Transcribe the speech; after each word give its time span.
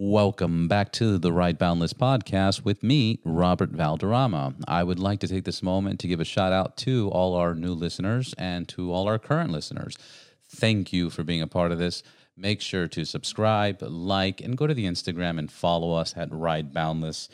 Welcome 0.00 0.68
back 0.68 0.92
to 0.92 1.18
the 1.18 1.32
Ride 1.32 1.58
Boundless 1.58 1.92
podcast 1.92 2.64
with 2.64 2.84
me, 2.84 3.18
Robert 3.24 3.70
Valderrama. 3.70 4.54
I 4.68 4.84
would 4.84 5.00
like 5.00 5.18
to 5.20 5.26
take 5.26 5.42
this 5.42 5.60
moment 5.60 5.98
to 5.98 6.06
give 6.06 6.20
a 6.20 6.24
shout 6.24 6.52
out 6.52 6.76
to 6.76 7.08
all 7.08 7.34
our 7.34 7.52
new 7.52 7.72
listeners 7.72 8.32
and 8.38 8.68
to 8.68 8.92
all 8.92 9.08
our 9.08 9.18
current 9.18 9.50
listeners. 9.50 9.98
Thank 10.48 10.92
you 10.92 11.10
for 11.10 11.24
being 11.24 11.42
a 11.42 11.48
part 11.48 11.72
of 11.72 11.78
this. 11.78 12.04
Make 12.36 12.60
sure 12.60 12.86
to 12.86 13.04
subscribe, 13.04 13.82
like, 13.82 14.40
and 14.40 14.56
go 14.56 14.68
to 14.68 14.72
the 14.72 14.86
Instagram 14.86 15.36
and 15.36 15.50
follow 15.50 15.94
us 15.94 16.14
at 16.16 16.28
Ride 16.30 16.72
Boundless. 16.72 17.28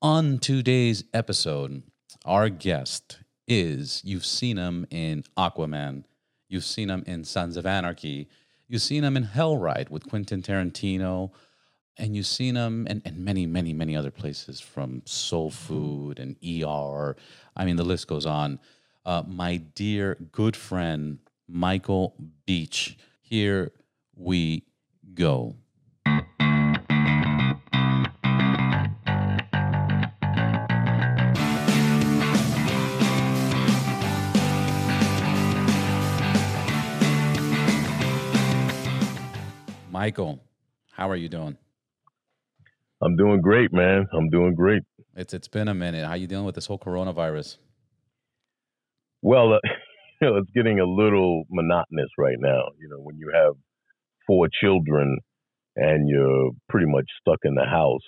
On 0.00 0.38
today's 0.38 1.04
episode, 1.12 1.82
our 2.24 2.48
guest 2.48 3.18
is 3.46 4.00
you've 4.06 4.24
seen 4.24 4.56
him 4.56 4.86
in 4.90 5.22
Aquaman, 5.36 6.04
you've 6.48 6.64
seen 6.64 6.88
him 6.88 7.04
in 7.06 7.24
Sons 7.24 7.58
of 7.58 7.66
Anarchy, 7.66 8.26
you've 8.68 8.80
seen 8.80 9.04
him 9.04 9.18
in 9.18 9.24
Hell 9.24 9.58
Ride 9.58 9.90
with 9.90 10.08
Quentin 10.08 10.40
Tarantino 10.40 11.30
and 11.98 12.14
you've 12.14 12.26
seen 12.26 12.54
them 12.54 12.86
and, 12.88 13.02
and 13.04 13.18
many, 13.18 13.46
many, 13.46 13.72
many 13.72 13.96
other 13.96 14.10
places 14.10 14.60
from 14.60 15.02
Soul 15.04 15.50
Food 15.50 16.18
and 16.18 16.36
ER. 16.44 17.16
I 17.56 17.64
mean, 17.64 17.76
the 17.76 17.84
list 17.84 18.06
goes 18.06 18.26
on. 18.26 18.58
Uh, 19.04 19.22
my 19.26 19.56
dear 19.56 20.16
good 20.32 20.56
friend, 20.56 21.18
Michael 21.48 22.14
Beach. 22.44 22.96
Here 23.22 23.72
we 24.14 24.64
go. 25.14 25.56
Michael, 39.90 40.40
how 40.92 41.08
are 41.08 41.16
you 41.16 41.28
doing? 41.28 41.56
I'm 43.02 43.16
doing 43.16 43.40
great, 43.40 43.72
man. 43.72 44.06
I'm 44.12 44.30
doing 44.30 44.54
great. 44.54 44.82
It's 45.14 45.34
it's 45.34 45.48
been 45.48 45.68
a 45.68 45.74
minute. 45.74 46.06
How 46.06 46.14
you 46.14 46.26
dealing 46.26 46.46
with 46.46 46.54
this 46.54 46.66
whole 46.66 46.78
coronavirus? 46.78 47.58
Well, 49.22 49.54
uh, 49.54 49.58
you 50.20 50.28
know, 50.28 50.36
it's 50.36 50.50
getting 50.54 50.80
a 50.80 50.86
little 50.86 51.44
monotonous 51.50 52.10
right 52.18 52.38
now. 52.38 52.62
You 52.80 52.88
know, 52.88 52.98
when 52.98 53.16
you 53.18 53.30
have 53.34 53.54
four 54.26 54.48
children 54.62 55.18
and 55.76 56.08
you're 56.08 56.50
pretty 56.68 56.86
much 56.86 57.04
stuck 57.20 57.40
in 57.44 57.54
the 57.54 57.64
house, 57.64 58.06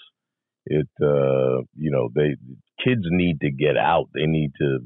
it 0.66 0.88
uh, 1.02 1.62
you 1.74 1.90
know, 1.90 2.08
they 2.14 2.36
kids 2.82 3.02
need 3.10 3.40
to 3.40 3.50
get 3.50 3.76
out. 3.76 4.06
They 4.14 4.26
need 4.26 4.52
to 4.58 4.78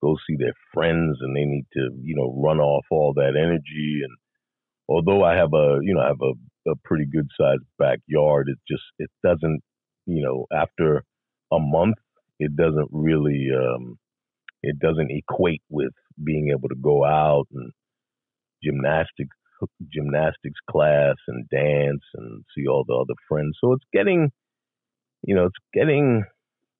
go 0.00 0.16
see 0.28 0.36
their 0.38 0.54
friends 0.72 1.18
and 1.20 1.34
they 1.34 1.44
need 1.44 1.66
to, 1.72 1.90
you 2.00 2.14
know, 2.14 2.40
run 2.40 2.60
off 2.60 2.84
all 2.90 3.12
that 3.14 3.34
energy 3.36 4.02
and 4.04 4.16
although 4.88 5.22
I 5.24 5.34
have 5.36 5.52
a, 5.52 5.78
you 5.82 5.94
know, 5.94 6.00
I 6.00 6.08
have 6.08 6.22
a 6.22 6.32
a 6.70 6.76
pretty 6.84 7.06
good 7.06 7.28
sized 7.38 7.64
backyard. 7.78 8.48
It 8.48 8.58
just 8.68 8.82
it 8.98 9.10
doesn't, 9.24 9.60
you 10.06 10.22
know, 10.22 10.46
after 10.52 11.04
a 11.52 11.58
month, 11.58 11.96
it 12.38 12.54
doesn't 12.56 12.88
really 12.92 13.48
um, 13.54 13.98
it 14.62 14.78
doesn't 14.78 15.10
equate 15.10 15.62
with 15.68 15.92
being 16.22 16.50
able 16.56 16.68
to 16.68 16.76
go 16.76 17.04
out 17.04 17.46
and 17.52 17.72
gymnastics 18.62 19.36
gymnastics 19.92 20.60
class 20.70 21.16
and 21.26 21.48
dance 21.48 22.02
and 22.14 22.44
see 22.56 22.66
all 22.68 22.84
the 22.86 22.94
other 22.94 23.14
friends. 23.28 23.56
So 23.60 23.72
it's 23.72 23.84
getting, 23.92 24.30
you 25.22 25.34
know, 25.34 25.46
it's 25.46 25.56
getting 25.74 26.24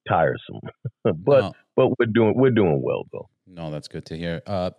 tiresome. 0.07 0.61
but 1.03 1.41
no. 1.41 1.53
but 1.75 1.87
we're 1.99 2.05
doing 2.05 2.33
we're 2.35 2.51
doing 2.51 2.81
well 2.83 3.03
though. 3.11 3.29
No, 3.47 3.71
that's 3.71 3.87
good 3.87 4.05
to 4.05 4.17
hear. 4.17 4.41
Uh, 4.45 4.71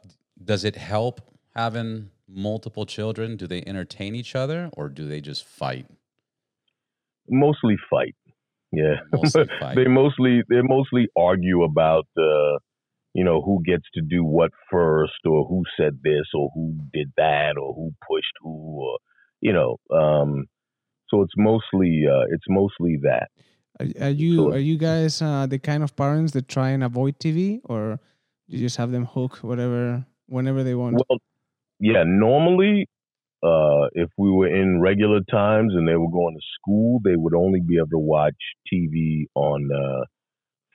does 0.43 0.65
it 0.65 0.77
help 0.77 1.21
having 1.55 2.11
multiple 2.29 2.87
children, 2.87 3.37
do 3.37 3.47
they 3.47 3.63
entertain 3.67 4.15
each 4.15 4.35
other 4.35 4.71
or 4.73 4.89
do 4.89 5.07
they 5.07 5.21
just 5.21 5.45
fight? 5.45 5.87
Mostly 7.29 7.77
fight. 7.89 8.15
Yeah, 8.73 8.97
mostly 9.13 9.45
fight. 9.61 9.77
they 9.77 9.87
mostly 9.87 10.43
they 10.49 10.63
mostly 10.63 11.09
argue 11.17 11.65
about 11.65 12.07
uh, 12.17 12.59
you 13.15 13.25
know 13.25 13.43
who 13.43 13.63
gets 13.65 13.85
to 13.95 14.01
do 14.01 14.25
what 14.25 14.51
first, 14.71 15.21
or 15.25 15.47
who 15.47 15.63
said 15.77 15.99
this, 16.03 16.27
or 16.35 16.51
who 16.55 16.77
did 16.93 17.13
that, 17.17 17.57
or 17.61 17.75
who 17.75 17.93
pushed 18.09 18.33
who, 18.41 18.83
or 18.83 18.99
you 19.41 19.53
know. 19.53 19.77
Um, 19.93 20.47
so 21.09 21.23
it's 21.23 21.35
mostly 21.37 22.05
uh, 22.09 22.27
it's 22.31 22.47
mostly 22.49 22.99
that. 23.03 23.29
Are, 23.81 24.07
are 24.07 24.11
you 24.11 24.37
so, 24.37 24.53
are 24.53 24.59
you 24.59 24.79
guys 24.79 25.21
uh, 25.21 25.47
the 25.47 25.59
kind 25.59 25.83
of 25.83 25.97
parents 25.97 26.33
that 26.33 26.49
try 26.49 26.71
and 26.71 26.85
avoid 26.85 27.19
TV, 27.19 27.61
or 27.65 27.99
you 28.47 28.59
just 28.59 28.77
have 28.77 28.93
them 28.93 29.07
hook 29.07 29.39
whatever 29.39 30.07
whenever 30.27 30.63
they 30.63 30.75
want? 30.75 30.95
Well, 31.09 31.19
yeah, 31.81 32.05
normally, 32.07 32.87
uh, 33.43 33.89
if 33.95 34.11
we 34.19 34.31
were 34.31 34.49
in 34.49 34.81
regular 34.81 35.21
times 35.31 35.75
and 35.75 35.89
they 35.89 35.97
were 35.97 36.11
going 36.11 36.35
to 36.37 36.47
school, 36.61 37.01
they 37.05 37.17
would 37.17 37.35
only 37.35 37.61
be 37.61 37.77
able 37.79 37.89
to 37.91 37.99
watch 37.99 38.37
TV 38.73 39.27
on 39.35 39.71
uh, 39.73 40.05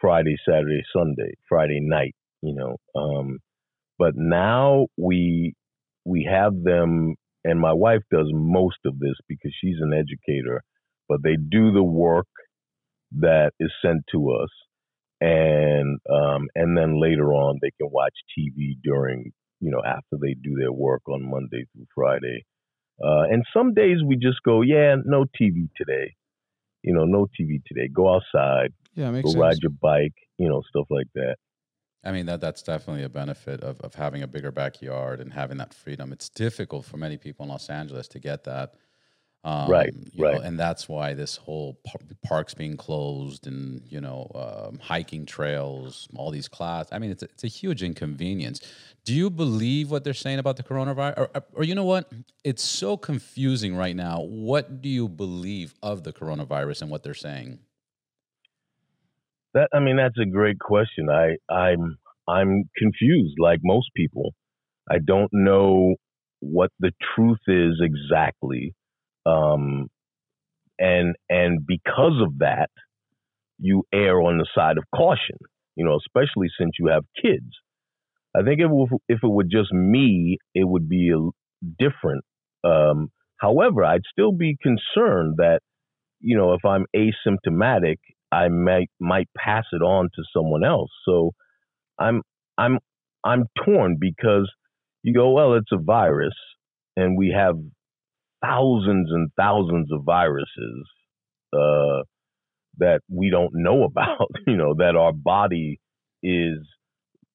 Friday, 0.02 0.38
Saturday, 0.48 0.84
Sunday, 0.96 1.34
Friday 1.50 1.80
night. 1.82 2.16
You 2.42 2.56
know, 2.56 2.78
um, 3.00 3.40
but 4.00 4.14
now 4.16 4.88
we 4.98 5.54
we 6.06 6.28
have 6.32 6.54
them, 6.64 7.16
and 7.44 7.60
my 7.60 7.74
wife 7.74 8.02
does 8.12 8.30
most 8.34 8.78
of 8.86 9.00
this 9.00 9.16
because 9.28 9.54
she's 9.62 9.78
an 9.82 9.94
educator. 9.94 10.62
But 11.10 11.24
they 11.24 11.36
do 11.38 11.72
the 11.72 11.84
work 11.84 12.28
that 13.20 13.52
is 13.60 13.72
sent 13.84 14.04
to 14.12 14.32
us, 14.32 14.50
and 15.22 16.00
um, 16.12 16.48
and 16.56 16.78
then 16.78 17.02
later 17.02 17.34
on 17.34 17.60
they 17.62 17.72
can 17.80 17.90
watch 17.92 18.14
TV 18.38 18.76
during 18.84 19.32
you 19.60 19.72
know, 19.72 19.82
after 19.86 20.18
they 20.22 20.34
do 20.34 20.56
their 20.60 20.72
work 20.72 21.02
on 21.08 21.30
Monday 21.30 21.66
through 21.74 21.86
Friday. 21.94 22.46
Uh, 23.04 23.24
and 23.30 23.44
some 23.54 23.74
days 23.74 23.98
we 24.06 24.16
just 24.16 24.42
go, 24.46 24.62
yeah, 24.62 24.96
no 25.04 25.26
TV 25.40 25.70
today. 25.76 26.14
You 26.84 26.94
know, 26.94 27.06
no 27.06 27.28
TV 27.40 27.62
today. 27.66 27.90
Go 27.92 28.14
outside. 28.14 28.74
Yeah, 28.94 29.12
go 29.12 29.30
sense. 29.30 29.36
ride 29.36 29.58
your 29.62 29.72
bike. 29.82 30.14
You 30.38 30.50
know, 30.50 30.62
stuff 30.70 30.86
like 30.90 31.08
that. 31.16 31.36
I 32.04 32.12
mean 32.12 32.28
that 32.28 32.40
that's 32.40 32.62
definitely 32.62 33.04
a 33.04 33.10
benefit 33.10 33.62
of, 33.62 33.82
of 33.82 33.96
having 33.96 34.22
a 34.22 34.28
bigger 34.28 34.52
backyard 34.52 35.20
and 35.20 35.34
having 35.34 35.58
that 35.58 35.74
freedom. 35.74 36.14
It's 36.14 36.30
difficult 36.30 36.86
for 36.86 36.98
many 36.98 37.18
people 37.18 37.44
in 37.46 37.50
Los 37.50 37.70
Angeles 37.70 38.08
to 38.10 38.20
get 38.20 38.44
that. 38.44 38.76
Um, 39.46 39.70
right, 39.70 39.94
right. 40.18 40.34
Know, 40.34 40.42
and 40.42 40.60
that's 40.60 40.90
why 40.90 41.14
this 41.14 41.36
whole 41.38 41.78
par- 41.86 42.02
parks 42.26 42.56
being 42.56 42.76
closed 42.78 43.46
and 43.46 43.84
you 43.88 44.02
know 44.02 44.32
um, 44.34 44.80
hiking 44.80 45.28
trails, 45.28 46.08
all 46.16 46.32
these 46.32 46.48
classes. 46.48 46.92
I 46.92 46.98
mean, 46.98 47.12
it's 47.12 47.22
a, 47.22 47.28
it's 47.28 47.44
a 47.44 47.48
huge 47.48 47.84
inconvenience. 47.84 48.60
Do 49.04 49.14
you 49.14 49.30
believe 49.30 49.92
what 49.92 50.04
they're 50.04 50.16
saying 50.16 50.40
about 50.40 50.58
the 50.58 50.64
coronavirus, 50.64 51.20
or, 51.20 51.44
or 51.54 51.64
you 51.64 51.76
know 51.76 51.84
what? 51.84 52.12
It's 52.44 52.64
so 52.64 52.98
confusing 52.98 53.76
right 53.76 53.96
now. 53.96 54.22
What 54.22 54.82
do 54.82 54.90
you 54.90 55.08
believe 55.08 55.76
of 55.84 56.04
the 56.04 56.12
coronavirus 56.12 56.82
and 56.82 56.90
what 56.90 57.04
they're 57.04 57.14
saying? 57.14 57.60
That 59.54 59.70
I 59.72 59.80
mean, 59.80 59.98
that's 59.98 60.18
a 60.18 60.26
great 60.26 60.58
question. 60.58 61.08
I 61.08 61.38
I'm 61.54 62.00
I'm 62.28 62.64
confused, 62.76 63.36
like 63.38 63.60
most 63.64 63.92
people. 63.96 64.34
I 64.90 64.98
don't 64.98 65.30
know 65.34 65.98
what 66.40 66.72
the 66.80 66.92
truth 67.16 67.40
is 67.48 67.80
exactly 67.80 68.74
um, 69.26 69.90
and 70.80 71.16
and 71.30 71.66
because 71.66 72.22
of 72.22 72.40
that, 72.40 72.70
you 73.60 73.84
err 73.94 74.22
on 74.22 74.38
the 74.38 74.48
side 74.56 74.78
of 74.78 74.84
caution. 74.96 75.38
You 75.76 75.86
know, 75.86 75.98
especially 75.98 76.48
since 76.60 76.72
you 76.80 76.88
have 76.88 77.04
kids. 77.22 77.52
I 78.36 78.44
think 78.44 78.60
if 78.62 78.72
if 79.10 79.20
it 79.24 79.28
were 79.28 79.44
just 79.44 79.72
me, 79.74 80.38
it 80.54 80.68
would 80.68 80.90
be 80.90 81.14
different. 81.80 82.24
Um, 82.64 83.10
however, 83.38 83.84
I'd 83.84 84.02
still 84.12 84.32
be 84.32 84.58
concerned 84.62 85.36
that 85.38 85.60
you 86.22 86.38
know 86.38 86.54
if 86.54 86.66
I'm 86.66 86.86
asymptomatic, 86.96 87.98
I 88.32 88.50
might 88.50 88.90
might 89.00 89.30
pass 89.38 89.66
it 89.74 89.82
on 89.84 90.06
to 90.16 90.24
someone 90.34 90.66
else. 90.66 90.92
So 91.06 91.32
I'm 92.00 92.22
I'm 92.58 92.80
I'm 93.24 93.46
torn 93.66 93.98
because 94.00 94.52
you 95.04 95.14
go, 95.14 95.32
well, 95.32 95.54
it's 95.56 95.72
a 95.72 95.78
virus, 95.78 96.36
and 96.98 97.18
we 97.18 97.34
have 97.36 97.56
thousands 98.46 99.10
and 99.12 99.30
thousands 99.38 99.92
of 99.92 100.04
viruses 100.04 100.88
uh, 101.54 102.04
that 102.78 103.00
we 103.10 103.30
don't 103.30 103.52
know 103.54 103.84
about, 103.84 104.30
you 104.48 104.58
know, 104.58 104.76
that 104.78 104.96
our 104.96 105.14
body 105.14 105.80
is 106.24 106.60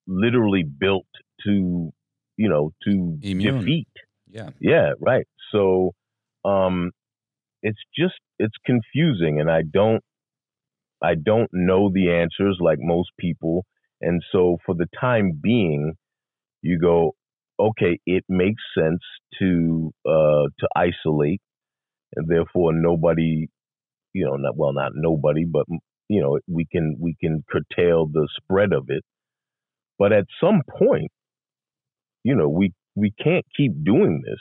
literally 0.06 0.64
built 0.64 1.06
to, 1.44 1.90
you 2.36 2.48
know, 2.48 2.72
to 2.84 3.18
Immune. 3.22 3.60
defeat. 3.60 3.88
Yeah. 4.30 4.50
Yeah, 4.60 4.92
right. 5.00 5.26
So 5.52 5.92
um 6.44 6.92
it's 7.62 7.78
just 7.96 8.18
it's 8.38 8.54
confusing 8.64 9.40
and 9.40 9.50
I 9.50 9.62
don't 9.62 10.02
I 11.02 11.14
don't 11.14 11.50
know 11.52 11.90
the 11.92 12.10
answers 12.12 12.58
like 12.60 12.78
most 12.80 13.10
people. 13.18 13.64
And 14.00 14.22
so 14.32 14.58
for 14.64 14.74
the 14.74 14.86
time 14.98 15.38
being, 15.42 15.94
you 16.62 16.78
go, 16.78 17.14
okay, 17.60 17.98
it 18.06 18.24
makes 18.28 18.62
sense 18.78 19.02
to 19.40 19.92
uh, 20.06 20.46
to 20.60 20.68
isolate, 20.76 21.42
and 22.16 22.28
therefore 22.28 22.72
nobody, 22.74 23.48
you 24.14 24.26
know, 24.26 24.36
not 24.36 24.56
well, 24.56 24.72
not 24.74 24.92
nobody, 24.94 25.44
but 25.44 25.66
you 26.08 26.20
know, 26.22 26.38
we 26.48 26.66
can 26.70 26.96
we 27.00 27.16
can 27.20 27.44
curtail 27.50 28.06
the 28.06 28.28
spread 28.36 28.72
of 28.72 28.86
it. 28.88 29.04
But 29.98 30.12
at 30.12 30.26
some 30.40 30.62
point, 30.78 31.12
you 32.24 32.34
know, 32.34 32.48
we 32.48 32.72
we 32.96 33.12
can't 33.22 33.44
keep 33.56 33.72
doing 33.84 34.22
this. 34.24 34.40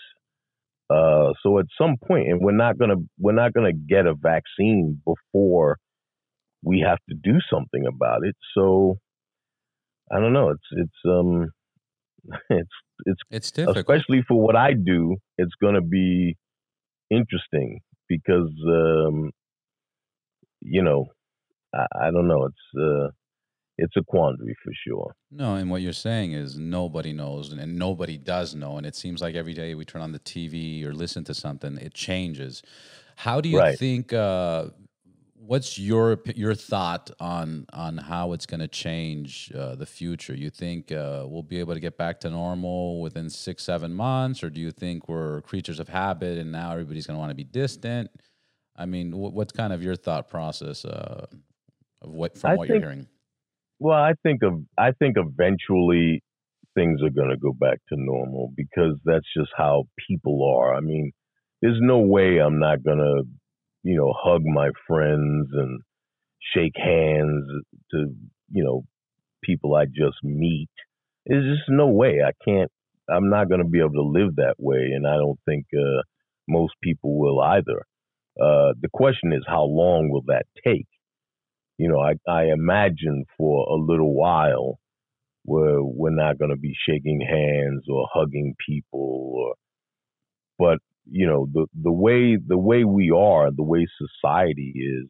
Uh, 0.89 1.33
so 1.43 1.59
at 1.59 1.65
some 1.77 1.97
point, 2.07 2.29
and 2.29 2.41
we're 2.41 2.51
not 2.55 2.77
gonna 2.77 2.95
we're 3.19 3.33
not 3.33 3.53
gonna 3.53 3.73
get 3.73 4.07
a 4.07 4.15
vaccine 4.15 5.01
before 5.05 5.77
we 6.63 6.81
have 6.81 6.99
to 7.09 7.15
do 7.15 7.39
something 7.51 7.85
about 7.87 8.25
it. 8.25 8.35
So 8.55 8.97
I 10.11 10.19
don't 10.19 10.33
know. 10.33 10.49
It's 10.49 10.67
it's 10.71 11.05
um 11.05 11.49
it's 12.49 12.69
it's 13.05 13.21
it's 13.29 13.51
difficult, 13.51 13.77
especially 13.77 14.23
for 14.27 14.39
what 14.39 14.55
I 14.55 14.73
do. 14.73 15.17
It's 15.37 15.53
gonna 15.61 15.81
be 15.81 16.35
interesting 17.09 17.79
because 18.07 18.51
um 18.67 19.31
you 20.61 20.83
know 20.83 21.05
I, 21.73 21.85
I 22.07 22.11
don't 22.11 22.27
know. 22.27 22.45
It's 22.45 22.79
uh 22.79 23.09
it's 23.81 23.95
a 23.95 24.03
quandary 24.03 24.55
for 24.63 24.73
sure. 24.85 25.15
No, 25.31 25.55
and 25.55 25.71
what 25.71 25.81
you're 25.81 25.93
saying 25.93 26.33
is 26.33 26.59
nobody 26.59 27.13
knows, 27.13 27.53
and 27.53 27.79
nobody 27.79 28.17
does 28.17 28.53
know, 28.53 28.77
and 28.77 28.85
it 28.85 28.95
seems 28.95 29.21
like 29.21 29.35
every 29.35 29.53
day 29.53 29.73
we 29.73 29.85
turn 29.85 30.01
on 30.01 30.11
the 30.11 30.19
TV 30.19 30.83
or 30.85 30.93
listen 30.93 31.23
to 31.25 31.33
something, 31.33 31.77
it 31.77 31.93
changes. 31.93 32.61
How 33.15 33.39
do 33.41 33.49
you 33.49 33.59
right. 33.59 33.79
think? 33.79 34.11
Uh, 34.13 34.65
what's 35.49 35.79
your 35.79 36.19
your 36.35 36.53
thought 36.53 37.09
on 37.19 37.65
on 37.73 37.97
how 37.97 38.33
it's 38.33 38.45
going 38.45 38.59
to 38.59 38.67
change 38.67 39.51
uh, 39.57 39.73
the 39.75 39.85
future? 39.85 40.35
You 40.35 40.51
think 40.51 40.91
uh, 40.91 41.25
we'll 41.27 41.41
be 41.43 41.59
able 41.59 41.73
to 41.73 41.79
get 41.79 41.97
back 41.97 42.19
to 42.21 42.29
normal 42.29 43.01
within 43.01 43.29
six 43.31 43.63
seven 43.63 43.93
months, 43.93 44.43
or 44.43 44.51
do 44.51 44.61
you 44.61 44.69
think 44.69 45.09
we're 45.09 45.41
creatures 45.41 45.79
of 45.79 45.89
habit 45.89 46.37
and 46.37 46.51
now 46.51 46.71
everybody's 46.71 47.07
going 47.07 47.15
to 47.15 47.19
want 47.19 47.31
to 47.31 47.35
be 47.35 47.43
distant? 47.43 48.11
I 48.77 48.85
mean, 48.85 49.11
what's 49.17 49.51
kind 49.51 49.73
of 49.73 49.83
your 49.83 49.95
thought 49.95 50.29
process 50.29 50.85
uh, 50.85 51.25
of 52.01 52.09
what 52.09 52.37
from 52.37 52.51
I 52.51 52.55
what 52.55 52.67
think, 52.67 52.81
you're 52.81 52.91
hearing? 52.91 53.07
Well, 53.79 53.97
I 53.97 54.13
think 54.21 54.43
of 54.43 54.61
I 54.77 54.91
think 54.99 55.17
eventually 55.17 56.23
things 56.75 57.01
are 57.01 57.09
going 57.09 57.29
to 57.29 57.37
go 57.37 57.53
back 57.53 57.79
to 57.89 57.95
normal 57.97 58.53
because 58.55 58.99
that's 59.03 59.25
just 59.35 59.49
how 59.57 59.85
people 60.07 60.47
are. 60.55 60.75
I 60.75 60.79
mean, 60.79 61.11
there's 61.63 61.79
no 61.81 61.97
way 61.97 62.37
I'm 62.37 62.59
not 62.59 62.83
going 62.83 62.99
to, 62.99 63.23
you 63.83 63.95
know, 63.97 64.13
hug 64.17 64.43
my 64.45 64.69
friends 64.87 65.49
and 65.53 65.81
shake 66.53 66.75
hands 66.75 67.45
to, 67.91 68.07
you 68.51 68.63
know, 68.63 68.83
people 69.43 69.75
I 69.75 69.85
just 69.85 70.17
meet. 70.23 70.69
There's 71.25 71.57
just 71.57 71.69
no 71.69 71.87
way. 71.87 72.19
I 72.25 72.31
can't. 72.43 72.71
I'm 73.09 73.29
not 73.29 73.49
going 73.49 73.61
to 73.61 73.67
be 73.67 73.79
able 73.79 73.93
to 73.93 74.03
live 74.03 74.35
that 74.35 74.55
way, 74.57 74.91
and 74.95 75.07
I 75.07 75.15
don't 75.15 75.39
think 75.45 75.65
uh, 75.75 76.03
most 76.47 76.73
people 76.83 77.19
will 77.19 77.41
either. 77.41 77.85
Uh, 78.39 78.73
the 78.79 78.89
question 78.93 79.33
is, 79.33 79.43
how 79.47 79.63
long 79.63 80.09
will 80.09 80.23
that 80.27 80.45
take? 80.63 80.87
you 81.79 81.89
know, 81.89 81.99
I, 82.01 82.15
I 82.29 82.51
imagine 82.51 83.25
for 83.37 83.65
a 83.69 83.75
little 83.75 84.13
while 84.13 84.79
where 85.45 85.81
we're 85.81 86.09
not 86.09 86.37
going 86.37 86.51
to 86.51 86.57
be 86.57 86.75
shaking 86.87 87.21
hands 87.21 87.85
or 87.89 88.07
hugging 88.13 88.53
people 88.67 89.33
or, 89.33 89.55
but 90.59 90.79
you 91.11 91.27
know, 91.27 91.47
the, 91.51 91.67
the 91.81 91.91
way, 91.91 92.37
the 92.37 92.57
way 92.57 92.83
we 92.83 93.11
are, 93.11 93.49
the 93.51 93.63
way 93.63 93.87
society 93.97 94.73
is, 94.75 95.09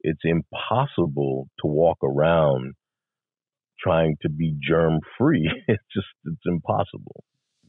it's 0.00 0.20
impossible 0.24 1.48
to 1.60 1.66
walk 1.66 1.98
around 2.02 2.74
trying 3.80 4.16
to 4.22 4.28
be 4.28 4.54
germ 4.60 5.00
free. 5.18 5.50
it's 5.68 5.82
just, 5.94 6.06
it's 6.24 6.42
impossible. 6.46 7.24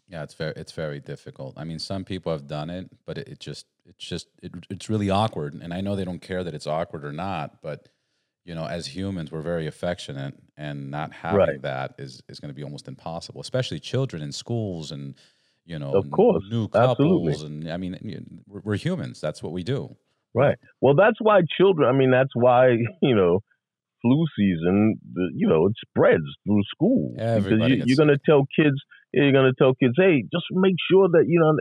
Yeah, 0.10 0.24
it's 0.24 0.34
very 0.34 0.54
it's 0.56 0.74
very 0.74 1.00
difficult. 1.00 1.56
I 1.58 1.64
mean, 1.64 1.80
some 1.80 2.04
people 2.04 2.32
have 2.32 2.46
done 2.46 2.70
it, 2.70 2.90
but 3.06 3.18
it, 3.18 3.30
it 3.30 3.40
just 3.40 3.66
it's 3.86 4.06
just 4.06 4.28
it, 4.44 4.52
it's 4.70 4.90
really 4.90 5.10
awkward. 5.10 5.56
And 5.56 5.74
I 5.74 5.82
know 5.82 5.96
they 5.96 6.06
don't 6.06 6.22
care 6.22 6.44
that 6.44 6.54
it's 6.54 6.68
awkward 6.68 7.04
or 7.04 7.12
not, 7.12 7.62
but 7.64 7.88
you 8.46 8.54
know, 8.54 8.66
as 8.66 8.88
humans, 8.88 9.32
we're 9.32 9.42
very 9.42 9.66
affectionate, 9.66 10.36
and 10.58 10.92
not 10.92 11.14
having 11.14 11.40
right. 11.40 11.62
that 11.62 11.96
is 11.98 12.22
is 12.28 12.40
going 12.40 12.50
to 12.50 12.56
be 12.56 12.64
almost 12.64 12.88
impossible, 12.88 13.42
especially 13.42 13.80
children 13.80 14.22
in 14.22 14.32
schools 14.32 14.92
and 14.92 15.16
you 15.66 15.80
know, 15.80 15.92
of 15.92 16.10
course, 16.12 16.44
new 16.50 16.68
couples, 16.68 17.00
Absolutely. 17.00 17.46
and 17.46 17.72
I 17.72 17.78
mean, 17.78 18.44
we're, 18.48 18.62
we're 18.64 18.78
humans. 18.78 19.22
That's 19.22 19.42
what 19.42 19.54
we 19.54 19.64
do. 19.64 19.96
Right. 20.34 20.58
Well, 20.82 20.96
that's 20.96 21.18
why 21.22 21.42
children. 21.58 21.88
I 21.88 21.98
mean, 21.98 22.12
that's 22.12 22.34
why 22.34 22.70
you 23.02 23.16
know, 23.16 23.40
flu 24.02 24.26
season. 24.38 25.00
You 25.36 25.48
know, 25.48 25.68
it 25.68 25.74
spreads 25.88 26.24
through 26.46 26.64
school 26.74 27.16
Everybody 27.18 27.76
because 27.76 27.88
you, 27.88 27.94
are 27.94 28.06
going 28.06 28.18
to 28.18 28.20
tell 28.26 28.46
kids. 28.56 28.76
You're 29.14 29.32
going 29.32 29.52
to 29.52 29.54
tell 29.58 29.74
kids, 29.76 29.94
hey, 29.96 30.24
just 30.24 30.46
make 30.52 30.76
sure 30.92 31.08
that 31.10 31.26
you 31.28 31.40
know. 31.40 31.54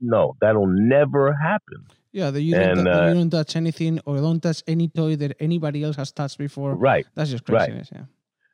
No, 0.00 0.36
that'll 0.40 0.66
never 0.66 1.32
happen. 1.32 1.86
Yeah, 2.12 2.30
that 2.30 2.40
you, 2.42 2.54
don't, 2.54 2.86
uh, 2.86 3.08
you 3.08 3.14
don't 3.14 3.30
touch 3.30 3.56
anything 3.56 4.00
or 4.06 4.16
don't 4.18 4.40
touch 4.40 4.62
any 4.66 4.88
toy 4.88 5.16
that 5.16 5.36
anybody 5.40 5.82
else 5.82 5.96
has 5.96 6.12
touched 6.12 6.38
before. 6.38 6.74
Right. 6.74 7.06
That's 7.14 7.30
just 7.30 7.44
craziness. 7.44 7.90
Right. 7.90 8.00
Yeah. 8.00 8.06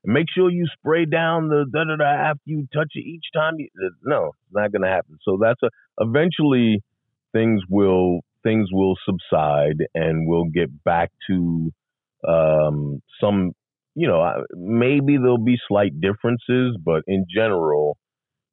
Make 0.04 0.26
sure 0.34 0.50
you 0.50 0.66
spray 0.78 1.04
down 1.04 1.48
the 1.48 1.66
da 1.72 1.84
da 1.84 1.96
da 1.96 2.30
after 2.30 2.42
you 2.46 2.66
touch 2.72 2.92
it 2.94 3.00
each 3.06 3.26
time. 3.34 3.54
You, 3.58 3.68
no, 4.02 4.26
it's 4.28 4.52
not 4.52 4.72
going 4.72 4.82
to 4.82 4.88
happen. 4.88 5.18
So 5.22 5.38
that's 5.40 5.60
a 5.62 5.68
eventually 6.02 6.82
things 7.32 7.62
will 7.68 8.20
things 8.42 8.68
will 8.72 8.94
subside 9.04 9.76
and 9.94 10.26
we'll 10.28 10.46
get 10.52 10.70
back 10.84 11.10
to 11.28 11.70
um, 12.26 13.02
some. 13.20 13.52
You 13.94 14.08
know, 14.08 14.44
maybe 14.54 15.16
there'll 15.18 15.38
be 15.44 15.58
slight 15.68 16.00
differences, 16.00 16.78
but 16.82 17.02
in 17.08 17.26
general, 17.34 17.98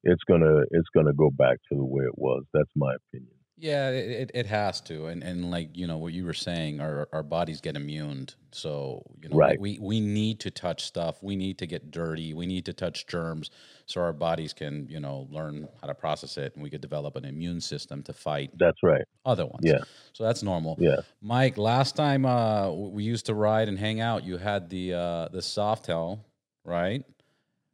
it's 0.04 0.24
gonna 0.28 0.62
it's 0.72 0.90
gonna 0.96 1.14
go 1.14 1.30
back 1.32 1.58
to 1.70 1.78
the 1.78 1.86
way 1.86 2.06
it 2.06 2.18
was. 2.18 2.44
That's 2.54 2.72
my 2.76 2.96
opinion. 2.96 3.37
Yeah, 3.60 3.90
it, 3.90 4.30
it 4.36 4.46
has 4.46 4.82
to, 4.82 5.08
and 5.08 5.24
and 5.24 5.50
like 5.50 5.76
you 5.76 5.88
know 5.88 5.98
what 5.98 6.14
you 6.14 6.26
were 6.26 6.34
saying, 6.36 6.80
our 6.80 7.10
our 7.12 7.24
bodies 7.24 7.60
get 7.60 7.76
immune, 7.76 8.28
so 8.52 9.02
you 9.20 9.30
know 9.30 9.36
right. 9.36 9.60
we 9.60 9.80
we 9.82 10.00
need 10.00 10.40
to 10.42 10.52
touch 10.52 10.86
stuff, 10.86 11.24
we 11.24 11.36
need 11.36 11.58
to 11.58 11.66
get 11.66 11.90
dirty, 11.90 12.36
we 12.36 12.46
need 12.46 12.66
to 12.66 12.74
touch 12.74 13.08
germs, 13.08 13.50
so 13.88 14.00
our 14.00 14.14
bodies 14.14 14.54
can 14.54 14.86
you 14.88 15.00
know 15.00 15.28
learn 15.32 15.68
how 15.82 15.88
to 15.88 15.96
process 15.96 16.38
it, 16.38 16.54
and 16.54 16.62
we 16.62 16.70
could 16.70 16.82
develop 16.82 17.16
an 17.16 17.26
immune 17.26 17.60
system 17.60 18.04
to 18.04 18.14
fight. 18.14 18.52
That's 18.60 18.78
right. 18.84 19.06
Other 19.26 19.48
ones. 19.48 19.62
Yeah. 19.64 19.80
So 20.14 20.24
that's 20.24 20.44
normal. 20.44 20.78
Yeah. 20.80 20.98
Mike, 21.20 21.58
last 21.58 21.96
time 21.96 22.28
uh, 22.28 22.70
we 22.72 23.04
used 23.04 23.26
to 23.26 23.34
ride 23.34 23.70
and 23.70 23.80
hang 23.80 24.02
out, 24.02 24.24
you 24.24 24.38
had 24.38 24.70
the 24.70 24.94
uh, 24.94 25.28
the 25.30 25.40
Softail, 25.40 26.20
right? 26.64 27.04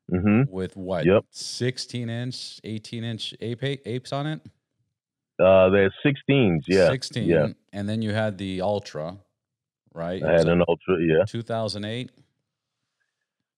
Mm-hmm. 0.10 0.50
With 0.50 0.78
what? 0.78 1.06
Yep. 1.06 1.26
Sixteen 1.32 2.10
inch, 2.10 2.62
eighteen 2.64 3.04
inch 3.04 3.34
ape 3.42 3.82
apes 3.86 4.14
on 4.14 4.28
it. 4.28 4.40
Uh, 5.40 5.70
there's 5.70 5.94
16s, 6.06 6.62
yeah. 6.68 6.90
16. 6.90 7.28
Yeah. 7.28 7.48
And 7.72 7.90
then 7.90 8.02
you 8.02 8.14
had 8.14 8.38
the 8.38 8.62
Ultra, 8.62 9.18
right? 9.94 10.22
I 10.24 10.34
had 10.34 10.48
an 10.48 10.64
Ultra, 10.68 10.98
yeah. 11.02 11.26
2008. 11.26 12.12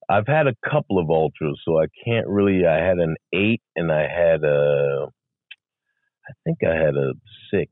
I've 0.07 0.27
had 0.27 0.48
a 0.48 0.56
couple 0.69 1.00
of 1.00 1.10
Ultras, 1.10 1.60
so 1.66 1.80
I 1.80 1.86
can't 2.06 2.27
really. 2.27 2.66
I 2.66 2.75
had 2.75 2.98
an 3.00 3.16
8 3.33 3.62
and 3.75 3.92
I 3.92 4.01
had 4.01 4.44
a, 4.44 5.07
I 6.27 6.33
think 6.44 6.60
I 6.63 6.75
had 6.75 6.95
a 6.95 7.13
6. 7.51 7.72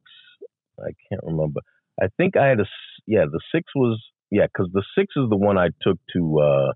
I 0.80 0.92
can't 1.10 1.22
remember. 1.24 1.62
I 2.02 2.08
think 2.18 2.36
I 2.36 2.48
had 2.48 2.60
a, 2.60 2.66
yeah, 3.06 3.26
the 3.32 3.40
6 3.54 3.72
was, 3.76 4.02
yeah, 4.32 4.48
because 4.48 4.72
the 4.74 4.84
6 4.98 5.14
is 5.16 5.30
the 5.30 5.38
one 5.38 5.58
I 5.58 5.70
took 5.82 6.00
to, 6.14 6.40
uh, 6.40 6.74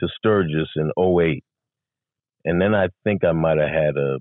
to 0.00 0.08
Sturgis 0.16 0.68
in 0.76 0.92
08. 0.96 1.44
And 2.44 2.60
then 2.60 2.74
I 2.74 2.88
think 3.02 3.24
I 3.24 3.32
might 3.32 3.58
have 3.58 3.70
had 3.70 3.96
a 3.96 4.18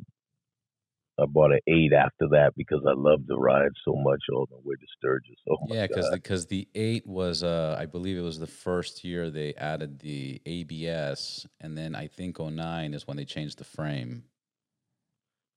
I 1.20 1.26
bought 1.26 1.52
an 1.52 1.60
eight 1.68 1.94
after 1.94 2.28
that 2.32 2.54
because 2.58 2.82
I 2.88 2.94
loved 2.96 3.28
the 3.28 3.38
ride 3.38 3.72
so 3.86 3.94
much 3.96 4.22
all 4.34 4.48
the 4.50 4.58
way 4.58 4.76
to 4.76 4.88
Sturgis. 4.98 5.36
Oh 5.50 5.58
yeah, 5.68 5.86
because 5.88 6.10
because 6.10 6.48
the, 6.48 6.68
the, 6.74 6.80
eight 6.80 7.06
was 7.06 7.44
uh 7.44 7.76
I 7.80 7.86
believe 7.86 8.18
it 8.18 8.22
was 8.22 8.40
the 8.40 8.48
first 8.48 9.04
year 9.04 9.30
they 9.30 9.54
added 9.56 10.00
the 10.00 10.42
ABS, 10.46 11.46
and 11.62 11.78
then 11.78 11.96
I 11.96 12.08
think 12.08 12.40
09 12.40 12.94
is 12.94 13.08
when 13.08 13.18
they 13.18 13.26
changed 13.26 13.60
the 13.60 13.64
frame. 13.64 14.24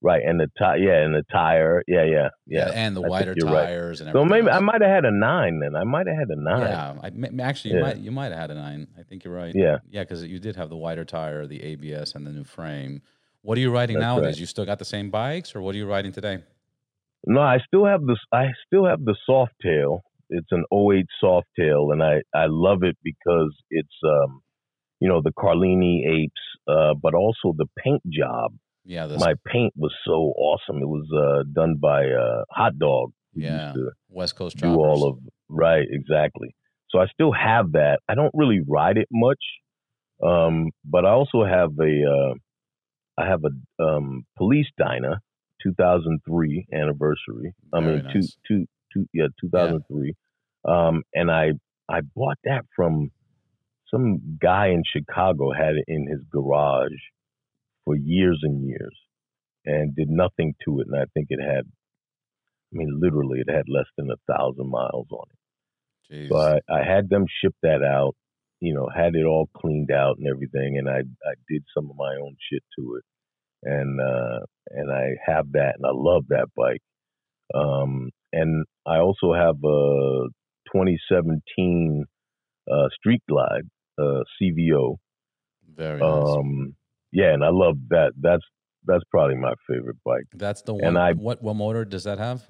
Right, 0.02 0.22
and 0.22 0.38
the 0.38 0.48
tire, 0.58 0.76
yeah, 0.76 1.04
and 1.04 1.14
the 1.14 1.24
tire, 1.32 1.82
yeah, 1.88 2.04
yeah, 2.04 2.28
yeah, 2.46 2.68
yeah 2.68 2.72
and 2.74 2.94
the 2.94 3.02
I 3.02 3.08
wider 3.08 3.34
tires 3.34 4.00
right. 4.00 4.08
and 4.08 4.14
So 4.14 4.24
maybe 4.26 4.48
else. 4.48 4.56
I 4.56 4.60
might 4.60 4.82
have 4.82 4.90
had 4.90 5.04
a 5.06 5.10
nine 5.10 5.60
then. 5.60 5.74
I 5.74 5.84
might 5.84 6.06
have 6.06 6.16
had 6.16 6.28
a 6.28 6.36
nine. 6.36 6.60
Yeah, 6.60 6.94
I, 7.02 7.42
actually, 7.42 7.72
you 7.72 7.76
yeah. 7.78 7.82
might 7.82 7.96
you 7.96 8.10
might 8.10 8.32
have 8.32 8.38
had 8.38 8.50
a 8.50 8.54
nine. 8.54 8.88
I 8.98 9.02
think 9.02 9.24
you're 9.24 9.34
right. 9.34 9.52
Yeah, 9.54 9.78
yeah, 9.88 10.02
because 10.02 10.22
you 10.22 10.38
did 10.38 10.56
have 10.56 10.68
the 10.68 10.76
wider 10.76 11.06
tire, 11.06 11.46
the 11.46 11.62
ABS, 11.62 12.14
and 12.14 12.26
the 12.26 12.30
new 12.30 12.44
frame. 12.44 13.00
What 13.42 13.58
are 13.58 13.60
you 13.60 13.72
riding 13.72 13.96
That's 13.96 14.04
nowadays? 14.04 14.34
Right. 14.34 14.40
You 14.40 14.46
still 14.46 14.64
got 14.64 14.78
the 14.78 14.84
same 14.84 15.10
bikes, 15.10 15.54
or 15.54 15.60
what 15.60 15.74
are 15.74 15.78
you 15.78 15.86
riding 15.86 16.12
today? 16.12 16.42
No, 17.26 17.40
I 17.40 17.58
still 17.66 17.84
have 17.84 18.04
this. 18.06 18.18
I 18.32 18.46
still 18.66 18.86
have 18.86 19.04
the 19.04 19.16
Softail. 19.28 20.00
It's 20.28 20.50
an 20.50 20.64
08 20.72 21.06
Softail, 21.22 21.92
and 21.92 22.02
I 22.02 22.22
I 22.34 22.46
love 22.48 22.82
it 22.82 22.96
because 23.02 23.54
it's 23.70 23.94
um, 24.04 24.42
you 25.00 25.08
know, 25.08 25.20
the 25.22 25.32
Carlini 25.32 26.06
apes, 26.06 26.40
uh, 26.68 26.94
but 27.00 27.14
also 27.14 27.54
the 27.56 27.66
paint 27.78 28.02
job. 28.08 28.52
Yeah, 28.84 29.06
my 29.18 29.34
paint 29.46 29.72
was 29.76 29.92
so 30.06 30.32
awesome. 30.36 30.80
It 30.80 30.88
was 30.88 31.06
uh, 31.12 31.42
done 31.52 31.76
by 31.80 32.04
uh, 32.04 32.44
Hot 32.50 32.78
Dog. 32.78 33.12
Yeah, 33.34 33.74
West 34.08 34.36
Coast 34.36 34.56
do 34.58 34.74
all 34.76 35.08
of 35.08 35.18
right, 35.48 35.86
exactly. 35.90 36.54
So 36.90 37.00
I 37.00 37.06
still 37.08 37.32
have 37.32 37.72
that. 37.72 37.98
I 38.08 38.14
don't 38.14 38.30
really 38.32 38.60
ride 38.66 38.96
it 38.96 39.08
much, 39.10 39.42
um, 40.22 40.70
but 40.84 41.04
I 41.04 41.10
also 41.10 41.44
have 41.44 41.72
a 41.80 42.04
uh, 42.04 42.34
I 43.18 43.26
have 43.26 43.42
a 43.44 43.82
um, 43.82 44.24
police 44.36 44.66
Dyna, 44.78 45.20
2003 45.62 46.66
anniversary. 46.72 47.54
I 47.72 47.80
mean, 47.80 48.04
nice. 48.04 48.12
two, 48.12 48.28
two, 48.46 48.66
two, 48.92 49.06
yeah, 49.12 49.26
2003. 49.40 50.14
Yeah. 50.66 50.88
Um, 50.88 51.02
and 51.14 51.30
I 51.30 51.52
I 51.88 52.00
bought 52.14 52.38
that 52.44 52.64
from 52.74 53.10
some 53.90 54.36
guy 54.40 54.68
in 54.68 54.82
Chicago 54.84 55.52
had 55.52 55.76
it 55.76 55.84
in 55.86 56.08
his 56.08 56.20
garage 56.30 56.90
for 57.84 57.94
years 57.96 58.40
and 58.42 58.66
years, 58.66 58.96
and 59.64 59.94
did 59.94 60.08
nothing 60.08 60.54
to 60.64 60.80
it. 60.80 60.88
And 60.88 60.96
I 60.96 61.06
think 61.14 61.28
it 61.30 61.40
had 61.40 61.64
I 62.72 62.78
mean, 62.78 62.98
literally, 63.00 63.40
it 63.40 63.50
had 63.50 63.68
less 63.68 63.86
than 63.96 64.10
a 64.10 64.32
thousand 64.32 64.68
miles 64.68 65.06
on 65.10 65.24
it. 65.30 66.12
Jeez. 66.12 66.28
So 66.28 66.36
I, 66.36 66.58
I 66.72 66.84
had 66.84 67.08
them 67.08 67.24
ship 67.40 67.54
that 67.62 67.82
out, 67.82 68.14
you 68.66 68.74
know, 68.74 68.88
had 68.94 69.14
it 69.14 69.24
all 69.24 69.48
cleaned 69.56 69.90
out 69.92 70.16
and 70.18 70.26
everything, 70.26 70.76
and 70.78 70.88
I 70.88 71.00
I 71.30 71.34
did 71.48 71.62
some 71.74 71.88
of 71.90 71.96
my 71.96 72.14
own 72.24 72.34
shit 72.50 72.64
to 72.78 72.82
it, 72.98 73.04
and 73.62 74.00
uh, 74.00 74.40
and 74.70 74.88
I 74.92 75.04
have 75.30 75.46
that, 75.52 75.74
and 75.76 75.86
I 75.86 75.94
love 75.94 76.24
that 76.30 76.48
bike. 76.56 76.82
Um, 77.54 78.10
and 78.32 78.64
I 78.86 78.96
also 78.98 79.32
have 79.32 79.56
a 79.64 80.26
2017 80.72 82.04
uh, 82.70 82.88
Street 82.98 83.22
Glide 83.28 83.68
uh, 83.98 84.22
CVO. 84.40 84.96
Very 85.74 86.00
nice. 86.00 86.08
Um, 86.36 86.74
yeah, 87.12 87.32
and 87.32 87.44
I 87.44 87.50
love 87.50 87.76
that. 87.90 88.12
That's 88.20 88.42
that's 88.84 89.04
probably 89.10 89.36
my 89.36 89.54
favorite 89.68 89.96
bike. 90.04 90.24
That's 90.34 90.62
the 90.62 90.74
one. 90.74 90.84
and 90.84 90.98
I- 90.98 91.12
what 91.12 91.42
what 91.42 91.54
motor 91.54 91.84
does 91.84 92.04
that 92.04 92.18
have? 92.18 92.44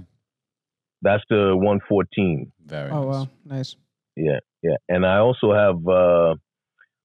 That's 1.02 1.22
the 1.28 1.54
114. 1.56 2.52
Very 2.64 2.90
Oh 2.90 3.04
nice. 3.04 3.04
wow, 3.14 3.28
nice. 3.44 3.76
Yeah, 4.16 4.38
yeah. 4.62 4.76
And 4.88 5.04
I 5.06 5.18
also 5.18 5.52
have 5.52 5.76
uh, 5.86 6.34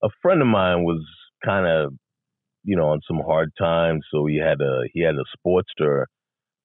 a 0.03 0.09
friend 0.21 0.41
of 0.41 0.47
mine 0.47 0.83
was 0.83 1.03
kind 1.45 1.67
of, 1.67 1.93
you 2.63 2.77
know, 2.77 2.89
on 2.89 3.01
some 3.07 3.21
hard 3.25 3.51
times, 3.59 4.05
so 4.11 4.25
he 4.27 4.37
had 4.39 4.61
a 4.61 4.83
he 4.93 5.01
had 5.03 5.15
a 5.15 5.25
Sportster 5.37 6.05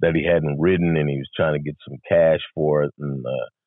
that 0.01 0.15
he 0.17 0.25
hadn't 0.27 0.61
ridden, 0.61 0.97
and 0.97 1.11
he 1.11 1.17
was 1.19 1.31
trying 1.37 1.55
to 1.55 1.61
get 1.63 1.77
some 1.89 1.99
cash 2.09 2.41
for 2.55 2.85
it, 2.85 2.93
and 2.99 3.25
uh, 3.27 3.63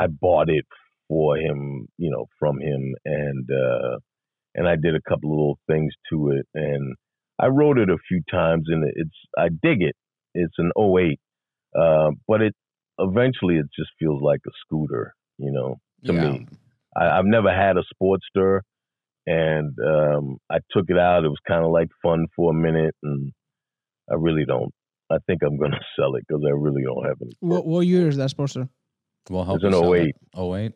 I 0.00 0.06
bought 0.08 0.50
it 0.50 0.66
for 1.08 1.36
him, 1.38 1.88
you 1.98 2.10
know, 2.10 2.26
from 2.38 2.60
him, 2.60 2.94
and 3.04 3.48
uh, 3.50 3.98
and 4.54 4.68
I 4.68 4.76
did 4.76 4.94
a 4.94 5.02
couple 5.08 5.30
little 5.30 5.58
things 5.68 5.92
to 6.10 6.30
it, 6.32 6.46
and 6.54 6.96
I 7.40 7.46
rode 7.48 7.78
it 7.78 7.90
a 7.90 7.98
few 8.08 8.22
times, 8.30 8.64
and 8.68 8.84
it's 8.94 9.16
I 9.38 9.48
dig 9.48 9.82
it. 9.82 9.96
It's 10.34 10.54
an 10.58 10.70
08, 10.78 11.20
uh, 11.78 12.10
but 12.28 12.42
it 12.42 12.54
eventually 12.98 13.56
it 13.56 13.66
just 13.76 13.90
feels 13.98 14.22
like 14.22 14.40
a 14.46 14.50
scooter, 14.64 15.14
you 15.38 15.52
know, 15.52 15.76
to 16.04 16.12
yeah. 16.12 16.30
me. 16.30 16.46
I, 16.96 17.18
I've 17.18 17.24
never 17.24 17.50
had 17.52 17.76
a 17.76 17.82
Sportster, 17.94 18.60
and 19.26 19.76
um, 19.86 20.38
I 20.50 20.58
took 20.70 20.86
it 20.88 20.98
out. 20.98 21.24
It 21.24 21.28
was 21.28 21.38
kind 21.46 21.64
of 21.64 21.70
like 21.70 21.88
fun 22.02 22.26
for 22.36 22.50
a 22.50 22.54
minute, 22.54 22.94
and 23.02 23.32
I 24.10 24.14
really 24.14 24.44
don't. 24.44 24.72
I 25.10 25.16
think 25.26 25.42
I'm 25.44 25.58
gonna 25.58 25.80
sell 25.98 26.14
it 26.16 26.24
because 26.26 26.42
I 26.46 26.50
really 26.50 26.82
don't 26.82 27.04
have 27.04 27.16
any. 27.22 27.32
What 27.40 27.66
what 27.66 27.80
year 27.86 28.08
is 28.08 28.16
that 28.16 28.30
Sportster? 28.30 28.68
We'll 29.30 29.44
help 29.44 29.56
It's 29.56 29.62
you 29.62 29.68
an 29.68 29.74
sell 29.74 29.94
08. 29.94 30.08
it. 30.08 30.14
08? 30.36 30.72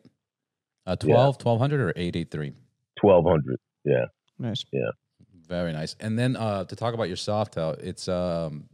Uh, 0.85 0.95
12, 0.95 1.35
1200 1.43 1.81
or 1.81 1.89
883? 1.89 2.53
Twelve 3.01 3.25
hundred. 3.25 3.57
Yeah. 3.83 4.05
Nice. 4.39 4.63
Yeah. 4.71 4.89
Very 5.47 5.73
nice. 5.73 5.95
And 5.99 6.17
then 6.17 6.35
uh, 6.37 6.63
to 6.65 6.75
talk 6.75 6.93
about 6.93 7.07
your 7.09 7.17
soft 7.17 7.53
tail, 7.55 7.75
it's 7.79 8.07
um, 8.07 8.65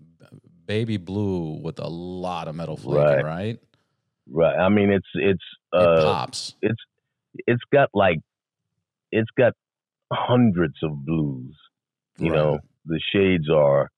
baby 0.65 0.98
blue 0.98 1.60
with 1.62 1.79
a 1.79 1.88
lot 1.88 2.48
of 2.48 2.55
metal 2.55 2.77
flaking, 2.77 3.03
Right. 3.03 3.25
right? 3.25 3.60
Right. 4.29 4.55
I 4.57 4.69
mean, 4.69 4.89
it's 4.91 5.07
it's 5.15 5.43
it 5.73 5.79
uh, 5.79 6.03
pops. 6.03 6.55
it's 7.47 7.61
got 7.71 7.89
like 7.93 8.19
it's 9.11 9.29
got 9.37 9.53
hundreds 10.11 10.75
of 10.83 11.05
blues. 11.05 11.55
You 12.17 12.31
Right. 12.31 12.37
know, 12.37 12.59
the 12.85 12.99
shades 13.11 13.49
are 13.49 13.89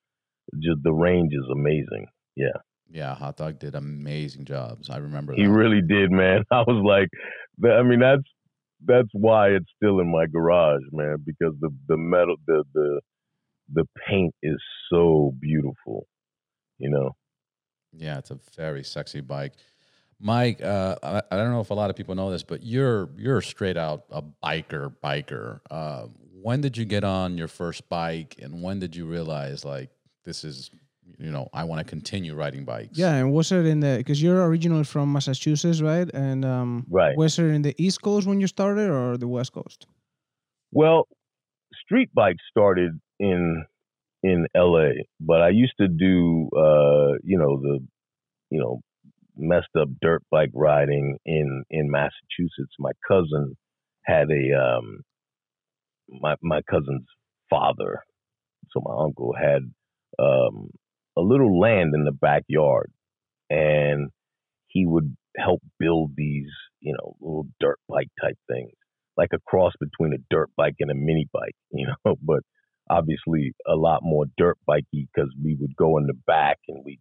just 0.59 0.81
the 0.83 0.93
range 0.93 1.33
is 1.33 1.45
amazing. 1.51 2.07
Yeah, 2.35 2.57
Yeah, 2.89 3.15
Hot 3.15 3.37
Dog 3.37 3.59
did 3.59 3.75
amazing 3.75 4.45
jobs. 4.45 4.89
I 4.89 4.97
remember 4.97 5.33
He 5.33 5.47
really 5.47 5.81
did, 5.81 6.11
man. 6.11 6.43
I 6.51 6.61
was 6.61 6.83
like, 6.85 7.09
I 7.69 7.83
mean, 7.83 7.99
that's 7.99 8.23
that's 8.85 9.09
why 9.13 9.49
it's 9.49 9.69
still 9.77 9.99
in 9.99 10.11
my 10.11 10.25
garage, 10.27 10.83
man, 10.91 11.17
because 11.25 11.53
the 11.59 11.69
the 11.87 11.97
metal, 11.97 12.35
the 12.47 12.63
the 12.73 13.01
the 13.73 13.85
paint 14.07 14.33
is 14.43 14.57
so 14.91 15.33
beautiful. 15.39 16.07
You 16.77 16.89
know, 16.89 17.11
Yeah, 17.93 18.17
it's 18.17 18.31
a 18.31 18.39
very 18.55 18.83
sexy 18.83 19.21
bike. 19.21 19.53
Mike, 20.19 20.61
uh, 20.61 20.95
I, 21.03 21.21
I 21.31 21.37
don't 21.37 21.51
know 21.51 21.61
if 21.61 21.69
a 21.69 21.73
lot 21.73 21.89
of 21.89 21.95
people 21.95 22.15
know 22.15 22.31
this, 22.31 22.43
but 22.43 22.63
you're 22.63 23.09
you're 23.17 23.41
straight 23.41 23.77
out 23.77 24.05
a 24.09 24.21
biker 24.21 24.93
biker. 25.03 25.59
Uh, 25.69 26.07
when 26.41 26.61
did 26.61 26.77
you 26.77 26.85
get 26.85 27.03
on 27.03 27.37
your 27.37 27.47
first 27.47 27.89
bike, 27.89 28.35
and 28.41 28.61
when 28.61 28.79
did 28.79 28.95
you 28.95 29.05
realize 29.05 29.65
like 29.65 29.89
this 30.23 30.43
is, 30.43 30.69
you 31.17 31.31
know, 31.31 31.49
I 31.53 31.63
want 31.65 31.79
to 31.79 31.85
continue 31.85 32.33
riding 32.35 32.63
bikes? 32.65 32.97
Yeah, 32.97 33.15
and 33.15 33.33
was 33.33 33.51
it 33.51 33.65
in 33.65 33.79
the 33.79 33.97
because 33.97 34.21
you're 34.21 34.45
originally 34.47 34.83
from 34.83 35.11
Massachusetts, 35.11 35.81
right? 35.81 36.09
And 36.13 36.45
um, 36.45 36.85
Right. 36.89 37.17
was 37.17 37.37
it 37.39 37.45
in 37.45 37.61
the 37.61 37.75
East 37.77 38.01
Coast 38.01 38.25
when 38.27 38.39
you 38.39 38.47
started 38.47 38.89
or 38.89 39.17
the 39.17 39.27
West 39.27 39.53
Coast? 39.53 39.85
Well, 40.71 41.07
street 41.83 42.09
bikes 42.13 42.43
started 42.49 42.99
in 43.19 43.65
in 44.23 44.47
LA, 44.55 45.03
but 45.19 45.41
I 45.41 45.49
used 45.49 45.73
to 45.79 45.87
do 45.87 46.49
uh, 46.55 47.17
you 47.23 47.37
know, 47.37 47.59
the 47.59 47.79
you 48.49 48.59
know, 48.59 48.81
messed 49.37 49.75
up 49.79 49.89
dirt 50.01 50.23
bike 50.31 50.51
riding 50.53 51.17
in 51.25 51.63
in 51.69 51.91
Massachusetts. 51.91 52.75
My 52.79 52.91
cousin 53.07 53.55
had 54.05 54.27
a 54.31 54.59
um 54.59 55.01
my 56.09 56.35
my 56.41 56.61
cousin's 56.69 57.07
father, 57.49 58.03
so 58.71 58.81
my 58.83 58.95
uncle 58.97 59.33
had 59.39 59.63
um 60.19 60.69
a 61.17 61.21
little 61.21 61.59
land 61.59 61.93
in 61.95 62.03
the 62.03 62.11
backyard 62.11 62.91
and 63.49 64.09
he 64.67 64.85
would 64.85 65.15
help 65.37 65.61
build 65.79 66.11
these, 66.17 66.49
you 66.81 66.93
know, 66.93 67.15
little 67.21 67.47
dirt 67.59 67.79
bike 67.87 68.09
type 68.21 68.37
things 68.49 68.71
like 69.17 69.29
a 69.33 69.39
cross 69.47 69.73
between 69.79 70.13
a 70.13 70.23
dirt 70.29 70.49
bike 70.55 70.75
and 70.79 70.91
a 70.91 70.95
mini 70.95 71.27
bike, 71.31 71.55
you 71.71 71.87
know, 71.87 72.15
but 72.21 72.39
obviously 72.89 73.53
a 73.67 73.75
lot 73.75 74.01
more 74.03 74.25
dirt 74.37 74.57
bikey 74.67 75.07
because 75.13 75.31
we 75.43 75.55
would 75.59 75.75
go 75.75 75.97
in 75.97 76.05
the 76.05 76.13
back 76.27 76.59
and 76.67 76.83
we 76.85 76.99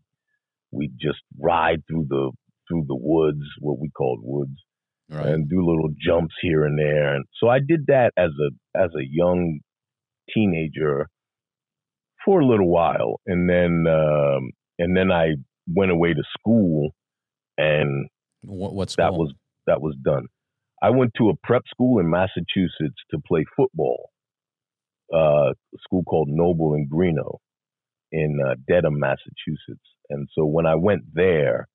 we 0.75 0.91
just 1.01 1.21
ride 1.39 1.83
through 1.89 2.07
the 2.09 2.31
through 2.69 2.85
the 2.89 2.97
woods, 2.97 3.45
what 3.61 3.79
we 3.79 3.91
called 3.91 4.21
woods, 4.23 4.57
right. 5.11 5.27
and 5.27 5.49
do 5.49 5.59
little 5.59 5.91
jumps 6.05 6.35
here 6.41 6.65
and 6.65 6.79
there. 6.79 7.15
And 7.15 7.25
so 7.41 7.49
I 7.49 7.59
did 7.59 7.87
that 7.89 8.13
as 8.17 8.31
a 8.31 8.79
as 8.79 8.91
a 8.95 9.05
young 9.09 9.61
teenager 10.35 11.09
for 12.25 12.41
a 12.41 12.47
little 12.47 12.71
while, 12.71 13.21
and 13.27 13.49
then 13.49 13.85
um, 13.89 14.51
and 14.79 14.97
then 14.97 15.11
I 15.13 15.35
went 15.67 15.91
away 15.91 16.15
to 16.15 16.23
school, 16.39 16.91
and 17.59 18.09
What, 18.43 18.75
what's 18.75 18.97
that 18.97 19.13
was 19.13 19.33
that 19.67 19.81
was 19.81 19.97
done. 20.03 20.27
I 20.83 20.91
went 20.91 21.13
to 21.19 21.31
a 21.31 21.37
prep 21.43 21.63
school 21.69 21.99
in 22.01 22.11
Massachusetts 22.11 23.01
to 23.11 23.19
play 23.27 23.45
football. 23.57 24.11
Uh, 25.13 25.51
a 25.53 25.79
school 25.83 26.03
called 26.03 26.29
Noble 26.31 26.75
and 26.75 26.89
Greenough 26.89 27.41
in 28.11 28.39
uh, 28.45 28.55
Dedham, 28.69 28.99
Massachusetts. 28.99 29.94
And 30.11 30.29
so 30.35 30.45
when 30.45 30.67
I 30.67 30.75
went 30.75 31.03
there, 31.13 31.69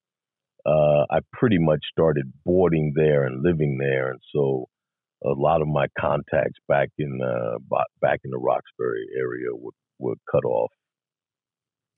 uh, 0.66 1.06
I 1.10 1.20
pretty 1.34 1.58
much 1.60 1.80
started 1.92 2.32
boarding 2.46 2.94
there 2.96 3.24
and 3.24 3.44
living 3.44 3.78
there. 3.80 4.12
And 4.12 4.20
so 4.34 4.68
a 5.24 5.30
lot 5.30 5.62
of 5.62 5.68
my 5.68 5.88
contacts 6.00 6.60
back 6.68 6.90
in 6.98 7.20
uh, 7.22 7.58
back 8.02 8.20
in 8.24 8.32
the 8.32 8.38
Roxbury 8.38 9.06
area 9.18 9.48
were, 9.54 9.72
were 9.98 10.16
cut 10.32 10.46
off. 10.46 10.72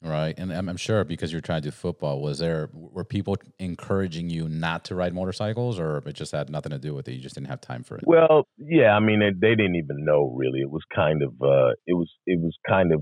right, 0.01 0.33
and 0.37 0.51
I'm, 0.51 0.69
I'm 0.69 0.77
sure 0.77 1.03
because 1.03 1.31
you're 1.31 1.41
trying 1.41 1.61
to 1.61 1.67
do 1.67 1.71
football, 1.71 2.21
was 2.21 2.39
there 2.39 2.69
were 2.73 3.03
people 3.03 3.35
encouraging 3.59 4.29
you 4.29 4.49
not 4.49 4.85
to 4.85 4.95
ride 4.95 5.13
motorcycles, 5.13 5.79
or 5.79 6.01
it 6.05 6.13
just 6.13 6.31
had 6.31 6.49
nothing 6.49 6.71
to 6.71 6.79
do 6.79 6.93
with 6.93 7.07
it? 7.07 7.13
You 7.13 7.19
just 7.21 7.35
didn't 7.35 7.49
have 7.49 7.61
time 7.61 7.83
for 7.83 7.97
it. 7.97 8.03
Well, 8.07 8.47
yeah, 8.57 8.95
I 8.95 8.99
mean, 8.99 9.19
they, 9.19 9.31
they 9.49 9.55
didn't 9.55 9.75
even 9.75 10.03
know 10.05 10.33
really. 10.35 10.61
It 10.61 10.71
was 10.71 10.83
kind 10.95 11.21
of, 11.21 11.33
uh, 11.41 11.73
it 11.85 11.93
was, 11.93 12.09
it 12.25 12.39
was 12.39 12.55
kind 12.67 12.93
of 12.93 13.01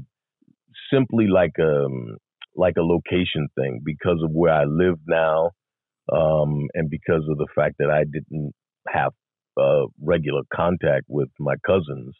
simply 0.91 1.27
like 1.27 1.53
um 1.59 2.17
like 2.55 2.75
a 2.77 2.81
location 2.81 3.47
thing 3.55 3.81
because 3.83 4.21
of 4.23 4.31
where 4.31 4.53
I 4.53 4.65
live 4.65 4.99
now, 5.07 5.51
um, 6.11 6.67
and 6.73 6.89
because 6.89 7.23
of 7.29 7.37
the 7.37 7.47
fact 7.55 7.75
that 7.79 7.89
I 7.89 8.03
didn't 8.03 8.53
have 8.87 9.11
uh, 9.57 9.85
regular 10.01 10.41
contact 10.53 11.05
with 11.07 11.29
my 11.39 11.55
cousins. 11.65 12.15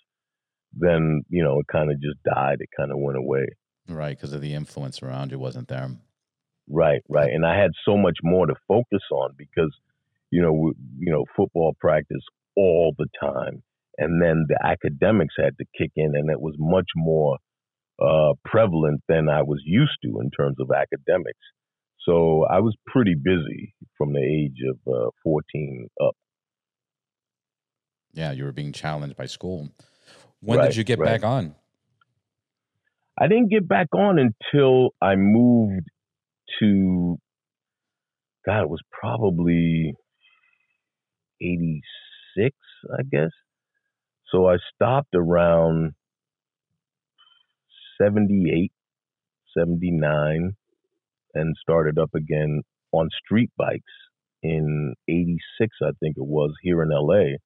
Then 0.74 1.24
you 1.30 1.44
know, 1.44 1.60
it 1.60 1.68
kind 1.72 1.92
of 1.92 2.00
just 2.02 2.22
died. 2.24 2.58
It 2.60 2.70
kind 2.78 2.92
of 2.92 3.00
went 3.00 3.18
away. 3.18 3.48
Right, 3.88 4.16
because 4.16 4.34
of 4.34 4.42
the 4.42 4.54
influence 4.54 5.02
around 5.02 5.32
you 5.32 5.40
wasn't 5.40 5.68
there. 5.68 5.90
Right, 6.70 7.02
right. 7.10 7.32
And 7.34 7.46
I 7.46 7.60
had 7.60 7.72
so 7.84 7.98
much 7.98 8.18
more 8.24 8.46
to 8.46 8.54
focus 8.68 9.02
on 9.12 9.32
because, 9.36 9.74
you 10.30 10.42
know, 10.42 10.52
w- 10.52 10.76
you 11.00 11.12
know, 11.12 11.26
football 11.36 11.76
practice 11.80 12.22
all 12.56 12.94
the 12.98 13.08
time, 13.20 13.64
and 13.98 14.22
then 14.22 14.46
the 14.48 14.60
academics 14.64 15.34
had 15.38 15.58
to 15.58 15.66
kick 15.76 15.92
in, 15.96 16.16
and 16.16 16.30
it 16.30 16.40
was 16.40 16.54
much 16.60 16.90
more 16.96 17.38
uh, 18.02 18.34
prevalent 18.46 19.02
than 19.08 19.30
I 19.30 19.42
was 19.44 19.62
used 19.66 19.98
to 20.04 20.20
in 20.22 20.32
terms 20.32 20.58
of 20.60 20.72
academics. 20.72 21.40
So 22.06 22.46
I 22.50 22.60
was 22.60 22.76
pretty 22.88 23.16
busy 23.16 23.74
from 23.98 24.14
the 24.14 24.22
age 24.22 24.58
of 24.70 24.78
uh, 24.92 25.10
14 25.24 25.88
up. 26.02 26.16
Yeah, 28.14 28.32
you 28.32 28.44
were 28.46 28.52
being 28.52 28.72
challenged 28.72 29.18
by 29.18 29.26
school. 29.28 29.70
When 30.40 30.60
Right, 30.60 30.68
did 30.70 30.76
you 30.78 30.84
get 30.84 31.00
right. 31.00 31.22
back 31.22 31.24
on? 31.24 31.56
I 33.20 33.28
didn't 33.28 33.50
get 33.50 33.68
back 33.68 33.88
on 33.94 34.18
until 34.18 34.92
I 35.02 35.16
moved 35.18 35.88
to, 36.60 37.18
God, 38.46 38.64
it 38.64 38.70
was 38.70 38.82
probably 38.92 39.94
86, 41.42 42.56
I 42.98 43.04
guess. 43.12 43.32
So 44.32 44.48
I 44.48 44.58
stopped 44.74 45.14
around 45.16 45.94
78, 48.02 48.72
79, 49.58 50.52
and 51.36 51.56
started 51.62 51.98
up 52.00 52.12
again 52.16 52.62
on 52.92 53.10
street 53.24 53.52
bikes 53.58 53.82
in 54.42 54.94
86, 55.08 55.76
I 55.84 55.92
think 56.00 56.16
it 56.18 56.26
was, 56.26 56.54
here 56.62 56.82
in 56.82 56.90
LA. 56.92 57.38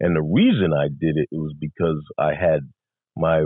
And 0.00 0.16
the 0.16 0.22
reason 0.22 0.72
I 0.72 0.88
did 0.88 1.16
it, 1.16 1.28
it 1.32 1.38
was 1.38 1.54
because 1.58 2.02
I 2.18 2.34
had 2.34 2.60
my 3.16 3.44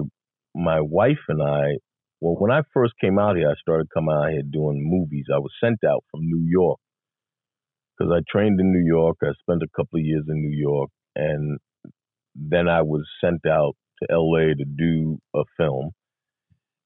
my 0.55 0.81
wife 0.81 1.25
and 1.29 1.43
I. 1.43 1.79
Well, 2.21 2.37
when 2.39 2.53
I 2.53 2.63
first 2.75 2.93
came 3.01 3.19
out 3.19 3.37
here, 3.37 3.49
I 3.51 3.55
started 3.61 3.89
coming 3.93 4.15
out 4.15 4.31
here 4.31 4.43
doing 4.49 4.81
movies. 4.85 5.27
I 5.35 5.39
was 5.39 5.51
sent 5.63 5.79
out 5.85 6.05
from 6.11 6.21
New 6.23 6.45
York 6.47 6.79
because 7.99 8.13
I 8.15 8.21
trained 8.31 8.61
in 8.61 8.73
New 8.73 8.85
York. 8.87 9.17
I 9.23 9.33
spent 9.41 9.63
a 9.63 9.77
couple 9.77 9.99
of 9.99 10.05
years 10.05 10.25
in 10.29 10.37
New 10.43 10.57
York, 10.57 10.91
and 11.17 11.59
then 12.35 12.69
I 12.69 12.83
was 12.83 13.03
sent 13.23 13.47
out 13.47 13.75
to 14.01 14.17
LA 14.17 14.55
to 14.55 14.65
do 14.65 15.19
a 15.35 15.43
film. 15.57 15.91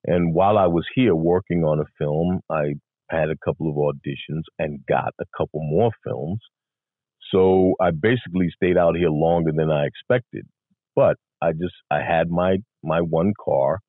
And 0.07 0.35
while 0.35 0.59
I 0.59 0.67
was 0.67 0.87
here 0.95 1.15
working 1.15 1.65
on 1.65 1.81
a 1.81 1.85
film, 1.99 2.41
I 2.51 2.75
had 3.11 3.31
a 3.31 3.37
couple 3.45 3.69
of 3.69 3.77
auditions 3.77 4.43
and 4.59 4.81
got 4.89 5.15
a 5.21 5.25
couple 5.37 5.61
more 5.63 5.91
films. 6.05 6.41
So 7.33 7.75
I 7.81 7.91
basically 7.91 8.49
stayed 8.55 8.79
out 8.79 8.97
here 8.97 9.11
longer 9.11 9.53
than 9.55 9.71
I 9.71 9.87
expected. 9.87 10.47
But 10.95 11.17
I 11.43 11.53
just 11.53 11.75
I 11.91 12.01
had 12.03 12.31
my 12.31 12.59
my 12.83 13.01
one 13.01 13.33
car 13.45 13.81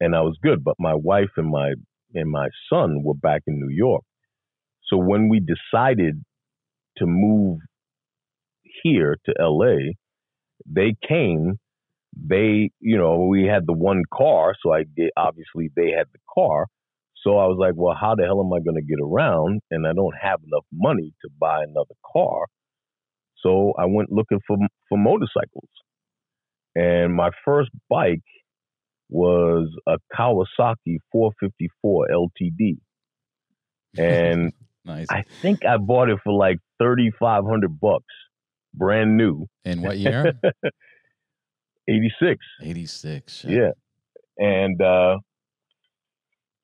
and 0.00 0.14
I 0.14 0.22
was 0.22 0.36
good. 0.42 0.64
But 0.64 0.76
my 0.78 0.94
wife 0.94 1.30
and 1.36 1.50
my 1.50 1.74
and 2.14 2.30
my 2.30 2.48
son 2.70 3.02
were 3.04 3.14
back 3.14 3.42
in 3.46 3.60
New 3.60 3.74
York. 3.74 4.02
So 4.88 4.96
when 4.96 5.28
we 5.28 5.40
decided 5.40 6.22
to 6.98 7.06
move 7.06 7.60
here 8.82 9.16
to 9.26 9.34
LA, 9.38 9.92
they 10.66 10.94
came. 11.06 11.58
They, 12.20 12.70
you 12.80 12.98
know, 12.98 13.26
we 13.26 13.44
had 13.44 13.66
the 13.66 13.72
one 13.72 14.02
car, 14.12 14.54
so 14.62 14.72
I 14.72 14.84
did, 14.96 15.10
obviously 15.16 15.70
they 15.76 15.90
had 15.96 16.06
the 16.12 16.18
car. 16.34 16.66
So 17.22 17.38
I 17.38 17.46
was 17.46 17.56
like, 17.58 17.72
well, 17.74 17.96
how 17.98 18.14
the 18.14 18.24
hell 18.24 18.40
am 18.40 18.52
I 18.52 18.62
going 18.62 18.76
to 18.76 18.82
get 18.82 18.98
around? 19.02 19.60
And 19.70 19.86
I 19.86 19.92
don't 19.92 20.14
have 20.20 20.40
enough 20.46 20.64
money 20.72 21.12
to 21.22 21.30
buy 21.40 21.62
another 21.62 21.94
car. 22.12 22.46
So 23.42 23.72
I 23.78 23.86
went 23.86 24.10
looking 24.10 24.40
for 24.46 24.56
for 24.88 24.98
motorcycles. 24.98 25.68
And 26.74 27.14
my 27.14 27.30
first 27.44 27.70
bike 27.88 28.22
was 29.08 29.68
a 29.86 29.96
Kawasaki 30.14 30.98
454 31.12 32.08
LTD. 32.12 32.78
And 33.96 34.52
nice. 34.84 35.06
I 35.10 35.24
think 35.42 35.64
I 35.64 35.76
bought 35.76 36.08
it 36.08 36.18
for 36.22 36.32
like 36.32 36.58
3500 36.80 37.80
bucks, 37.80 38.04
brand 38.74 39.16
new. 39.16 39.46
In 39.64 39.82
what 39.82 39.98
year? 39.98 40.34
86. 41.88 42.44
86. 42.62 43.44
Yeah. 43.48 43.70
And 44.38 44.80
uh 44.80 45.18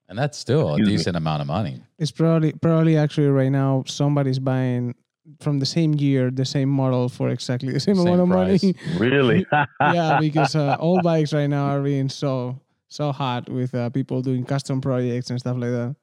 and 0.09 0.19
that's 0.19 0.37
still 0.37 0.75
a 0.75 0.79
decent 0.79 1.15
me. 1.15 1.19
amount 1.19 1.41
of 1.41 1.47
money. 1.49 1.83
It's 1.99 2.11
probably 2.11 2.53
probably 2.53 2.97
actually 2.97 3.29
right 3.29 3.51
now 3.51 3.85
somebody's 3.87 4.39
buying 4.39 4.95
from 5.41 5.59
the 5.59 5.67
same 5.67 5.95
year, 5.95 6.31
the 6.31 6.45
same 6.45 6.69
model 6.69 7.09
for 7.09 7.31
exactly 7.31 7.73
the 7.73 7.81
same, 7.81 7.97
same 7.97 8.07
amount 8.07 8.21
of 8.21 8.29
money. 8.29 8.75
Really? 8.99 9.47
yeah, 9.81 10.19
because 10.21 10.55
uh, 10.55 10.77
all 10.79 11.01
bikes 11.03 11.33
right 11.33 11.47
now 11.47 11.67
are 11.67 11.83
being 11.83 12.09
so 12.09 12.61
so 12.89 13.13
hot 13.13 13.49
with 13.49 13.75
uh, 13.75 13.91
people 13.91 14.23
doing 14.23 14.45
custom 14.45 14.81
projects 14.81 15.31
and 15.31 15.41
stuff 15.41 15.57
like 15.57 15.71
that. 15.71 15.97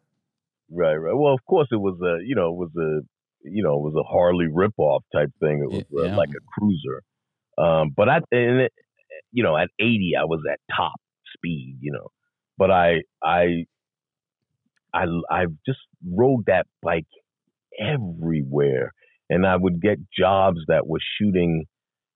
Right, 0.69 0.95
right. 0.95 1.13
Well, 1.15 1.33
of 1.33 1.45
course, 1.45 1.67
it 1.71 1.79
was 1.79 1.99
a 2.01 2.25
you 2.25 2.35
know 2.35 2.49
it 2.49 2.57
was 2.57 2.71
a 2.77 3.05
you 3.43 3.63
know 3.63 3.75
it 3.75 3.81
was 3.81 3.95
a 3.95 4.03
Harley 4.03 4.47
ripoff 4.47 5.01
type 5.13 5.29
thing. 5.39 5.67
It 5.69 5.71
was 5.71 5.83
uh, 5.97 6.09
yeah. 6.09 6.15
like 6.15 6.29
a 6.29 6.41
cruiser. 6.59 7.03
Um, 7.57 7.91
but 7.95 8.09
I 8.09 8.15
and 8.31 8.61
it, 8.61 8.73
you 9.31 9.43
know 9.43 9.57
at 9.57 9.69
80 9.79 10.13
I 10.19 10.25
was 10.25 10.41
at 10.51 10.59
top 10.75 10.93
speed. 11.35 11.77
You 11.81 11.93
know, 11.93 12.07
but 12.57 12.71
I 12.71 13.01
I 13.23 13.65
I 14.93 15.05
I 15.29 15.45
just 15.65 15.79
rode 16.05 16.45
that 16.47 16.67
bike 16.81 17.05
everywhere, 17.79 18.93
and 19.29 19.45
I 19.45 19.55
would 19.55 19.81
get 19.81 19.97
jobs 20.17 20.59
that 20.67 20.87
were 20.87 20.99
shooting, 21.17 21.65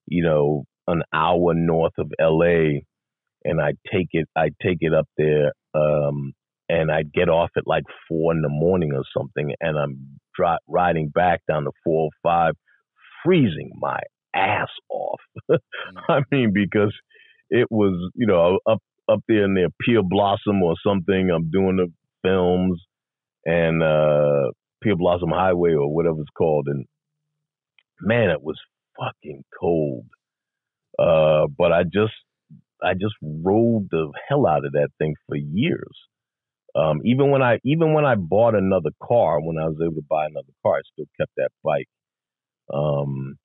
you 0.07 0.24
know, 0.24 0.65
an 0.88 1.03
hour 1.13 1.53
north 1.53 1.93
of 1.98 2.12
L.A. 2.19 2.86
And 3.43 3.62
I'd 3.62 3.78
take 3.91 4.10
it, 4.12 4.28
I'd 4.36 4.56
take 4.62 4.80
it 4.82 4.93
up 4.93 5.08
there, 5.17 5.51
um, 5.75 6.34
and 6.67 6.91
I'd 6.91 7.13
get 7.13 7.30
off 7.30 7.51
at 7.58 7.67
like 7.67 7.84
four 8.08 8.34
in 8.34 8.41
the 8.41 8.49
morning 8.49 8.91
or 8.93 9.04
something, 9.15 9.54
and 9.62 9.78
I'm 9.78 10.19
dri- 10.36 10.58
riding 10.67 11.10
back 11.10 11.41
down 11.47 11.65
the 11.65 11.71
405, 11.84 12.56
freezing 13.23 13.71
my 13.80 13.99
ass 14.36 14.69
off. 14.89 15.21
Mm. 15.50 15.58
I 16.10 16.19
mean, 16.32 16.52
because 16.54 16.93
it 17.50 17.67
was, 17.71 18.12
you 18.15 18.28
know, 18.28 18.60
up 18.69 18.82
up 19.08 19.21
there 19.28 19.48
near 19.48 19.67
Pearblossom 19.88 20.62
or 20.63 20.76
something. 20.86 21.30
I'm 21.34 21.50
doing 21.52 21.78
the 21.78 21.91
films 22.24 22.82
and 23.45 23.84
uh 23.84 24.52
Pearblossom 24.84 25.32
Highway 25.32 25.74
or 25.74 25.93
whatever 25.93 26.21
it's 26.21 26.30
called. 26.38 26.67
And 26.67 26.86
man, 28.02 28.30
it 28.30 28.41
was 28.41 28.60
fucking 29.00 29.43
cold. 29.60 30.06
Uh, 30.98 31.48
but 31.58 31.71
I 31.71 31.84
just 31.84 32.13
I 32.82 32.93
just 32.93 33.15
rode 33.21 33.88
the 33.91 34.12
hell 34.28 34.48
out 34.48 34.65
of 34.65 34.74
that 34.74 34.89
thing 35.00 35.15
for 35.28 35.36
years. 35.36 35.98
Um, 36.76 37.02
even 37.06 37.32
when 37.32 37.41
I 37.41 37.60
even 37.63 37.93
when 37.93 38.06
I 38.06 38.15
bought 38.15 38.56
another 38.56 38.91
car, 39.02 39.39
when 39.41 39.58
I 39.58 39.65
was 39.65 39.78
able 39.82 39.95
to 39.95 40.08
buy 40.10 40.26
another 40.26 40.52
car, 40.63 40.78
I 40.78 40.82
still 40.93 41.06
kept 41.19 41.32
that 41.38 41.50
bike. 41.63 41.88
Um, 42.74 43.38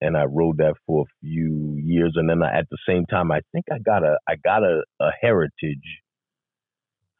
and 0.00 0.16
I 0.16 0.24
rode 0.24 0.58
that 0.58 0.74
for 0.86 1.02
a 1.04 1.12
few 1.26 1.76
years, 1.82 2.14
and 2.16 2.28
then 2.30 2.42
I, 2.42 2.58
at 2.58 2.68
the 2.70 2.78
same 2.88 3.06
time, 3.06 3.32
I 3.32 3.40
think 3.52 3.66
I 3.72 3.78
got 3.78 4.04
a 4.04 4.18
I 4.28 4.36
got 4.36 4.62
a, 4.64 4.82
a 5.00 5.10
Heritage 5.22 5.98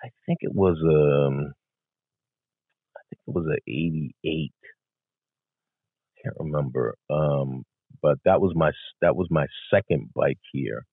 I 0.03 0.09
think 0.27 0.39
it 0.43 0.55
was 0.55 0.79
um 0.85 1.53
I 2.97 3.01
think 3.11 3.21
it 3.27 3.35
was 3.35 3.47
a 3.47 3.59
88. 3.71 4.53
Can't 6.23 6.37
remember. 6.39 6.97
Um 7.11 7.65
but 8.03 8.19
that 8.25 8.41
was 8.41 8.53
my 8.57 8.73
that 9.03 9.17
was 9.17 9.29
my 9.31 9.47
second 9.73 10.11
bike 10.15 10.39
here. 10.53 10.85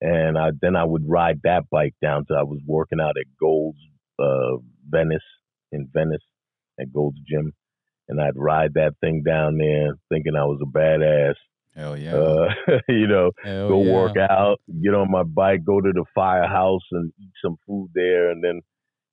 And 0.00 0.38
I 0.38 0.50
then 0.60 0.76
I 0.76 0.84
would 0.84 1.08
ride 1.08 1.40
that 1.44 1.64
bike 1.70 1.94
down 2.02 2.26
to 2.28 2.34
I 2.34 2.44
was 2.44 2.60
working 2.66 3.00
out 3.00 3.16
at 3.18 3.26
Gold's 3.40 3.80
uh 4.18 4.58
Venice 4.88 5.20
in 5.72 5.88
Venice 5.92 6.24
at 6.80 6.92
Gold's 6.92 7.20
Gym 7.28 7.52
and 8.08 8.20
I'd 8.20 8.36
ride 8.36 8.74
that 8.74 8.94
thing 9.00 9.22
down 9.24 9.58
there 9.58 9.94
thinking 10.08 10.36
I 10.36 10.44
was 10.44 10.60
a 10.62 10.66
badass 10.66 11.34
Hell 11.76 11.96
yeah. 11.96 12.14
Uh, 12.14 12.48
you 12.88 13.06
know, 13.06 13.32
Hell 13.44 13.68
go 13.68 13.82
yeah. 13.82 13.92
work 13.92 14.16
out, 14.16 14.60
get 14.82 14.94
on 14.94 15.10
my 15.10 15.22
bike, 15.22 15.62
go 15.64 15.80
to 15.80 15.92
the 15.92 16.04
firehouse 16.14 16.82
and 16.92 17.12
eat 17.20 17.32
some 17.44 17.56
food 17.66 17.90
there, 17.94 18.30
and 18.30 18.42
then, 18.42 18.62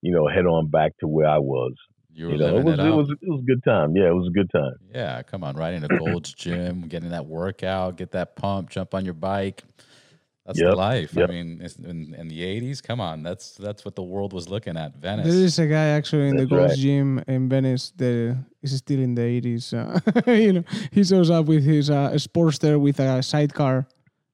you 0.01 0.13
know, 0.13 0.27
head 0.27 0.45
on 0.45 0.69
back 0.69 0.97
to 0.99 1.08
where 1.08 1.27
I 1.27 1.39
was. 1.39 1.73
You, 2.13 2.32
you 2.32 2.38
know, 2.38 2.58
it 2.58 2.63
was 2.63 2.79
it, 2.79 2.86
it, 2.86 2.89
was 2.91 3.10
it 3.10 3.27
was 3.27 3.41
a 3.41 3.45
good 3.45 3.63
time. 3.65 3.95
Yeah, 3.95 4.10
it 4.10 4.13
was 4.13 4.27
a 4.27 4.38
good 4.38 4.49
time. 4.56 4.75
Yeah, 4.93 5.23
come 5.23 5.43
on, 5.43 5.56
riding 5.56 5.84
a 5.84 5.88
Gold's 5.88 6.32
Gym, 6.34 6.82
getting 6.82 7.10
that 7.10 7.25
workout, 7.25 7.97
get 7.97 8.12
that 8.12 8.36
pump, 8.36 8.69
jump 8.69 8.93
on 8.93 9.03
your 9.03 9.15
bike. 9.15 9.63
That's 10.45 10.60
yep, 10.60 10.71
the 10.71 10.75
life. 10.75 11.13
Yep. 11.13 11.29
I 11.29 11.32
mean, 11.32 11.62
in, 11.86 12.13
in, 12.15 12.27
the 12.27 12.41
'80s, 12.41 12.84
come 12.84 12.99
on, 12.99 13.23
that's 13.23 13.56
that's 13.56 13.86
what 13.86 13.95
the 13.95 14.03
world 14.03 14.34
was 14.34 14.49
looking 14.49 14.75
at. 14.75 14.93
Venice. 14.95 15.25
There 15.25 15.43
is 15.43 15.58
a 15.58 15.67
guy 15.67 15.88
actually 15.88 16.27
in 16.27 16.36
that's 16.36 16.49
the 16.49 16.56
Gold's 16.56 16.73
right. 16.73 16.79
Gym 16.79 17.23
in 17.27 17.47
Venice 17.47 17.93
that 17.95 18.43
is 18.62 18.77
still 18.77 18.99
in 18.99 19.15
the 19.15 19.21
'80s. 19.21 19.73
Uh, 19.73 20.32
you 20.32 20.53
know, 20.53 20.63
he 20.91 21.03
shows 21.06 21.29
up 21.29 21.45
with 21.45 21.63
his 21.63 21.89
uh, 21.89 22.12
Sportster 22.15 22.77
with 22.77 22.99
a 22.99 23.23
sidecar, 23.23 23.88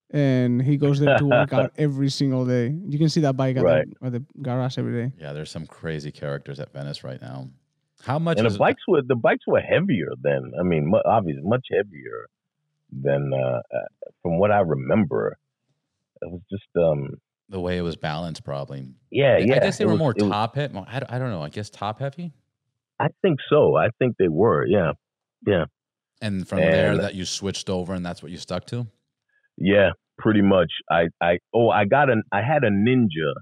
and 0.09 0.63
he 0.63 0.77
goes 0.77 0.99
there 0.99 1.15
to 1.15 1.25
work 1.25 1.53
out 1.53 1.73
every 1.77 2.09
single 2.09 2.43
day. 2.43 2.73
You 2.87 2.97
can 2.97 3.09
see 3.09 3.21
that 3.21 3.37
bike 3.37 3.57
at, 3.57 3.63
right. 3.63 3.87
the, 4.01 4.07
at 4.07 4.13
the 4.13 4.23
garage 4.41 4.79
every 4.79 5.03
day. 5.03 5.13
Yeah, 5.19 5.33
there's 5.33 5.51
some 5.51 5.67
crazy 5.67 6.11
characters 6.11 6.59
at 6.59 6.73
Venice 6.73 7.03
right 7.03 7.21
now. 7.21 7.49
How 8.01 8.17
much? 8.17 8.39
And 8.39 8.49
the 8.49 8.57
bikes 8.57 8.81
were 8.87 9.03
the 9.03 9.15
bikes 9.15 9.45
were 9.45 9.61
heavier 9.61 10.13
then. 10.19 10.53
I 10.59 10.63
mean, 10.63 10.91
obviously 11.05 11.43
much 11.43 11.67
heavier 11.69 12.29
than 12.91 13.31
uh, 13.31 13.37
uh, 13.37 13.79
from 14.23 14.39
what 14.39 14.51
I 14.51 14.61
remember 14.61 15.37
it 16.21 16.31
was 16.31 16.41
just 16.49 16.67
um 16.77 17.17
the 17.49 17.59
way 17.59 17.77
it 17.77 17.81
was 17.81 17.95
balanced, 17.95 18.43
probably. 18.43 18.93
Yeah, 19.11 19.37
yeah. 19.37 19.55
I 19.55 19.59
guess 19.59 19.79
they 19.79 19.83
it 19.83 19.87
were 19.87 19.93
was, 19.93 19.99
more 19.99 20.13
top 20.13 20.55
heavy. 20.55 20.77
I, 20.77 21.01
I 21.09 21.17
don't 21.17 21.31
know. 21.31 21.41
I 21.41 21.49
guess 21.49 21.69
top 21.69 21.99
heavy. 21.99 22.31
I 22.99 23.07
think 23.21 23.39
so. 23.49 23.75
I 23.75 23.89
think 23.97 24.15
they 24.19 24.27
were. 24.27 24.65
Yeah, 24.65 24.91
yeah. 25.47 25.65
And 26.21 26.47
from 26.47 26.59
and, 26.59 26.73
there, 26.73 26.97
that 26.97 27.15
you 27.15 27.25
switched 27.25 27.69
over, 27.69 27.93
and 27.93 28.05
that's 28.05 28.21
what 28.21 28.31
you 28.31 28.37
stuck 28.37 28.65
to. 28.67 28.87
Yeah, 29.57 29.91
pretty 30.17 30.41
much. 30.41 30.71
I, 30.91 31.07
I, 31.21 31.39
oh, 31.53 31.69
I 31.69 31.85
got 31.85 32.09
an, 32.09 32.23
I 32.31 32.41
had 32.41 32.63
a 32.63 32.69
Ninja 32.69 33.33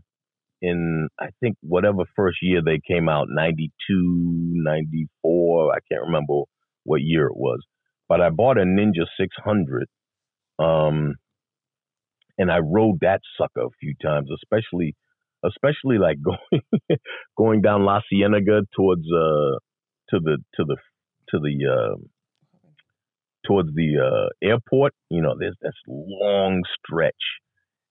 in, 0.62 1.08
I 1.20 1.28
think 1.40 1.58
whatever 1.62 2.04
first 2.16 2.38
year 2.42 2.62
they 2.64 2.80
came 2.88 3.10
out, 3.10 3.28
92, 3.30 3.72
94. 3.90 5.74
I 5.74 5.78
can't 5.92 6.06
remember 6.06 6.42
what 6.84 7.02
year 7.02 7.28
it 7.28 7.36
was, 7.36 7.60
but 8.08 8.22
I 8.22 8.30
bought 8.30 8.58
a 8.58 8.64
Ninja 8.64 9.06
600. 9.20 9.88
Um, 10.60 11.16
and 12.38 12.52
I 12.52 12.60
rode 12.60 13.00
that 13.02 13.22
sucker 13.38 13.66
a 13.66 13.70
few 13.80 13.94
times, 14.02 14.30
especially 14.34 14.96
especially 15.46 15.98
like 15.98 16.18
going 16.24 17.00
going 17.38 17.62
down 17.62 17.86
La 17.86 18.02
Cienega 18.12 18.62
towards 18.76 19.04
uh 19.04 19.60
to 20.12 20.20
the 20.20 20.38
to 20.56 20.66
the 20.66 20.78
to 21.30 21.40
the 21.40 21.66
uh, 21.72 21.96
towards 23.48 23.70
the 23.76 23.98
uh, 24.00 24.30
airport. 24.48 24.94
You 25.10 25.22
know, 25.22 25.36
there's 25.40 25.58
this 25.62 25.74
long 25.88 26.64
stretch, 26.80 27.14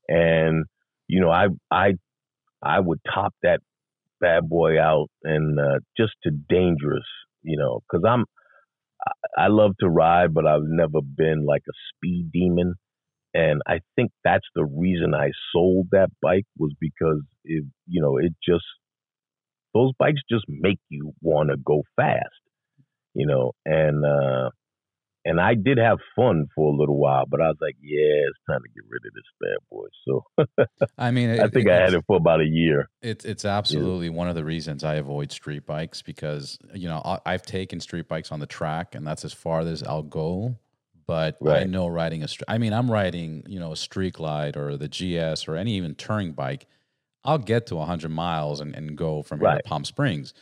and 0.09 0.65
you 1.09 1.21
know, 1.21 1.31
I 1.31 1.49
I 1.71 1.95
I 2.63 2.81
would 2.81 3.01
top 3.13 3.35
that 3.43 3.61
bad 4.21 4.49
boy 4.49 4.81
out 4.81 5.09
and 5.25 5.59
uh, 5.59 5.79
just 5.97 6.15
to 6.25 6.31
dangerous, 6.31 7.07
you 7.43 7.59
know, 7.59 7.81
because 7.81 8.05
I'm 8.09 8.25
I 9.37 9.49
love 9.49 9.73
to 9.81 9.89
ride, 9.89 10.35
but 10.35 10.47
I've 10.47 10.65
never 10.65 11.01
been 11.03 11.45
like 11.47 11.63
a 11.69 11.77
speed 11.91 12.31
demon. 12.33 12.75
And 13.37 13.61
I 13.67 13.81
think 13.97 14.13
that's 14.25 14.47
the 14.55 14.65
reason 14.65 15.15
I 15.15 15.29
sold 15.53 15.89
that 15.93 16.09
bike 16.23 16.47
was 16.57 16.73
because 16.81 17.21
it, 17.45 17.65
you 17.87 18.01
know, 18.01 18.17
it 18.17 18.33
just, 18.43 18.65
those 19.75 19.93
bikes 19.99 20.23
just 20.31 20.47
make 20.49 20.79
you 20.89 21.13
want 21.21 21.51
to 21.51 21.59
go 21.59 21.83
fast, 21.97 22.41
you 23.13 23.27
know, 23.27 23.53
and, 23.67 24.07
uh, 24.07 24.49
and 25.27 25.39
I 25.39 25.53
did 25.55 25.77
have 25.77 25.99
fun 26.15 26.47
for 26.55 26.73
a 26.73 26.77
little 26.77 26.97
while, 26.97 27.25
but 27.29 27.43
I 27.43 27.49
was 27.49 27.59
like, 27.61 27.75
yeah, 27.83 27.99
it's 27.99 28.39
time 28.49 28.61
to 28.63 28.69
get 28.75 28.85
rid 28.89 29.03
of 29.05 29.13
this 29.13 29.25
bad 29.39 29.59
boy. 29.71 29.87
So 30.79 30.87
I 30.97 31.11
mean, 31.11 31.29
it, 31.29 31.41
I 31.41 31.49
think 31.49 31.69
I 31.69 31.75
had 31.75 31.93
it 31.93 32.05
for 32.07 32.17
about 32.17 32.41
a 32.41 32.47
year. 32.47 32.89
It's 33.03 33.27
it's 33.27 33.45
absolutely 33.45 34.07
yeah. 34.07 34.13
one 34.13 34.29
of 34.29 34.35
the 34.35 34.45
reasons 34.45 34.83
I 34.83 34.95
avoid 34.95 35.31
street 35.31 35.67
bikes 35.67 36.01
because 36.01 36.59
you 36.73 36.89
know 36.89 37.03
I, 37.05 37.33
have 37.33 37.43
taken 37.43 37.81
street 37.81 38.09
bikes 38.09 38.33
on 38.33 38.39
the 38.39 38.47
track, 38.47 38.95
and 38.95 39.07
that's 39.07 39.25
as 39.25 39.33
far 39.33 39.61
as 39.61 39.83
I'll 39.83 40.03
go. 40.03 40.57
But 41.07 41.37
right. 41.41 41.63
I 41.63 41.65
know 41.65 41.87
riding 41.87 42.25
a, 42.25 42.29
I 42.49 42.59
mean, 42.59 42.73
I'm 42.73 42.91
riding 42.91 43.45
you 43.47 43.61
know 43.61 43.73
a 43.73 43.77
Street 43.77 44.15
Glide 44.15 44.57
or 44.57 44.77
the 44.77 44.89
GS 44.89 45.47
or 45.49 45.57
any 45.57 45.75
even 45.77 45.95
touring 45.95 46.33
bike. 46.33 46.67
I'll 47.25 47.39
get 47.39 47.67
to 47.67 47.77
100 47.77 48.09
miles 48.09 48.61
and, 48.61 48.75
and 48.75 48.97
go 48.97 49.23
from 49.23 49.41
right. 49.41 49.55
here 49.55 49.63
to 49.63 49.69
Palm 49.69 49.85
Springs 49.85 50.33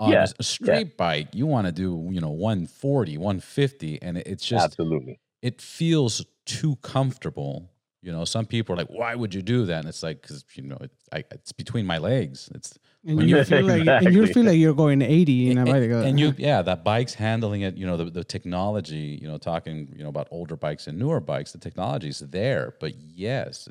on 0.00 0.12
yeah. 0.12 0.26
a 0.38 0.42
street 0.42 0.68
yeah. 0.68 0.94
bike, 0.96 1.28
you 1.34 1.46
want 1.46 1.66
to 1.66 1.72
do, 1.72 2.08
you 2.10 2.20
know, 2.20 2.30
140, 2.30 3.18
150. 3.18 4.02
And 4.02 4.16
it's 4.16 4.44
just, 4.44 4.64
absolutely, 4.64 5.20
it 5.42 5.60
feels 5.60 6.24
too 6.46 6.76
comfortable. 6.76 7.70
You 8.02 8.12
know, 8.12 8.24
some 8.24 8.46
people 8.46 8.74
are 8.74 8.78
like, 8.78 8.88
why 8.88 9.14
would 9.14 9.34
you 9.34 9.42
do 9.42 9.66
that? 9.66 9.80
And 9.80 9.88
it's 9.88 10.02
like, 10.02 10.22
cause 10.22 10.44
you 10.54 10.62
know, 10.62 10.78
it, 10.80 10.90
I, 11.12 11.24
it's 11.32 11.52
between 11.52 11.84
my 11.84 11.98
legs. 11.98 12.48
It's, 12.54 12.78
and 13.06 13.28
you 13.28 13.44
feel 13.44 13.64
like 13.64 13.80
exactly. 13.80 14.06
and 14.06 14.16
you 14.16 14.26
feel 14.26 14.44
like 14.44 14.58
you're 14.58 14.74
going 14.74 15.00
80 15.00 15.50
in 15.50 15.58
a 15.58 15.64
bike. 15.64 15.74
And, 15.74 15.92
and 15.92 16.20
you 16.20 16.34
yeah, 16.36 16.60
that 16.62 16.84
bike's 16.84 17.14
handling 17.14 17.62
it, 17.62 17.76
you 17.76 17.86
know, 17.86 17.96
the, 17.96 18.04
the 18.04 18.24
technology, 18.24 19.18
you 19.20 19.26
know, 19.26 19.38
talking, 19.38 19.92
you 19.96 20.02
know, 20.02 20.10
about 20.10 20.28
older 20.30 20.56
bikes 20.56 20.86
and 20.86 20.98
newer 20.98 21.20
bikes, 21.20 21.52
the 21.52 21.58
technology's 21.58 22.20
there. 22.20 22.74
But 22.78 22.94
yes, 22.96 23.68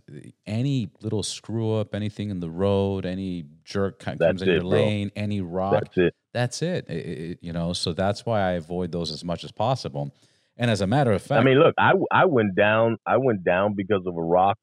any 0.48 0.90
little 1.02 1.22
screw 1.22 1.76
up, 1.76 1.94
anything 1.94 2.32
in 2.32 2.40
the 2.40 2.50
road, 2.50 3.06
any 3.06 3.46
jerk 3.64 4.00
comes 4.00 4.20
that's 4.20 4.42
in 4.42 4.50
it, 4.50 4.52
your 4.54 4.62
bro. 4.62 4.70
lane, 4.70 5.12
any 5.16 5.42
rock. 5.42 5.74
That's 5.74 5.98
it. 5.98 6.16
That's 6.34 6.62
it. 6.62 6.90
It, 6.90 6.92
it. 6.92 7.40
You 7.42 7.54
know, 7.54 7.74
so 7.74 7.94
that's 7.94 8.26
why 8.26 8.42
I 8.42 8.52
avoid 8.54 8.92
those 8.92 9.12
as 9.12 9.24
much 9.24 9.44
as 9.44 9.52
possible. 9.52 10.12
And 10.60 10.70
as 10.70 10.82
a 10.82 10.88
matter 10.88 11.12
of 11.12 11.22
fact, 11.22 11.42
I 11.42 11.44
mean, 11.44 11.58
look, 11.58 11.74
I 11.80 11.94
I 12.12 12.26
went 12.26 12.56
down, 12.56 12.98
I 13.08 13.18
went 13.18 13.44
down 13.44 13.74
because 13.76 14.04
of 14.06 14.16
a 14.16 14.22
rock 14.22 14.58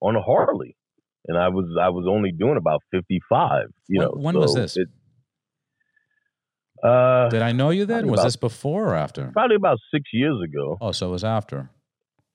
on 0.00 0.16
a 0.16 0.22
Harley 0.22 0.76
and 1.26 1.38
I 1.38 1.48
was 1.48 1.66
I 1.80 1.88
was 1.88 2.06
only 2.08 2.32
doing 2.32 2.56
about 2.56 2.80
fifty 2.90 3.20
five. 3.28 3.66
You 3.88 4.00
when, 4.00 4.08
know, 4.08 4.14
when 4.16 4.34
so 4.34 4.40
was 4.40 4.54
this? 4.54 4.76
It, 4.76 4.88
uh, 6.82 7.28
Did 7.30 7.42
I 7.42 7.52
know 7.52 7.70
you 7.70 7.86
then? 7.86 8.08
Was 8.08 8.20
about, 8.20 8.24
this 8.24 8.36
before 8.36 8.90
or 8.90 8.94
after? 8.94 9.30
Probably 9.32 9.56
about 9.56 9.78
six 9.92 10.04
years 10.12 10.36
ago. 10.44 10.76
Oh, 10.80 10.92
so 10.92 11.08
it 11.08 11.12
was 11.12 11.24
after. 11.24 11.70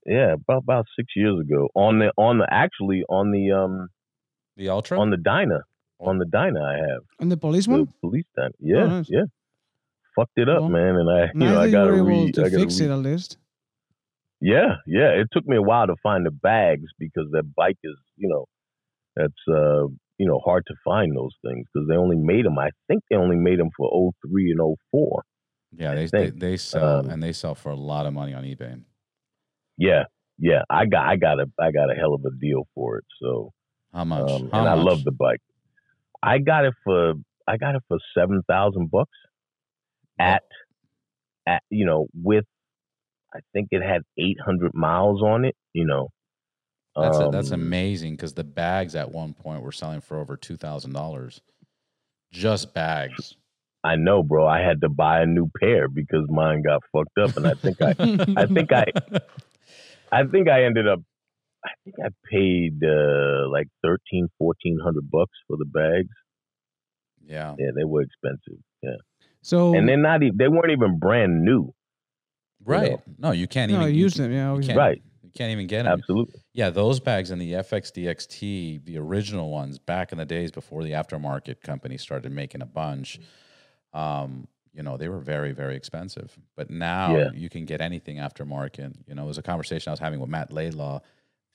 Yeah, 0.05 0.33
about 0.33 0.63
about 0.63 0.85
six 0.97 1.07
years 1.15 1.39
ago. 1.39 1.69
On 1.75 1.99
the 1.99 2.11
on 2.17 2.39
the 2.39 2.47
actually 2.49 3.03
on 3.09 3.31
the 3.31 3.51
um 3.51 3.89
the 4.57 4.69
ultra 4.69 4.99
on 4.99 5.11
the 5.11 5.17
Dyna 5.17 5.59
on 5.99 6.17
the 6.17 6.25
Dyna 6.25 6.61
I 6.61 6.73
have 6.73 7.03
on 7.19 7.29
the 7.29 7.37
police 7.37 7.67
one. 7.67 7.85
The 7.85 7.93
police 8.01 8.25
Dyna. 8.35 8.49
Yeah, 8.59 8.77
oh, 8.77 8.87
nice. 8.87 9.07
yeah. 9.09 9.23
Fucked 10.15 10.37
it 10.37 10.49
up, 10.49 10.61
well, 10.61 10.69
man, 10.69 10.95
and 10.95 11.09
I 11.09 11.23
you 11.33 11.39
know 11.39 11.61
I 11.61 11.71
got 11.71 11.85
to 11.85 12.03
re- 12.03 12.31
to 12.31 12.49
fix 12.49 12.79
re- 12.79 12.85
it 12.87 12.91
at 12.91 12.99
least. 12.99 13.37
Yeah, 14.41 14.75
yeah. 14.87 15.09
It 15.09 15.27
took 15.31 15.45
me 15.45 15.57
a 15.57 15.61
while 15.61 15.87
to 15.87 15.95
find 16.01 16.25
the 16.25 16.31
bags 16.31 16.89
because 16.97 17.27
that 17.31 17.43
bike 17.55 17.77
is 17.83 17.95
you 18.15 18.29
know 18.29 18.45
that's 19.15 19.33
uh, 19.47 19.87
you 20.17 20.27
know 20.27 20.39
hard 20.43 20.63
to 20.67 20.73
find 20.83 21.15
those 21.15 21.35
things 21.45 21.67
because 21.73 21.87
they 21.87 21.95
only 21.95 22.15
made 22.15 22.45
them. 22.45 22.57
I 22.57 22.69
think 22.87 23.03
they 23.09 23.17
only 23.17 23.37
made 23.37 23.59
them 23.59 23.69
for 23.75 24.11
03 24.25 24.51
and 24.51 24.77
04. 24.91 25.23
Yeah, 25.77 25.93
they, 25.93 26.05
they, 26.07 26.29
they 26.29 26.57
sell 26.57 26.99
um, 26.99 27.09
and 27.09 27.21
they 27.21 27.31
sell 27.31 27.53
for 27.53 27.69
a 27.69 27.75
lot 27.75 28.05
of 28.05 28.13
money 28.13 28.33
on 28.33 28.43
eBay. 28.43 28.81
Yeah, 29.77 30.03
yeah. 30.37 30.61
I 30.69 30.85
got 30.85 31.07
I 31.07 31.15
got 31.15 31.39
a 31.39 31.45
I 31.59 31.71
got 31.71 31.91
a 31.91 31.95
hell 31.95 32.13
of 32.13 32.25
a 32.25 32.35
deal 32.39 32.67
for 32.73 32.97
it. 32.97 33.05
So 33.21 33.51
how 33.93 34.03
much? 34.03 34.29
Um, 34.29 34.49
how 34.51 34.59
and 34.59 34.69
much? 34.69 34.77
I 34.77 34.81
love 34.81 35.03
the 35.03 35.11
bike. 35.11 35.41
I 36.23 36.39
got 36.39 36.65
it 36.65 36.73
for 36.83 37.13
I 37.47 37.57
got 37.57 37.75
it 37.75 37.83
for 37.87 37.97
seven 38.17 38.41
thousand 38.47 38.89
bucks. 38.91 39.17
At 40.19 40.43
at 41.47 41.63
you 41.69 41.85
know 41.85 42.07
with 42.13 42.45
I 43.33 43.39
think 43.53 43.69
it 43.71 43.81
had 43.81 44.01
eight 44.17 44.37
hundred 44.43 44.73
miles 44.73 45.21
on 45.21 45.45
it. 45.45 45.55
You 45.73 45.85
know, 45.85 46.09
that's 46.95 47.17
um, 47.17 47.27
a, 47.27 47.31
that's 47.31 47.51
um, 47.51 47.61
amazing 47.61 48.15
because 48.15 48.33
the 48.33 48.43
bags 48.43 48.95
at 48.95 49.11
one 49.11 49.33
point 49.33 49.63
were 49.63 49.71
selling 49.71 50.01
for 50.01 50.19
over 50.19 50.35
two 50.35 50.57
thousand 50.57 50.93
dollars, 50.93 51.41
just 52.31 52.73
bags. 52.73 53.35
I 53.83 53.95
know, 53.95 54.23
bro. 54.23 54.45
I 54.45 54.59
had 54.59 54.81
to 54.81 54.89
buy 54.89 55.21
a 55.21 55.25
new 55.25 55.49
pair 55.59 55.87
because 55.87 56.25
mine 56.27 56.63
got 56.63 56.81
fucked 56.91 57.17
up, 57.17 57.37
and 57.37 57.47
I 57.47 57.53
think 57.53 57.81
I, 57.81 57.95
I 58.41 58.45
think 58.45 58.73
I, 58.73 58.85
I 60.11 60.25
think 60.25 60.49
I 60.49 60.65
ended 60.65 60.87
up, 60.87 60.99
I 61.63 61.69
think 61.83 61.95
I 62.03 62.09
paid 62.29 62.83
uh, 62.83 63.49
like 63.49 63.67
thirteen, 63.81 64.27
fourteen 64.37 64.79
hundred 64.83 65.09
bucks 65.09 65.37
for 65.47 65.55
the 65.55 65.65
bags. 65.65 66.09
Yeah, 67.25 67.55
yeah, 67.57 67.69
they 67.75 67.85
were 67.85 68.01
expensive. 68.01 68.61
Yeah. 68.81 68.97
So 69.41 69.73
and 69.73 69.87
they're 69.87 69.97
not 69.97 70.23
even, 70.23 70.37
they 70.37 70.47
weren't 70.47 70.71
even 70.71 70.99
brand 70.99 71.43
new. 71.43 71.73
Right. 72.63 72.91
You 72.91 72.97
know? 72.97 73.29
No, 73.29 73.31
you 73.31 73.47
can't 73.47 73.71
no, 73.71 73.81
even 73.81 73.95
use 73.95 74.15
them. 74.15 74.31
Yeah, 74.31 74.57
you 74.57 74.75
right. 74.75 75.01
You 75.23 75.31
can't 75.37 75.51
even 75.51 75.67
get 75.67 75.83
them. 75.83 75.93
Absolutely. 75.93 76.41
Yeah, 76.53 76.71
those 76.71 76.99
bags 76.99 77.31
and 77.31 77.41
the 77.41 77.53
FXDXT, 77.53 78.85
the 78.85 78.97
original 78.97 79.51
ones 79.51 79.77
back 79.77 80.11
in 80.11 80.17
the 80.17 80.25
days 80.25 80.51
before 80.51 80.83
the 80.83 80.91
aftermarket 80.91 81.61
company 81.61 81.97
started 81.97 82.31
making 82.31 82.61
a 82.61 82.65
bunch, 82.65 83.19
um, 83.93 84.47
you 84.73 84.83
know, 84.83 84.97
they 84.97 85.07
were 85.07 85.19
very, 85.19 85.51
very 85.51 85.75
expensive. 85.75 86.37
But 86.55 86.69
now 86.69 87.15
yeah. 87.15 87.29
you 87.33 87.49
can 87.49 87.65
get 87.65 87.79
anything 87.79 88.17
aftermarket. 88.17 88.95
You 89.07 89.15
know, 89.15 89.23
it 89.23 89.27
was 89.27 89.37
a 89.37 89.43
conversation 89.43 89.89
I 89.89 89.93
was 89.93 89.99
having 89.99 90.19
with 90.19 90.29
Matt 90.29 90.51
Laidlaw 90.51 91.01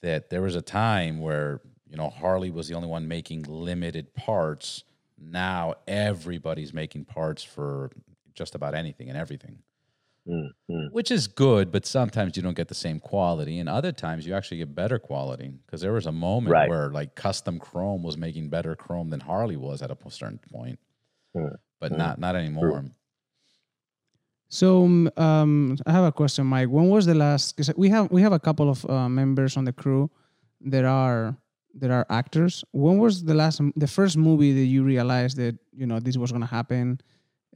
that 0.03 0.31
there 0.31 0.43
was 0.43 0.55
a 0.55 0.63
time 0.63 1.21
where, 1.21 1.61
you 1.89 1.97
know, 1.97 2.11
Harley 2.11 2.51
was 2.51 2.69
the 2.69 2.75
only 2.75 2.89
one 2.89 3.09
making 3.09 3.43
limited 3.43 4.15
parts. 4.15 4.85
Now 5.19 5.75
everybody's 5.87 6.73
making 6.73 7.05
parts 7.05 7.43
for 7.43 7.91
just 8.35 8.55
about 8.55 8.75
anything 8.75 9.09
and 9.09 9.19
everything. 9.19 9.59
Mm-hmm. 10.27 10.87
Which 10.91 11.11
is 11.11 11.27
good, 11.27 11.71
but 11.71 11.85
sometimes 11.85 12.35
you 12.37 12.43
don't 12.43 12.57
get 12.57 12.69
the 12.69 12.75
same 12.75 12.99
quality, 12.99 13.59
and 13.59 13.69
other 13.69 13.93
times 13.93 14.27
you 14.27 14.35
actually 14.35 14.57
get 14.57 14.75
better 14.75 14.99
quality. 14.99 15.53
Because 15.67 15.83
there 15.83 15.93
was 15.93 16.07
a 16.07 16.13
moment 16.13 16.53
right. 16.53 16.69
where 16.69 16.89
like 16.89 17.15
custom 17.15 17.59
chrome 17.59 18.03
was 18.03 18.17
making 18.17 18.49
better 18.49 18.75
chrome 18.75 19.11
than 19.11 19.21
Harley 19.21 19.57
was 19.57 19.83
at 19.83 19.91
a 19.91 19.97
certain 20.09 20.41
point, 20.51 20.79
mm-hmm. 21.37 21.55
but 21.79 21.93
not 21.93 22.19
not 22.19 22.37
anymore. 22.37 22.71
True. 22.71 22.91
So 24.49 24.85
um, 25.17 25.77
I 25.85 25.93
have 25.93 26.05
a 26.05 26.13
question, 26.13 26.47
Mike. 26.47 26.69
When 26.69 26.89
was 26.89 27.05
the 27.05 27.15
last? 27.15 27.55
Because 27.55 27.75
we 27.77 27.91
have 27.91 28.11
we 28.11 28.23
have 28.23 28.33
a 28.33 28.41
couple 28.41 28.71
of 28.71 28.89
uh, 28.89 29.09
members 29.11 29.59
on 29.59 29.65
the 29.65 29.73
crew 29.75 30.11
that 30.63 30.87
are 30.87 31.37
that 31.81 31.91
are 31.91 32.07
actors. 32.09 32.65
When 32.73 32.99
was 32.99 33.25
the 33.25 33.35
last 33.35 33.61
the 33.77 33.87
first 33.87 34.17
movie 34.17 34.53
that 34.53 34.67
you 34.67 34.85
realized 34.85 35.37
that 35.39 35.59
you 35.73 35.87
know 35.87 36.01
this 36.01 36.17
was 36.17 36.33
to 36.33 36.47
happen? 36.47 37.01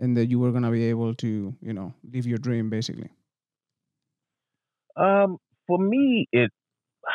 and 0.00 0.16
that 0.16 0.26
you 0.26 0.38
were 0.38 0.52
to 0.52 0.70
be 0.70 0.84
able 0.84 1.14
to, 1.14 1.54
you 1.60 1.72
know, 1.72 1.92
live 2.12 2.26
your 2.26 2.38
dream 2.38 2.70
basically? 2.70 3.10
Um, 4.96 5.38
for 5.66 5.78
me, 5.78 6.26
it 6.32 6.50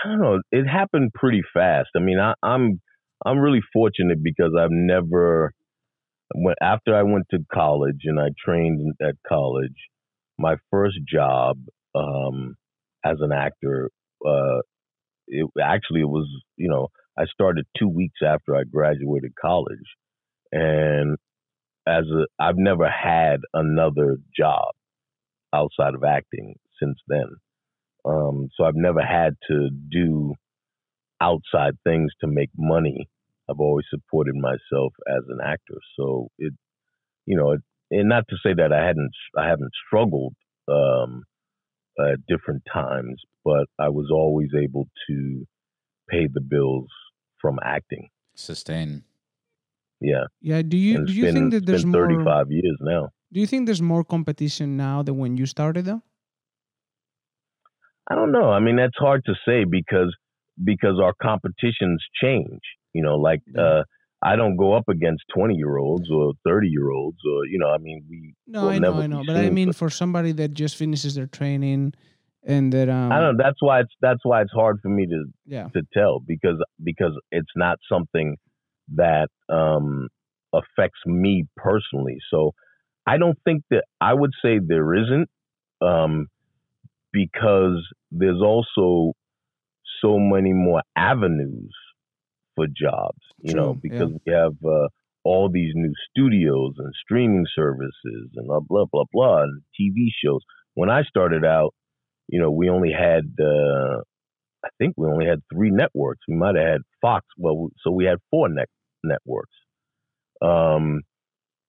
I 0.04 0.08
don't 0.10 0.22
know. 0.22 0.42
It 0.52 0.66
happened 0.66 1.12
pretty 1.14 1.42
fast. 1.54 1.90
I 1.96 2.00
mean, 2.00 2.20
I, 2.20 2.34
I'm 2.42 2.82
I'm 3.26 3.40
really 3.40 3.62
fortunate 3.72 4.24
because 4.24 4.52
I've 4.58 4.72
never 4.72 5.54
when 6.34 6.56
after 6.62 6.96
I 6.96 7.04
went 7.04 7.26
to 7.32 7.40
college 7.54 8.02
and 8.06 8.20
I 8.20 8.30
trained 8.44 8.96
at 9.02 9.16
college, 9.28 9.76
my 10.38 10.56
first 10.72 10.98
job 11.08 11.58
um, 11.96 12.56
as 13.04 13.18
an 13.20 13.32
actor, 13.32 13.90
uh, 14.26 14.60
it 15.34 15.50
actually 15.62 16.02
it 16.02 16.10
was 16.10 16.28
you 16.58 16.70
know 16.70 16.90
I 17.18 17.26
started 17.26 17.66
two 17.78 17.90
weeks 17.90 18.20
after 18.26 18.56
I 18.56 18.64
graduated 18.64 19.34
college, 19.40 19.78
and 20.52 21.18
as 21.88 22.06
a 22.06 22.26
I've 22.40 22.58
never 22.58 22.90
had 22.90 23.42
another 23.54 24.18
job 24.38 24.70
outside 25.54 25.96
of 25.96 26.04
acting 26.04 26.56
since 26.82 26.98
then. 27.08 27.30
Um, 28.06 28.50
so 28.56 28.66
I've 28.66 28.76
never 28.76 29.02
had 29.02 29.36
to 29.50 29.70
do 29.92 30.34
outside 31.22 31.76
things 31.86 32.12
to 32.22 32.28
make 32.28 32.50
money. 32.58 33.08
I've 33.50 33.60
always 33.60 33.86
supported 33.90 34.36
myself 34.36 34.94
as 35.08 35.24
an 35.30 35.40
actor. 35.44 35.78
So 35.98 36.30
it, 36.38 36.54
you 37.26 37.38
know, 37.38 37.52
it, 37.52 37.62
and 37.92 38.10
not 38.10 38.26
to 38.30 38.38
say 38.44 38.54
that 38.56 38.74
I 38.74 38.86
hadn't, 38.86 39.12
I 39.38 39.48
haven't 39.48 39.72
struggled 39.88 40.34
um, 40.68 41.24
at 42.00 42.26
different 42.28 42.64
times, 42.72 43.22
but 43.44 43.66
I 43.80 43.90
was 43.90 44.10
always 44.12 44.50
able 44.58 44.88
to 45.08 45.46
pay 46.10 46.28
the 46.34 46.42
bills 46.42 46.88
from 47.40 47.60
acting. 47.64 48.10
Sustain. 48.36 49.04
Yeah. 50.02 50.26
Yeah. 50.42 50.62
Do 50.62 50.78
you 50.78 51.06
do 51.06 51.14
you 51.14 51.26
been, 51.26 51.36
think 51.36 51.52
that 51.52 51.66
there's 51.66 51.86
more? 51.86 52.02
Thirty 52.02 52.24
five 52.24 52.48
years 52.50 52.78
now. 52.82 53.10
Do 53.32 53.40
you 53.40 53.48
think 53.48 53.66
there's 53.66 53.82
more 53.82 54.04
competition 54.04 54.78
now 54.78 55.02
than 55.02 55.18
when 55.18 55.38
you 55.38 55.46
started 55.46 55.86
though? 55.86 56.04
I 58.10 58.16
don't 58.16 58.32
know. 58.32 58.50
I 58.52 58.60
mean, 58.60 58.76
that's 58.76 58.98
hard 58.98 59.24
to 59.26 59.34
say 59.48 59.64
because 59.64 60.16
because 60.62 61.00
our 61.02 61.14
competitions 61.22 62.04
change. 62.22 62.62
You 62.94 63.02
know, 63.02 63.16
like 63.16 63.42
uh, 63.58 63.84
I 64.22 64.36
don't 64.36 64.56
go 64.56 64.74
up 64.74 64.88
against 64.88 65.24
20 65.36 65.56
year 65.56 65.78
olds 65.78 66.10
or 66.10 66.34
30 66.46 66.68
year 66.68 66.92
olds 66.92 67.18
or, 67.26 67.46
you 67.46 67.60
know, 67.60 67.70
I 67.70 67.78
mean, 67.78 68.06
we. 68.10 68.36
No, 68.48 68.70
I 68.70 68.80
know, 68.80 68.94
I 68.94 69.08
know. 69.08 69.24
But 69.26 69.36
I 69.36 69.50
mean, 69.50 69.74
for 69.74 69.90
somebody 69.90 70.32
that 70.34 70.54
just 70.54 70.76
finishes 70.76 71.16
their 71.16 71.26
training 71.28 71.94
and 72.46 72.72
that. 72.74 72.90
Um, 72.90 73.12
I 73.12 73.20
don't 73.20 73.38
know. 73.38 73.44
That's 73.44 73.62
why 73.62 73.82
it's, 73.82 73.94
that's 74.02 74.20
why 74.24 74.42
it's 74.42 74.52
hard 74.52 74.80
for 74.82 74.90
me 74.90 75.06
to, 75.08 75.26
yeah. 75.46 75.68
to 75.74 75.82
tell 75.94 76.20
because, 76.20 76.64
because 76.84 77.14
it's 77.32 77.52
not 77.56 77.80
something 77.92 78.38
that 78.96 79.30
um, 79.50 80.10
affects 80.54 81.00
me 81.06 81.46
personally. 81.58 82.18
So 82.30 82.52
I 83.06 83.18
don't 83.18 83.38
think 83.44 83.64
that 83.70 83.84
I 84.00 84.14
would 84.14 84.32
say 84.44 84.60
there 84.60 84.94
isn't 84.94 85.30
um, 85.82 86.28
because 87.12 87.86
there's 88.12 88.42
also 88.42 89.14
so 90.02 90.20
many 90.20 90.54
more 90.54 90.82
avenues 90.96 91.74
for 92.56 92.68
jobs, 92.68 93.20
you 93.40 93.54
True, 93.54 93.62
know, 93.62 93.74
because 93.74 94.10
yeah. 94.12 94.18
we 94.26 94.34
have 94.34 94.54
uh, 94.66 94.88
all 95.24 95.50
these 95.52 95.72
new 95.76 95.94
studios 96.10 96.74
and 96.78 96.94
streaming 97.04 97.46
services 97.56 98.30
and 98.36 98.48
blah, 98.48 98.60
blah, 98.60 98.86
blah, 98.92 99.06
blah, 99.12 99.44
and 99.44 99.62
TV 99.80 100.08
shows. 100.24 100.42
When 100.76 100.90
I 100.90 101.04
started 101.04 101.46
out, 101.46 101.74
you 102.28 102.40
know, 102.40 102.52
we 102.52 102.70
only 102.70 102.92
had, 102.92 103.36
uh, 103.40 104.02
I 104.64 104.70
think 104.78 104.96
we 104.98 105.08
only 105.08 105.26
had 105.26 105.40
three 105.54 105.72
networks. 105.72 106.22
We 106.28 106.36
might 106.36 106.56
have 106.56 106.68
had 106.68 106.82
Fox. 107.02 107.26
Well, 107.38 107.70
so 107.84 107.92
we 107.92 108.06
had 108.06 108.18
four 108.32 108.50
net- 108.50 108.70
networks. 109.04 109.56
Um, 110.42 111.02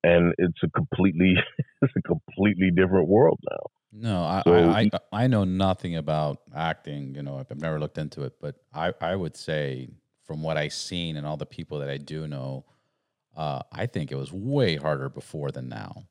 and 0.02 0.34
it's 0.38 0.58
a 0.62 0.68
completely, 0.68 1.34
it's 1.82 1.92
a 1.96 2.02
completely 2.02 2.70
different 2.70 3.08
world 3.08 3.40
now. 3.50 3.66
No, 3.96 4.22
I, 4.24 4.42
so, 4.44 4.54
I, 4.54 4.90
I, 4.92 5.24
I 5.24 5.26
know 5.28 5.44
nothing 5.44 5.96
about 5.96 6.40
acting. 6.54 7.14
You 7.14 7.22
know, 7.22 7.38
I've 7.38 7.60
never 7.60 7.78
looked 7.78 7.98
into 7.98 8.22
it, 8.22 8.34
but 8.40 8.56
I, 8.72 8.92
I 9.00 9.14
would 9.14 9.36
say 9.36 9.88
from 10.24 10.42
what 10.42 10.56
I've 10.56 10.72
seen 10.72 11.16
and 11.16 11.26
all 11.26 11.36
the 11.36 11.46
people 11.46 11.78
that 11.78 11.88
I 11.88 11.98
do 11.98 12.26
know, 12.26 12.64
uh, 13.36 13.60
I 13.70 13.86
think 13.86 14.10
it 14.10 14.16
was 14.16 14.32
way 14.32 14.76
harder 14.76 15.08
before 15.08 15.50
than 15.50 15.68
now. 15.68 16.06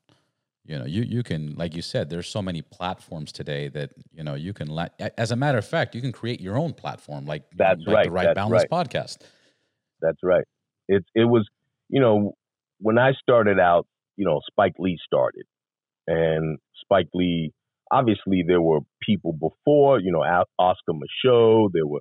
You 0.66 0.78
know, 0.78 0.86
you 0.86 1.02
you 1.02 1.22
can, 1.22 1.54
like 1.56 1.74
you 1.74 1.82
said, 1.82 2.08
there's 2.08 2.26
so 2.26 2.40
many 2.40 2.62
platforms 2.62 3.32
today 3.32 3.68
that 3.68 3.90
you 4.12 4.24
know 4.24 4.34
you 4.34 4.54
can 4.54 4.68
let. 4.68 4.98
As 5.18 5.30
a 5.30 5.36
matter 5.36 5.58
of 5.58 5.66
fact, 5.66 5.94
you 5.94 6.00
can 6.00 6.12
create 6.12 6.40
your 6.40 6.56
own 6.56 6.72
platform, 6.72 7.26
like 7.26 7.42
that's 7.54 7.80
like 7.86 7.96
right, 7.96 8.04
the 8.04 8.10
Right 8.10 8.24
that's 8.24 8.34
Balance 8.34 8.64
right. 8.70 8.88
podcast. 8.88 9.18
That's 10.00 10.18
right. 10.22 10.44
It 10.88 11.04
it 11.14 11.24
was, 11.24 11.46
you 11.90 12.00
know, 12.00 12.32
when 12.80 12.98
I 12.98 13.12
started 13.12 13.58
out, 13.60 13.86
you 14.16 14.24
know, 14.24 14.40
Spike 14.46 14.74
Lee 14.78 14.98
started, 15.04 15.44
and 16.06 16.58
Spike 16.80 17.08
Lee. 17.14 17.52
Obviously, 17.92 18.42
there 18.44 18.62
were 18.62 18.80
people 19.02 19.34
before, 19.34 20.00
you 20.00 20.10
know, 20.10 20.24
Oscar 20.58 20.92
Micheaux. 20.92 21.68
There 21.72 21.86
were 21.86 22.00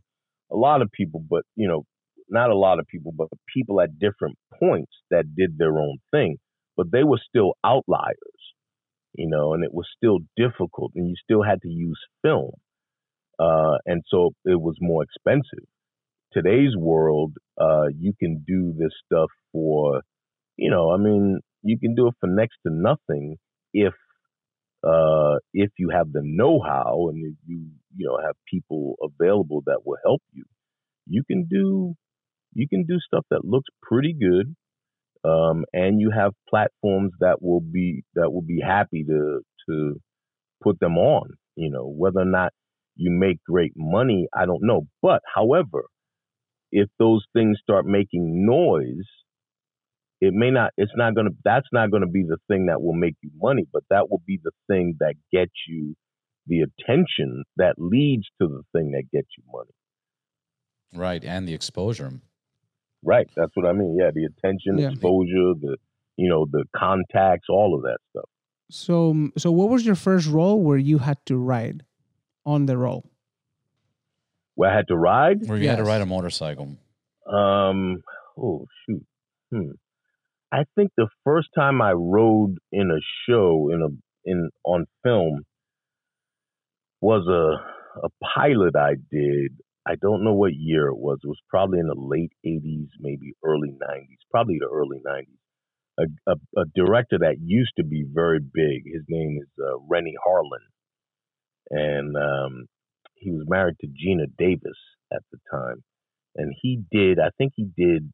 a 0.50 0.56
lot 0.56 0.82
of 0.82 0.90
people, 0.92 1.22
but 1.30 1.44
you 1.56 1.68
know, 1.68 1.84
not 2.30 2.50
a 2.50 2.56
lot 2.56 2.80
of 2.80 2.88
people, 2.88 3.12
but 3.16 3.28
people 3.54 3.82
at 3.82 4.00
different 4.00 4.38
points 4.60 4.92
that 5.12 5.36
did 5.36 5.58
their 5.58 5.78
own 5.78 5.98
thing, 6.12 6.38
but 6.78 6.92
they 6.92 7.04
were 7.04 7.20
still 7.28 7.54
outliers, 7.64 8.42
you 9.16 9.28
know, 9.30 9.54
and 9.54 9.64
it 9.64 9.74
was 9.74 9.88
still 9.98 10.20
difficult, 10.38 10.92
and 10.96 11.08
you 11.08 11.16
still 11.24 11.44
had 11.44 11.62
to 11.62 11.70
use 11.70 12.00
film, 12.22 12.52
uh, 13.40 13.78
and 13.86 14.04
so 14.10 14.32
it 14.46 14.60
was 14.62 14.76
more 14.82 15.04
expensive. 15.04 15.68
Today's 16.34 16.76
world, 16.78 17.34
uh, 17.60 17.88
you 17.98 18.14
can 18.20 18.44
do 18.48 18.74
this 18.78 18.92
stuff 19.06 19.30
for, 19.52 20.02
you 20.58 20.72
know, 20.72 20.92
I 20.92 20.98
mean, 20.98 21.40
you 21.64 21.80
can 21.80 21.96
do 21.96 22.08
it 22.08 22.16
for 22.20 22.28
next 22.28 22.58
to 22.68 22.74
nothing 22.74 23.38
if 23.74 23.94
uh, 24.84 25.36
if 25.54 25.72
you 25.80 25.90
have 25.92 26.12
the 26.12 26.22
know-how 26.24 27.10
and 27.10 27.26
if 27.26 27.38
you 27.48 27.68
you 27.96 28.08
know 28.08 28.18
have 28.26 28.36
people 28.52 28.96
available 29.02 29.64
that 29.66 29.80
will 29.86 29.98
help 30.04 30.22
you 30.34 30.44
you 31.08 31.24
can 31.26 31.46
do 31.50 31.96
you 32.54 32.68
can 32.68 32.86
do 32.86 33.00
stuff 33.00 33.26
that 33.30 33.46
looks 33.46 33.70
pretty 33.82 34.14
good, 34.14 34.56
um, 35.24 35.66
and 35.74 36.02
you 36.02 36.12
have 36.12 36.34
platforms 36.50 37.12
that 37.20 37.42
will 37.42 37.62
be 37.62 38.04
that 38.16 38.32
will 38.32 38.42
be 38.42 38.60
happy 38.62 39.04
to 39.04 39.42
to 39.70 39.96
put 40.62 40.80
them 40.80 40.98
on. 40.98 41.30
You 41.56 41.70
know, 41.70 41.88
whether 41.88 42.20
or 42.20 42.26
not 42.26 42.52
you 42.96 43.12
make 43.12 43.44
great 43.44 43.74
money, 43.76 44.28
I 44.36 44.46
don't 44.46 44.64
know. 44.64 44.88
But 45.02 45.22
however, 45.34 45.86
if 46.72 46.90
those 47.00 47.26
things 47.34 47.60
start 47.62 47.86
making 47.86 48.46
noise, 48.46 49.08
it 50.20 50.34
may 50.34 50.52
not. 50.52 50.72
It's 50.78 50.92
not 50.96 51.16
gonna. 51.16 51.32
That's 51.44 51.68
not 51.72 51.92
gonna 51.92 52.08
be 52.08 52.24
the 52.24 52.38
thing 52.48 52.66
that 52.68 52.82
will 52.82 52.94
make 52.94 53.16
you 53.22 53.32
money, 53.36 53.66
but 53.72 53.84
that 53.90 54.10
will 54.10 54.22
be 54.26 54.40
the 54.44 54.52
thing 54.68 54.98
that 55.00 55.16
gets 55.32 55.54
you 55.68 55.96
the 56.48 56.62
attention 56.62 57.44
that 57.56 57.76
leads 57.78 58.26
to 58.42 58.48
the 58.48 58.64
thing 58.74 58.92
that 58.92 59.04
gets 59.14 59.30
you 59.38 59.44
money. 59.52 59.72
Right, 60.94 61.24
and 61.24 61.48
the 61.48 61.54
exposure. 61.54 62.20
Right. 63.04 63.28
That's 63.36 63.52
what 63.56 63.66
I 63.66 63.74
mean. 63.74 63.98
Yeah, 64.00 64.12
the 64.14 64.26
attention, 64.26 64.78
yeah. 64.78 64.90
exposure, 64.90 65.54
the 65.60 65.78
you 66.16 66.30
know, 66.30 66.46
the 66.50 66.66
contacts, 66.76 67.48
all 67.50 67.76
of 67.76 67.82
that 67.84 67.98
stuff. 68.12 68.30
So, 68.70 69.30
so 69.38 69.52
what 69.52 69.70
was 69.70 69.86
your 69.86 69.96
first 69.96 70.28
role 70.28 70.62
where 70.62 70.78
you 70.78 71.00
had 71.00 71.18
to 71.26 71.38
ride 71.38 71.84
on 72.46 72.66
the 72.66 72.78
role? 72.78 73.10
Where 74.56 74.72
I 74.72 74.76
had 74.76 74.88
to 74.88 74.96
ride? 74.96 75.48
Where 75.48 75.58
you 75.58 75.66
yes. 75.66 75.78
had 75.78 75.84
to 75.84 75.90
ride 75.90 76.02
a 76.02 76.06
motorcycle. 76.06 76.78
Um. 77.28 78.04
Oh 78.38 78.66
shoot. 78.86 79.06
Hmm. 79.52 79.72
I 80.52 80.66
think 80.76 80.92
the 80.96 81.08
first 81.24 81.50
time 81.56 81.82
I 81.82 81.94
rode 81.94 82.58
in 82.72 82.92
a 82.92 83.02
show 83.28 83.70
in 83.72 83.82
a 83.82 84.30
in 84.30 84.50
on 84.64 84.86
film 85.04 85.44
was 87.02 87.28
a 87.28 88.00
a 88.06 88.10
pilot 88.36 88.76
I 88.76 88.96
did 89.12 89.52
I 89.86 89.96
don't 89.96 90.24
know 90.24 90.34
what 90.34 90.54
year 90.56 90.88
it 90.88 90.98
was. 90.98 91.20
It 91.24 91.28
was 91.28 91.42
probably 91.50 91.80
in 91.80 91.88
the 91.88 91.96
late 91.98 92.32
80s, 92.46 92.88
maybe 93.00 93.34
early 93.44 93.72
90s, 93.72 94.18
probably 94.32 94.58
the 94.60 94.70
early 94.72 95.00
90s. 95.06 95.28
A, 96.00 96.32
a, 96.32 96.62
a 96.62 96.66
director 96.76 97.20
that 97.20 97.36
used 97.44 97.74
to 97.78 97.84
be 97.84 98.06
very 98.12 98.40
big. 98.40 98.84
His 98.86 99.04
name 99.10 99.40
is 99.42 99.50
uh, 99.64 99.78
Renny 99.90 100.16
Harlin, 100.26 100.66
and 101.70 102.16
um, 102.18 102.66
he 103.16 103.32
was 103.32 103.46
married 103.48 103.76
to 103.82 103.88
Geena 103.88 104.26
Davis 104.38 104.78
at 105.14 105.22
the 105.32 105.38
time. 105.52 105.84
And 106.36 106.54
he 106.62 106.82
did, 106.92 107.20
I 107.20 107.30
think 107.38 107.54
he 107.56 107.66
did. 107.66 108.12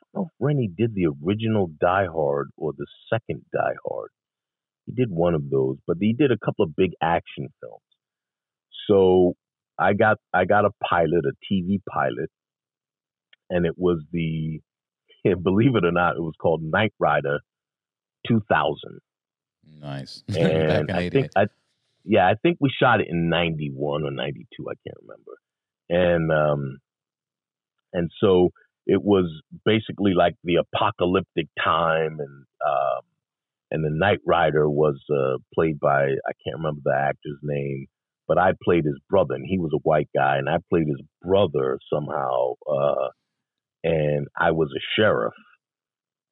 I 0.00 0.18
don't 0.18 0.24
know 0.24 0.26
if 0.26 0.32
Renny 0.40 0.68
did 0.68 0.94
the 0.94 1.06
original 1.24 1.70
Die 1.80 2.06
Hard 2.12 2.50
or 2.58 2.72
the 2.76 2.86
second 3.10 3.42
Die 3.52 3.74
Hard. 3.88 4.10
He 4.86 4.92
did 4.92 5.10
one 5.10 5.34
of 5.34 5.48
those, 5.50 5.78
but 5.86 5.96
he 6.00 6.12
did 6.12 6.30
a 6.30 6.38
couple 6.44 6.64
of 6.64 6.76
big 6.76 6.90
action 7.02 7.48
films. 7.60 7.80
So 8.88 9.34
I 9.78 9.92
got 9.92 10.18
I 10.32 10.44
got 10.44 10.64
a 10.64 10.70
pilot, 10.88 11.24
a 11.24 11.32
TV 11.52 11.80
pilot, 11.90 12.30
and 13.50 13.66
it 13.66 13.74
was 13.76 14.02
the 14.12 14.60
believe 15.42 15.76
it 15.76 15.84
or 15.84 15.92
not, 15.92 16.16
it 16.16 16.22
was 16.22 16.34
called 16.40 16.62
Knight 16.62 16.92
Rider 16.98 17.40
2000. 18.28 19.00
Nice. 19.80 20.22
And 20.36 20.90
I 20.90 21.08
think 21.10 21.30
I 21.36 21.46
yeah, 22.04 22.26
I 22.28 22.34
think 22.42 22.58
we 22.60 22.70
shot 22.70 23.00
it 23.00 23.08
in 23.08 23.30
91 23.30 24.02
or 24.04 24.10
92, 24.10 24.66
I 24.68 24.74
can't 24.86 24.96
remember. 25.02 25.32
And 25.88 26.32
um 26.32 26.78
and 27.92 28.10
so 28.20 28.50
it 28.86 29.02
was 29.02 29.30
basically 29.64 30.12
like 30.14 30.34
the 30.44 30.56
apocalyptic 30.56 31.48
time 31.62 32.18
and 32.20 32.44
um 32.66 33.02
and 33.70 33.84
the 33.84 33.90
Knight 33.90 34.20
Rider 34.24 34.68
was 34.68 35.02
uh, 35.10 35.38
played 35.52 35.80
by 35.80 36.02
I 36.04 36.32
can't 36.44 36.58
remember 36.58 36.82
the 36.84 36.94
actor's 36.94 37.40
name 37.42 37.86
but 38.26 38.38
I 38.38 38.52
played 38.62 38.84
his 38.84 38.98
brother, 39.08 39.34
and 39.34 39.46
he 39.46 39.58
was 39.58 39.72
a 39.74 39.82
white 39.82 40.08
guy, 40.16 40.38
and 40.38 40.48
I 40.48 40.56
played 40.70 40.86
his 40.86 41.00
brother 41.22 41.78
somehow, 41.92 42.54
uh, 42.70 43.08
and 43.82 44.26
I 44.38 44.52
was 44.52 44.70
a 44.74 44.84
sheriff 44.96 45.34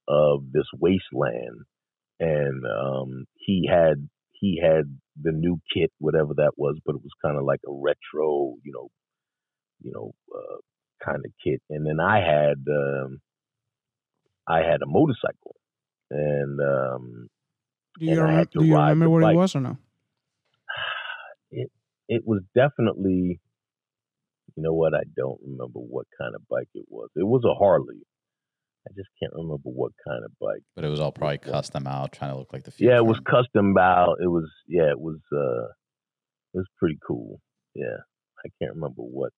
of 0.09 0.53
this 0.53 0.67
wasteland, 0.79 1.61
and 2.19 2.63
um, 2.67 3.25
he 3.37 3.69
had 3.71 4.09
he 4.33 4.61
had 4.61 4.99
the 5.21 5.33
new 5.33 5.61
kit, 5.73 5.93
whatever 5.99 6.35
that 6.37 6.53
was, 6.57 6.77
but 6.85 6.97
it 6.97 7.03
was 7.03 7.13
kind 7.25 7.37
of 7.37 7.45
like 7.45 7.61
a 7.67 7.73
retro, 7.73 8.57
you 8.65 8.73
know, 8.73 8.89
you 9.81 9.93
know, 9.95 10.13
uh, 10.35 10.57
kind 11.05 11.23
of 11.25 11.31
kit, 11.45 11.61
and 11.71 11.87
then 11.87 12.01
I 12.01 12.19
had 12.19 12.57
um, 12.69 13.21
I 14.49 14.59
had 14.59 14.83
a 14.83 14.87
motorcycle, 14.87 15.57
and 16.11 16.59
um, 16.61 17.29
do 17.99 18.07
you, 18.07 18.23
rem- 18.23 18.47
do 18.51 18.65
you 18.65 18.77
remember 18.77 19.11
where 19.11 19.23
bike. 19.23 19.33
he 19.33 19.37
was 19.37 19.55
or 19.55 19.61
no? 19.61 19.77
it 21.51 21.71
was 22.25 22.43
definitely, 22.55 23.41
you 24.57 24.63
know 24.63 24.73
what? 24.75 24.95
I 24.95 25.03
don't 25.17 25.41
remember 25.43 25.81
what 25.81 26.07
kind 26.21 26.35
of 26.35 26.43
bike 26.49 26.69
it 26.75 26.85
was. 26.89 27.09
It 27.17 27.27
was 27.27 27.43
a 27.45 27.55
Harley. 27.55 28.03
I 28.87 28.91
just 28.97 29.09
can't 29.21 29.33
remember 29.33 29.71
what 29.71 29.93
kind 30.07 30.25
of 30.25 30.33
bike. 30.41 30.63
But 30.75 30.85
it 30.85 30.89
was 30.89 31.01
all 31.01 31.13
probably 31.13 31.39
custom 31.39 31.87
out, 31.87 32.13
trying 32.13 32.33
to 32.33 32.39
look 32.39 32.53
like 32.53 32.65
the. 32.65 32.73
future. 32.73 32.91
Yeah, 32.91 32.99
it 32.99 33.07
was 33.07 33.21
custom 33.21 33.77
out. 33.79 34.17
It 34.21 34.27
was 34.27 34.51
yeah, 34.67 34.91
it 34.91 35.01
was 35.01 35.21
uh, 35.33 35.71
it 36.53 36.59
was 36.59 36.67
pretty 36.79 36.99
cool. 37.07 37.41
Yeah, 37.75 38.03
I 38.45 38.49
can't 38.61 38.75
remember 38.75 39.03
what 39.03 39.33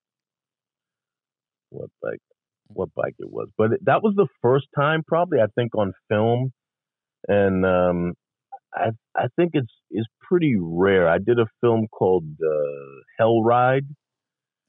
what 1.69 1.89
bike 2.01 2.21
what 2.67 2.89
bike 2.95 3.15
it 3.19 3.31
was, 3.31 3.49
but 3.57 3.73
it, 3.73 3.85
that 3.85 4.01
was 4.01 4.13
the 4.15 4.27
first 4.41 4.65
time 4.75 5.03
probably 5.07 5.39
I 5.39 5.47
think 5.53 5.75
on 5.75 5.93
film, 6.09 6.51
and 7.27 7.65
um, 7.65 8.13
I 8.73 8.89
I 9.15 9.27
think 9.35 9.51
it's 9.53 9.71
it's 9.95 10.07
pretty 10.27 10.55
rare. 10.59 11.07
I 11.07 11.17
did 11.17 11.39
a 11.39 11.47
film 11.61 11.87
called 11.87 12.25
uh, 12.41 13.01
Hell 13.17 13.41
Ride. 13.43 13.85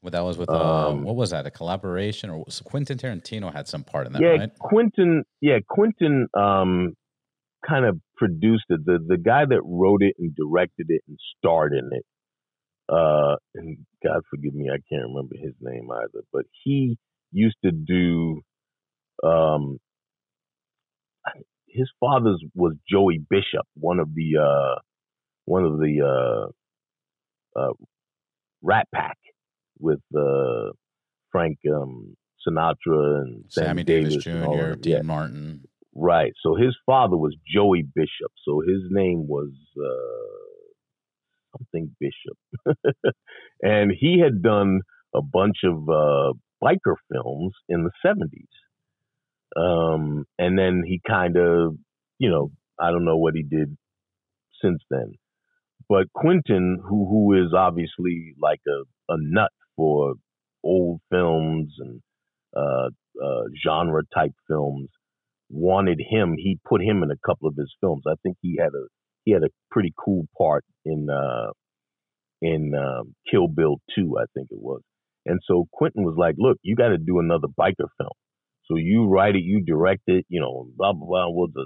Well, 0.03 0.11
that 0.12 0.21
was 0.21 0.39
with 0.39 0.49
uh, 0.49 0.89
um, 0.89 1.03
what 1.03 1.17
was 1.17 1.31
that? 1.31 1.47
A 1.47 1.51
collaboration, 1.51 2.31
or 2.31 2.45
was 2.45 2.61
Quentin 2.61 2.97
Tarantino 2.99 3.53
had 3.53 3.67
some 3.67 3.83
part 3.83 4.07
in 4.07 4.12
that? 4.12 4.23
Yeah, 4.23 4.29
right? 4.29 4.59
Quentin. 4.59 5.25
Yeah, 5.41 5.59
Quentin. 5.69 6.29
Um, 6.35 6.95
kind 7.67 7.85
of 7.85 7.99
produced 8.17 8.67
it. 8.69 8.85
The 8.85 8.99
the 9.05 9.19
guy 9.19 9.45
that 9.45 9.61
wrote 9.65 10.03
it 10.03 10.15
and 10.19 10.35
directed 10.35 10.87
it 10.91 11.03
and 11.09 11.19
starred 11.37 11.73
in 11.73 11.91
it. 11.93 12.05
Uh, 12.89 13.35
and 13.57 13.79
God 14.05 14.23
forgive 14.31 14.55
me, 14.55 14.69
I 14.71 14.79
can't 14.89 15.09
remember 15.09 15.35
his 15.37 15.55
name 15.61 15.89
either. 15.91 16.25
But 16.33 16.45
he 16.62 16.99
used 17.33 17.57
to 17.65 17.73
do. 17.73 18.43
Um, 19.25 19.79
his 21.69 21.91
father's 22.01 22.43
was 22.55 22.75
Joey 22.89 23.19
Bishop, 23.29 23.67
one 23.75 23.99
of 23.99 24.15
the 24.15 24.39
uh, 24.41 24.81
one 25.47 25.65
of 25.65 25.79
the 25.79 26.53
uh, 27.57 27.59
uh, 27.59 27.73
Rat 28.63 28.87
Pack 28.95 29.17
with 29.79 30.01
uh, 30.15 30.73
Frank 31.33 31.59
um, 31.73 32.17
Sinatra 32.47 33.23
and 33.23 33.45
Sammy, 33.49 33.67
Sammy 33.67 33.85
Davis, 33.85 34.25
Davis 34.25 34.45
Jr., 34.45 34.75
Dean 34.75 34.93
yeah. 34.93 35.03
Martin. 35.03 35.63
Right. 35.95 36.33
So 36.43 36.55
his 36.55 36.77
father 36.85 37.17
was 37.17 37.35
Joey 37.47 37.83
Bishop. 37.83 38.33
So 38.47 38.61
his 38.61 38.83
name 38.91 39.27
was 39.27 39.51
uh, 39.79 41.57
something 41.57 41.97
Bishop, 41.99 42.77
and 43.63 43.93
he 43.99 44.21
had 44.23 44.43
done 44.43 44.81
a 45.15 45.23
bunch 45.23 45.59
of 45.65 45.89
uh, 45.89 46.33
biker 46.63 46.97
films 47.11 47.55
in 47.69 47.85
the 47.85 47.91
seventies. 48.05 48.49
Um, 49.57 50.27
and 50.39 50.59
then 50.59 50.83
he 50.87 51.01
kind 51.09 51.37
of, 51.39 51.77
you 52.19 52.29
know, 52.29 52.51
I 52.79 52.91
don't 52.91 53.07
know 53.07 53.17
what 53.17 53.35
he 53.35 53.43
did 53.43 53.77
since 54.63 54.83
then. 54.91 55.15
But 55.88 56.12
Quentin, 56.14 56.81
who 56.83 57.07
who 57.09 57.35
is 57.44 57.53
obviously 57.57 58.35
like 58.42 58.61
a, 58.68 59.12
a 59.12 59.16
nut 59.20 59.53
for 59.77 60.14
old 60.64 61.01
films 61.11 61.72
and 61.79 62.01
uh, 62.57 62.88
uh, 63.25 63.42
genre 63.64 64.03
type 64.14 64.33
films, 64.49 64.88
wanted 65.51 66.01
him. 66.11 66.35
He 66.38 66.59
put 66.68 66.83
him 66.83 67.03
in 67.03 67.11
a 67.11 67.18
couple 67.27 67.49
of 67.49 67.55
his 67.57 67.72
films. 67.81 68.03
I 68.07 68.14
think 68.22 68.37
he 68.42 68.59
had 68.61 68.70
a 68.75 68.87
he 69.25 69.33
had 69.33 69.42
a 69.44 69.51
pretty 69.70 69.92
cool 70.05 70.27
part 70.37 70.64
in 70.85 71.09
uh, 71.11 71.53
in 72.42 72.75
um, 72.75 73.14
Kill 73.31 73.49
Bill 73.49 73.77
Two, 73.94 74.18
I 74.18 74.25
think 74.35 74.49
it 74.51 74.61
was. 74.61 74.83
And 75.27 75.40
so 75.46 75.66
Quentin 75.72 76.05
was 76.05 76.16
like, 76.18 76.37
"Look, 76.38 76.59
you 76.62 76.77
got 76.77 76.88
to 76.88 76.99
do 76.99 77.20
another 77.20 77.49
biker 77.59 77.88
film. 77.99 78.11
So 78.68 78.76
you 78.76 79.07
write 79.07 79.37
it, 79.37 79.42
you 79.42 79.62
direct 79.64 80.02
it, 80.07 80.24
you 80.29 80.40
know, 80.40 80.68
blah 80.76 80.92
blah 80.92 81.31
blah." 81.31 81.64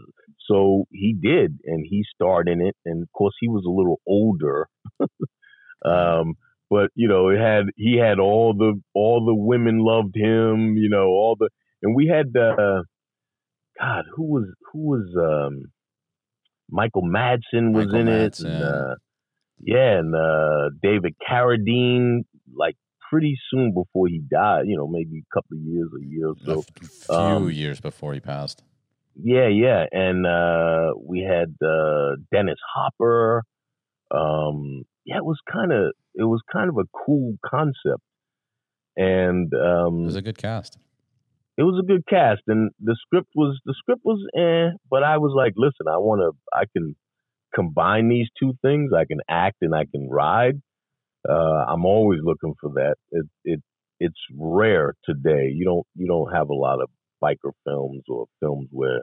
So 0.51 0.85
he 0.91 1.15
did, 1.15 1.59
and 1.65 1.87
he 1.89 2.05
starred 2.15 2.49
in 2.49 2.61
it. 2.61 2.77
And 2.85 3.03
of 3.03 3.13
course, 3.13 3.35
he 3.41 3.49
was 3.49 3.65
a 3.67 3.71
little 3.71 4.01
older. 4.07 4.67
um, 5.85 6.35
but 6.69 6.91
you 6.95 7.09
know, 7.09 7.29
it 7.29 7.39
had 7.39 7.67
he 7.77 7.99
had 7.99 8.19
all 8.19 8.55
the 8.55 8.81
all 8.95 9.25
the 9.25 9.35
women 9.35 9.79
loved 9.79 10.17
him, 10.17 10.77
you 10.77 10.89
know, 10.89 11.07
all 11.07 11.37
the 11.39 11.49
and 11.83 11.95
we 11.95 12.07
had 12.07 12.37
uh 12.37 12.83
God, 13.79 14.05
who 14.15 14.25
was 14.25 14.45
who 14.73 14.79
was 14.81 15.15
um 15.17 15.65
Michael 16.71 17.03
Madsen 17.03 17.73
was 17.73 17.87
Michael 17.87 18.01
in 18.01 18.07
Madsen. 18.07 18.41
it. 18.41 18.45
And, 18.45 18.63
uh, 18.63 18.95
yeah, 19.63 19.99
and 19.99 20.15
uh 20.15 20.71
David 20.83 21.15
Carradine, 21.29 22.25
like 22.55 22.77
pretty 23.11 23.37
soon 23.51 23.75
before 23.75 24.09
he 24.09 24.21
died, 24.21 24.63
you 24.67 24.77
know, 24.77 24.87
maybe 24.87 25.19
a 25.19 25.35
couple 25.35 25.57
of 25.57 25.63
years, 25.63 25.89
a 26.01 26.07
year 26.07 26.29
or 26.29 26.35
so. 26.45 26.65
A 26.81 26.85
few 27.07 27.17
um, 27.17 27.51
years 27.51 27.81
before 27.81 28.15
he 28.15 28.21
passed. 28.21 28.63
Yeah, 29.23 29.49
yeah. 29.49 29.85
And 29.91 30.27
uh 30.27 30.93
we 30.97 31.21
had 31.21 31.55
uh 31.67 32.17
Dennis 32.33 32.59
Hopper. 32.75 33.43
Um 34.11 34.85
yeah, 35.05 35.17
it 35.17 35.25
was 35.25 35.39
kind 35.53 35.73
of 35.73 35.93
it 36.15 36.25
was 36.25 36.41
kind 36.53 36.71
of 36.71 36.77
a 36.79 36.85
cool 37.05 37.35
concept. 37.45 38.05
And 38.97 39.53
um 39.55 40.03
It 40.03 40.07
was 40.07 40.17
a 40.17 40.23
good 40.23 40.39
cast 40.39 40.79
it 41.61 41.65
was 41.65 41.79
a 41.79 41.87
good 41.87 42.07
cast, 42.09 42.41
and 42.47 42.71
the 42.81 42.97
script 43.03 43.29
was 43.35 43.61
the 43.67 43.75
script 43.77 44.01
was 44.03 44.19
eh, 44.35 44.75
but 44.89 45.03
I 45.03 45.19
was 45.19 45.35
like, 45.37 45.53
listen, 45.57 45.93
I 45.93 45.99
want 45.99 46.23
to, 46.23 46.57
I 46.57 46.65
can 46.73 46.97
combine 47.55 48.09
these 48.09 48.29
two 48.41 48.55
things. 48.63 48.93
I 48.97 49.05
can 49.05 49.19
act 49.29 49.59
and 49.61 49.75
I 49.75 49.85
can 49.85 50.09
ride. 50.09 50.63
Uh, 51.29 51.65
I'm 51.69 51.85
always 51.85 52.21
looking 52.23 52.55
for 52.61 52.71
that. 52.75 52.97
It 53.11 53.27
it 53.45 53.61
it's 53.99 54.21
rare 54.37 54.95
today. 55.05 55.51
You 55.55 55.65
don't 55.65 55.87
you 55.95 56.07
don't 56.07 56.33
have 56.35 56.49
a 56.49 56.55
lot 56.55 56.81
of 56.81 56.89
biker 57.23 57.53
films 57.65 58.03
or 58.09 58.27
films 58.41 58.69
where 58.71 59.03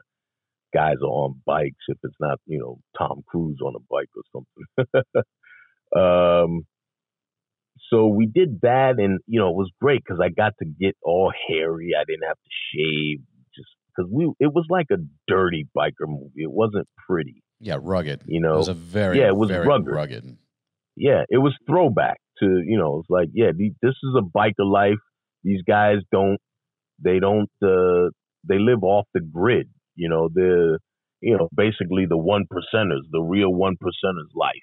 guys 0.73 0.95
are 1.01 1.07
on 1.07 1.41
bikes 1.45 1.85
if 1.87 1.97
it's 2.03 2.15
not 2.19 2.39
you 2.45 2.59
know 2.59 2.79
Tom 2.97 3.23
Cruise 3.27 3.59
on 3.63 3.75
a 3.75 3.83
bike 3.89 4.09
or 4.15 4.43
something. 4.83 5.23
um, 5.95 6.65
so 7.89 8.07
we 8.07 8.25
did 8.25 8.61
that, 8.61 8.95
and 8.97 9.19
you 9.27 9.39
know 9.39 9.49
it 9.49 9.55
was 9.55 9.71
great 9.79 10.01
because 10.03 10.19
I 10.21 10.29
got 10.29 10.53
to 10.59 10.65
get 10.65 10.95
all 11.03 11.31
hairy. 11.47 11.91
I 11.99 12.03
didn't 12.05 12.27
have 12.27 12.37
to 12.37 12.49
shave, 12.73 13.19
just 13.55 13.69
because 13.95 14.11
we. 14.11 14.25
It 14.39 14.51
was 14.53 14.65
like 14.69 14.87
a 14.91 14.97
dirty 15.27 15.67
biker 15.77 16.07
movie. 16.07 16.31
It 16.43 16.51
wasn't 16.51 16.87
pretty. 17.07 17.43
Yeah, 17.59 17.77
rugged. 17.79 18.23
You 18.25 18.41
know, 18.41 18.55
it 18.55 18.57
was 18.57 18.67
a 18.67 18.73
very 18.73 19.19
yeah, 19.19 19.27
it 19.27 19.35
was 19.35 19.51
rugged. 19.51 19.87
rugged. 19.87 20.37
Yeah, 20.97 21.23
it 21.29 21.39
was 21.39 21.55
throwback 21.67 22.19
to 22.39 22.63
you 22.65 22.77
know. 22.79 22.99
It's 23.01 23.11
like 23.11 23.29
yeah, 23.33 23.51
this 23.57 23.95
is 24.03 24.15
a 24.17 24.23
biker 24.23 24.69
life. 24.71 24.99
These 25.45 25.63
guys 25.67 25.99
don't. 26.11 26.39
They 27.03 27.19
don't. 27.19 27.49
Uh, 27.63 28.11
they 28.47 28.59
live 28.59 28.83
off 28.83 29.07
the 29.13 29.21
grid. 29.21 29.69
You 29.95 30.09
know, 30.09 30.29
they're 30.33 30.79
you 31.21 31.37
know 31.37 31.49
basically 31.55 32.07
the 32.07 32.17
one 32.17 32.45
percenters, 32.51 33.03
the 33.11 33.21
real 33.21 33.53
one 33.53 33.75
percenters 33.83 34.31
life 34.35 34.55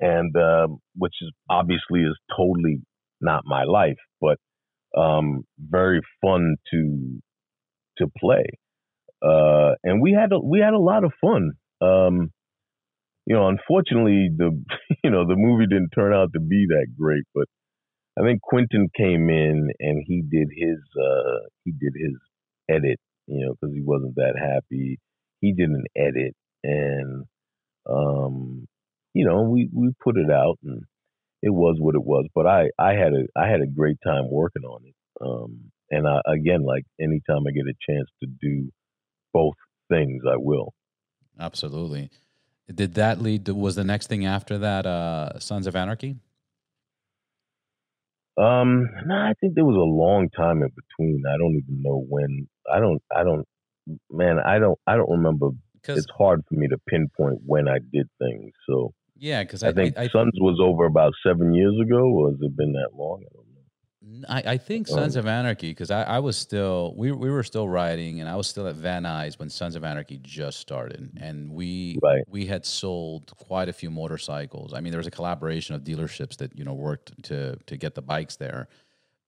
and 0.00 0.34
um, 0.36 0.78
which 0.96 1.14
is 1.22 1.30
obviously 1.50 2.00
is 2.02 2.18
totally 2.36 2.80
not 3.20 3.42
my 3.46 3.64
life, 3.64 3.98
but 4.20 4.38
um, 4.98 5.44
very 5.58 6.00
fun 6.22 6.56
to 6.72 7.20
to 7.98 8.08
play. 8.18 8.44
Uh, 9.22 9.72
and 9.84 10.02
we 10.02 10.12
had 10.12 10.32
a, 10.32 10.40
we 10.40 10.60
had 10.60 10.74
a 10.74 10.78
lot 10.78 11.04
of 11.04 11.12
fun. 11.20 11.52
Um, 11.82 12.30
you 13.30 13.36
know, 13.36 13.46
unfortunately, 13.46 14.28
the 14.36 14.50
you 15.04 15.10
know 15.10 15.24
the 15.24 15.36
movie 15.36 15.68
didn't 15.68 15.90
turn 15.90 16.12
out 16.12 16.32
to 16.32 16.40
be 16.40 16.66
that 16.70 16.88
great, 16.98 17.22
but 17.32 17.44
I 18.18 18.26
think 18.26 18.42
Quentin 18.42 18.88
came 18.96 19.30
in 19.30 19.70
and 19.78 20.02
he 20.04 20.22
did 20.22 20.48
his 20.52 20.78
uh, 21.00 21.46
he 21.64 21.70
did 21.70 21.92
his 21.94 22.16
edit, 22.68 22.98
you 23.28 23.46
know, 23.46 23.54
because 23.54 23.72
he 23.72 23.82
wasn't 23.82 24.16
that 24.16 24.34
happy. 24.36 24.98
He 25.40 25.52
did 25.52 25.68
an 25.68 25.84
edit, 25.96 26.34
and 26.64 27.24
um, 27.88 28.66
you 29.14 29.24
know, 29.24 29.42
we 29.42 29.70
we 29.72 29.92
put 30.02 30.16
it 30.16 30.28
out 30.28 30.58
and 30.64 30.82
it 31.40 31.50
was 31.50 31.76
what 31.78 31.94
it 31.94 32.02
was. 32.02 32.26
But 32.34 32.48
I 32.48 32.70
I 32.80 32.94
had 32.94 33.12
a 33.12 33.26
I 33.40 33.46
had 33.48 33.60
a 33.60 33.72
great 33.72 33.98
time 34.04 34.28
working 34.28 34.64
on 34.64 34.80
it. 34.84 34.94
Um, 35.20 35.70
and 35.88 36.04
I, 36.08 36.20
again, 36.26 36.64
like 36.64 36.82
anytime 37.00 37.46
I 37.46 37.52
get 37.52 37.66
a 37.66 37.92
chance 37.92 38.08
to 38.24 38.28
do 38.40 38.72
both 39.32 39.54
things, 39.88 40.24
I 40.28 40.34
will. 40.36 40.74
Absolutely. 41.38 42.10
Did 42.74 42.94
that 42.94 43.20
lead 43.20 43.46
to 43.46 43.54
was 43.54 43.74
the 43.74 43.84
next 43.84 44.06
thing 44.06 44.24
after 44.24 44.58
that 44.58 44.86
uh, 44.86 45.38
Sons 45.38 45.66
of 45.66 45.74
Anarchy? 45.74 46.16
Um, 48.40 48.88
no, 49.06 49.14
I 49.14 49.32
think 49.40 49.54
there 49.54 49.64
was 49.64 49.76
a 49.76 49.78
long 49.78 50.28
time 50.30 50.62
in 50.62 50.70
between. 50.70 51.22
I 51.26 51.36
don't 51.36 51.56
even 51.56 51.82
know 51.82 52.04
when. 52.08 52.48
I 52.72 52.78
don't. 52.78 53.02
I 53.14 53.22
don't. 53.22 53.46
Man, 54.10 54.38
I 54.38 54.58
don't. 54.58 54.78
I 54.86 54.96
don't 54.96 55.10
remember. 55.10 55.50
It's 55.88 56.06
hard 56.16 56.42
for 56.48 56.54
me 56.54 56.68
to 56.68 56.76
pinpoint 56.88 57.40
when 57.44 57.66
I 57.66 57.78
did 57.92 58.08
things. 58.18 58.52
So 58.68 58.92
yeah, 59.16 59.42
because 59.42 59.62
I, 59.62 59.68
I, 59.68 59.72
think 59.72 59.98
I, 59.98 60.08
Sons 60.08 60.32
was 60.38 60.58
over 60.62 60.84
about 60.84 61.12
seven 61.26 61.52
years 61.52 61.74
ago, 61.82 61.98
or 61.98 62.30
has 62.30 62.38
it 62.40 62.56
been 62.56 62.72
that 62.72 62.90
long? 62.96 63.22
I. 64.28 64.38
I, 64.40 64.42
I 64.52 64.56
think 64.56 64.86
Sons 64.86 65.16
um, 65.16 65.20
of 65.20 65.26
Anarchy 65.26 65.70
because 65.70 65.90
I, 65.90 66.02
I 66.02 66.18
was 66.18 66.36
still 66.36 66.94
we 66.96 67.12
we 67.12 67.30
were 67.30 67.42
still 67.42 67.68
writing 67.68 68.20
and 68.20 68.28
I 68.28 68.36
was 68.36 68.46
still 68.46 68.66
at 68.66 68.74
Van 68.74 69.04
Nuys 69.04 69.38
when 69.38 69.50
Sons 69.50 69.76
of 69.76 69.84
Anarchy 69.84 70.18
just 70.22 70.58
started 70.58 71.10
and 71.20 71.52
we 71.52 71.98
right. 72.02 72.22
we 72.28 72.46
had 72.46 72.64
sold 72.64 73.32
quite 73.36 73.68
a 73.68 73.72
few 73.72 73.90
motorcycles. 73.90 74.72
I 74.74 74.80
mean 74.80 74.90
there 74.90 74.98
was 74.98 75.06
a 75.06 75.12
collaboration 75.12 75.74
of 75.74 75.82
dealerships 75.82 76.36
that 76.38 76.56
you 76.56 76.64
know 76.64 76.74
worked 76.74 77.22
to 77.24 77.56
to 77.66 77.76
get 77.76 77.94
the 77.94 78.02
bikes 78.02 78.36
there, 78.36 78.68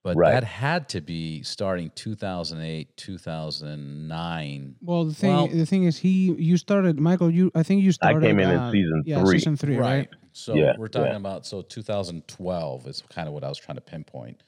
but 0.02 0.16
right. 0.16 0.32
that 0.32 0.44
had 0.44 0.88
to 0.90 1.00
be 1.00 1.42
starting 1.42 1.90
2008 1.94 2.96
2009 2.96 4.74
well 4.80 5.04
the 5.04 5.14
thing 5.14 5.30
well, 5.30 5.46
the 5.46 5.66
thing 5.66 5.84
is 5.84 5.98
he 5.98 6.32
you 6.32 6.56
started 6.56 6.98
michael 6.98 7.30
you 7.30 7.50
i 7.54 7.62
think 7.62 7.82
you 7.82 7.92
started 7.92 8.22
i 8.22 8.26
came 8.26 8.38
in 8.38 8.48
uh, 8.48 8.66
in 8.66 8.72
season 8.72 9.02
yeah, 9.06 9.22
three 9.22 9.38
season 9.38 9.56
three 9.56 9.76
right, 9.76 9.88
right? 9.88 10.08
so 10.32 10.54
yeah, 10.54 10.72
we're 10.78 10.88
talking 10.88 11.12
yeah. 11.12 11.16
about 11.16 11.46
so 11.46 11.62
2012 11.62 12.86
is 12.86 13.02
kind 13.10 13.28
of 13.28 13.34
what 13.34 13.44
i 13.44 13.48
was 13.48 13.58
trying 13.58 13.76
to 13.76 13.82
pinpoint 13.82 14.42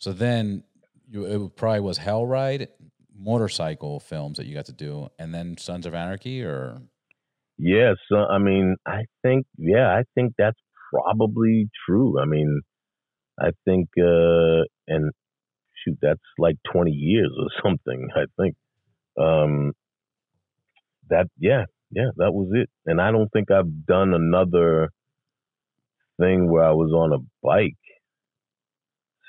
so 0.00 0.12
then 0.12 0.64
you 1.08 1.24
it 1.24 1.56
probably 1.56 1.80
was 1.80 1.98
hell 1.98 2.26
ride 2.26 2.68
motorcycle 3.16 4.00
films 4.00 4.36
that 4.38 4.46
you 4.46 4.54
got 4.54 4.66
to 4.66 4.72
do 4.72 5.08
and 5.18 5.32
then 5.32 5.56
sons 5.56 5.86
of 5.86 5.94
anarchy 5.94 6.42
or 6.42 6.80
yes 7.56 7.68
yeah, 7.68 7.94
so, 8.08 8.16
i 8.16 8.38
mean 8.38 8.74
i 8.86 9.02
think 9.22 9.46
yeah 9.56 9.88
i 9.88 10.02
think 10.14 10.32
that's 10.36 10.58
probably 10.92 11.68
true 11.86 12.20
i 12.20 12.24
mean 12.24 12.60
I 13.40 13.50
think, 13.64 13.88
uh, 13.98 14.64
and 14.86 15.12
shoot, 15.82 15.98
that's 16.02 16.20
like 16.38 16.56
20 16.72 16.90
years 16.90 17.30
or 17.38 17.48
something, 17.64 18.08
I 18.14 18.24
think. 18.40 18.54
Um, 19.18 19.72
that, 21.08 21.26
yeah, 21.38 21.64
yeah, 21.90 22.10
that 22.16 22.32
was 22.32 22.50
it. 22.54 22.68
And 22.86 23.00
I 23.00 23.10
don't 23.10 23.30
think 23.32 23.50
I've 23.50 23.86
done 23.86 24.12
another 24.14 24.90
thing 26.20 26.50
where 26.50 26.64
I 26.64 26.72
was 26.72 26.92
on 26.92 27.12
a 27.12 27.24
bike 27.42 27.74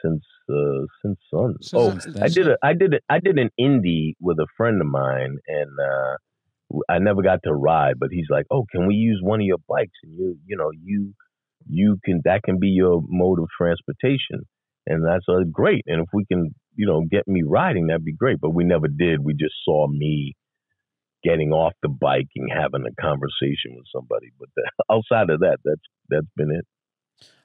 since 0.03 0.24
uh, 0.52 0.86
since 1.02 1.20
Sons. 1.30 1.72
oh, 1.74 1.97
I 2.22 2.28
did 2.30 2.47
a 2.47 2.58
I 2.64 2.74
did 2.74 2.93
a, 2.93 2.99
I 3.10 3.20
did 3.20 3.38
an 3.38 3.49
indie 3.60 4.14
with 4.20 4.38
a 4.39 4.47
friend 4.58 4.82
of 4.82 4.88
mine, 4.88 5.38
and 5.47 5.72
uh, 5.80 6.82
I 6.89 6.99
never 6.99 7.22
got 7.22 7.39
to 7.43 7.54
ride. 7.54 7.95
But 7.99 8.10
he's 8.12 8.28
like, 8.30 8.45
"Oh, 8.52 8.66
can 8.72 8.88
we 8.88 8.95
use 8.95 9.20
one 9.22 9.39
of 9.39 9.45
your 9.45 9.60
bikes?" 9.68 9.97
And 10.04 10.14
you 10.18 10.38
you 10.45 10.58
know 10.58 10.72
you 10.72 11.14
you 11.68 11.97
can 12.04 12.22
that 12.26 12.43
can 12.43 12.60
be 12.60 12.70
your 12.70 13.02
mode 13.08 13.39
of 13.39 13.47
transportation, 13.58 14.45
and 14.88 15.06
that's 15.06 15.26
uh, 15.30 15.43
great. 15.52 15.84
And 15.88 16.02
if 16.02 16.10
we 16.14 16.26
can 16.26 16.54
you 16.76 16.86
know 16.86 17.02
get 17.10 17.28
me 17.28 17.43
riding, 17.45 17.88
that'd 17.88 18.06
be 18.06 18.14
great. 18.14 18.39
But 18.39 18.54
we 18.54 18.64
never 18.64 18.88
did. 18.88 19.24
We 19.24 19.34
just 19.34 19.56
saw 19.66 19.88
me 19.88 20.36
getting 21.24 21.52
off 21.52 21.74
the 21.84 21.89
bike 21.89 22.30
and 22.36 22.49
having 22.52 22.86
a 22.86 23.02
conversation 23.02 23.76
with 23.76 23.86
somebody. 23.93 24.32
But 24.39 24.49
the, 24.56 24.70
outside 24.91 25.30
of 25.30 25.41
that, 25.41 25.58
that's 25.64 25.82
that's 26.10 26.32
been 26.36 26.52
it. 26.52 26.66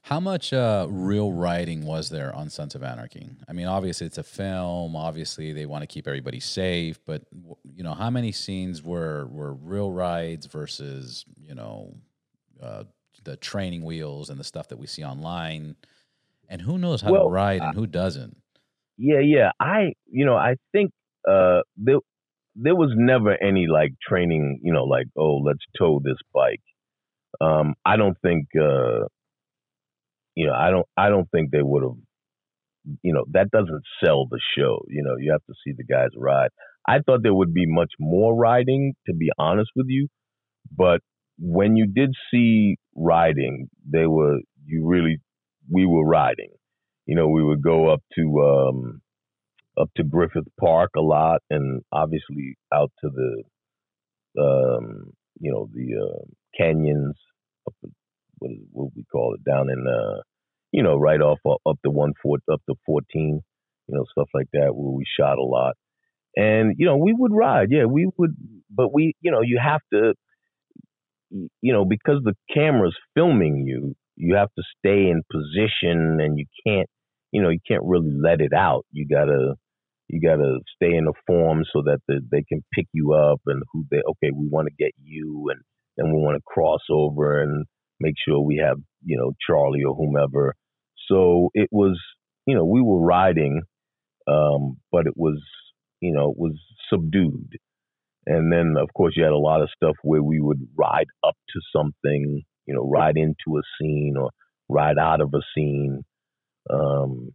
How 0.06 0.20
much 0.20 0.52
uh, 0.52 0.86
real 0.88 1.32
writing 1.32 1.84
was 1.84 2.10
there 2.10 2.32
on 2.32 2.48
Sons 2.48 2.76
of 2.76 2.84
Anarchy? 2.84 3.28
I 3.48 3.52
mean, 3.52 3.66
obviously 3.66 4.06
it's 4.06 4.18
a 4.18 4.22
film. 4.22 4.94
Obviously 4.94 5.52
they 5.52 5.66
want 5.66 5.82
to 5.82 5.88
keep 5.88 6.06
everybody 6.06 6.38
safe, 6.38 7.00
but 7.04 7.22
you 7.64 7.82
know, 7.82 7.92
how 7.92 8.08
many 8.08 8.30
scenes 8.30 8.84
were 8.84 9.26
were 9.26 9.52
real 9.52 9.90
rides 9.90 10.46
versus 10.46 11.24
you 11.36 11.56
know 11.56 11.92
uh, 12.62 12.84
the 13.24 13.36
training 13.36 13.82
wheels 13.82 14.30
and 14.30 14.38
the 14.38 14.44
stuff 14.44 14.68
that 14.68 14.76
we 14.76 14.86
see 14.86 15.02
online? 15.02 15.74
And 16.48 16.62
who 16.62 16.78
knows 16.78 17.00
how 17.00 17.10
well, 17.10 17.24
to 17.24 17.28
ride 17.28 17.62
and 17.62 17.74
who 17.74 17.88
doesn't? 17.88 18.36
Yeah, 18.96 19.18
yeah. 19.18 19.50
I 19.58 19.94
you 20.08 20.24
know 20.24 20.36
I 20.36 20.54
think 20.70 20.92
uh, 21.28 21.62
there 21.76 21.98
there 22.54 22.76
was 22.76 22.92
never 22.94 23.36
any 23.42 23.66
like 23.66 23.94
training. 24.08 24.60
You 24.62 24.72
know, 24.72 24.84
like 24.84 25.08
oh 25.18 25.38
let's 25.38 25.64
tow 25.76 26.00
this 26.04 26.18
bike. 26.32 26.62
Um, 27.40 27.74
I 27.84 27.96
don't 27.96 28.16
think. 28.22 28.46
Uh, 28.54 29.06
you 30.36 30.46
know, 30.46 30.54
I 30.54 30.70
don't 30.70 30.86
I 30.96 31.10
don't 31.10 31.30
think 31.32 31.50
they 31.52 31.62
would 31.62 31.82
have 31.84 31.96
you 33.02 33.12
know, 33.12 33.24
that 33.32 33.50
doesn't 33.50 33.82
sell 34.04 34.26
the 34.30 34.40
show. 34.56 34.84
You 34.88 35.02
know, 35.02 35.16
you 35.18 35.32
have 35.32 35.44
to 35.46 35.54
see 35.64 35.72
the 35.76 35.84
guys 35.84 36.10
ride. 36.16 36.50
I 36.88 36.98
thought 37.04 37.22
there 37.22 37.34
would 37.34 37.52
be 37.52 37.66
much 37.66 37.92
more 37.98 38.34
riding, 38.36 38.94
to 39.06 39.14
be 39.14 39.30
honest 39.38 39.70
with 39.74 39.86
you. 39.88 40.08
But 40.76 41.00
when 41.38 41.76
you 41.76 41.86
did 41.86 42.14
see 42.30 42.76
riding, 42.94 43.68
they 43.90 44.06
were 44.06 44.38
you 44.66 44.86
really 44.86 45.18
we 45.70 45.86
were 45.86 46.06
riding. 46.06 46.50
You 47.06 47.16
know, 47.16 47.28
we 47.28 47.42
would 47.42 47.62
go 47.62 47.88
up 47.88 48.02
to 48.16 48.40
um 48.40 49.00
up 49.80 49.90
to 49.96 50.04
Griffith 50.04 50.48
Park 50.58 50.92
a 50.96 51.00
lot 51.02 51.42
and 51.50 51.82
obviously 51.92 52.56
out 52.72 52.92
to 53.02 53.10
the 53.10 54.42
um 54.42 55.12
you 55.40 55.52
know, 55.52 55.68
the 55.74 55.96
uh, 56.02 56.24
canyons 56.56 57.14
up 57.66 57.74
what 58.38 58.50
is 58.52 58.58
what 58.72 58.90
we 58.96 59.04
call 59.10 59.34
it 59.34 59.44
down 59.48 59.70
in 59.70 59.84
uh 59.86 60.20
you 60.72 60.82
know 60.82 60.96
right 60.96 61.20
off 61.20 61.38
uh, 61.46 61.54
up 61.68 61.78
to 61.84 61.90
one 61.90 62.12
foot 62.22 62.42
up 62.52 62.60
to 62.68 62.74
14 62.86 63.40
you 63.88 63.94
know 63.94 64.04
stuff 64.12 64.28
like 64.34 64.48
that 64.52 64.74
where 64.74 64.92
we 64.92 65.04
shot 65.18 65.38
a 65.38 65.42
lot. 65.42 65.74
And 66.36 66.74
you 66.78 66.86
know 66.86 66.96
we 66.96 67.14
would 67.16 67.32
ride 67.32 67.68
yeah 67.70 67.84
we 67.84 68.08
would 68.18 68.36
but 68.70 68.92
we 68.92 69.14
you 69.20 69.30
know 69.30 69.40
you 69.40 69.58
have 69.60 69.80
to 69.92 70.14
you 71.30 71.72
know 71.72 71.84
because 71.84 72.20
the 72.24 72.34
camera's 72.52 72.96
filming 73.14 73.64
you 73.66 73.94
you 74.16 74.36
have 74.36 74.48
to 74.56 74.62
stay 74.78 75.10
in 75.10 75.22
position 75.30 76.18
and 76.20 76.38
you 76.38 76.46
can't 76.66 76.88
you 77.32 77.42
know 77.42 77.50
you 77.50 77.60
can't 77.66 77.84
really 77.84 78.12
let 78.12 78.40
it 78.40 78.52
out. 78.52 78.84
You 78.92 79.06
gotta 79.08 79.54
you 80.08 80.20
gotta 80.20 80.58
stay 80.74 80.94
in 80.94 81.04
the 81.04 81.12
form 81.26 81.64
so 81.72 81.82
that 81.82 81.98
the, 82.08 82.20
they 82.30 82.42
can 82.42 82.62
pick 82.72 82.86
you 82.92 83.12
up 83.14 83.40
and 83.46 83.62
who 83.72 83.84
they 83.90 83.98
okay 84.08 84.30
we 84.34 84.48
want 84.48 84.68
to 84.68 84.74
get 84.82 84.92
you 85.02 85.48
and 85.50 85.60
then 85.96 86.12
we 86.14 86.20
want 86.20 86.36
to 86.36 86.42
cross 86.46 86.82
over 86.90 87.42
and 87.42 87.66
make 88.00 88.14
sure 88.26 88.40
we 88.40 88.56
have, 88.64 88.78
you 89.04 89.16
know, 89.16 89.32
Charlie 89.46 89.84
or 89.84 89.94
whomever. 89.94 90.54
So 91.08 91.50
it 91.54 91.68
was, 91.72 92.00
you 92.46 92.54
know, 92.54 92.64
we 92.64 92.82
were 92.82 93.00
riding, 93.00 93.62
um, 94.28 94.76
but 94.92 95.06
it 95.06 95.14
was, 95.16 95.42
you 96.00 96.12
know, 96.12 96.30
it 96.30 96.38
was 96.38 96.58
subdued. 96.90 97.52
And 98.26 98.52
then, 98.52 98.74
of 98.78 98.88
course, 98.94 99.14
you 99.16 99.22
had 99.22 99.32
a 99.32 99.38
lot 99.38 99.62
of 99.62 99.70
stuff 99.74 99.96
where 100.02 100.22
we 100.22 100.40
would 100.40 100.60
ride 100.76 101.06
up 101.24 101.36
to 101.50 101.60
something, 101.74 102.42
you 102.66 102.74
know, 102.74 102.88
ride 102.88 103.16
into 103.16 103.58
a 103.58 103.62
scene 103.80 104.16
or 104.18 104.30
ride 104.68 104.98
out 104.98 105.20
of 105.20 105.32
a 105.34 105.40
scene. 105.54 106.02
Um, 106.70 107.30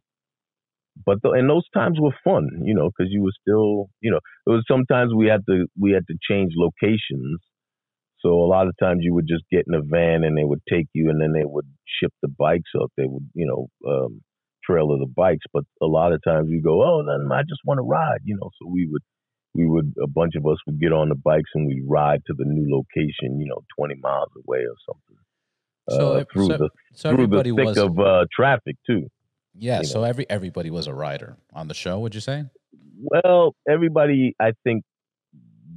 but 1.06 1.22
the, 1.24 1.32
and 1.32 1.50
those 1.50 1.68
times 1.74 1.98
were 2.00 2.16
fun, 2.24 2.50
you 2.66 2.74
know, 2.76 2.90
because 2.90 3.12
you 3.12 3.24
were 3.24 3.32
still, 3.42 3.90
you 4.02 4.12
know, 4.12 4.20
it 4.46 4.50
was 4.50 4.64
sometimes 4.68 5.14
we 5.14 5.28
had 5.28 5.42
to 5.50 5.68
we 5.80 5.92
had 5.94 6.06
to 6.08 6.16
change 6.30 6.54
locations 6.58 7.40
so 8.22 8.30
a 8.30 8.48
lot 8.48 8.68
of 8.68 8.76
times 8.80 9.00
you 9.02 9.14
would 9.14 9.28
just 9.28 9.44
get 9.52 9.66
in 9.68 9.74
a 9.74 9.82
van 9.82 10.24
and 10.24 10.38
they 10.38 10.44
would 10.44 10.62
take 10.70 10.88
you 10.94 11.10
and 11.10 11.20
then 11.20 11.34
they 11.34 11.46
would 11.46 11.68
ship 12.00 12.14
the 12.22 12.28
bikes 12.28 12.70
up. 12.82 12.92
They 12.96 13.06
would, 13.06 13.28
you 13.34 13.48
know, 13.48 13.68
um, 13.90 14.22
trailer 14.64 14.98
the 14.98 15.08
bikes. 15.08 15.46
But 15.52 15.64
a 15.82 15.88
lot 15.88 16.14
of 16.14 16.22
times 16.24 16.48
we 16.50 16.62
go, 16.62 16.84
oh, 16.84 17.04
then 17.06 17.32
I 17.32 17.42
just 17.42 17.62
want 17.66 17.80
to 17.80 17.84
ride, 17.84 18.20
you 18.24 18.38
know. 18.40 18.50
So 18.62 18.70
we 18.70 18.88
would, 18.88 19.02
we 19.56 19.68
would, 19.68 19.94
a 20.02 20.08
bunch 20.08 20.36
of 20.36 20.46
us 20.46 20.58
would 20.68 20.80
get 20.80 20.94
on 20.94 21.10
the 21.10 21.16
bikes 21.16 21.50
and 21.56 21.68
we 21.68 21.84
ride 21.88 22.22
to 22.28 22.34
the 22.38 22.46
new 22.46 22.74
location, 22.74 23.40
you 23.40 23.48
know, 23.48 23.62
20 23.78 23.96
miles 24.02 24.30
away 24.46 24.60
or 24.60 24.76
something. 24.88 25.18
So 25.90 26.14
uh, 26.14 26.24
through 26.32 26.48
so, 26.48 26.58
the 26.58 26.70
so 26.94 27.16
through 27.16 27.28
the 27.28 27.44
thick 27.44 27.66
was, 27.66 27.78
of 27.78 28.00
uh, 28.00 28.26
traffic 28.32 28.76
too. 28.86 29.08
Yeah. 29.58 29.82
So 29.82 30.02
know. 30.02 30.06
every 30.06 30.30
everybody 30.30 30.70
was 30.70 30.86
a 30.88 30.94
rider 30.94 31.38
on 31.54 31.68
the 31.68 31.74
show. 31.74 32.00
Would 32.00 32.14
you 32.14 32.22
say? 32.22 32.46
Well, 33.02 33.56
everybody, 33.68 34.36
I 34.40 34.52
think 34.64 34.84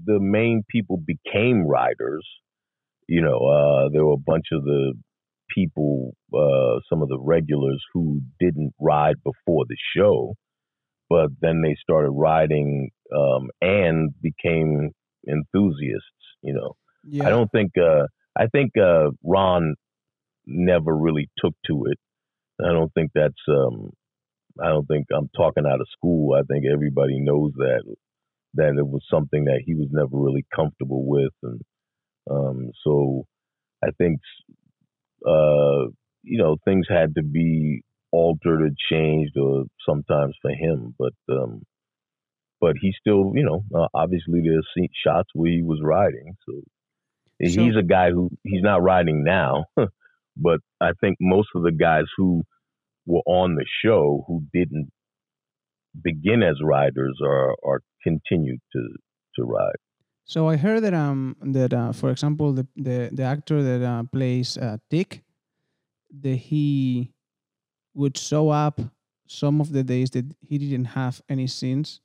the 0.05 0.21
main 0.21 0.63
people 0.69 0.97
became 0.99 1.67
riders. 1.67 2.27
You 3.09 3.21
know, 3.21 3.37
uh, 3.37 3.89
there 3.93 4.05
were 4.05 4.15
a 4.15 4.17
bunch 4.17 4.47
of 4.53 4.65
the 4.65 4.95
people, 5.55 6.15
uh, 6.33 6.81
some 6.89 7.03
of 7.03 7.09
the 7.09 7.19
regulars 7.21 7.83
who 7.93 8.21
didn't 8.41 8.73
ride 8.81 9.17
before 9.23 9.65
the 9.69 9.77
show, 9.97 10.35
but 11.09 11.29
then 11.41 11.63
they 11.63 11.77
started 11.81 12.11
riding 12.11 12.91
um, 13.15 13.51
and 13.61 14.15
became 14.23 14.91
enthusiasts. 15.29 16.09
You 16.43 16.55
know, 16.55 16.77
yeah. 17.07 17.27
I 17.27 17.31
don't 17.31 17.51
think 17.53 17.73
uh, 17.79 18.07
I 18.39 18.47
think 18.47 18.73
uh, 18.77 19.11
Ron 19.23 19.75
never 20.47 20.97
really 20.97 21.29
took 21.39 21.55
to 21.67 21.87
it. 21.87 21.99
I 22.63 22.73
don't 22.73 22.93
think 22.95 23.11
that's 23.15 23.35
um, 23.49 23.91
I 24.63 24.69
don't 24.69 24.87
think 24.87 25.07
I'm 25.15 25.29
talking 25.37 25.65
out 25.67 25.81
of 25.81 25.87
school. 25.97 26.35
I 26.35 26.43
think 26.43 26.65
everybody 26.73 27.21
knows 27.21 27.53
that 27.57 27.83
that 28.55 28.77
it 28.79 28.87
was 28.87 29.05
something 29.11 29.45
that 29.45 29.63
he 29.65 29.75
was 29.75 29.89
never 29.91 30.11
really 30.13 30.45
comfortable 30.55 31.07
with, 31.07 31.33
and 31.43 31.61
um, 32.31 32.71
so 32.85 33.25
I 33.85 33.89
think 33.99 34.21
uh, 35.27 35.91
you 36.23 36.39
know 36.39 36.57
things 36.65 36.87
had 36.89 37.15
to 37.17 37.23
be 37.23 37.83
altered 38.13 38.63
or 38.63 38.71
changed, 38.91 39.37
or 39.37 39.65
sometimes 39.87 40.35
for 40.41 40.51
him, 40.51 40.95
but 40.99 41.15
um, 41.31 41.63
but 42.65 42.77
he 42.81 42.95
still, 42.99 43.33
you 43.35 43.45
know, 43.45 43.63
uh, 43.79 43.89
obviously 43.93 44.41
there's 44.43 44.67
shots 45.07 45.29
where 45.35 45.51
he 45.51 45.63
was 45.63 45.81
riding. 45.83 46.35
So, 46.47 46.63
so 47.47 47.61
he's 47.61 47.77
a 47.77 47.83
guy 47.83 48.11
who 48.11 48.31
he's 48.43 48.63
not 48.63 48.83
riding 48.83 49.23
now, 49.23 49.67
but 50.37 50.61
I 50.81 50.93
think 50.99 51.19
most 51.21 51.49
of 51.55 51.63
the 51.63 51.73
guys 51.73 52.05
who 52.17 52.43
were 53.07 53.23
on 53.27 53.57
the 53.57 53.67
show 53.85 54.25
who 54.27 54.45
didn't 54.55 54.91
begin 56.03 56.43
as 56.43 56.57
riders 56.63 57.19
are 57.23 57.55
are 57.65 57.81
continued 58.03 58.61
to 58.73 58.83
to 59.37 59.43
ride. 59.45 59.81
So 60.25 60.49
I 60.49 60.57
heard 60.57 60.83
that 60.83 60.95
um 60.95 61.37
that 61.41 61.73
uh, 61.73 61.93
for 61.93 62.11
example 62.11 62.53
the 62.53 62.67
the, 62.77 63.11
the 63.13 63.23
actor 63.23 63.63
that 63.63 63.85
uh, 63.85 64.03
plays 64.05 64.57
uh, 64.57 64.79
Dick 64.91 65.23
that 66.23 66.37
he 66.37 67.13
would 67.95 68.17
show 68.17 68.51
up 68.51 68.81
some 69.27 69.61
of 69.61 69.73
the 69.73 69.83
days 69.83 70.11
that 70.11 70.27
he 70.41 70.59
didn't 70.59 70.87
have 70.87 71.21
any 71.29 71.47
scenes 71.47 72.01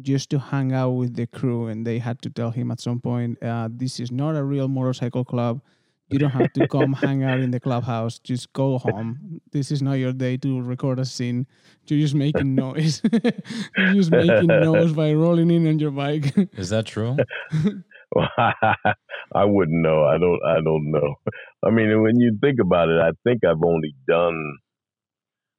just 0.00 0.30
to 0.30 0.38
hang 0.38 0.72
out 0.72 0.90
with 0.90 1.14
the 1.16 1.26
crew 1.26 1.66
and 1.66 1.86
they 1.86 1.98
had 1.98 2.22
to 2.22 2.30
tell 2.30 2.50
him 2.50 2.70
at 2.70 2.80
some 2.80 3.00
point 3.00 3.42
uh, 3.42 3.68
this 3.70 3.98
is 3.98 4.10
not 4.10 4.36
a 4.36 4.44
real 4.44 4.68
motorcycle 4.68 5.24
club 5.24 5.60
you 6.10 6.18
don't 6.18 6.30
have 6.30 6.52
to 6.54 6.66
come 6.68 6.92
hang 6.92 7.22
out 7.22 7.40
in 7.40 7.50
the 7.50 7.60
clubhouse. 7.60 8.18
Just 8.18 8.52
go 8.52 8.78
home. 8.78 9.40
This 9.52 9.70
is 9.70 9.80
not 9.82 9.94
your 9.94 10.12
day 10.12 10.36
to 10.38 10.60
record 10.60 10.98
a 10.98 11.04
scene. 11.04 11.46
You're 11.86 12.00
just 12.00 12.14
making 12.14 12.54
noise. 12.54 13.00
You're 13.12 13.94
just 13.94 14.10
making 14.10 14.46
noise 14.46 14.92
by 14.92 15.12
rolling 15.12 15.50
in 15.50 15.66
on 15.66 15.78
your 15.78 15.90
bike. 15.90 16.36
Is 16.56 16.70
that 16.70 16.86
true? 16.86 17.16
I 18.38 19.44
wouldn't 19.44 19.82
know. 19.82 20.04
I 20.04 20.18
don't. 20.18 20.40
I 20.44 20.60
don't 20.62 20.90
know. 20.90 21.14
I 21.64 21.70
mean, 21.70 22.02
when 22.02 22.18
you 22.18 22.36
think 22.40 22.58
about 22.60 22.88
it, 22.88 23.00
I 23.00 23.10
think 23.24 23.44
I've 23.44 23.62
only 23.64 23.94
done. 24.08 24.56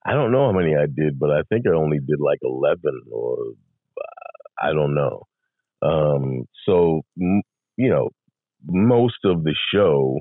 I 0.06 0.14
don't 0.14 0.32
know 0.32 0.47
how 0.47 0.58
many 0.58 0.76
I 0.76 0.86
did, 0.86 1.20
but 1.20 1.30
I 1.30 1.43
think 1.49 1.66
I 1.68 1.76
only 1.76 1.99
did 1.99 2.20
like 2.20 2.39
eleven, 2.41 3.02
or 3.12 3.38
I 4.62 4.74
don't 4.74 4.95
know. 4.95 5.28
Um, 5.82 6.45
so 6.66 7.02
you 7.18 7.89
know, 7.89 8.10
most 8.66 9.20
of 9.26 9.43
the 9.43 9.56
show 9.74 10.20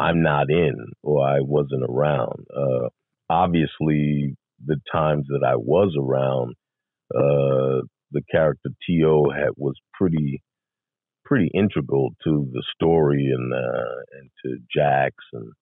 I'm 0.00 0.22
not 0.22 0.50
in 0.50 0.74
or 1.02 1.26
I 1.26 1.40
wasn't 1.40 1.84
around. 1.88 2.46
Uh, 2.56 2.88
obviously, 3.28 4.36
the 4.64 4.78
times 4.92 5.26
that 5.28 5.46
I 5.46 5.56
was 5.56 5.94
around, 6.00 6.54
uh, 7.14 7.86
the 8.12 8.22
character 8.30 8.70
To 8.88 9.30
had 9.34 9.50
was 9.56 9.74
pretty 9.94 10.42
pretty 11.24 11.50
integral 11.54 12.10
to 12.24 12.48
the 12.52 12.64
story 12.74 13.30
and 13.32 13.52
uh, 13.54 14.18
and 14.18 14.30
to 14.44 14.58
Jax 14.74 15.14
and 15.32 15.52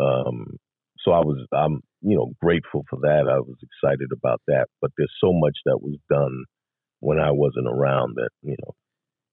um, 0.00 0.56
so 1.00 1.12
I 1.12 1.20
was 1.20 1.46
I'm 1.52 1.80
you 2.02 2.16
know 2.16 2.32
grateful 2.42 2.84
for 2.90 2.98
that. 3.02 3.26
I 3.30 3.38
was 3.40 3.56
excited 3.62 4.08
about 4.12 4.40
that. 4.48 4.66
But 4.80 4.92
there's 4.96 5.12
so 5.20 5.32
much 5.32 5.56
that 5.66 5.78
was 5.82 5.98
done 6.10 6.44
when 7.00 7.18
I 7.20 7.30
wasn't 7.32 7.68
around 7.68 8.14
that 8.16 8.30
you 8.42 8.56
know 8.58 8.74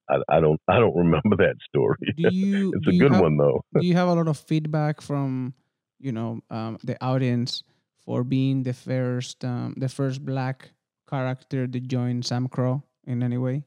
I, 0.10 0.18
I 0.30 0.40
don't 0.40 0.60
I 0.68 0.80
don't 0.80 0.96
remember 0.96 1.36
that 1.38 1.56
story. 1.68 1.98
You, 2.18 2.74
it's 2.76 2.88
a 2.88 2.98
good 2.98 3.12
have, 3.12 3.22
one 3.22 3.38
though. 3.38 3.64
do 3.80 3.86
you 3.86 3.96
have 3.96 4.08
a 4.08 4.14
lot 4.14 4.28
of 4.28 4.38
feedback 4.38 5.02
from 5.02 5.54
you 6.00 6.12
know 6.12 6.42
um, 6.50 6.78
the 6.84 7.02
audience 7.04 7.64
for 8.06 8.24
being 8.24 8.64
the 8.64 8.74
first 8.74 9.44
um, 9.44 9.74
the 9.78 9.90
first 9.90 10.24
black 10.24 10.72
character 11.10 11.68
to 11.68 11.80
join 11.80 12.22
SAMCRO 12.22 12.84
in 13.06 13.24
any 13.24 13.38
way? 13.38 13.64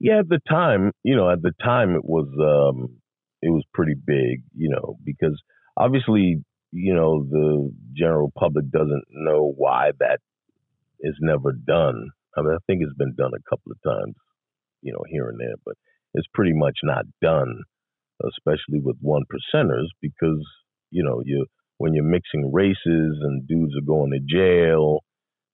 Yeah, 0.00 0.18
at 0.18 0.28
the 0.28 0.40
time, 0.48 0.90
you 1.02 1.16
know, 1.16 1.30
at 1.30 1.42
the 1.42 1.52
time 1.62 1.94
it 1.94 2.04
was 2.04 2.28
um 2.38 3.00
it 3.42 3.50
was 3.50 3.64
pretty 3.72 3.94
big, 3.94 4.42
you 4.56 4.70
know, 4.70 4.96
because 5.04 5.40
obviously, 5.76 6.42
you 6.72 6.94
know, 6.94 7.24
the 7.24 7.72
general 7.94 8.32
public 8.36 8.70
doesn't 8.70 9.04
know 9.10 9.52
why 9.56 9.90
that 10.00 10.18
is 11.00 11.14
never 11.20 11.52
done. 11.52 12.08
I 12.36 12.40
mean, 12.40 12.52
I 12.52 12.58
think 12.66 12.82
it's 12.82 12.96
been 12.96 13.14
done 13.16 13.32
a 13.34 13.48
couple 13.48 13.70
of 13.70 13.78
times, 13.82 14.14
you 14.84 14.92
know, 14.92 15.04
here 15.10 15.30
and 15.30 15.40
there, 15.40 15.56
but 15.66 15.76
it's 16.14 16.28
pretty 16.34 16.54
much 16.54 16.78
not 16.84 17.06
done, 17.22 17.62
especially 18.26 18.80
with 18.80 18.96
one 19.00 19.24
percenters, 19.32 19.88
because 20.02 20.46
you 20.92 21.04
know, 21.04 21.22
you 21.24 21.46
when 21.78 21.94
you're 21.94 22.04
mixing 22.04 22.52
races 22.52 23.18
and 23.22 23.48
dudes 23.48 23.74
are 23.76 23.86
going 23.86 24.12
to 24.12 24.20
jail, 24.20 25.00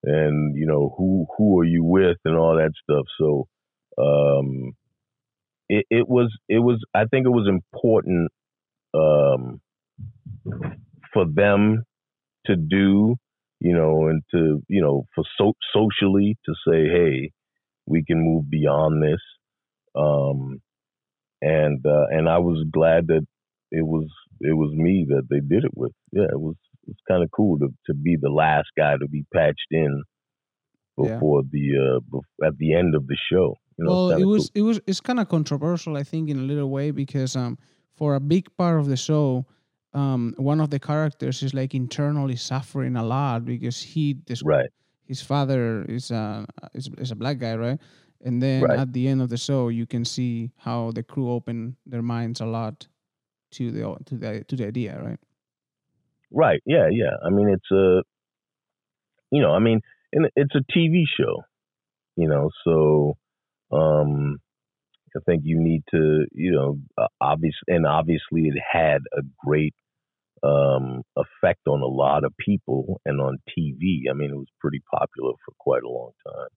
and 0.04 0.56
you 0.56 0.66
know 0.66 0.94
who 0.98 1.26
who 1.38 1.60
are 1.60 1.64
you 1.66 1.84
with 1.84 2.18
and 2.26 2.36
all 2.36 2.56
that 2.56 2.72
stuff. 2.84 3.06
So 3.18 3.46
um, 3.98 4.72
it, 5.68 5.86
it 5.90 6.08
was 6.08 6.36
it 6.48 6.60
was 6.60 6.82
I 6.94 7.06
think 7.06 7.26
it 7.26 7.30
was 7.30 7.48
important 7.48 8.30
um, 8.94 9.60
for 11.12 11.24
them 11.26 11.84
to 12.46 12.56
do, 12.56 13.16
you 13.60 13.74
know, 13.74 14.08
and 14.08 14.22
to 14.32 14.62
you 14.68 14.82
know 14.82 15.06
for 15.14 15.24
so 15.38 15.54
socially 15.74 16.38
to 16.46 16.54
say, 16.68 16.88
hey, 16.88 17.30
we 17.86 18.04
can 18.04 18.20
move 18.20 18.48
beyond 18.50 19.02
this. 19.02 19.20
Um, 19.94 20.60
and 21.42 21.84
uh, 21.84 22.06
and 22.10 22.28
I 22.28 22.38
was 22.38 22.64
glad 22.70 23.08
that 23.08 23.26
it 23.70 23.86
was 23.86 24.06
it 24.40 24.56
was 24.56 24.72
me 24.74 25.06
that 25.08 25.26
they 25.30 25.40
did 25.40 25.64
it 25.64 25.72
with. 25.74 25.92
Yeah, 26.12 26.24
it 26.30 26.40
was 26.40 26.56
it's 26.86 27.00
kind 27.08 27.22
of 27.22 27.30
cool 27.30 27.58
to 27.58 27.68
to 27.86 27.94
be 27.94 28.16
the 28.20 28.30
last 28.30 28.68
guy 28.76 28.96
to 28.96 29.08
be 29.08 29.24
patched 29.34 29.70
in 29.70 30.02
before 30.96 31.42
yeah. 31.42 31.50
the 31.52 32.00
uh 32.12 32.46
at 32.46 32.58
the 32.58 32.74
end 32.74 32.94
of 32.94 33.06
the 33.06 33.16
show. 33.30 33.56
You 33.78 33.84
know, 33.84 33.90
well, 33.90 34.10
it 34.10 34.24
was 34.24 34.50
cool. 34.50 34.62
it 34.62 34.66
was 34.66 34.80
it's 34.86 35.00
kind 35.00 35.20
of 35.20 35.28
controversial, 35.28 35.96
I 35.96 36.02
think, 36.02 36.28
in 36.28 36.38
a 36.38 36.42
little 36.42 36.70
way 36.70 36.90
because 36.90 37.36
um 37.36 37.58
for 37.94 38.14
a 38.14 38.20
big 38.20 38.54
part 38.56 38.80
of 38.80 38.86
the 38.86 38.96
show, 38.96 39.46
um 39.94 40.34
one 40.36 40.60
of 40.60 40.70
the 40.70 40.78
characters 40.78 41.42
is 41.42 41.54
like 41.54 41.74
internally 41.74 42.36
suffering 42.36 42.96
a 42.96 43.04
lot 43.04 43.44
because 43.44 43.80
he 43.80 44.18
this, 44.26 44.42
right 44.44 44.70
his 45.10 45.20
father 45.20 45.84
is 45.88 46.12
a 46.12 46.46
is, 46.72 46.88
is 46.96 47.10
a 47.10 47.16
black 47.16 47.38
guy, 47.38 47.56
right? 47.56 47.80
And 48.24 48.40
then 48.40 48.62
right. 48.62 48.78
at 48.78 48.92
the 48.92 49.08
end 49.08 49.20
of 49.20 49.28
the 49.28 49.36
show, 49.36 49.68
you 49.68 49.86
can 49.86 50.04
see 50.04 50.52
how 50.56 50.92
the 50.92 51.02
crew 51.02 51.28
open 51.32 51.76
their 51.84 52.02
minds 52.02 52.40
a 52.40 52.46
lot 52.46 52.86
to 53.56 53.72
the 53.72 53.82
to 54.06 54.14
the 54.14 54.44
to 54.44 54.54
the 54.54 54.66
idea, 54.66 55.02
right? 55.02 55.18
Right. 56.30 56.62
Yeah. 56.64 56.86
Yeah. 56.92 57.14
I 57.26 57.30
mean, 57.30 57.48
it's 57.48 57.70
a, 57.72 58.02
you 59.32 59.42
know, 59.42 59.52
I 59.52 59.58
mean, 59.58 59.80
it's 60.12 60.54
a 60.54 60.64
TV 60.72 61.02
show, 61.18 61.42
you 62.14 62.28
know, 62.28 62.50
so 62.64 63.16
um, 63.72 64.38
I 65.16 65.20
think 65.26 65.42
you 65.44 65.58
need 65.60 65.82
to, 65.90 66.26
you 66.30 66.52
know, 66.52 66.78
uh, 66.96 67.08
obvious 67.20 67.56
and 67.66 67.84
obviously 67.84 68.42
it 68.42 68.58
had 68.72 69.00
a 69.18 69.22
great 69.44 69.74
um, 70.42 71.02
effect 71.16 71.60
on 71.68 71.80
a 71.80 71.86
lot 71.86 72.24
of 72.24 72.32
people 72.38 73.00
and 73.04 73.20
on 73.20 73.38
TV. 73.48 74.10
I 74.10 74.14
mean, 74.14 74.30
it 74.30 74.36
was 74.36 74.48
pretty 74.60 74.80
popular 74.90 75.32
for 75.44 75.54
quite 75.58 75.82
a 75.82 75.88
long 75.88 76.12
time. 76.26 76.48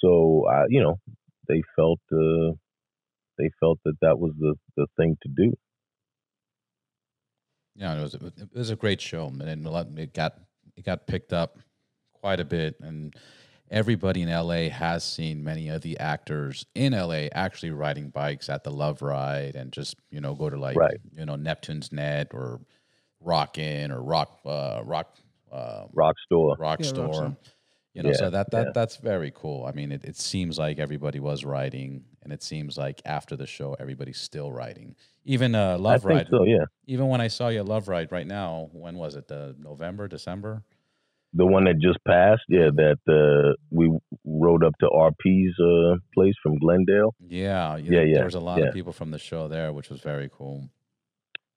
So, 0.00 0.44
uh, 0.48 0.64
you 0.68 0.82
know, 0.82 0.96
they 1.48 1.62
felt 1.76 2.00
uh, 2.12 2.54
they 3.38 3.50
felt 3.60 3.78
that 3.84 3.96
that 4.02 4.18
was 4.18 4.32
the 4.38 4.54
the 4.76 4.86
thing 4.96 5.16
to 5.22 5.28
do. 5.28 5.52
Yeah, 7.74 7.98
it 7.98 8.02
was 8.02 8.14
it 8.14 8.48
was 8.54 8.70
a 8.70 8.76
great 8.76 9.00
show, 9.00 9.26
and 9.26 9.98
it 9.98 10.12
got 10.12 10.38
it 10.76 10.84
got 10.84 11.06
picked 11.06 11.32
up 11.32 11.58
quite 12.12 12.40
a 12.40 12.44
bit, 12.44 12.76
and 12.80 13.14
everybody 13.70 14.22
in 14.22 14.28
LA 14.28 14.68
has 14.68 15.02
seen 15.02 15.42
many 15.42 15.68
of 15.68 15.80
the 15.82 15.98
actors 15.98 16.66
in 16.74 16.92
LA 16.92 17.28
actually 17.32 17.70
riding 17.70 18.10
bikes 18.10 18.48
at 18.48 18.64
the 18.64 18.70
Love 18.70 19.02
Ride, 19.02 19.54
and 19.56 19.72
just 19.72 19.96
you 20.10 20.20
know 20.20 20.34
go 20.34 20.50
to 20.50 20.58
like 20.58 20.76
right. 20.76 20.98
you 21.12 21.24
know 21.24 21.36
Neptune's 21.36 21.90
Net 21.92 22.28
or 22.32 22.60
Rockin' 23.24 23.90
or 23.90 24.02
Rock 24.02 24.40
uh, 24.44 24.82
Rock 24.84 25.14
uh, 25.50 25.84
Rock 25.92 26.16
Store, 26.26 26.56
Rock 26.58 26.80
yeah, 26.80 26.86
Store. 26.86 27.22
Rock 27.22 27.34
you 27.94 28.02
know, 28.02 28.10
Yeah, 28.10 28.16
so 28.16 28.30
that 28.30 28.50
that 28.52 28.66
yeah. 28.66 28.72
that's 28.74 28.96
very 28.96 29.30
cool. 29.34 29.66
I 29.66 29.72
mean, 29.72 29.92
it, 29.92 30.04
it 30.04 30.16
seems 30.16 30.58
like 30.58 30.78
everybody 30.78 31.20
was 31.20 31.44
riding, 31.44 32.04
and 32.22 32.32
it 32.32 32.42
seems 32.42 32.78
like 32.78 33.02
after 33.04 33.36
the 33.36 33.46
show, 33.46 33.74
everybody's 33.78 34.18
still 34.18 34.50
riding. 34.50 34.96
Even 35.24 35.54
uh, 35.54 35.72
I 35.72 35.74
Love 35.74 36.02
think 36.02 36.12
Ride. 36.14 36.26
so. 36.30 36.44
Yeah, 36.44 36.64
Even 36.86 37.08
when 37.08 37.20
I 37.20 37.28
saw 37.28 37.48
you 37.48 37.62
Love 37.62 37.88
Ride 37.88 38.10
right 38.10 38.26
now, 38.26 38.70
when 38.72 38.96
was 38.96 39.14
it? 39.14 39.30
Uh, 39.30 39.52
November, 39.58 40.08
December? 40.08 40.62
the 41.34 41.46
one 41.46 41.64
that 41.64 41.78
just 41.80 41.98
passed. 42.06 42.42
Yeah, 42.48 42.68
that 42.76 42.98
uh, 43.08 43.54
we 43.70 43.90
rode 44.24 44.64
up 44.64 44.74
to 44.80 44.86
RP's 44.86 45.54
uh, 45.60 45.96
place 46.14 46.34
from 46.42 46.58
Glendale. 46.58 47.14
Yeah, 47.26 47.76
Yeah, 47.76 48.00
yeah, 48.02 48.14
There 48.16 48.24
was 48.24 48.34
a 48.34 48.40
lot 48.40 48.58
yeah. 48.58 48.66
of 48.66 48.74
people 48.74 48.92
from 48.92 49.10
the 49.10 49.18
show 49.18 49.48
there, 49.48 49.72
which 49.72 49.88
was 49.88 50.00
very 50.00 50.28
cool. 50.30 50.68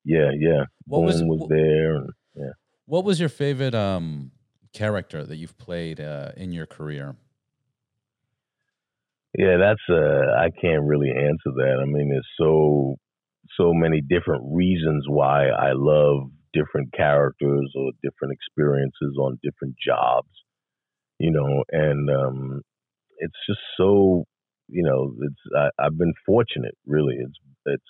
Yeah, 0.05 0.31
yeah. 0.39 0.65
What 0.85 1.03
was- 1.03 1.21
Boone 1.21 1.27
was 1.29 1.41
wh- 1.41 1.49
there. 1.49 1.95
And, 1.95 2.09
yeah. 2.35 2.51
What 2.85 3.03
was 3.03 3.19
your 3.19 3.29
favorite 3.29 3.73
um, 3.75 4.31
character 4.71 5.25
that 5.25 5.35
you've 5.37 5.57
played 5.57 5.99
uh, 5.99 6.31
in 6.37 6.51
your 6.51 6.67
career? 6.67 7.15
Yeah, 9.37 9.57
that's 9.57 9.81
uh 9.89 10.31
I 10.37 10.49
can't 10.61 10.85
really 10.85 11.09
answer 11.11 11.51
that. 11.57 11.79
I 11.81 11.85
mean, 11.85 12.09
there's 12.09 12.27
so 12.37 12.95
so 13.57 13.73
many 13.73 14.01
different 14.01 14.43
reasons 14.53 15.05
why 15.09 15.47
I 15.49 15.73
love 15.73 16.29
different 16.53 16.93
characters 16.93 17.71
or 17.75 17.91
different 18.01 18.33
experiences 18.33 19.17
on 19.19 19.39
different 19.43 19.75
jobs, 19.85 20.29
you 21.19 21.31
know, 21.31 21.63
and 21.71 22.09
um 22.09 22.61
it's 23.19 23.37
just 23.47 23.59
so, 23.77 24.25
you 24.69 24.83
know, 24.83 25.13
it's 25.21 25.55
I, 25.57 25.69
I've 25.85 25.97
been 25.97 26.13
fortunate 26.25 26.77
really. 26.85 27.15
It's 27.19 27.37
it's 27.65 27.83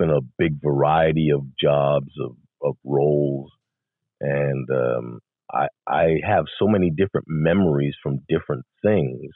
it's 0.00 0.06
been 0.06 0.16
a 0.16 0.20
big 0.38 0.60
variety 0.62 1.30
of 1.34 1.42
jobs 1.60 2.12
of 2.24 2.36
of 2.62 2.74
roles 2.84 3.50
and 4.20 4.68
um 4.70 5.18
I 5.52 5.68
I 5.86 6.16
have 6.26 6.44
so 6.58 6.66
many 6.66 6.90
different 6.90 7.26
memories 7.28 7.94
from 8.02 8.18
different 8.28 8.64
things 8.84 9.30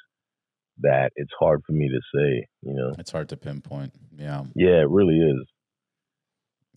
that 0.81 1.13
it's 1.17 1.31
hard 1.39 1.61
for 1.67 1.73
me 1.73 1.89
to 1.89 2.01
say, 2.15 2.47
you 2.63 2.75
know. 2.75 2.93
It's 2.99 3.13
hard 3.13 3.29
to 3.29 3.37
pinpoint. 3.37 3.93
Yeah, 4.17 4.45
Yeah, 4.55 4.81
it 4.83 4.89
really 4.91 5.17
is. 5.17 5.47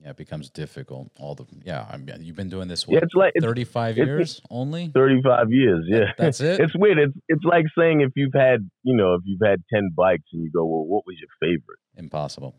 yeah, 0.01 0.11
it 0.11 0.17
becomes 0.17 0.49
difficult. 0.49 1.09
All 1.19 1.33
the 1.35 1.45
yeah, 1.63 1.85
I 1.91 1.97
mean, 1.97 2.15
you've 2.21 2.35
been 2.35 2.49
doing 2.49 2.67
this 2.69 2.85
Yeah, 2.87 2.99
it's 3.01 3.13
like 3.15 3.33
thirty-five 3.41 3.97
it's- 3.97 4.07
years 4.07 4.41
only. 4.49 4.89
35 4.93 5.51
years, 5.51 5.85
yeah. 5.89 6.11
that's 6.17 6.39
it? 6.39 6.59
It's 6.63 6.75
weird. 6.77 6.97
It's 6.99 7.17
it's 7.27 7.43
like 7.43 7.65
saying 7.77 8.01
if 8.01 8.11
you've 8.15 8.33
had, 8.33 8.69
you 8.83 8.95
know, 8.95 9.15
if 9.15 9.21
you've 9.25 9.45
had 9.45 9.59
10 9.73 9.89
bikes 9.97 10.23
and 10.33 10.43
you 10.43 10.51
go, 10.51 10.65
"Well, 10.65 10.85
what 10.85 11.03
was 11.07 11.15
your 11.19 11.33
favorite?" 11.41 11.79
Impossible. 11.97 12.55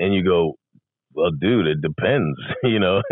And 0.00 0.12
you 0.14 0.24
go, 0.24 0.54
"Well, 1.16 1.32
dude, 1.32 1.66
it 1.66 1.80
depends," 1.82 2.38
you 2.62 2.78
know. 2.78 3.02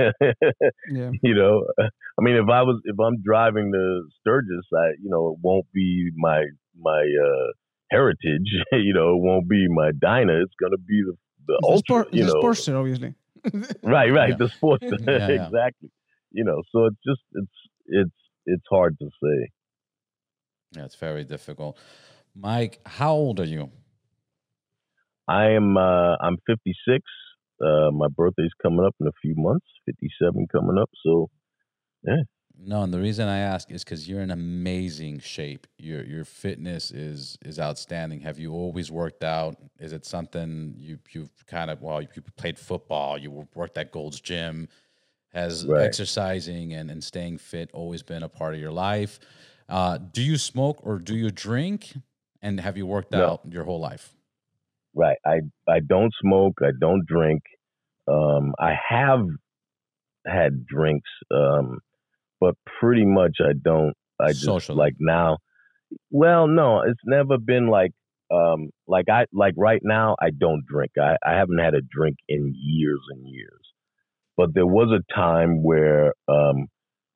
Yeah. 0.87 1.11
you 1.23 1.35
know, 1.35 1.65
I 1.79 2.21
mean, 2.21 2.37
if 2.37 2.49
I 2.49 2.63
was 2.63 2.81
if 2.85 2.97
I'm 3.01 3.23
driving 3.23 3.71
the 3.73 4.09
Sturgis, 4.21 4.67
I, 4.75 4.95
you 5.03 5.11
know, 5.11 5.33
it 5.33 5.39
won't 5.43 5.67
be 5.73 6.11
my 6.17 6.45
my 6.79 7.03
uh 7.03 7.53
heritage, 7.91 8.51
you 8.73 8.95
know, 8.95 9.09
it 9.17 9.21
won't 9.23 9.49
be 9.49 9.67
my 9.69 9.91
Dyna. 10.01 10.43
It's 10.43 10.55
going 10.61 10.73
to 10.73 10.79
be 10.79 11.03
the 11.07 11.15
the 11.49 11.55
It's 11.59 11.69
ultra, 11.69 12.03
sport, 12.05 12.15
you 12.15 12.25
it's 12.25 12.33
a 12.33 12.35
know. 12.35 12.43
Sportster, 12.43 12.79
obviously. 12.79 13.15
right 13.83 14.11
right 14.11 14.31
Yeah. 14.31 14.37
the 14.39 14.49
sports 14.49 14.83
yeah. 14.85 15.29
exactly 15.29 15.91
you 16.33 16.45
know 16.45 16.63
so 16.73 16.87
it's 16.87 16.97
just 17.07 17.21
it's 17.35 17.57
it's 18.01 18.21
it's 18.47 18.65
hard 18.71 18.97
to 18.99 19.07
say 19.23 19.39
Yeah, 20.75 20.87
it's 20.87 20.95
very 20.97 21.25
difficult. 21.25 21.77
Mike, 22.35 22.81
how 22.87 23.13
old 23.13 23.39
are 23.41 23.45
you? 23.57 23.71
i 25.29 25.45
am 25.51 25.77
uh 25.77 26.17
i'm 26.25 26.37
56 26.47 27.03
uh 27.65 27.91
my 27.93 28.09
birthday's 28.09 28.53
coming 28.63 28.85
up 28.87 28.95
in 29.01 29.07
a 29.09 29.13
few 29.23 29.35
months 29.37 29.67
57 29.87 30.47
coming 30.53 30.79
up 30.79 30.91
so 31.05 31.31
yeah. 32.07 32.23
No, 32.57 32.83
and 32.85 32.95
the 32.95 33.01
reason 33.01 33.27
I 33.27 33.39
ask 33.39 33.71
is 33.73 33.83
because 33.83 34.09
you're 34.09 34.21
in 34.21 34.31
amazing 34.31 35.19
shape. 35.19 35.67
Your 35.77 36.05
your 36.05 36.25
fitness 36.25 36.93
is 36.93 37.37
is 37.45 37.59
outstanding. 37.59 38.21
Have 38.21 38.39
you 38.39 38.53
always 38.53 38.93
worked 38.93 39.25
out? 39.25 39.57
Is 39.81 39.93
it 39.93 40.05
something 40.07 40.75
you 40.79 40.99
you've 41.11 41.45
kind 41.47 41.71
of 41.71 41.83
well 41.83 42.01
you 42.01 42.09
played 42.37 42.59
football, 42.59 43.19
you 43.19 43.31
worked 43.55 43.77
at 43.77 43.91
Gold's 43.91 44.21
Gym. 44.21 44.69
Has 45.33 45.67
Right. 45.67 45.77
exercising 45.77 46.73
and, 46.75 46.91
and 46.91 47.03
staying 47.03 47.39
fit 47.39 47.71
always 47.73 48.03
been 48.05 48.23
a 48.23 48.29
part 48.29 48.55
of 48.55 48.61
your 48.61 48.71
life? 48.73 49.19
Uh, 49.69 49.99
do 49.99 50.23
you 50.23 50.39
smoke 50.39 50.79
or 50.83 50.99
do 51.01 51.17
you 51.17 51.31
drink? 51.33 51.95
And 52.41 52.61
have 52.61 52.77
you 52.77 52.87
worked 52.87 53.15
No. 53.15 53.31
out 53.31 53.41
your 53.51 53.65
whole 53.65 53.81
life? 53.81 54.15
Right 54.95 55.19
i 55.27 55.41
i 55.69 55.81
don't 55.81 56.13
smoke 56.21 56.55
i 56.63 56.71
don't 56.81 57.07
drink 57.07 57.43
um 58.09 58.55
i 58.59 58.73
have 58.89 59.27
had 60.27 60.67
drinks 60.67 61.11
um 61.31 61.79
but 62.45 62.57
pretty 62.79 63.07
much 63.07 63.39
I 63.41 63.53
don't. 63.55 63.95
I 64.21 64.33
just 64.33 64.69
like 64.69 64.95
now. 65.01 65.39
Well, 66.11 66.47
no, 66.47 66.83
it's 66.83 67.01
never 67.07 67.39
been 67.39 67.69
like 67.69 67.93
um 68.31 68.71
like 68.87 69.07
I 69.11 69.25
like 69.33 69.55
right 69.57 69.81
now 69.83 70.17
I 70.21 70.29
don't 70.31 70.65
drink. 70.67 70.93
I 70.99 71.17
I 71.25 71.37
haven't 71.39 71.59
had 71.59 71.75
a 71.75 71.81
drink 71.81 72.17
in 72.29 72.53
years 72.55 73.01
and 73.11 73.27
years. 73.27 73.63
But 74.37 74.53
there 74.53 74.67
was 74.67 74.89
a 74.91 75.15
time 75.15 75.63
where 75.63 76.13
um 76.29 76.67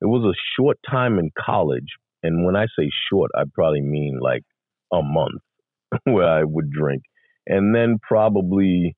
it 0.01 0.07
was 0.07 0.23
a 0.23 0.39
short 0.55 0.77
time 0.89 1.19
in 1.19 1.29
college, 1.37 1.97
and 2.23 2.43
when 2.43 2.55
I 2.55 2.65
say 2.77 2.89
short, 3.11 3.29
I 3.35 3.43
probably 3.53 3.81
mean 3.81 4.19
like 4.19 4.43
a 4.91 5.01
month 5.03 5.41
where 6.05 6.27
I 6.27 6.43
would 6.43 6.71
drink, 6.71 7.03
and 7.49 7.75
then 7.75 7.97
probably 8.03 8.95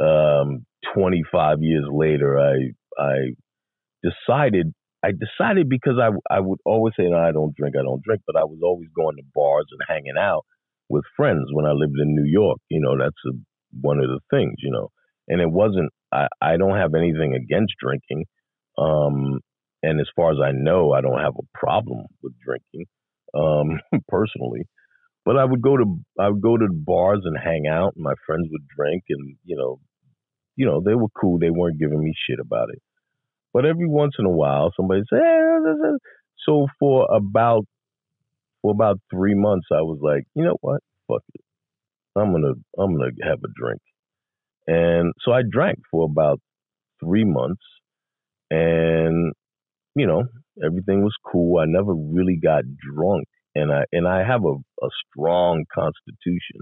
um 0.00 0.66
25 0.94 1.62
years 1.62 1.86
later, 1.90 2.38
I 2.40 2.72
I 3.00 3.16
decided 4.02 4.74
I 5.04 5.12
decided 5.12 5.68
because 5.68 5.96
I 6.00 6.10
I 6.34 6.40
would 6.40 6.58
always 6.64 6.94
say 6.98 7.04
no, 7.08 7.18
I 7.18 7.32
don't 7.32 7.54
drink, 7.56 7.76
I 7.78 7.82
don't 7.82 8.02
drink, 8.04 8.22
but 8.26 8.36
I 8.36 8.44
was 8.44 8.60
always 8.64 8.88
going 8.96 9.16
to 9.16 9.22
bars 9.34 9.66
and 9.72 9.80
hanging 9.88 10.18
out 10.18 10.44
with 10.88 11.04
friends 11.16 11.48
when 11.52 11.66
I 11.66 11.72
lived 11.72 11.98
in 12.00 12.14
New 12.14 12.30
York. 12.30 12.58
You 12.70 12.80
know, 12.80 12.98
that's 12.98 13.16
a, 13.26 13.32
one 13.80 13.98
of 13.98 14.08
the 14.08 14.20
things, 14.30 14.54
you 14.58 14.70
know. 14.72 14.90
And 15.28 15.40
it 15.40 15.50
wasn't 15.50 15.90
I, 16.12 16.28
I 16.42 16.56
don't 16.56 16.76
have 16.78 16.94
anything 16.94 17.34
against 17.34 17.74
drinking. 17.80 18.26
Um 18.78 19.40
and 19.82 20.00
as 20.00 20.08
far 20.16 20.32
as 20.32 20.38
I 20.44 20.52
know, 20.52 20.92
I 20.92 21.00
don't 21.00 21.20
have 21.20 21.34
a 21.38 21.58
problem 21.58 22.06
with 22.22 22.32
drinking, 22.44 22.86
um, 23.34 23.80
personally. 24.08 24.66
But 25.26 25.36
I 25.36 25.44
would 25.44 25.60
go 25.60 25.76
to 25.76 25.98
I 26.20 26.30
would 26.30 26.40
go 26.40 26.56
to 26.56 26.68
bars 26.72 27.22
and 27.24 27.36
hang 27.36 27.66
out, 27.66 27.94
and 27.96 28.04
my 28.04 28.14
friends 28.26 28.48
would 28.50 28.66
drink, 28.78 29.04
and 29.10 29.36
you 29.44 29.56
know, 29.56 29.80
you 30.56 30.66
know, 30.66 30.80
they 30.84 30.94
were 30.94 31.08
cool. 31.20 31.38
They 31.40 31.50
weren't 31.50 31.80
giving 31.80 32.00
me 32.02 32.14
shit 32.28 32.38
about 32.40 32.70
it. 32.70 32.80
But 33.52 33.66
every 33.66 33.88
once 33.88 34.14
in 34.20 34.26
a 34.26 34.30
while, 34.30 34.72
somebody 34.76 35.02
say, 35.10 35.18
hey, 35.18 35.58
so 36.46 36.68
for 36.78 37.08
about 37.12 37.64
for 38.62 38.70
about 38.70 39.00
three 39.12 39.34
months, 39.34 39.66
I 39.72 39.82
was 39.82 39.98
like, 40.00 40.24
you 40.36 40.44
know 40.44 40.56
what, 40.60 40.80
fuck 41.08 41.22
it, 41.34 41.42
I'm 42.16 42.32
gonna 42.32 42.54
I'm 42.78 42.96
gonna 42.96 43.10
have 43.24 43.40
a 43.44 43.48
drink, 43.60 43.82
and 44.68 45.12
so 45.24 45.32
I 45.32 45.42
drank 45.50 45.80
for 45.90 46.04
about 46.04 46.40
three 47.02 47.24
months, 47.24 47.62
and 48.50 49.32
you 49.96 50.06
know, 50.06 50.24
everything 50.64 51.02
was 51.02 51.14
cool. 51.32 51.58
I 51.58 51.64
never 51.66 51.94
really 51.94 52.38
got 52.42 52.62
drunk, 52.78 53.26
and 53.60 53.72
I 53.72 53.84
and 53.92 54.06
I 54.06 54.24
have 54.26 54.42
a, 54.44 54.54
a 54.84 54.88
strong 55.10 55.64
constitution. 55.74 56.60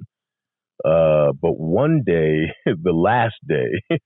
Uh, 0.85 1.33
but 1.41 1.59
one 1.59 2.03
day, 2.05 2.47
the 2.67 2.93
last 2.93 3.37
day, 3.49 3.71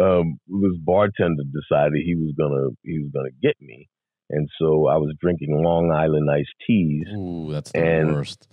um, 0.00 0.38
this 0.46 0.78
bartender 0.84 1.42
decided 1.44 1.94
he 2.04 2.14
was 2.14 2.34
gonna 2.38 2.68
he 2.82 2.98
was 3.00 3.10
gonna 3.14 3.30
get 3.42 3.54
me, 3.60 3.88
and 4.30 4.48
so 4.58 4.86
I 4.88 4.96
was 4.96 5.14
drinking 5.20 5.62
Long 5.64 5.92
Island 5.92 6.28
iced 6.30 6.54
teas. 6.66 7.06
Ooh, 7.16 7.48
that's 7.52 7.72
the 7.72 7.78
And- 7.84 8.12
worst. 8.14 8.48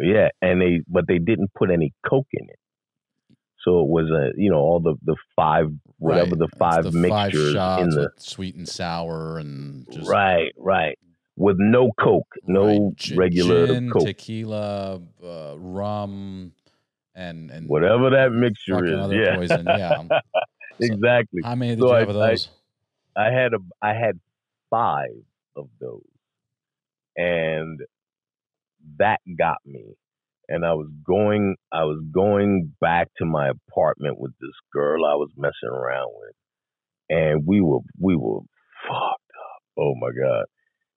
Yeah, 0.00 0.28
and 0.40 0.58
they 0.62 0.80
but 0.88 1.04
they 1.06 1.18
didn't 1.18 1.50
put 1.54 1.70
any 1.70 1.92
coke 2.08 2.26
in 2.32 2.46
it. 2.48 2.58
So 3.62 3.80
it 3.80 3.88
was 3.88 4.10
a 4.10 4.30
you 4.40 4.50
know 4.50 4.56
all 4.56 4.80
the 4.80 4.94
the 5.04 5.16
five 5.36 5.66
whatever 5.98 6.30
Right. 6.30 6.38
the 6.38 6.44
It's 6.46 6.56
five 6.58 6.84
the 6.84 6.92
mixtures 6.92 7.52
shots 7.52 7.82
in 7.82 7.90
the 7.90 8.08
sweet 8.16 8.54
and 8.56 8.66
sour 8.66 9.38
and 9.38 9.86
just 9.92 10.08
right 10.08 10.50
right 10.56 10.98
with 11.36 11.56
no 11.58 11.90
coke, 11.98 12.28
no 12.46 12.66
right, 12.90 13.10
regular 13.16 13.66
gin, 13.66 13.90
coke, 13.90 14.04
tequila, 14.06 15.00
uh, 15.24 15.54
rum, 15.58 16.52
and 17.14 17.50
and 17.50 17.68
whatever 17.68 18.10
that 18.10 18.32
mixture 18.32 18.84
is. 18.84 19.10
Yeah, 19.12 19.36
poison. 19.36 19.64
Yeah. 19.66 20.02
exactly. 20.80 21.40
How 21.44 21.54
many 21.54 21.76
did 21.76 21.80
So 21.80 21.88
you 21.88 21.92
I- 21.94 22.00
have 22.00 22.08
of 22.10 22.16
I- 22.16 22.30
those? 22.30 22.48
I 23.14 23.24
had 23.30 23.52
a 23.52 23.58
I 23.82 23.92
had 23.94 24.18
five 24.70 25.10
of 25.56 25.68
those, 25.80 26.00
and 27.16 27.78
that 28.98 29.20
got 29.38 29.58
me. 29.66 29.84
And 30.48 30.64
I 30.66 30.72
was 30.74 30.88
going 31.06 31.56
I 31.72 31.84
was 31.84 32.02
going 32.12 32.72
back 32.80 33.08
to 33.18 33.24
my 33.24 33.50
apartment 33.50 34.18
with 34.18 34.32
this 34.40 34.54
girl 34.72 35.04
I 35.06 35.14
was 35.14 35.30
messing 35.36 35.68
around 35.70 36.10
with, 36.14 36.34
and 37.10 37.46
we 37.46 37.60
were 37.60 37.80
we 37.98 38.16
were 38.16 38.40
fucked 38.88 39.30
up. 39.38 39.62
Oh 39.78 39.94
my 39.94 40.08
god! 40.08 40.46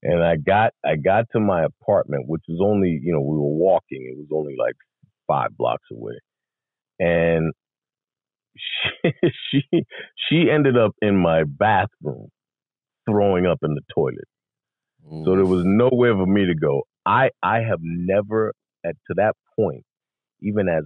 And 0.07 0.23
I 0.23 0.35
got 0.37 0.73
I 0.85 0.97
got 0.97 1.25
to 1.33 1.39
my 1.39 1.65
apartment, 1.65 2.25
which 2.27 2.43
was 2.47 2.59
only 2.63 2.99
you 3.01 3.11
know 3.11 3.21
we 3.21 3.37
were 3.37 3.57
walking. 3.57 4.05
It 4.11 4.17
was 4.17 4.27
only 4.31 4.55
like 4.59 4.75
five 5.27 5.57
blocks 5.57 5.87
away, 5.91 6.19
and 6.99 7.53
she 8.55 9.11
she, 9.51 9.61
she 10.29 10.49
ended 10.51 10.77
up 10.77 10.91
in 11.01 11.17
my 11.17 11.43
bathroom 11.43 12.29
throwing 13.09 13.47
up 13.47 13.59
in 13.63 13.73
the 13.73 13.81
toilet. 13.93 14.27
So 15.25 15.35
there 15.35 15.45
was 15.45 15.63
nowhere 15.65 16.13
for 16.15 16.27
me 16.27 16.45
to 16.45 16.55
go. 16.55 16.83
I 17.05 17.29
I 17.41 17.61
have 17.61 17.79
never 17.81 18.53
at 18.85 18.95
to 19.07 19.15
that 19.17 19.33
point, 19.55 19.83
even 20.41 20.69
as 20.69 20.83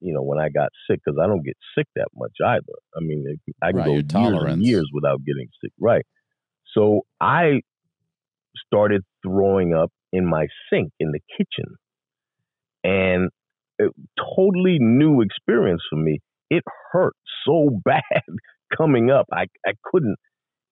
you 0.00 0.12
know, 0.14 0.22
when 0.22 0.38
I 0.38 0.48
got 0.50 0.70
sick, 0.88 1.00
because 1.04 1.18
I 1.22 1.26
don't 1.26 1.42
get 1.44 1.56
sick 1.76 1.86
that 1.96 2.08
much 2.14 2.32
either. 2.44 2.78
I 2.96 3.00
mean, 3.00 3.24
I 3.62 3.72
can 3.72 3.78
Right, 3.78 3.86
go 3.86 4.20
years 4.20 4.42
and 4.44 4.64
years 4.64 4.90
without 4.92 5.24
getting 5.24 5.48
sick. 5.62 5.72
Right. 5.80 6.04
So 6.74 7.02
I 7.20 7.62
started 8.66 9.02
throwing 9.24 9.74
up 9.74 9.90
in 10.12 10.26
my 10.26 10.46
sink 10.70 10.92
in 11.00 11.12
the 11.12 11.20
kitchen, 11.36 11.76
and 12.84 13.30
it, 13.78 13.92
totally 14.36 14.78
new 14.80 15.20
experience 15.20 15.82
for 15.90 15.96
me. 15.96 16.20
It 16.50 16.64
hurt 16.92 17.14
so 17.46 17.70
bad 17.84 18.02
coming 18.76 19.10
up. 19.10 19.26
I 19.32 19.46
I 19.66 19.72
couldn't. 19.84 20.16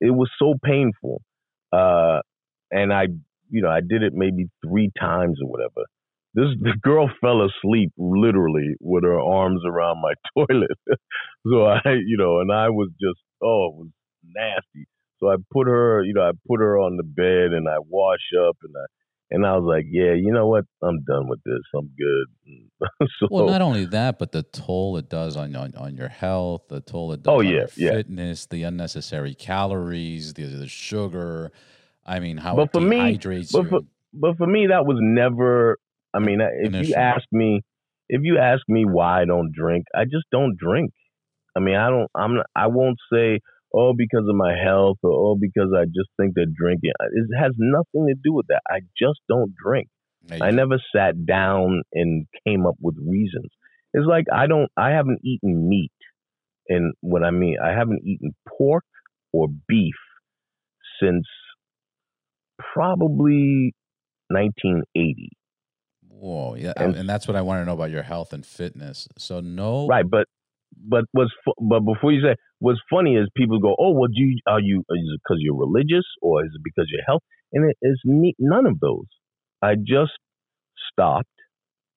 It 0.00 0.10
was 0.10 0.30
so 0.38 0.54
painful. 0.62 1.22
Uh, 1.72 2.20
and 2.70 2.92
I, 2.92 3.06
you 3.50 3.62
know, 3.62 3.70
I 3.70 3.80
did 3.80 4.02
it 4.02 4.12
maybe 4.14 4.48
three 4.66 4.90
times 4.98 5.38
or 5.42 5.50
whatever. 5.50 5.86
This 6.34 6.46
the 6.60 6.74
girl 6.82 7.10
fell 7.20 7.42
asleep 7.42 7.92
literally 7.96 8.74
with 8.80 9.04
her 9.04 9.20
arms 9.20 9.62
around 9.66 10.02
my 10.02 10.12
toilet. 10.46 10.98
so 11.46 11.64
I, 11.64 11.80
you 12.06 12.16
know, 12.16 12.40
and 12.40 12.52
I 12.52 12.68
was 12.70 12.90
just, 13.00 13.20
oh, 13.42 13.68
it 13.68 13.74
was 13.76 13.88
nasty. 14.34 14.86
So 15.20 15.28
I 15.30 15.36
put 15.52 15.66
her, 15.66 16.02
you 16.02 16.12
know, 16.14 16.22
I 16.22 16.32
put 16.46 16.60
her 16.60 16.78
on 16.78 16.96
the 16.96 17.02
bed 17.02 17.52
and 17.56 17.68
I 17.68 17.76
wash 17.88 18.20
up 18.48 18.56
and 18.62 18.74
I, 18.76 18.84
and 19.30 19.46
I 19.46 19.56
was 19.56 19.64
like, 19.66 19.86
yeah, 19.90 20.12
you 20.14 20.30
know 20.32 20.46
what, 20.46 20.64
I'm 20.82 21.02
done 21.04 21.28
with 21.28 21.40
this. 21.44 21.62
I'm 21.74 21.90
good. 21.98 22.88
so 23.18 23.26
Well, 23.30 23.46
not 23.46 23.62
only 23.62 23.86
that, 23.86 24.18
but 24.18 24.32
the 24.32 24.42
toll 24.42 24.96
it 24.98 25.08
does 25.08 25.36
on 25.36 25.56
on, 25.56 25.74
on 25.76 25.96
your 25.96 26.08
health, 26.08 26.68
the 26.68 26.80
toll 26.80 27.12
it 27.12 27.20
oh, 27.20 27.22
does 27.22 27.34
Oh, 27.36 27.40
on 27.40 27.46
yeah, 27.46 27.58
your 27.60 27.68
yeah. 27.76 27.90
fitness, 27.92 28.46
the 28.46 28.62
unnecessary 28.64 29.34
calories, 29.34 30.34
the, 30.34 30.44
the 30.44 30.68
sugar. 30.68 31.50
I 32.04 32.20
mean, 32.20 32.36
how 32.36 32.56
But 32.56 32.64
it 32.64 32.72
for 32.72 32.80
me- 32.80 33.18
but 33.52 33.62
you. 33.64 33.68
for- 33.70 33.80
but 34.18 34.36
for 34.38 34.46
me, 34.46 34.68
that 34.68 34.86
was 34.86 34.96
never. 35.00 35.76
I 36.14 36.20
mean, 36.20 36.40
if 36.40 36.72
An 36.72 36.82
you 36.84 36.94
ask 36.94 37.24
me, 37.32 37.60
if 38.08 38.22
you 38.22 38.38
ask 38.38 38.62
me 38.68 38.86
why 38.86 39.22
I 39.22 39.24
don't 39.26 39.52
drink, 39.52 39.84
I 39.94 40.04
just 40.04 40.24
don't 40.30 40.56
drink. 40.56 40.92
I 41.54 41.60
mean, 41.60 41.74
I 41.76 41.90
don't. 41.90 42.08
I'm. 42.14 42.38
I 42.54 42.68
won't 42.68 42.96
say, 43.12 43.40
oh, 43.76 43.92
because 43.96 44.24
of 44.28 44.34
my 44.34 44.54
health, 44.56 44.98
or 45.02 45.10
oh, 45.12 45.36
because 45.38 45.70
I 45.76 45.84
just 45.84 46.08
think 46.18 46.34
that 46.34 46.52
drinking. 46.58 46.92
Uh, 47.00 47.06
it 47.12 47.36
has 47.38 47.52
nothing 47.58 48.06
to 48.08 48.14
do 48.22 48.32
with 48.32 48.46
that. 48.48 48.62
I 48.68 48.80
just 48.98 49.20
don't 49.28 49.52
drink. 49.62 49.88
Hey, 50.28 50.40
I 50.40 50.50
never 50.50 50.80
sat 50.94 51.24
down 51.26 51.82
and 51.92 52.26
came 52.46 52.66
up 52.66 52.74
with 52.80 52.96
reasons. 52.98 53.50
It's 53.92 54.06
like 54.06 54.24
I 54.32 54.46
don't. 54.46 54.68
I 54.76 54.90
haven't 54.90 55.20
eaten 55.24 55.68
meat, 55.68 55.92
and 56.68 56.94
what 57.00 57.22
I 57.22 57.30
mean, 57.30 57.56
I 57.62 57.70
haven't 57.70 58.02
eaten 58.04 58.34
pork 58.48 58.84
or 59.32 59.48
beef 59.68 59.94
since 61.00 61.26
probably 62.74 63.74
1980. 64.28 65.30
Whoa, 66.08 66.54
yeah, 66.54 66.72
And- 66.76 66.96
and, 66.96 67.08
that's 67.08 67.28
what 67.28 67.36
I 67.36 67.42
want 67.42 67.60
to 67.60 67.66
know 67.66 67.74
about 67.74 67.90
your 67.90 68.02
health 68.02 68.32
and 68.32 68.44
fitness. 68.44 69.06
So 69.18 69.40
no, 69.40 69.86
Right, 69.86 70.08
but 70.08 70.26
but 70.88 71.04
fu- 71.14 71.68
but 71.68 71.80
before 71.80 72.12
you 72.12 72.22
say 72.22 72.34
what's 72.58 72.80
funny 72.90 73.16
is 73.16 73.28
people 73.36 73.60
go, 73.60 73.76
oh, 73.78 73.92
well, 73.92 74.08
do 74.08 74.22
you 74.22 74.38
are 74.46 74.60
you 74.60 74.80
is 74.90 75.08
it 75.14 75.20
because 75.24 75.38
you're 75.40 75.56
religious 75.56 76.06
or 76.22 76.44
is 76.44 76.52
it 76.54 76.62
because 76.64 76.86
your 76.90 77.02
health? 77.06 77.22
And 77.52 77.70
it 77.70 77.76
is 77.82 78.00
none 78.38 78.66
of 78.66 78.80
those. 78.80 79.06
I 79.62 79.74
just 79.76 80.12
stopped, 80.92 81.28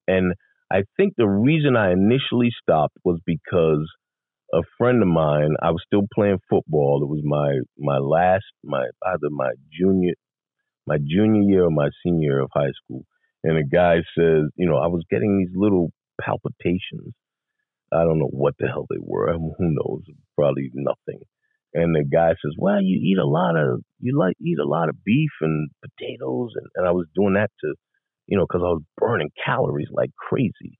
and 0.08 0.34
I 0.72 0.84
think 0.96 1.14
the 1.16 1.28
reason 1.28 1.76
I 1.76 1.92
initially 1.92 2.50
stopped 2.62 2.96
was 3.04 3.20
because 3.26 3.88
a 4.52 4.62
friend 4.78 5.02
of 5.02 5.08
mine. 5.08 5.54
I 5.62 5.70
was 5.70 5.82
still 5.86 6.02
playing 6.14 6.38
football. 6.48 7.02
It 7.02 7.08
was 7.08 7.22
my 7.24 7.60
my 7.78 7.98
last 7.98 8.44
my 8.64 8.86
either 9.06 9.30
my 9.30 9.50
junior 9.72 10.14
my 10.86 10.98
junior 10.98 11.42
year 11.42 11.64
or 11.66 11.70
my 11.70 11.88
senior 12.04 12.32
year 12.32 12.40
of 12.40 12.50
high 12.54 12.72
school. 12.84 13.04
And 13.44 13.56
a 13.58 13.64
guy 13.64 13.96
says, 14.18 14.44
you 14.56 14.68
know, 14.68 14.76
I 14.76 14.88
was 14.88 15.04
getting 15.10 15.38
these 15.38 15.56
little 15.56 15.90
palpitations. 16.20 17.14
I 17.92 18.04
don't 18.04 18.18
know 18.18 18.30
what 18.30 18.54
the 18.58 18.68
hell 18.68 18.86
they 18.88 19.00
were. 19.00 19.32
Who 19.32 19.54
knows? 19.58 20.02
Probably 20.36 20.70
nothing. 20.74 21.20
And 21.74 21.94
the 21.94 22.04
guy 22.04 22.30
says, 22.30 22.54
"Well, 22.58 22.80
you 22.82 22.98
eat 23.02 23.18
a 23.18 23.26
lot 23.26 23.56
of 23.56 23.82
you 24.00 24.18
like 24.18 24.36
eat 24.40 24.58
a 24.58 24.68
lot 24.68 24.88
of 24.88 25.04
beef 25.04 25.30
and 25.40 25.70
potatoes," 25.82 26.52
and, 26.56 26.66
and 26.74 26.86
I 26.86 26.92
was 26.92 27.06
doing 27.14 27.34
that 27.34 27.50
to, 27.60 27.74
you 28.26 28.36
know, 28.38 28.46
because 28.48 28.62
I 28.64 28.70
was 28.70 28.82
burning 28.96 29.30
calories 29.44 29.88
like 29.92 30.10
crazy. 30.16 30.78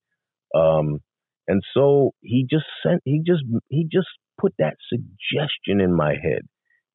Um, 0.54 0.98
and 1.46 1.62
so 1.74 2.12
he 2.20 2.46
just 2.48 2.66
sent 2.84 3.02
he 3.04 3.22
just 3.24 3.42
he 3.68 3.86
just 3.90 4.08
put 4.40 4.54
that 4.58 4.76
suggestion 4.88 5.80
in 5.80 5.94
my 5.94 6.10
head. 6.10 6.42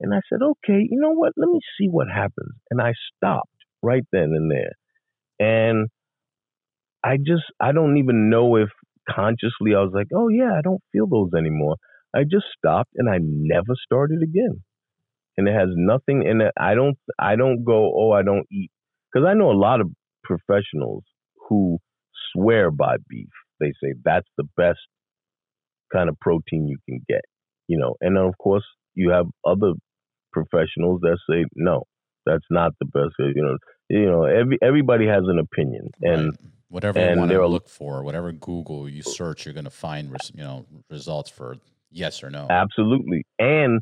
And 0.02 0.14
I 0.14 0.20
said, 0.30 0.40
okay, 0.44 0.80
you 0.90 1.00
know 1.00 1.14
what? 1.14 1.34
Let 1.38 1.50
me 1.50 1.60
see 1.78 1.88
what 1.88 2.08
happens. 2.14 2.56
And 2.70 2.82
I 2.82 2.94
stopped 3.16 3.50
right 3.82 4.04
then 4.12 4.34
and 4.36 4.52
there. 4.52 4.74
And 5.40 5.88
I 7.04 7.18
just, 7.18 7.44
I 7.62 7.72
don't 7.72 7.98
even 7.98 8.30
know 8.30 8.56
if 8.58 8.70
consciously 9.10 9.76
I 9.76 9.82
was 9.82 9.92
like, 9.94 10.08
oh 10.16 10.30
yeah, 10.30 10.54
I 10.58 10.62
don't 10.62 10.82
feel 10.92 11.08
those 11.08 11.32
anymore. 11.38 11.78
I 12.16 12.24
just 12.24 12.46
stopped 12.58 12.92
and 12.96 13.10
I 13.10 13.18
never 13.22 13.74
started 13.86 14.22
again. 14.24 14.64
And 15.38 15.48
it 15.48 15.54
has 15.54 15.70
nothing 15.76 16.24
in 16.28 16.42
it. 16.42 16.54
I 16.60 16.76
don't, 16.76 16.98
I 17.20 17.36
don't 17.36 17.64
go, 17.66 17.94
oh, 17.96 18.12
I 18.12 18.24
don't 18.24 18.46
eat. 18.52 18.72
Cause 19.14 19.24
I 19.28 19.34
know 19.34 19.52
a 19.52 19.54
lot 19.60 19.82
of 19.82 19.90
professionals 20.24 21.04
who 21.50 21.80
swear 22.34 22.72
by 22.72 22.98
beef. 23.10 23.30
They 23.60 23.74
say 23.84 23.94
that's 24.04 24.28
the 24.38 24.46
best 24.58 24.80
kind 25.94 26.10
of 26.10 26.20
protein 26.20 26.68
you 26.68 26.78
can 26.88 27.02
get, 27.08 27.22
you 27.68 27.78
know. 27.80 27.96
And 28.02 28.18
then 28.18 28.24
of 28.26 28.38
course 28.38 28.66
you 28.96 29.12
have 29.12 29.28
other 29.46 29.74
professionals 30.34 31.02
that 31.02 31.18
say 31.30 31.46
no, 31.56 31.84
that's 32.26 32.46
not 32.52 32.74
the 32.80 32.86
best. 32.86 33.16
You 33.20 33.44
know, 33.44 33.58
you 33.90 34.08
know, 34.08 34.24
every 34.26 34.58
everybody 34.62 35.08
has 35.08 35.24
an 35.28 35.40
opinion, 35.40 35.92
and. 36.02 36.36
Whatever 36.70 37.00
and 37.00 37.16
you 37.16 37.20
want 37.20 37.32
to 37.32 37.48
look 37.48 37.70
for, 37.70 38.04
whatever 38.04 38.32
Google 38.32 38.90
you 38.90 39.04
search, 39.04 39.46
you're 39.46 39.54
going 39.54 39.66
to 39.66 39.70
find 39.70 40.16
you 40.34 40.44
know 40.44 40.66
results 40.90 41.30
for 41.30 41.58
yes 41.92 42.24
or 42.24 42.30
no. 42.30 42.48
Absolutely, 42.50 43.26
and 43.40 43.82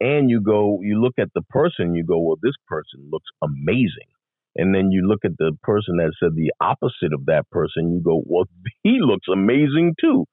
and 0.00 0.30
you 0.30 0.40
go, 0.40 0.78
you 0.82 1.00
look 1.00 1.14
at 1.18 1.28
the 1.34 1.42
person, 1.50 1.94
you 1.94 2.04
go, 2.04 2.18
well, 2.18 2.38
this 2.42 2.54
person 2.66 3.08
looks 3.10 3.26
amazing. 3.42 4.08
And 4.56 4.74
then 4.74 4.90
you 4.90 5.06
look 5.06 5.20
at 5.24 5.36
the 5.38 5.56
person 5.62 5.96
that 5.96 6.12
said 6.20 6.34
the 6.34 6.52
opposite 6.60 7.12
of 7.12 7.26
that 7.26 7.48
person, 7.50 7.92
you 7.92 8.00
go, 8.02 8.22
well, 8.24 8.44
he 8.82 8.98
looks 9.00 9.26
amazing 9.32 9.94
too. 10.00 10.24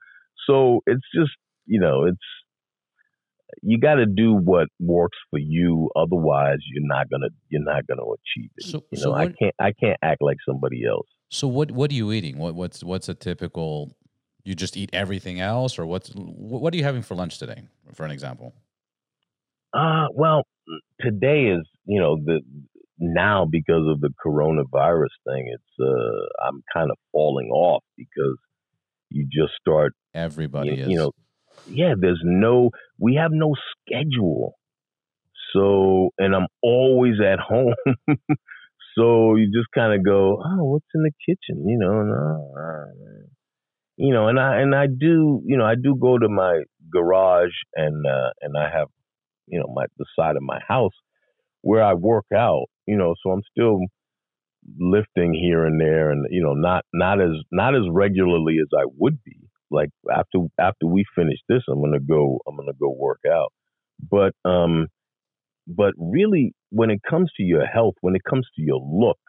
So 0.47 0.81
it's 0.85 1.05
just, 1.13 1.31
you 1.65 1.79
know, 1.79 2.05
it's 2.05 2.17
you 3.61 3.79
got 3.79 3.95
to 3.95 4.05
do 4.05 4.33
what 4.33 4.67
works 4.79 5.17
for 5.29 5.39
you. 5.39 5.89
Otherwise, 5.95 6.57
you're 6.71 6.85
not 6.85 7.09
gonna 7.09 7.29
you're 7.49 7.63
not 7.63 7.87
gonna 7.87 8.03
achieve 8.03 8.49
it. 8.57 8.65
So, 8.65 8.83
you 8.91 8.97
know, 8.97 9.03
so 9.03 9.11
what, 9.11 9.21
I 9.21 9.25
can't 9.27 9.55
I 9.59 9.71
can't 9.71 9.97
act 10.01 10.21
like 10.21 10.37
somebody 10.47 10.83
else. 10.85 11.07
So 11.35 11.47
what 11.47 11.71
what 11.71 11.91
are 11.91 11.93
you 11.93 12.11
eating? 12.11 12.37
What 12.37 12.55
what's 12.55 12.83
what's 12.83 13.09
a 13.09 13.13
typical? 13.13 13.91
You 14.43 14.55
just 14.55 14.77
eat 14.77 14.89
everything 14.93 15.39
else, 15.39 15.77
or 15.79 15.85
what's 15.85 16.11
what 16.15 16.73
are 16.73 16.77
you 16.77 16.83
having 16.83 17.01
for 17.01 17.15
lunch 17.15 17.39
today? 17.39 17.63
For 17.93 18.05
an 18.05 18.11
example. 18.11 18.53
Uh, 19.73 20.05
well, 20.13 20.43
today 21.01 21.47
is 21.47 21.67
you 21.85 21.99
know 21.99 22.17
the 22.23 22.39
now 22.99 23.45
because 23.49 23.87
of 23.87 23.99
the 24.01 24.11
coronavirus 24.25 25.13
thing. 25.27 25.53
It's 25.53 25.79
uh, 25.79 26.47
I'm 26.47 26.63
kind 26.73 26.89
of 26.89 26.97
falling 27.11 27.49
off 27.49 27.83
because 27.97 28.37
you 29.09 29.25
just 29.25 29.53
start 29.59 29.93
everybody 30.13 30.69
you, 30.69 30.83
is 30.83 30.87
you 30.87 30.97
know 30.97 31.11
yeah, 31.67 31.93
there's 31.97 32.21
no, 32.23 32.71
we 32.99 33.15
have 33.15 33.31
no 33.31 33.55
schedule. 33.81 34.55
So, 35.53 36.09
and 36.17 36.35
I'm 36.35 36.47
always 36.61 37.15
at 37.21 37.39
home. 37.47 37.73
So 38.97 39.35
you 39.35 39.47
just 39.47 39.67
kind 39.73 39.93
of 39.93 40.05
go, 40.05 40.41
oh, 40.43 40.63
what's 40.65 40.85
in 40.93 41.03
the 41.03 41.11
kitchen? 41.25 41.67
You 41.67 41.77
know, 41.77 41.99
and, 41.99 43.27
you 43.97 44.13
know, 44.13 44.27
and 44.27 44.39
I, 44.39 44.61
and 44.61 44.75
I 44.75 44.87
do, 44.87 45.41
you 45.45 45.57
know, 45.57 45.65
I 45.65 45.75
do 45.75 45.95
go 45.99 46.17
to 46.17 46.29
my 46.29 46.61
garage 46.91 47.53
and, 47.75 48.05
uh, 48.05 48.31
and 48.41 48.57
I 48.57 48.69
have, 48.75 48.87
you 49.47 49.59
know, 49.59 49.67
my, 49.73 49.85
the 49.97 50.05
side 50.17 50.35
of 50.35 50.43
my 50.43 50.59
house 50.67 50.93
where 51.61 51.83
I 51.83 51.93
work 51.93 52.25
out, 52.35 52.65
you 52.87 52.97
know, 52.97 53.15
so 53.23 53.31
I'm 53.31 53.43
still 53.51 53.79
lifting 54.79 55.33
here 55.33 55.65
and 55.65 55.79
there 55.79 56.11
and, 56.11 56.25
you 56.31 56.43
know, 56.43 56.53
not, 56.53 56.85
not 56.93 57.21
as, 57.21 57.31
not 57.51 57.75
as 57.75 57.83
regularly 57.91 58.57
as 58.61 58.67
I 58.77 58.85
would 58.97 59.23
be 59.23 59.37
like 59.71 59.89
after 60.11 60.39
after 60.59 60.85
we 60.85 61.05
finish 61.15 61.39
this, 61.49 61.63
I'm 61.69 61.81
gonna 61.81 61.99
go. 61.99 62.39
I'm 62.47 62.55
gonna 62.55 62.73
go 62.79 62.89
work 62.97 63.19
out. 63.29 63.51
But 64.09 64.33
um, 64.49 64.87
but 65.67 65.93
really, 65.97 66.53
when 66.71 66.89
it 66.91 67.01
comes 67.09 67.31
to 67.37 67.43
your 67.43 67.65
health, 67.65 67.95
when 68.01 68.15
it 68.15 68.23
comes 68.29 68.47
to 68.55 68.61
your 68.61 68.81
look, 68.81 69.19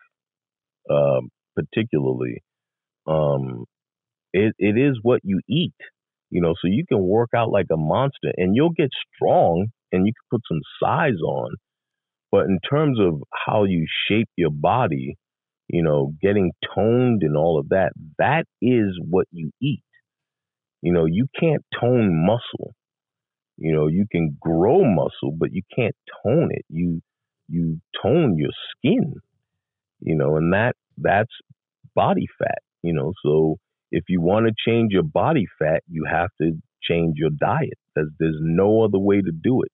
um, 0.91 1.29
particularly, 1.57 2.43
um, 3.07 3.65
it 4.33 4.55
it 4.59 4.79
is 4.79 4.99
what 5.03 5.21
you 5.25 5.41
eat. 5.49 5.75
You 6.31 6.43
know, 6.43 6.55
so 6.61 6.69
you 6.69 6.85
can 6.89 7.03
work 7.07 7.31
out 7.37 7.51
like 7.51 7.67
a 7.73 7.77
monster, 7.77 8.33
and 8.37 8.57
you'll 8.57 8.71
get 8.77 8.91
strong, 9.17 9.69
and 9.93 10.07
you 10.07 10.13
can 10.13 10.39
put 10.39 10.43
some 10.49 10.61
size 10.83 11.21
on. 11.25 11.53
But 12.33 12.47
in 12.47 12.59
terms 12.69 12.99
of 13.01 13.23
how 13.47 13.65
you 13.65 13.87
shape 14.09 14.29
your 14.37 14.51
body, 14.51 15.17
you 15.69 15.83
know, 15.83 16.13
getting 16.23 16.53
toned 16.75 17.23
and 17.23 17.37
all 17.37 17.59
of 17.59 17.71
that, 17.71 17.93
that 18.19 18.47
is 18.63 18.99
what 19.09 19.27
you 19.33 19.51
eat. 19.63 19.83
You 20.83 20.93
know, 20.93 21.07
you 21.07 21.27
can't 21.39 21.65
tone 21.81 22.27
muscle. 22.27 22.75
You 23.59 23.73
know, 23.73 23.87
you 23.87 24.07
can 24.11 24.37
grow 24.41 24.85
muscle, 24.85 25.33
but 25.37 25.53
you 25.53 25.63
can't 25.75 25.97
tone 26.25 26.51
it. 26.51 26.65
You 26.69 27.01
you 27.49 27.81
tone 28.03 28.37
your 28.37 28.51
skin. 28.71 29.15
You 30.01 30.17
know, 30.17 30.37
and 30.37 30.53
that 30.53 30.75
that's 30.99 31.33
body 31.95 32.27
fat. 32.39 32.59
You 32.83 32.93
know, 32.93 33.13
so 33.25 33.57
if 33.91 34.05
you 34.09 34.21
want 34.21 34.47
to 34.47 34.53
change 34.67 34.93
your 34.93 35.03
body 35.03 35.47
fat, 35.59 35.83
you 35.89 36.05
have 36.11 36.29
to 36.41 36.53
change 36.83 37.17
your 37.17 37.31
diet. 37.31 37.79
There's 37.95 38.11
there's 38.19 38.39
no 38.41 38.83
other 38.83 38.99
way 38.99 39.21
to 39.21 39.33
do 39.33 39.63
it. 39.63 39.73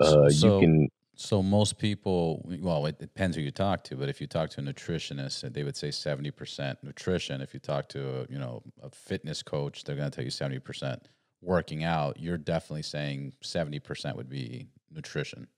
Uh, 0.00 0.30
so, 0.30 0.46
you 0.46 0.60
can 0.60 0.88
so 1.20 1.42
most 1.42 1.78
people, 1.78 2.42
well, 2.60 2.86
it 2.86 2.98
depends 2.98 3.36
who 3.36 3.42
you 3.42 3.50
talk 3.50 3.84
to, 3.84 3.94
but 3.94 4.08
if 4.08 4.22
you 4.22 4.26
talk 4.26 4.48
to 4.50 4.60
a 4.62 4.64
nutritionist, 4.64 5.52
they 5.52 5.64
would 5.64 5.76
say 5.76 5.90
seventy 5.90 6.30
percent 6.30 6.78
nutrition. 6.82 7.42
If 7.42 7.52
you 7.52 7.60
talk 7.60 7.88
to 7.90 8.20
a 8.20 8.26
you 8.30 8.38
know 8.38 8.62
a 8.82 8.88
fitness 8.88 9.42
coach, 9.42 9.84
they're 9.84 9.96
going 9.96 10.10
to 10.10 10.14
tell 10.14 10.24
you 10.24 10.30
seventy 10.30 10.60
percent 10.60 11.08
working 11.42 11.84
out. 11.84 12.18
You're 12.18 12.38
definitely 12.38 12.82
saying 12.82 13.34
seventy 13.42 13.78
percent 13.78 14.16
would 14.16 14.28
be 14.28 14.68
nutrition. 14.90 15.48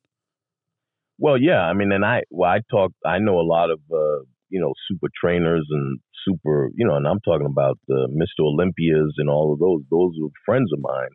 Well, 1.18 1.38
yeah, 1.38 1.60
I 1.60 1.72
mean, 1.74 1.92
and 1.92 2.04
I 2.04 2.22
well, 2.30 2.50
I 2.50 2.60
talk. 2.70 2.92
I 3.04 3.18
know 3.18 3.38
a 3.38 3.46
lot 3.46 3.70
of 3.70 3.80
uh, 3.92 4.24
you 4.48 4.60
know 4.60 4.72
super 4.88 5.08
trainers 5.20 5.66
and 5.70 6.00
super 6.26 6.70
you 6.74 6.86
know, 6.86 6.96
and 6.96 7.06
I'm 7.06 7.20
talking 7.20 7.46
about 7.46 7.78
the 7.88 8.08
Mr. 8.10 8.44
Olympias 8.44 9.14
and 9.18 9.28
all 9.28 9.52
of 9.52 9.58
those. 9.58 9.82
Those 9.90 10.14
are 10.22 10.30
friends 10.44 10.70
of 10.72 10.80
mine, 10.80 11.10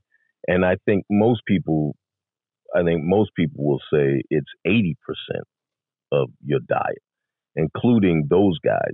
and 0.48 0.66
I 0.66 0.78
think 0.86 1.06
most 1.10 1.42
people 1.48 1.96
I 2.76 2.84
think 2.84 3.02
most 3.04 3.32
people 3.36 3.66
will 3.66 3.82
say 3.92 4.22
it's 4.30 4.50
80% 4.66 4.94
of 6.12 6.30
your 6.44 6.60
diet, 6.68 7.02
including 7.56 8.28
those 8.30 8.58
guys, 8.64 8.94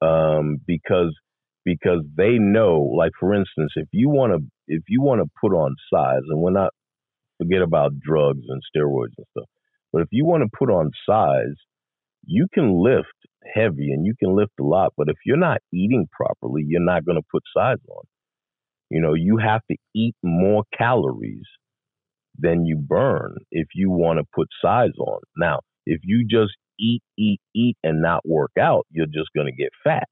um, 0.00 0.58
because 0.66 1.14
because 1.64 2.00
they 2.16 2.38
know, 2.38 2.92
like 2.96 3.12
for 3.20 3.34
instance, 3.34 3.72
if 3.76 3.88
you 3.92 4.08
want 4.08 4.32
to 4.32 4.40
if 4.66 4.82
you 4.88 5.02
want 5.02 5.22
to 5.22 5.30
put 5.40 5.54
on 5.54 5.74
size, 5.92 6.22
and 6.28 6.40
we're 6.40 6.50
not 6.50 6.72
forget 7.38 7.62
about 7.62 7.98
drugs 7.98 8.44
and 8.48 8.62
steroids 8.74 9.14
and 9.18 9.26
stuff, 9.36 9.48
but 9.92 10.02
if 10.02 10.08
you 10.10 10.24
want 10.24 10.42
to 10.42 10.56
put 10.58 10.70
on 10.70 10.90
size, 11.08 11.56
you 12.24 12.46
can 12.52 12.82
lift 12.82 13.08
heavy 13.54 13.90
and 13.92 14.06
you 14.06 14.14
can 14.18 14.36
lift 14.36 14.52
a 14.60 14.64
lot, 14.64 14.92
but 14.96 15.08
if 15.08 15.16
you're 15.26 15.36
not 15.36 15.58
eating 15.72 16.06
properly, 16.12 16.64
you're 16.66 16.84
not 16.84 17.04
going 17.04 17.16
to 17.16 17.26
put 17.30 17.42
size 17.56 17.78
on. 17.88 18.04
You 18.90 19.00
know, 19.00 19.14
you 19.14 19.38
have 19.38 19.62
to 19.70 19.76
eat 19.94 20.14
more 20.22 20.64
calories 20.76 21.46
than 22.38 22.64
you 22.64 22.76
burn 22.76 23.36
if 23.50 23.68
you 23.74 23.90
want 23.90 24.18
to 24.18 24.24
put 24.34 24.48
size 24.62 24.96
on. 24.98 25.20
Now, 25.36 25.60
if 25.86 26.00
you 26.04 26.26
just 26.28 26.52
eat, 26.78 27.02
eat, 27.18 27.40
eat 27.54 27.76
and 27.82 28.02
not 28.02 28.20
work 28.26 28.52
out, 28.60 28.86
you're 28.90 29.06
just 29.06 29.30
going 29.34 29.46
to 29.46 29.52
get 29.52 29.70
fat. 29.82 30.08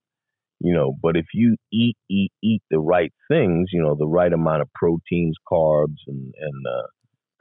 You 0.63 0.75
know, 0.75 0.93
but 1.03 1.17
if 1.17 1.27
you 1.33 1.57
eat, 1.73 1.97
eat, 2.11 2.33
eat 2.43 2.63
the 2.71 2.81
right 2.81 3.13
things, 3.31 3.71
you 3.73 3.83
know, 3.83 3.95
the 3.99 4.07
right 4.07 4.33
amount 4.33 4.61
of 4.61 4.69
proteins, 4.75 5.37
carbs, 5.51 5.97
and, 6.07 6.35
and 6.39 6.67
uh, 6.67 6.87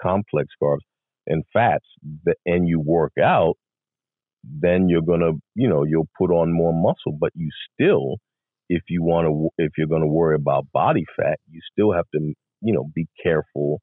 complex 0.01 0.47
carbs 0.61 0.79
and 1.27 1.43
fats, 1.51 1.85
and 2.45 2.67
you 2.67 2.79
work 2.79 3.11
out, 3.21 3.55
then 4.43 4.87
you're 4.87 5.01
going 5.01 5.19
to, 5.19 5.33
you 5.55 5.67
know, 5.67 5.83
you'll 5.83 6.07
put 6.17 6.31
on 6.31 6.53
more 6.53 6.73
muscle, 6.73 7.17
but 7.19 7.31
you 7.35 7.49
still, 7.73 8.17
if 8.69 8.83
you 8.87 9.03
want 9.03 9.27
to, 9.27 9.49
if 9.57 9.73
you're 9.77 9.87
going 9.87 10.01
to 10.01 10.07
worry 10.07 10.35
about 10.35 10.71
body 10.71 11.03
fat, 11.17 11.39
you 11.51 11.59
still 11.73 11.91
have 11.91 12.05
to, 12.15 12.33
you 12.61 12.73
know, 12.73 12.89
be 12.95 13.05
careful 13.21 13.81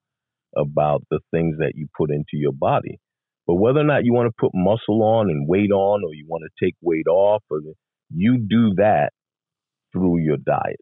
about 0.57 1.03
the 1.11 1.20
things 1.30 1.57
that 1.59 1.72
you 1.74 1.87
put 1.97 2.11
into 2.11 2.34
your 2.34 2.53
body. 2.53 2.99
But 3.47 3.57
whether 3.57 3.80
or 3.80 3.84
not 3.84 4.05
you 4.05 4.14
want 4.14 4.28
to 4.28 4.34
put 4.41 4.53
muscle 4.55 5.03
on 5.03 5.28
and 5.28 5.47
weight 5.47 5.70
on, 5.70 6.03
or 6.05 6.14
you 6.14 6.24
want 6.26 6.45
to 6.45 6.64
take 6.64 6.74
weight 6.80 7.07
off, 7.07 7.43
or 7.51 7.61
you 8.11 8.39
do 8.39 8.74
that 8.76 9.11
through 9.97 10.18
your 10.18 10.36
diet. 10.36 10.80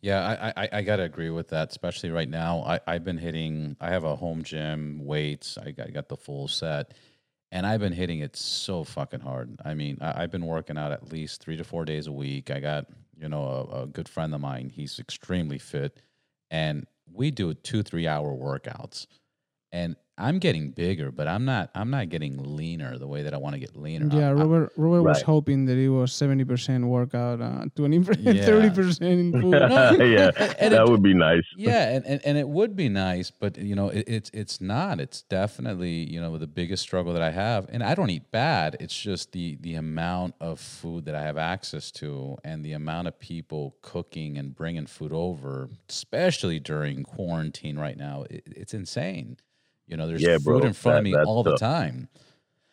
Yeah, 0.00 0.52
I, 0.56 0.64
I, 0.64 0.68
I 0.74 0.82
got 0.82 0.96
to 0.96 1.04
agree 1.04 1.30
with 1.30 1.48
that, 1.48 1.70
especially 1.70 2.10
right 2.10 2.28
now. 2.28 2.62
I, 2.62 2.80
I've 2.86 3.04
been 3.04 3.18
hitting, 3.18 3.76
I 3.80 3.90
have 3.90 4.04
a 4.04 4.16
home 4.16 4.42
gym, 4.42 5.00
weights, 5.04 5.58
I 5.58 5.72
got, 5.72 5.88
I 5.88 5.90
got 5.90 6.08
the 6.08 6.16
full 6.16 6.48
set, 6.48 6.94
and 7.50 7.66
I've 7.66 7.80
been 7.80 7.92
hitting 7.92 8.20
it 8.20 8.36
so 8.36 8.84
fucking 8.84 9.20
hard. 9.20 9.60
I 9.64 9.74
mean, 9.74 9.98
I, 10.00 10.22
have 10.22 10.30
been 10.30 10.46
working 10.46 10.78
out 10.78 10.92
at 10.92 11.12
least 11.12 11.42
three 11.42 11.56
to 11.56 11.64
four 11.64 11.84
days 11.84 12.06
a 12.06 12.12
week. 12.12 12.50
I 12.50 12.60
got, 12.60 12.86
you 13.16 13.28
know, 13.28 13.68
a, 13.72 13.82
a 13.82 13.86
good 13.86 14.08
friend 14.08 14.34
of 14.34 14.40
mine, 14.40 14.70
he's 14.70 14.98
extremely 14.98 15.58
fit, 15.58 16.00
and 16.50 16.86
we 17.12 17.30
do 17.30 17.54
two, 17.54 17.82
three 17.82 18.06
hour 18.06 18.32
workouts. 18.34 19.06
And 19.72 19.96
I'm 20.18 20.38
getting 20.38 20.70
bigger, 20.72 21.10
but 21.10 21.26
I'm 21.26 21.46
not. 21.46 21.70
I'm 21.74 21.88
not 21.90 22.10
getting 22.10 22.54
leaner 22.56 22.98
the 22.98 23.06
way 23.06 23.22
that 23.22 23.32
I 23.32 23.38
want 23.38 23.54
to 23.54 23.58
get 23.58 23.74
leaner. 23.74 24.14
Yeah, 24.14 24.28
I'm- 24.28 24.38
I'm- 24.38 24.50
Robert. 24.50 24.72
Robert 24.76 25.02
was 25.02 25.16
Right. 25.18 25.24
hoping 25.24 25.64
that 25.64 25.78
it 25.78 25.88
was 25.88 26.12
seventy 26.12 26.44
percent 26.44 26.84
workout, 26.86 27.40
uh, 27.40 27.64
twenty 27.74 27.98
percent, 28.04 28.36
Yeah. 28.36 28.44
thirty 28.50 28.68
percent 28.70 29.20
in 29.20 29.32
food. 29.40 29.52
yeah, 29.60 30.30
And 30.58 30.74
that 30.74 30.82
it- 30.82 30.88
would 30.88 31.02
be 31.02 31.14
nice. 31.14 31.42
yeah, 31.56 31.94
and, 31.96 32.04
and, 32.04 32.20
and 32.26 32.36
it 32.36 32.46
would 32.46 32.76
be 32.76 32.90
nice, 32.90 33.30
but 33.30 33.56
you 33.56 33.74
know, 33.74 33.88
it, 33.88 34.04
it's 34.06 34.30
it's 34.34 34.60
not. 34.60 35.00
It's 35.00 35.22
definitely 35.22 36.10
you 36.10 36.20
know 36.20 36.36
the 36.36 36.46
biggest 36.46 36.82
struggle 36.82 37.14
that 37.14 37.22
I 37.22 37.30
have, 37.30 37.66
and 37.72 37.82
I 37.82 37.94
don't 37.94 38.10
eat 38.10 38.30
bad. 38.30 38.76
It's 38.80 38.94
just 38.98 39.32
the 39.32 39.56
the 39.62 39.76
amount 39.76 40.34
of 40.42 40.60
food 40.60 41.06
that 41.06 41.14
I 41.14 41.22
have 41.22 41.38
access 41.38 41.90
to, 41.92 42.36
and 42.44 42.62
the 42.62 42.72
amount 42.74 43.08
of 43.08 43.18
people 43.18 43.76
cooking 43.80 44.36
and 44.36 44.54
bringing 44.54 44.84
food 44.86 45.12
over, 45.14 45.70
especially 45.88 46.60
during 46.60 47.02
quarantine 47.02 47.78
right 47.78 47.96
now. 47.96 48.24
It, 48.28 48.42
it's 48.54 48.74
insane. 48.74 49.38
You 49.86 49.96
know, 49.96 50.06
there's 50.06 50.22
Yeah, 50.22 50.36
food 50.38 50.44
bro, 50.44 50.58
in 50.60 50.72
front 50.72 50.98
of 50.98 51.04
me 51.04 51.12
that's 51.12 51.26
all 51.26 51.42
the 51.42 51.56
time. 51.56 52.08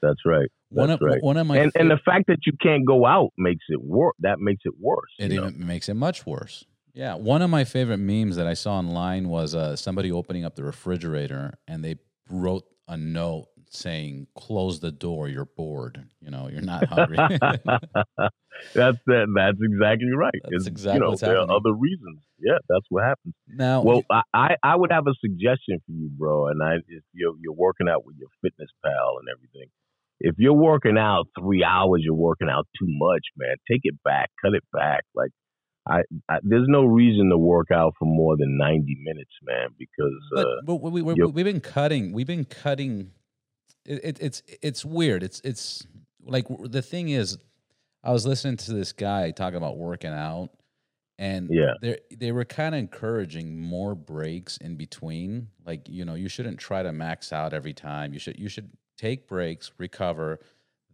That's 0.01 0.19
right. 0.25 0.49
One 0.69 0.91
of 0.91 0.99
right. 1.01 1.21
one 1.21 1.37
of 1.37 1.47
my 1.47 1.57
and 1.57 1.71
and 1.75 1.89
the 1.89 1.99
fact 2.05 2.27
that 2.27 2.39
you 2.45 2.53
can't 2.61 2.85
go 2.85 3.05
out 3.05 3.31
makes 3.37 3.65
it 3.69 3.81
worse. 3.81 4.13
That 4.19 4.39
makes 4.39 4.61
it 4.65 4.73
worse. 4.79 5.09
It 5.17 5.29
know? 5.29 5.47
even 5.47 5.65
makes 5.65 5.89
it 5.89 5.95
much 5.95 6.25
worse. 6.25 6.65
Yeah, 6.93 7.15
one 7.15 7.41
of 7.41 7.49
my 7.49 7.63
favorite 7.63 7.97
memes 7.97 8.35
that 8.35 8.47
I 8.47 8.53
saw 8.53 8.75
online 8.77 9.29
was 9.29 9.55
uh, 9.55 9.75
somebody 9.75 10.11
opening 10.11 10.45
up 10.45 10.55
the 10.55 10.63
refrigerator 10.63 11.57
and 11.67 11.83
they 11.83 11.95
wrote 12.29 12.65
a 12.87 12.97
note 12.97 13.47
saying, 13.69 14.27
"Close 14.35 14.79
the 14.79 14.91
door. 14.91 15.27
You're 15.27 15.45
bored. 15.45 16.03
You 16.21 16.31
know, 16.31 16.49
you're 16.51 16.61
not 16.61 16.85
hungry." 16.87 17.17
that's 18.73 18.97
that. 19.05 19.27
That's 19.35 19.57
exactly 19.61 20.11
right. 20.15 20.33
That's 20.43 20.53
It's, 20.55 20.67
exactly 20.67 20.95
you 20.95 20.99
know, 21.01 21.09
what's 21.09 21.21
there 21.21 21.35
happening. 21.35 21.51
are 21.51 21.57
other 21.57 21.73
reasons. 21.73 22.19
Yeah, 22.39 22.57
that's 22.67 22.85
what 22.89 23.03
happens. 23.03 23.33
now, 23.47 23.81
Well, 23.83 24.03
I, 24.11 24.21
I 24.33 24.55
I 24.63 24.75
would 24.75 24.91
have 24.91 25.07
a 25.07 25.13
suggestion 25.21 25.79
for 25.85 25.91
you, 25.91 26.09
bro. 26.17 26.47
And 26.47 26.61
I 26.63 26.75
if 26.87 27.03
you're 27.13 27.35
you're 27.41 27.53
working 27.53 27.87
out 27.89 28.05
with 28.05 28.15
your 28.17 28.29
fitness 28.41 28.69
pal 28.83 29.17
and 29.19 29.27
everything. 29.35 29.69
If 30.21 30.35
you're 30.37 30.51
working 30.51 30.97
out 30.97 31.27
three 31.39 31.63
hours, 31.63 32.01
you're 32.03 32.13
working 32.13 32.49
out 32.49 32.67
too 32.77 32.87
much, 32.89 33.23
man. 33.37 33.55
Take 33.71 33.81
it 33.83 33.95
back, 34.03 34.29
cut 34.41 34.53
it 34.53 34.63
back. 34.73 35.05
Like 35.15 35.31
I, 35.87 36.01
I 36.29 36.39
there's 36.43 36.67
no 36.67 36.83
reason 36.83 37.29
to 37.29 37.37
work 37.37 37.67
out 37.71 37.93
for 37.97 38.03
more 38.05 38.35
than 38.35 38.57
ninety 38.57 38.97
minutes, 39.01 39.31
man, 39.43 39.69
because 39.77 40.11
but, 40.33 40.45
uh, 40.45 40.61
but 40.65 40.75
we, 40.75 41.01
we, 41.01 41.13
we've 41.13 41.45
been 41.45 41.61
cutting. 41.61 42.11
We've 42.11 42.27
been 42.27 42.43
cutting. 42.45 43.11
It, 43.89 44.01
it, 44.03 44.17
it's 44.21 44.43
it's 44.61 44.85
weird. 44.85 45.23
It's 45.23 45.41
it's 45.43 45.85
like 46.23 46.45
the 46.65 46.81
thing 46.81 47.09
is, 47.09 47.37
I 48.03 48.11
was 48.11 48.25
listening 48.25 48.57
to 48.57 48.73
this 48.73 48.93
guy 48.93 49.31
talking 49.31 49.57
about 49.57 49.77
working 49.77 50.11
out, 50.13 50.51
and 51.17 51.49
Yeah. 51.51 51.73
they 51.81 51.97
they 52.15 52.31
were 52.31 52.45
kind 52.45 52.75
of 52.75 52.79
encouraging 52.79 53.59
more 53.59 53.95
breaks 53.95 54.57
in 54.57 54.75
between. 54.75 55.47
Like 55.65 55.89
you 55.89 56.05
know, 56.05 56.13
you 56.13 56.29
shouldn't 56.29 56.59
try 56.59 56.83
to 56.83 56.91
max 56.93 57.33
out 57.33 57.53
every 57.53 57.73
time. 57.73 58.13
You 58.13 58.19
should 58.19 58.37
you 58.39 58.47
should 58.47 58.69
take 58.97 59.27
breaks, 59.27 59.71
recover, 59.79 60.39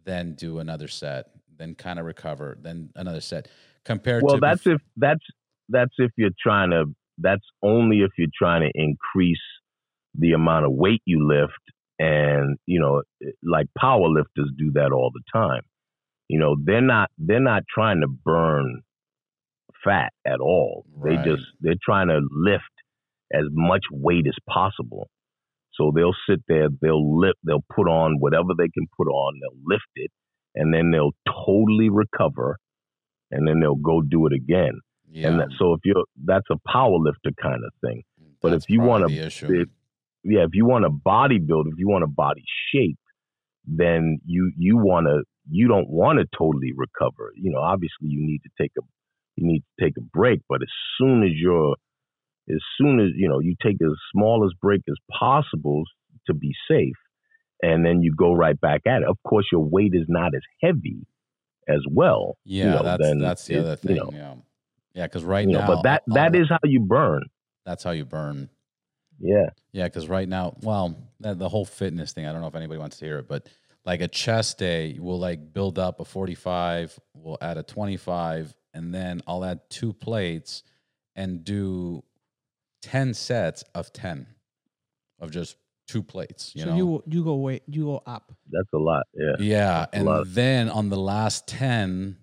then 0.04 0.34
do 0.34 0.58
another 0.58 0.88
set, 0.88 1.26
then 1.58 1.74
kind 1.74 1.98
of 1.98 2.06
recover, 2.06 2.56
then 2.60 2.90
another 2.96 3.20
set. 3.20 3.48
Compared 3.84 4.22
to 4.22 4.26
well, 4.26 4.40
that's 4.40 4.64
bef- 4.64 4.76
if 4.76 4.80
that's 4.96 5.24
that's 5.68 5.92
if 5.98 6.10
you're 6.16 6.30
trying 6.42 6.70
to. 6.70 6.86
That's 7.18 7.44
only 7.62 8.00
if 8.00 8.10
you're 8.18 8.28
trying 8.38 8.60
to 8.60 8.70
increase 8.74 9.40
the 10.14 10.32
amount 10.32 10.66
of 10.66 10.72
weight 10.72 11.00
you 11.06 11.26
lift, 11.26 11.52
and 11.98 12.56
you 12.66 12.80
know, 12.80 13.02
eh, 13.22 13.30
like 13.42 13.66
power 13.78 14.08
lifters 14.08 14.50
do 14.56 14.72
that 14.74 14.92
all 14.92 15.10
the 15.12 15.22
time. 15.32 15.62
You 16.28 16.38
know, 16.38 16.56
they're 16.62 16.80
not 16.80 17.10
they're 17.18 17.40
not 17.40 17.62
trying 17.72 18.00
to 18.00 18.08
burn 18.08 18.82
fat 19.84 20.12
at 20.26 20.40
all. 20.40 20.84
Right. 20.94 21.22
They 21.24 21.30
just 21.30 21.44
they're 21.60 21.74
trying 21.82 22.08
to 22.08 22.20
lift 22.30 22.64
as 23.32 23.44
much 23.50 23.84
weight 23.90 24.26
as 24.26 24.36
possible. 24.48 25.08
So 25.74 25.92
they'll 25.94 26.14
sit 26.28 26.40
there, 26.48 26.68
they'll 26.80 27.18
lift, 27.20 27.36
they'll 27.44 27.64
put 27.74 27.86
on 27.86 28.16
whatever 28.18 28.48
they 28.56 28.68
can 28.72 28.86
put 28.96 29.08
on, 29.08 29.34
they'll 29.40 29.60
lift 29.66 29.84
it, 29.96 30.10
and 30.54 30.72
then 30.72 30.90
they'll 30.90 31.12
totally 31.28 31.90
recover, 31.90 32.56
and 33.30 33.46
then 33.46 33.60
they'll 33.60 33.74
go 33.74 34.00
do 34.00 34.26
it 34.26 34.32
again. 34.32 34.80
yeah. 35.10 35.28
And 35.28 35.40
that, 35.40 35.48
so 35.58 35.74
if 35.74 35.80
you're, 35.84 36.04
that's 36.24 36.46
a 36.50 36.56
power 36.66 36.96
lifter 36.98 37.30
kind 37.42 37.60
of 37.62 37.72
thing. 37.82 38.04
but 38.40 38.52
that's 38.52 38.64
if 38.64 38.70
you 38.70 38.80
issue. 39.26 39.46
if- 39.52 39.68
Yeah, 40.28 40.44
if 40.44 40.50
you 40.54 40.66
want 40.66 40.84
to 40.84 40.90
bodybuild, 40.90 41.66
if 41.72 41.78
you 41.78 41.88
want 41.88 42.04
a 42.04 42.08
body 42.08 42.42
shape, 42.72 42.98
then 43.66 44.18
you 44.24 44.52
you 44.56 44.76
want 44.76 45.06
to 45.06 45.22
you 45.50 45.68
don't 45.68 45.88
want 45.88 46.18
to 46.18 46.26
totally 46.36 46.72
recover. 46.76 47.32
You 47.36 47.50
know, 47.52 47.60
obviously 47.60 48.08
you 48.08 48.20
need 48.26 48.40
to 48.44 48.50
take 48.60 48.72
a 48.78 48.82
you 49.36 49.46
need 49.46 49.60
to 49.60 49.84
take 49.84 49.94
a 49.98 50.02
break, 50.12 50.40
but 50.48 50.62
as 50.62 50.68
soon 50.98 51.22
as 51.22 51.30
you're 51.34 51.76
as 52.48 52.60
soon 52.78 53.00
as 53.00 53.08
you 53.16 53.28
know 53.28 53.40
you 53.40 53.54
take 53.62 53.76
as 53.82 53.92
small 54.12 54.44
as 54.44 54.52
break 54.60 54.82
as 54.88 54.96
possible 55.10 55.82
to 56.26 56.34
be 56.34 56.52
safe, 56.70 56.94
and 57.62 57.84
then 57.84 58.02
you 58.02 58.12
go 58.16 58.32
right 58.32 58.60
back 58.60 58.82
at 58.86 59.02
it. 59.02 59.08
Of 59.08 59.18
course, 59.26 59.46
your 59.52 59.62
weight 59.62 59.92
is 59.94 60.06
not 60.08 60.34
as 60.34 60.42
heavy 60.62 61.06
as 61.68 61.80
well. 61.90 62.36
Yeah, 62.44 62.64
you 62.64 62.70
know, 62.70 62.82
that's 62.82 63.20
that's 63.20 63.46
the 63.46 63.54
it- 63.56 63.60
other 63.60 63.78
you 63.82 63.88
thing. 63.88 63.96
know, 63.96 64.10
yeah, 64.12 64.34
yeah, 64.94 65.06
because 65.06 65.24
right 65.24 65.46
you 65.46 65.52
know, 65.52 65.60
now, 65.60 65.66
but 65.66 65.82
that 65.82 66.02
that 66.08 66.34
is 66.36 66.48
how 66.48 66.58
you 66.64 66.80
burn. 66.80 67.22
that's 67.64 67.84
how 67.84 67.90
you 67.90 68.04
burn. 68.04 68.48
Yeah. 69.18 69.50
Yeah, 69.72 69.84
because 69.84 70.08
right 70.08 70.28
now, 70.28 70.56
well, 70.60 70.96
the 71.20 71.48
whole 71.48 71.64
fitness 71.64 72.12
thing. 72.12 72.26
I 72.26 72.32
don't 72.32 72.40
know 72.40 72.48
if 72.48 72.54
anybody 72.54 72.78
wants 72.78 72.98
to 72.98 73.04
hear 73.04 73.18
it, 73.18 73.28
but 73.28 73.48
like 73.84 74.00
a 74.00 74.08
chest 74.08 74.58
day, 74.58 74.96
we'll 74.98 75.18
like 75.18 75.52
build 75.52 75.78
up 75.78 76.00
a 76.00 76.04
forty-five, 76.04 76.98
we'll 77.14 77.38
add 77.40 77.56
a 77.56 77.62
twenty-five, 77.62 78.54
and 78.74 78.92
then 78.92 79.22
I'll 79.26 79.44
add 79.44 79.60
two 79.70 79.92
plates 79.92 80.62
and 81.14 81.44
do 81.44 82.02
ten 82.82 83.14
sets 83.14 83.62
of 83.74 83.92
ten 83.92 84.26
of 85.18 85.30
just 85.30 85.56
two 85.86 86.02
plates. 86.02 86.52
You 86.54 86.62
so 86.62 86.70
know, 86.70 86.76
you 86.76 87.02
you 87.06 87.24
go 87.24 87.36
wait, 87.36 87.62
you 87.66 87.84
go 87.84 88.02
up. 88.06 88.32
That's 88.50 88.72
a 88.74 88.78
lot. 88.78 89.06
Yeah. 89.14 89.36
Yeah, 89.38 89.86
That's 89.92 90.08
and 90.08 90.26
then 90.34 90.68
on 90.68 90.88
the 90.88 90.98
last 90.98 91.46
10, 91.48 92.16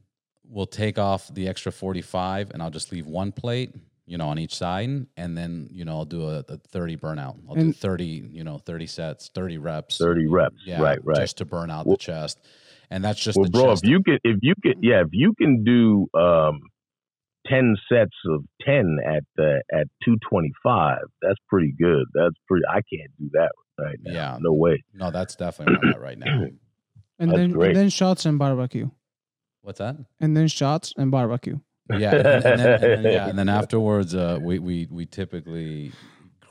we'll 0.48 0.66
take 0.66 0.98
off 0.98 1.34
the 1.34 1.48
extra 1.48 1.72
45 1.72 2.52
and 2.52 2.62
I'll 2.62 2.70
just 2.70 2.92
leave 2.92 3.08
one 3.08 3.32
plate, 3.32 3.74
you 4.06 4.18
know, 4.18 4.28
on 4.30 4.38
each 4.40 4.56
side. 4.56 5.08
And 5.18 5.38
then, 5.38 5.68
you 5.72 5.86
know, 5.86 5.94
I'll 5.98 6.06
do 6.06 6.28
a, 6.28 6.44
a 6.50 6.58
30 6.58 6.98
burnout. 6.98 7.38
I'll 7.48 7.56
do 7.56 7.72
30, 7.74 8.06
you 8.32 8.44
know, 8.44 8.58
30 8.58 8.88
sets, 8.88 9.30
30 9.34 9.58
reps. 9.58 9.98
30 9.98 10.28
reps. 10.28 10.56
Yeah, 10.66 10.82
right, 10.82 11.00
right. 11.04 11.18
Just 11.18 11.38
to 11.38 11.46
burn 11.46 11.70
out 11.72 11.86
Well- 11.86 11.96
the 11.96 12.04
chest. 12.04 12.40
And 12.90 13.04
that's 13.04 13.20
just 13.20 13.38
well, 13.38 13.46
the 13.46 13.52
bro, 13.52 13.66
chest. 13.72 13.84
if 13.86 13.90
you 13.90 14.04
can, 14.04 14.20
if 14.24 14.38
you 14.42 14.54
can, 14.64 14.74
yeah, 14.84 15.02
if 15.02 15.08
you 15.14 15.34
can 15.36 15.64
do 15.64 16.06
um, 16.20 16.60
ten 17.48 17.76
sets 17.92 18.12
of 18.30 18.44
ten 18.64 18.98
at 19.04 19.24
uh, 19.44 19.60
at 19.72 19.88
two 20.06 20.16
twenty 20.30 20.52
five, 20.62 21.02
that's 21.22 21.40
pretty 21.50 21.74
good. 21.80 22.06
That's 22.14 22.36
pretty. 22.48 22.64
I 22.70 22.82
can't 22.94 23.10
do 23.18 23.30
that 23.34 23.52
right 23.80 23.98
now. 24.04 24.14
Yeah. 24.14 24.38
no 24.42 24.54
way. 24.54 24.84
no, 24.94 25.10
that's 25.10 25.36
definitely 25.36 25.76
not 25.82 25.94
that 25.96 26.02
right 26.02 26.20
now. 26.20 26.46
And 27.20 27.30
That's 27.32 27.40
then 27.40 27.52
great. 27.52 27.68
and 27.70 27.76
then 27.78 27.90
shots 27.90 28.26
and 28.26 28.38
barbecue. 28.38 28.90
What's 29.62 29.80
that? 29.80 29.96
And 30.20 30.36
then 30.36 30.48
shots 30.48 30.94
and 30.98 31.10
barbecue. 31.10 31.60
Yeah, 31.90 32.16
and, 32.16 32.26
and 32.28 32.44
then, 32.44 32.60
and 32.84 33.06
then- 33.06 33.14
yeah, 33.14 33.28
and 33.30 33.38
then 33.38 33.50
afterwards, 33.62 34.16
uh, 34.16 34.40
we 34.42 34.60
we 34.60 34.88
we 34.90 35.06
typically 35.06 35.92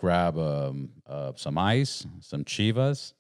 grab 0.01 0.37
um, 0.39 0.91
uh, 1.07 1.33
some 1.37 1.57
ice, 1.59 2.07
some 2.21 2.45
chivas. 2.45 3.15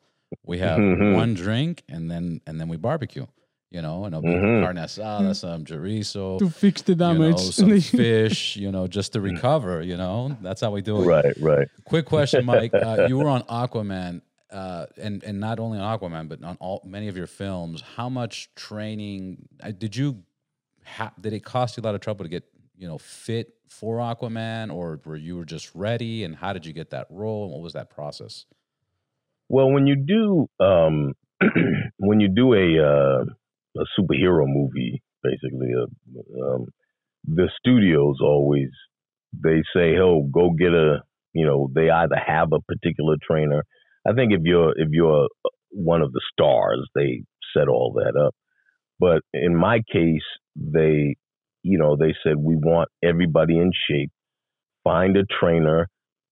We 0.45 0.59
have 0.59 0.79
Mhm. 0.79 1.15
one 1.15 1.35
drink, 1.35 1.83
and 1.89 2.11
then 2.11 2.41
and 2.47 2.61
then 2.61 2.69
we 2.69 2.77
barbecue. 2.77 3.27
You 3.71 3.81
know, 3.81 4.05
and 4.05 4.15
it'll 4.15 4.21
be 4.23 4.29
Mhm. 4.29 4.63
carne 4.63 4.77
asada, 4.77 5.35
some 5.35 5.65
chorizo, 5.65 6.39
To 6.41 6.51
fix 6.51 6.83
the 6.83 6.93
you 6.93 6.97
know, 6.97 7.13
damage. 7.15 7.41
some 7.41 7.81
fish. 7.81 8.55
You 8.57 8.71
know, 8.71 8.87
just 8.87 9.15
to 9.15 9.21
recover. 9.23 9.81
You 9.81 9.97
know, 9.97 10.37
that's 10.43 10.61
how 10.61 10.71
we 10.73 10.83
do 10.83 11.01
it. 11.03 11.07
Right, 11.07 11.35
right. 11.41 11.69
Quick 11.87 12.05
question, 12.05 12.45
Mike. 12.45 12.75
Uh, 12.75 13.07
you 13.09 13.17
were 13.17 13.31
on 13.37 13.43
Aquaman, 13.45 14.21
uh, 14.51 14.85
and 15.01 15.25
and 15.25 15.41
not 15.41 15.59
only 15.59 15.79
on 15.79 15.99
Aquaman, 15.99 16.29
but 16.29 16.43
on 16.45 16.59
all 16.61 16.83
many 16.85 17.09
of 17.09 17.17
your 17.17 17.27
films. 17.27 17.81
How 17.97 18.11
much 18.11 18.51
training 18.55 19.49
uh, 19.63 19.71
did 19.71 19.97
you? 19.97 20.23
Did 21.21 21.33
it 21.33 21.45
cost 21.45 21.77
you 21.77 21.83
a 21.83 21.85
lot 21.85 21.95
of 21.95 22.01
trouble 22.01 22.25
to 22.25 22.29
get 22.29 22.45
you 22.77 22.89
know 22.89 22.99
fit 22.99 23.55
for 23.69 23.99
Aquaman, 23.99 24.73
or 24.73 25.01
were 25.05 25.17
you 25.17 25.45
just 25.45 25.75
ready? 25.75 26.25
And 26.25 26.37
how 26.37 26.53
did 26.53 26.67
you 26.67 26.73
get 26.73 26.91
that 26.91 27.07
role? 27.11 27.45
And 27.45 27.53
what 27.53 27.63
was 27.63 27.73
that 27.73 27.91
process? 27.91 28.47
Well, 29.49 29.71
when 29.71 29.87
you 29.87 29.97
do 29.97 30.49
um, 30.65 31.13
when 31.99 32.21
you 32.21 32.29
do 32.29 32.55
a 32.55 32.79
uh, 32.83 33.25
a 33.77 33.85
superhero 33.99 34.45
movie, 34.47 35.03
basically, 35.23 35.73
uh, 35.77 36.45
um, 36.45 36.67
the 37.25 37.49
studios 37.59 38.17
always 38.21 38.71
they 39.33 39.63
say, 39.75 39.97
"Oh, 39.99 40.29
go 40.33 40.51
get 40.51 40.73
a." 40.73 41.03
You 41.35 41.47
know, 41.47 41.71
they 41.75 41.89
either 41.89 42.17
have 42.17 42.49
a 42.53 42.61
particular 42.61 43.17
trainer. 43.27 43.65
I 44.07 44.13
think 44.13 44.33
if 44.33 44.43
you're 44.45 44.73
if 44.77 44.89
you're 44.91 45.29
one 45.71 46.03
of 46.03 46.13
the 46.13 46.21
stars, 46.33 46.87
they 46.95 47.25
set 47.57 47.69
all 47.69 47.95
that 47.95 48.21
up. 48.21 48.35
But 49.03 49.23
in 49.35 49.57
my 49.57 49.81
case, 49.93 50.23
they, 50.55 51.17
you 51.65 51.77
know, 51.77 51.97
they 51.97 52.15
said 52.23 52.37
we 52.37 52.55
want 52.55 52.89
everybody 53.03 53.59
in 53.59 53.73
shape. 53.91 54.13
Find 54.85 55.17
a 55.17 55.25
trainer. 55.41 55.89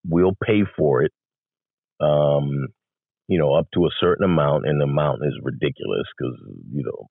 We'll 0.07 0.37
pay 0.41 0.61
for 0.79 1.03
it. 1.03 1.11
Um, 2.01 2.69
you 3.27 3.41
know, 3.41 3.55
up 3.55 3.67
to 3.75 3.87
a 3.87 3.97
certain 4.01 4.25
amount, 4.25 4.67
and 4.69 4.81
the 4.81 4.85
amount 4.85 5.23
is 5.25 5.35
ridiculous 5.43 6.05
because 6.17 6.39
you 6.73 6.85
know, 6.85 7.09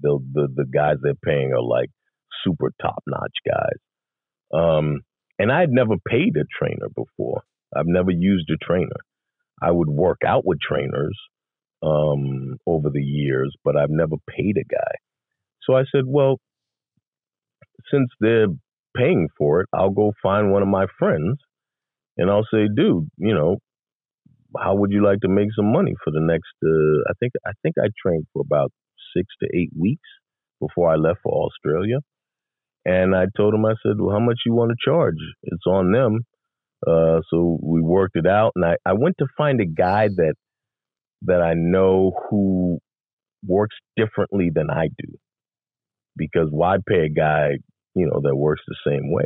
the 0.00 0.18
the 0.32 0.48
the 0.56 0.64
guys 0.64 0.96
they're 1.02 1.12
paying 1.22 1.52
are 1.52 1.62
like 1.62 1.90
super 2.42 2.72
top 2.80 3.02
notch 3.06 3.36
guys. 3.46 3.78
Um, 4.58 5.02
and 5.38 5.52
I 5.52 5.60
had 5.60 5.70
never 5.70 5.96
paid 6.08 6.36
a 6.38 6.44
trainer 6.58 6.88
before. 6.96 7.42
I've 7.76 7.86
never 7.86 8.10
used 8.10 8.48
a 8.48 8.56
trainer. 8.64 8.96
I 9.60 9.72
would 9.72 9.90
work 9.90 10.20
out 10.26 10.46
with 10.46 10.58
trainers 10.58 11.18
um, 11.82 12.58
over 12.66 12.90
the 12.90 13.02
years, 13.02 13.54
but 13.64 13.76
I've 13.76 13.90
never 13.90 14.16
paid 14.28 14.56
a 14.56 14.64
guy. 14.64 14.94
So 15.62 15.74
I 15.74 15.82
said, 15.94 16.04
well, 16.06 16.38
since 17.90 18.08
they're 18.20 18.48
paying 18.96 19.28
for 19.38 19.60
it, 19.60 19.68
I'll 19.72 19.90
go 19.90 20.12
find 20.22 20.52
one 20.52 20.62
of 20.62 20.68
my 20.68 20.86
friends 20.98 21.38
and 22.16 22.30
I'll 22.30 22.46
say, 22.52 22.68
dude, 22.74 23.08
you 23.16 23.34
know, 23.34 23.56
how 24.58 24.74
would 24.74 24.92
you 24.92 25.04
like 25.04 25.20
to 25.20 25.28
make 25.28 25.48
some 25.56 25.72
money 25.72 25.94
for 26.04 26.10
the 26.10 26.20
next? 26.20 26.52
Uh, 26.64 27.10
I 27.10 27.14
think 27.18 27.32
I 27.46 27.52
think 27.62 27.76
I 27.78 27.88
trained 28.00 28.26
for 28.32 28.42
about 28.42 28.70
six 29.16 29.26
to 29.42 29.48
eight 29.56 29.70
weeks 29.78 30.08
before 30.60 30.90
I 30.90 30.96
left 30.96 31.20
for 31.22 31.32
Australia, 31.32 31.98
and 32.84 33.14
I 33.14 33.26
told 33.36 33.54
him, 33.54 33.64
I 33.64 33.74
said, 33.82 33.96
well, 33.98 34.14
how 34.14 34.24
much 34.24 34.40
you 34.44 34.52
want 34.52 34.70
to 34.70 34.90
charge? 34.90 35.16
It's 35.44 35.66
on 35.66 35.92
them. 35.92 36.20
Uh, 36.86 37.20
so 37.30 37.58
we 37.62 37.80
worked 37.80 38.16
it 38.16 38.26
out, 38.26 38.52
and 38.56 38.64
I, 38.64 38.76
I 38.84 38.92
went 38.92 39.16
to 39.18 39.26
find 39.36 39.60
a 39.60 39.66
guy 39.66 40.08
that 40.08 40.34
that 41.24 41.40
I 41.42 41.54
know 41.54 42.12
who 42.28 42.78
works 43.46 43.76
differently 43.96 44.50
than 44.54 44.70
I 44.70 44.88
do. 44.98 45.14
Because 46.16 46.48
why 46.50 46.76
pay 46.86 47.06
a 47.06 47.08
guy, 47.08 47.58
you 47.94 48.06
know, 48.06 48.20
that 48.22 48.36
works 48.36 48.62
the 48.66 48.76
same 48.86 49.10
way? 49.10 49.24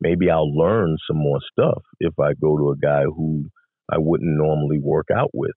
Maybe 0.00 0.30
I'll 0.30 0.56
learn 0.56 0.96
some 1.06 1.18
more 1.18 1.38
stuff 1.52 1.82
if 2.00 2.14
I 2.18 2.32
go 2.40 2.56
to 2.56 2.70
a 2.70 2.76
guy 2.76 3.02
who 3.04 3.44
I 3.90 3.98
wouldn't 3.98 4.36
normally 4.36 4.78
work 4.78 5.08
out 5.14 5.30
with. 5.32 5.52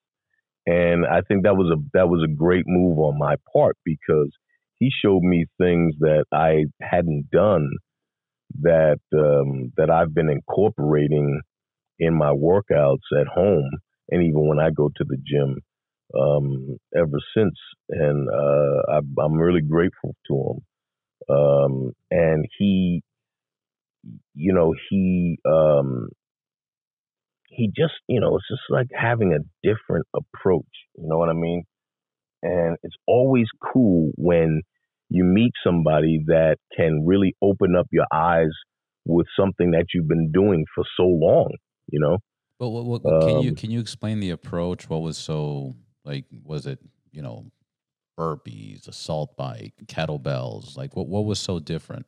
And 0.67 1.05
I 1.05 1.21
think 1.21 1.43
that 1.43 1.55
was 1.55 1.71
a 1.71 1.79
that 1.93 2.09
was 2.09 2.23
a 2.23 2.33
great 2.33 2.65
move 2.67 2.97
on 2.97 3.19
my 3.19 3.35
part 3.53 3.77
because 3.85 4.31
he 4.79 4.89
showed 5.03 5.21
me 5.21 5.45
things 5.59 5.93
that 5.99 6.25
I 6.33 6.65
hadn't 6.81 7.29
done 7.31 7.69
that 8.61 8.99
um, 9.13 9.71
that 9.77 9.89
I've 9.91 10.13
been 10.13 10.29
incorporating 10.29 11.41
in 11.99 12.13
my 12.15 12.31
workouts 12.31 13.07
at 13.19 13.27
home 13.27 13.69
and 14.09 14.23
even 14.23 14.47
when 14.47 14.59
I 14.59 14.69
go 14.69 14.89
to 14.95 15.03
the 15.03 15.17
gym 15.17 15.59
um, 16.13 16.77
ever 16.95 17.19
since. 17.35 17.55
And 17.89 18.29
uh, 18.29 18.91
I, 18.91 19.23
am 19.23 19.33
really 19.33 19.61
grateful 19.61 20.15
to 20.27 20.33
him. 20.33 21.35
Um, 21.35 21.91
and 22.11 22.45
he, 22.57 23.01
you 24.33 24.53
know, 24.53 24.73
he 24.89 25.39
um, 25.45 26.09
he 27.49 27.67
just, 27.67 27.93
you 28.07 28.19
know, 28.19 28.35
it's 28.35 28.47
just 28.49 28.61
like 28.69 28.87
having 28.93 29.33
a 29.33 29.39
different 29.63 30.05
approach. 30.13 30.65
You 30.95 31.07
know 31.07 31.17
what 31.17 31.29
I 31.29 31.33
mean? 31.33 31.63
And 32.43 32.77
it's 32.83 32.95
always 33.07 33.47
cool 33.73 34.11
when 34.15 34.61
you 35.09 35.23
meet 35.23 35.53
somebody 35.63 36.23
that 36.27 36.57
can 36.75 37.05
really 37.05 37.35
open 37.41 37.75
up 37.75 37.87
your 37.91 38.05
eyes 38.13 38.51
with 39.05 39.27
something 39.39 39.71
that 39.71 39.85
you've 39.93 40.07
been 40.07 40.31
doing 40.31 40.65
for 40.75 40.83
so 40.97 41.03
long. 41.03 41.51
You 41.91 41.99
know. 41.99 42.17
But 42.59 42.69
what, 42.69 42.85
what, 42.85 43.05
um, 43.05 43.21
can 43.21 43.41
you 43.41 43.49
um 43.49 43.55
can 43.55 43.71
you 43.71 43.79
explain 43.79 44.19
the 44.19 44.29
approach? 44.29 44.89
What 44.89 45.01
was 45.01 45.17
so 45.17 45.75
like? 46.05 46.25
Was 46.43 46.65
it 46.65 46.79
you 47.11 47.21
know 47.21 47.45
burpees, 48.17 48.87
assault 48.87 49.35
bike, 49.35 49.73
kettlebells? 49.85 50.77
Like 50.77 50.95
what 50.95 51.07
what 51.07 51.25
was 51.25 51.39
so 51.39 51.59
different? 51.59 52.05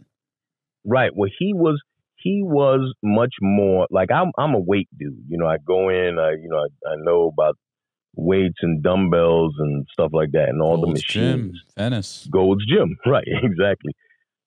Right. 0.85 1.15
Well, 1.15 1.29
he 1.37 1.53
was 1.53 1.81
he 2.15 2.41
was 2.43 2.93
much 3.03 3.33
more 3.41 3.87
like 3.89 4.11
I'm 4.11 4.31
I'm 4.37 4.53
a 4.53 4.59
weight 4.59 4.89
dude. 4.97 5.25
You 5.27 5.37
know, 5.37 5.47
I 5.47 5.57
go 5.65 5.89
in, 5.89 6.17
I 6.19 6.31
you 6.31 6.49
know, 6.49 6.57
I, 6.57 6.93
I 6.93 6.95
know 6.97 7.31
about 7.33 7.55
weights 8.15 8.57
and 8.61 8.81
dumbbells 8.81 9.53
and 9.59 9.85
stuff 9.91 10.11
like 10.11 10.31
that 10.31 10.49
and 10.49 10.61
all 10.61 10.77
Gold's 10.77 10.85
the 10.85 11.19
machines. 11.19 11.51
Gym, 11.51 11.53
Venice. 11.77 12.27
Gold's 12.31 12.65
Gym. 12.65 12.97
Right, 13.05 13.27
exactly. 13.27 13.93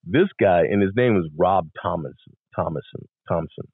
This 0.05 0.29
guy 0.41 0.63
and 0.71 0.83
his 0.83 0.93
name 0.97 1.17
is 1.17 1.31
Rob 1.39 1.69
Thomas 1.83 2.15
Thomason 2.55 3.09
Thompson. 3.29 3.65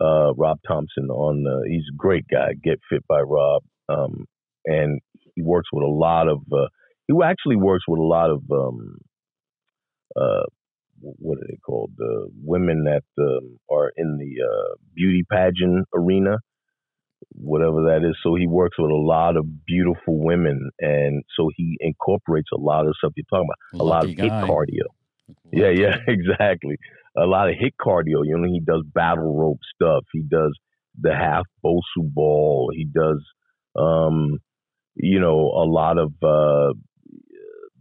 Uh, 0.00 0.32
Rob 0.34 0.58
Thompson 0.66 1.10
on 1.10 1.44
uh, 1.46 1.62
he's 1.68 1.84
a 1.92 1.96
great 1.96 2.24
guy. 2.30 2.54
Get 2.62 2.80
fit 2.88 3.06
by 3.06 3.20
Rob. 3.20 3.62
Um, 3.88 4.24
and 4.64 5.00
he 5.34 5.42
works 5.42 5.68
with 5.72 5.84
a 5.84 5.90
lot 5.90 6.28
of 6.28 6.40
uh, 6.52 6.68
he 7.08 7.14
actually 7.24 7.56
works 7.56 7.84
with 7.88 7.98
a 7.98 8.04
lot 8.04 8.30
of 8.30 8.42
um, 8.50 8.98
uh, 10.16 10.44
what 11.00 11.38
are 11.38 11.46
they 11.48 11.58
called? 11.64 11.92
The 11.96 12.28
women 12.44 12.84
that 12.84 13.02
um, 13.22 13.58
are 13.70 13.92
in 13.96 14.18
the 14.18 14.44
uh, 14.44 14.74
beauty 14.94 15.24
pageant 15.30 15.86
arena, 15.94 16.38
whatever 17.30 17.84
that 17.88 18.06
is. 18.08 18.16
So 18.22 18.34
he 18.34 18.46
works 18.46 18.78
with 18.78 18.90
a 18.90 18.94
lot 18.94 19.36
of 19.36 19.64
beautiful 19.66 20.22
women, 20.22 20.70
and 20.78 21.24
so 21.36 21.50
he 21.56 21.76
incorporates 21.80 22.48
a 22.54 22.60
lot 22.60 22.86
of 22.86 22.94
stuff 22.98 23.12
you're 23.16 23.24
talking 23.30 23.48
about. 23.48 23.80
A 23.80 23.84
lot 23.84 24.04
of 24.04 24.16
guy. 24.16 24.24
HIIT 24.24 24.48
cardio. 24.48 24.86
Lucky. 24.86 24.88
Yeah, 25.52 25.70
yeah, 25.70 25.96
exactly. 26.08 26.76
A 27.16 27.24
lot 27.24 27.48
of 27.48 27.54
HIIT 27.54 27.72
cardio. 27.80 28.24
You 28.24 28.36
know, 28.38 28.48
he 28.48 28.60
does 28.60 28.82
battle 28.92 29.36
rope 29.36 29.60
stuff. 29.74 30.04
He 30.12 30.22
does 30.22 30.58
the 31.00 31.14
half 31.14 31.44
Bosu 31.64 31.80
ball. 31.98 32.70
He 32.74 32.84
does, 32.84 33.22
um, 33.76 34.38
you 34.94 35.20
know, 35.20 35.38
a 35.38 35.66
lot 35.66 35.98
of 35.98 36.12
uh, 36.22 36.72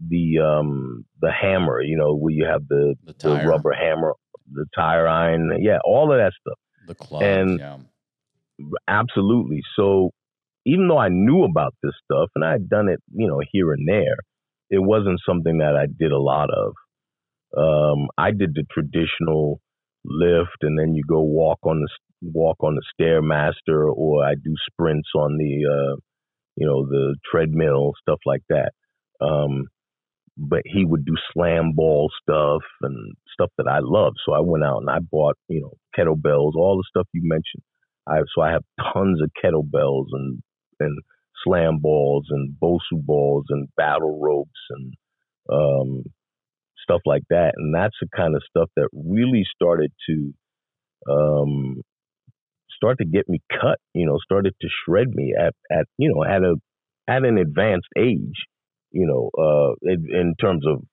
the 0.07 0.39
um 0.39 1.05
the 1.21 1.31
hammer, 1.31 1.81
you 1.81 1.97
know, 1.97 2.15
where 2.15 2.33
you 2.33 2.45
have 2.45 2.67
the, 2.67 2.95
the, 3.05 3.13
the 3.13 3.47
rubber 3.47 3.73
hammer, 3.73 4.13
the 4.51 4.65
tire 4.75 5.07
iron, 5.07 5.51
yeah, 5.61 5.77
all 5.85 6.11
of 6.11 6.17
that 6.17 6.33
stuff. 6.39 6.57
The 6.87 6.95
club, 6.95 7.21
and 7.21 7.59
yeah. 7.59 7.77
absolutely. 8.87 9.61
So 9.75 10.11
even 10.65 10.87
though 10.87 10.97
I 10.97 11.09
knew 11.09 11.43
about 11.43 11.73
this 11.81 11.93
stuff 12.03 12.29
and 12.35 12.45
I 12.45 12.53
had 12.53 12.69
done 12.69 12.89
it, 12.89 12.99
you 13.13 13.27
know, 13.27 13.41
here 13.51 13.71
and 13.71 13.87
there, 13.87 14.17
it 14.69 14.79
wasn't 14.79 15.19
something 15.27 15.57
that 15.59 15.75
I 15.75 15.85
did 15.85 16.11
a 16.11 16.19
lot 16.19 16.49
of. 16.49 16.73
Um, 17.57 18.07
I 18.17 18.31
did 18.31 18.55
the 18.55 18.63
traditional 18.71 19.59
lift, 20.05 20.57
and 20.61 20.79
then 20.79 20.95
you 20.95 21.03
go 21.07 21.21
walk 21.21 21.59
on 21.63 21.81
the 21.81 21.87
walk 22.21 22.57
on 22.61 22.75
the 22.75 22.83
stairmaster, 22.93 23.91
or 23.93 24.23
I 24.23 24.35
do 24.35 24.53
sprints 24.69 25.09
on 25.15 25.37
the, 25.37 25.65
uh, 25.65 25.99
you 26.55 26.65
know, 26.65 26.85
the 26.85 27.15
treadmill, 27.29 27.93
stuff 28.01 28.19
like 28.25 28.43
that. 28.49 28.71
Um, 29.21 29.67
but 30.37 30.61
he 30.65 30.85
would 30.85 31.05
do 31.05 31.15
slam 31.33 31.73
ball 31.75 32.09
stuff 32.21 32.61
and 32.81 33.13
stuff 33.33 33.51
that 33.57 33.67
I 33.67 33.79
love. 33.81 34.13
So 34.25 34.33
I 34.33 34.39
went 34.39 34.63
out 34.63 34.79
and 34.79 34.89
I 34.89 34.99
bought, 34.99 35.35
you 35.47 35.61
know, 35.61 35.73
kettlebells, 35.97 36.55
all 36.55 36.77
the 36.77 36.87
stuff 36.89 37.07
you 37.13 37.21
mentioned. 37.23 37.63
I 38.07 38.19
so 38.33 38.41
I 38.41 38.51
have 38.51 38.63
tons 38.93 39.21
of 39.21 39.29
kettlebells 39.43 40.07
and 40.13 40.41
and 40.79 40.97
slam 41.43 41.77
balls 41.79 42.27
and 42.29 42.55
Bosu 42.61 42.79
balls 42.93 43.45
and 43.49 43.67
battle 43.77 44.19
ropes 44.21 44.49
and 44.69 44.93
um, 45.51 46.03
stuff 46.83 47.01
like 47.05 47.23
that. 47.29 47.53
And 47.55 47.73
that's 47.73 47.95
the 48.01 48.07
kind 48.15 48.35
of 48.35 48.43
stuff 48.49 48.69
that 48.75 48.89
really 48.93 49.45
started 49.55 49.91
to 50.07 50.33
um, 51.09 51.81
start 52.81 52.97
to 52.99 53.05
get 53.05 53.29
me 53.29 53.39
cut. 53.49 53.77
You 53.93 54.07
know, 54.07 54.17
started 54.23 54.53
to 54.61 54.67
shred 54.85 55.09
me 55.13 55.33
at 55.37 55.53
at 55.71 55.85
you 55.97 56.13
know 56.13 56.23
at 56.23 56.41
a 56.43 56.55
at 57.07 57.23
an 57.23 57.37
advanced 57.37 57.89
age 57.97 58.47
you 58.91 59.07
know, 59.07 59.29
uh, 59.37 59.89
in, 59.89 60.05
in, 60.13 60.35
terms 60.39 60.65
of 60.67 60.83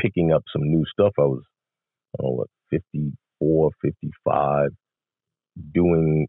picking 0.00 0.32
up 0.32 0.42
some 0.52 0.62
new 0.62 0.84
stuff, 0.90 1.12
I 1.18 1.22
was, 1.22 1.42
I 2.14 2.22
don't 2.22 2.30
know, 2.30 2.36
what, 2.36 2.48
54, 2.70 3.70
55, 3.80 4.70
doing 5.72 6.26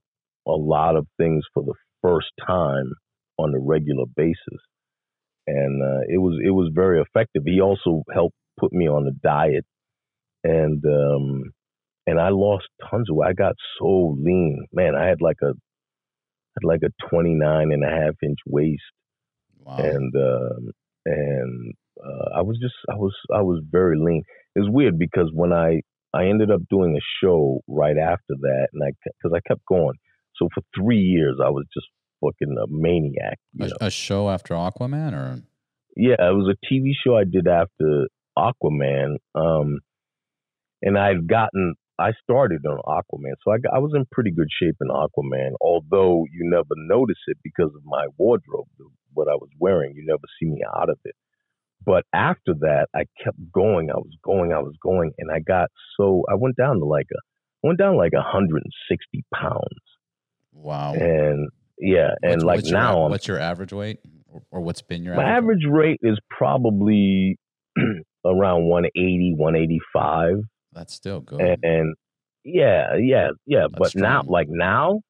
a 0.48 0.52
lot 0.52 0.96
of 0.96 1.08
things 1.18 1.44
for 1.54 1.64
the 1.64 1.74
first 2.02 2.32
time 2.46 2.92
on 3.38 3.54
a 3.54 3.60
regular 3.60 4.06
basis. 4.16 4.38
And 5.48 5.82
uh, 5.82 6.02
it 6.08 6.20
was 6.20 6.40
it 6.46 6.52
was 6.52 6.72
very 6.74 7.02
effective. 7.02 7.42
He 7.46 7.62
also 7.62 8.04
helped 8.14 8.36
put 8.60 8.72
me 8.72 8.88
on 8.88 9.08
a 9.08 9.12
diet, 9.12 9.66
and 10.44 10.84
um, 10.86 11.52
and 12.08 12.20
I 12.20 12.30
lost 12.30 12.66
tons 12.90 13.10
of 13.10 13.16
weight. 13.16 13.30
I 13.30 13.34
got 13.34 13.56
so 13.80 14.16
lean, 14.20 14.66
man. 14.74 14.96
I 14.96 15.08
had 15.08 15.22
like 15.22 15.38
a 15.42 15.48
had 15.48 16.64
like 16.64 16.82
a 16.84 17.08
29 17.10 17.72
and 17.72 17.84
a 17.84 17.90
half 17.90 18.16
inch 18.24 18.40
waist 18.46 18.82
Wow. 19.66 19.78
And 19.78 20.16
um, 20.16 20.72
and 21.06 21.74
uh, 22.04 22.38
I 22.38 22.42
was 22.42 22.58
just 22.62 22.74
I 22.90 22.96
was 22.96 23.14
I 23.34 23.42
was 23.42 23.62
very 23.70 23.98
lean. 23.98 24.24
It 24.56 24.60
was 24.60 24.70
weird 24.70 24.98
because 24.98 25.30
when 25.34 25.54
I 25.54 25.82
I 26.14 26.26
ended 26.26 26.52
up 26.52 26.62
doing 26.70 26.98
a 26.98 27.06
show 27.24 27.62
right 27.68 27.98
after 27.98 28.36
that, 28.42 28.68
and 28.74 28.84
I 28.84 28.92
because 29.04 29.36
I 29.36 29.48
kept 29.48 29.66
going. 29.68 29.96
So 30.36 30.50
for 30.54 30.64
three 30.76 31.00
years, 31.00 31.38
I 31.44 31.50
was 31.50 31.66
just 31.74 31.88
fucking 32.22 32.56
a 32.58 32.68
maniac. 32.70 33.38
A, 33.60 33.86
a, 33.88 33.92
show 33.92 34.30
after 34.30 34.54
Aquaman, 34.56 35.14
or 35.14 35.42
yeah, 35.96 36.16
it 36.20 36.36
was 36.36 36.56
a 36.56 36.74
TV 36.74 36.92
show 37.06 37.18
I 37.18 37.26
did 37.26 37.48
after 37.48 38.08
Aquaman. 38.38 39.18
Um, 39.36 39.80
and 40.82 40.98
I'd 40.98 41.28
gotten 41.28 41.76
I 42.02 42.12
started 42.24 42.66
on 42.66 42.80
Aquaman, 42.88 43.36
so 43.44 43.52
I, 43.52 43.76
I 43.76 43.80
was 43.80 43.92
in 43.96 44.06
pretty 44.12 44.32
good 44.32 44.50
shape 44.60 44.76
in 44.82 44.88
Aquaman. 44.88 45.52
Although 45.62 46.26
you 46.32 46.50
never 46.50 46.74
notice 46.76 47.20
it 47.28 47.38
because 47.44 47.72
of 47.76 47.82
my 47.86 48.08
wardrobe, 48.18 48.68
what 49.14 49.28
I 49.28 49.36
was 49.36 49.50
wearing. 49.60 49.94
You 49.96 50.04
never 50.06 50.24
see 50.40 50.48
me 50.48 50.62
out 50.78 50.90
of 50.90 50.98
it. 51.06 51.16
But 51.86 52.04
after 52.14 52.54
that, 52.60 52.88
I 52.96 53.04
kept 53.24 53.38
going. 53.52 53.90
I 53.90 53.98
was 53.98 54.16
going. 54.24 54.54
I 54.54 54.60
was 54.60 54.76
going, 54.82 55.12
and 55.18 55.32
I 55.32 55.40
got 55.40 55.70
so 55.98 56.24
I 56.32 56.36
went 56.36 56.56
down 56.56 56.80
to 56.80 56.86
like 56.86 57.08
a 57.12 57.20
I 57.64 57.68
went 57.68 57.80
down 57.80 57.98
like 57.98 58.14
160 58.14 59.26
pounds. 59.34 59.62
Wow. 60.54 60.94
And 60.94 61.50
yeah, 61.78 62.10
and 62.22 62.34
what's, 62.34 62.44
like 62.44 62.58
what's 62.58 62.72
now, 62.72 63.00
your, 63.00 63.10
what's 63.10 63.28
your 63.28 63.40
average 63.40 63.74
weight, 63.74 64.00
or, 64.28 64.42
or 64.52 64.62
what's 64.62 64.82
been 64.82 65.04
your 65.04 65.16
my 65.16 65.24
average, 65.24 65.64
average 65.64 65.66
rate 65.70 66.00
is 66.04 66.20
probably 66.30 67.38
around 68.26 68.66
180, 68.66 69.36
185. 69.38 70.44
That's 70.74 70.94
still 70.94 71.22
good. 71.22 71.42
And, 71.42 71.58
and 71.64 71.96
yeah, 72.44 72.96
yeah, 72.98 73.30
yeah. 73.46 73.62
That's 73.62 73.74
but 73.78 73.90
strong. 73.90 74.04
now, 74.04 74.24
like 74.26 74.48
now, 74.50 75.02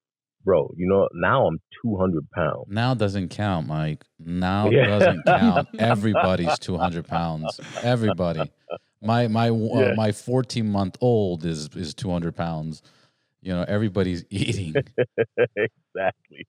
bro, 0.44 0.74
you 0.76 0.88
know, 0.88 1.08
now 1.14 1.48
I'm 1.48 1.60
200 1.84 2.30
pounds. 2.32 2.66
Now 2.68 2.94
doesn't 2.94 3.30
count, 3.30 3.68
Mike. 3.68 4.06
Now 4.20 4.70
yeah. 4.70 4.88
doesn't 4.88 5.26
count. 5.26 5.68
Everybody's 5.80 6.58
200 6.60 7.08
pounds. 7.08 7.60
Everybody. 7.82 8.52
My 9.02 9.28
my 9.28 9.50
uh, 9.50 9.54
yeah. 9.54 9.86
uh, 9.88 9.96
my 9.96 10.12
14 10.12 10.70
month 10.72 10.98
old 11.02 11.46
is 11.46 11.70
is 11.76 11.94
200 11.94 12.36
pounds. 12.36 12.84
You 13.42 13.54
know, 13.54 13.66
everybody's 13.68 14.24
eating. 14.30 14.76
exactly. 15.38 16.48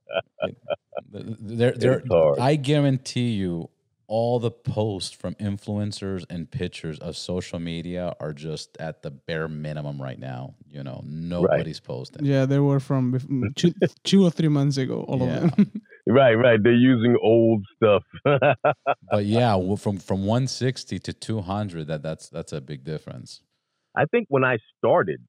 they're, 1.11 1.73
they're, 1.73 2.03
I 2.39 2.57
guarantee 2.57 3.31
you, 3.31 3.71
all 4.13 4.39
the 4.39 4.51
posts 4.51 5.11
from 5.11 5.35
influencers 5.37 6.23
and 6.29 6.51
pictures 6.51 6.99
of 6.99 7.17
social 7.17 7.59
media 7.59 8.15
are 8.21 8.35
just 8.35 8.77
at 8.77 9.03
the 9.03 9.11
bare 9.11 9.49
minimum 9.49 10.03
right 10.03 10.19
now. 10.19 10.55
You 10.69 10.85
know, 10.85 11.03
nobody's 11.07 11.79
right. 11.79 11.87
posting. 11.87 12.27
Yeah, 12.27 12.45
they 12.45 12.59
were 12.59 12.79
from 12.79 13.19
mm, 13.19 13.57
two, 13.57 13.73
two 14.05 14.23
or 14.23 14.31
three 14.31 14.49
months 14.49 14.77
ago. 14.77 15.07
All 15.09 15.21
yeah. 15.21 15.45
of 15.45 15.57
them. 15.57 15.73
right, 16.07 16.35
right. 16.35 16.63
They're 16.63 16.75
using 16.75 17.17
old 17.23 17.65
stuff. 17.77 18.03
but 19.11 19.25
yeah, 19.25 19.57
from 19.77 19.97
from 19.97 20.27
160 20.27 20.99
to 20.99 21.13
200, 21.15 21.87
that 21.87 22.03
that's 22.03 22.29
that's 22.29 22.53
a 22.53 22.61
big 22.61 22.85
difference. 22.85 23.41
I 23.97 24.05
think 24.05 24.27
when 24.29 24.45
I 24.45 24.59
started, 24.77 25.23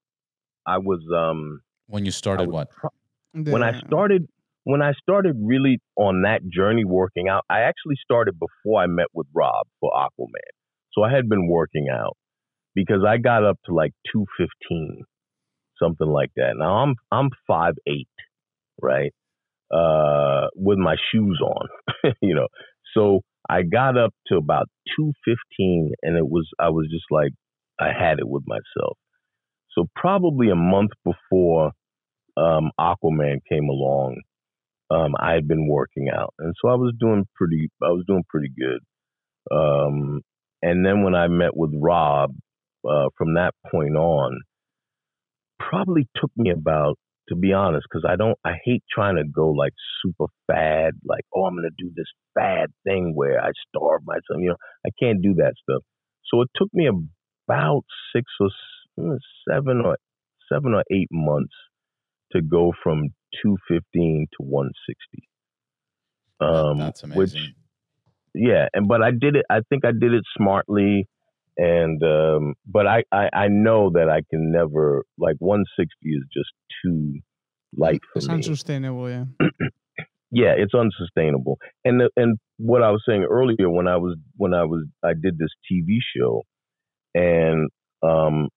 I 0.66 0.76
was 0.76 1.00
um. 1.16 1.62
When 1.86 2.04
you 2.04 2.10
started, 2.10 2.50
what? 2.50 2.68
Pro- 2.68 2.90
when 3.32 3.62
I 3.62 3.80
started, 3.80 4.28
when 4.64 4.82
I 4.82 4.92
started 5.00 5.36
really 5.42 5.78
on 5.96 6.22
that 6.22 6.40
journey 6.48 6.84
working 6.84 7.28
out, 7.28 7.44
I 7.48 7.60
actually 7.60 7.96
started 8.02 8.34
before 8.38 8.82
I 8.82 8.86
met 8.86 9.06
with 9.12 9.26
Rob 9.34 9.66
for 9.80 9.90
Aquaman. 9.92 10.54
So 10.92 11.02
I 11.02 11.12
had 11.14 11.28
been 11.28 11.48
working 11.48 11.88
out 11.92 12.16
because 12.74 13.04
I 13.06 13.18
got 13.18 13.44
up 13.44 13.58
to 13.66 13.74
like 13.74 13.92
215, 14.12 15.04
something 15.78 16.06
like 16.06 16.30
that. 16.36 16.54
Now 16.56 16.82
I'm 16.82 16.94
I'm 17.12 17.30
five 17.46 17.74
eight, 17.86 18.08
right? 18.80 19.12
Uh, 19.72 20.48
with 20.54 20.78
my 20.78 20.96
shoes 21.12 21.40
on, 21.42 22.14
you 22.22 22.34
know. 22.34 22.48
So 22.94 23.20
I 23.48 23.62
got 23.62 23.98
up 23.98 24.14
to 24.28 24.36
about 24.36 24.66
215, 24.96 25.92
and 26.02 26.16
it 26.16 26.26
was 26.26 26.48
I 26.58 26.70
was 26.70 26.86
just 26.90 27.06
like 27.10 27.32
I 27.78 27.88
had 27.88 28.18
it 28.18 28.28
with 28.28 28.44
myself. 28.46 28.96
So 29.72 29.88
probably 29.96 30.50
a 30.50 30.54
month 30.54 30.92
before 31.04 31.72
um, 32.36 32.70
Aquaman 32.78 33.40
came 33.48 33.68
along, 33.68 34.22
um, 34.94 35.14
I 35.18 35.32
had 35.32 35.48
been 35.48 35.68
working 35.68 36.08
out, 36.14 36.34
and 36.38 36.54
so 36.60 36.68
I 36.68 36.74
was 36.74 36.94
doing 36.98 37.26
pretty. 37.34 37.68
I 37.82 37.88
was 37.88 38.04
doing 38.06 38.24
pretty 38.28 38.50
good. 38.56 38.80
Um, 39.54 40.20
and 40.62 40.84
then 40.84 41.02
when 41.02 41.14
I 41.14 41.28
met 41.28 41.56
with 41.56 41.72
Rob, 41.74 42.30
uh, 42.88 43.08
from 43.18 43.34
that 43.34 43.54
point 43.70 43.96
on, 43.96 44.40
probably 45.58 46.08
took 46.16 46.30
me 46.36 46.50
about, 46.50 46.96
to 47.28 47.36
be 47.36 47.52
honest, 47.52 47.86
because 47.90 48.04
I 48.08 48.16
don't. 48.16 48.38
I 48.44 48.54
hate 48.64 48.82
trying 48.92 49.16
to 49.16 49.24
go 49.24 49.50
like 49.50 49.72
super 50.02 50.26
fad, 50.46 50.92
like 51.04 51.24
oh, 51.34 51.44
I'm 51.44 51.56
gonna 51.56 51.68
do 51.76 51.90
this 51.94 52.06
fad 52.38 52.68
thing 52.84 53.12
where 53.14 53.40
I 53.42 53.50
starve 53.68 54.02
myself. 54.04 54.38
You 54.38 54.50
know, 54.50 54.56
I 54.86 54.90
can't 55.00 55.22
do 55.22 55.34
that 55.34 55.54
stuff. 55.62 55.82
So 56.26 56.42
it 56.42 56.50
took 56.54 56.68
me 56.72 56.88
about 57.48 57.84
six 58.14 58.24
or 58.40 58.50
mm, 58.98 59.18
seven 59.48 59.82
or 59.84 59.96
seven 60.52 60.74
or 60.74 60.84
eight 60.90 61.08
months 61.10 61.54
to 62.32 62.42
go 62.42 62.72
from 62.82 63.10
215 63.42 64.26
to 64.32 64.42
160. 64.42 65.28
Um, 66.40 66.78
That's 66.78 67.02
amazing. 67.02 67.18
Which, 67.18 67.54
yeah, 68.34 68.68
and 68.74 68.88
but 68.88 69.02
I 69.02 69.10
did 69.10 69.36
it. 69.36 69.46
I 69.48 69.60
think 69.68 69.84
I 69.84 69.92
did 69.92 70.12
it 70.12 70.24
smartly, 70.36 71.06
and 71.56 72.02
um, 72.02 72.54
but 72.66 72.86
I, 72.86 73.04
I 73.12 73.28
I 73.32 73.48
know 73.48 73.90
that 73.90 74.08
I 74.10 74.22
can 74.28 74.50
never 74.50 75.04
like 75.18 75.36
160 75.38 75.94
is 76.08 76.24
just 76.32 76.50
too 76.84 77.20
light 77.76 78.00
for 78.12 78.18
it's 78.18 78.28
me. 78.28 78.38
It's 78.38 78.48
unsustainable, 78.48 79.08
yeah. 79.08 79.24
yeah, 80.30 80.54
it's 80.56 80.74
unsustainable. 80.74 81.58
And 81.84 82.00
the, 82.00 82.10
and 82.16 82.38
what 82.58 82.82
I 82.82 82.90
was 82.90 83.02
saying 83.08 83.24
earlier 83.30 83.70
when 83.70 83.86
I 83.86 83.96
was 83.96 84.16
when 84.36 84.52
I 84.52 84.64
was 84.64 84.84
I 85.04 85.12
did 85.14 85.38
this 85.38 85.50
TV 85.70 85.98
show, 86.16 86.42
and 87.14 87.70
um, 88.02 88.48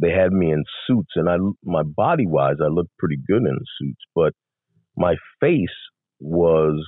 they 0.00 0.10
had 0.10 0.32
me 0.32 0.50
in 0.50 0.64
suits, 0.86 1.12
and 1.16 1.28
I 1.28 1.36
my 1.64 1.82
body 1.82 2.26
wise 2.26 2.56
I 2.62 2.68
looked 2.68 2.96
pretty 2.98 3.18
good 3.26 3.42
in 3.42 3.58
suits, 3.78 4.00
but 4.14 4.32
my 4.96 5.16
face 5.40 5.68
was 6.20 6.82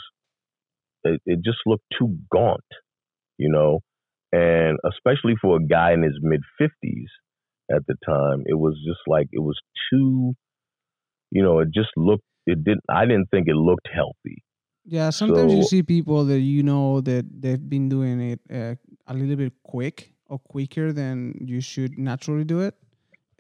it, 1.05 1.21
it 1.27 1.41
just 1.45 1.59
looked 1.67 1.85
too 1.99 2.17
gaunt, 2.33 2.61
you 3.39 3.51
know, 3.51 3.81
and 4.33 4.79
especially 4.89 5.35
for 5.41 5.57
a 5.57 5.67
guy 5.67 5.93
in 5.93 6.03
his 6.03 6.19
mid 6.23 6.41
fifties 6.59 7.09
at 7.75 7.83
the 7.87 7.95
time, 8.07 8.43
it 8.47 8.59
was 8.59 8.75
just 8.87 9.01
like 9.07 9.29
it 9.33 9.41
was 9.41 9.59
too, 9.93 10.33
you 11.31 11.43
know, 11.43 11.61
it 11.61 11.69
just 11.75 11.91
looked 11.97 12.25
it 12.47 12.65
didn't 12.65 12.85
I 12.89 13.05
didn't 13.05 13.29
think 13.31 13.49
it 13.49 13.57
looked 13.57 13.89
healthy. 13.93 14.43
Yeah, 14.85 15.11
sometimes 15.11 15.53
so, 15.53 15.59
you 15.59 15.65
see 15.65 15.83
people 15.83 16.25
that 16.25 16.41
you 16.41 16.63
know 16.63 17.01
that 17.03 17.27
they've 17.41 17.69
been 17.69 17.89
doing 17.89 18.21
it 18.33 18.41
uh, 18.53 18.75
a 19.07 19.15
little 19.15 19.37
bit 19.37 19.53
quick 19.63 20.13
or 20.27 20.39
quicker 20.39 20.93
than 20.93 21.39
you 21.41 21.61
should 21.61 21.99
naturally 21.99 22.43
do 22.43 22.61
it 22.61 22.75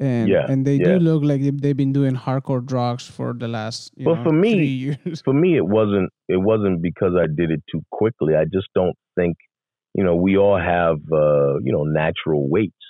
and 0.02 0.28
yeah, 0.28 0.46
and 0.48 0.66
they 0.66 0.74
yeah. 0.74 0.84
do 0.84 0.98
look 0.98 1.22
like 1.22 1.40
they've 1.62 1.76
been 1.76 1.92
doing 1.92 2.16
hardcore 2.16 2.64
drugs 2.64 3.06
for 3.06 3.32
the 3.32 3.46
last 3.46 3.92
you 3.96 4.04
but 4.04 4.14
know, 4.16 4.24
for 4.24 4.32
me 4.32 4.52
three 4.54 4.66
years. 5.06 5.22
for 5.24 5.32
me 5.32 5.56
it 5.56 5.66
wasn't 5.66 6.10
it 6.28 6.40
wasn't 6.50 6.82
because 6.82 7.12
i 7.16 7.26
did 7.26 7.50
it 7.50 7.62
too 7.70 7.82
quickly 7.92 8.34
i 8.34 8.44
just 8.44 8.66
don't 8.74 8.96
think 9.14 9.36
you 9.94 10.02
know 10.02 10.16
we 10.16 10.36
all 10.36 10.58
have 10.58 10.96
uh 11.12 11.54
you 11.62 11.72
know 11.72 11.84
natural 11.84 12.48
weights 12.48 12.84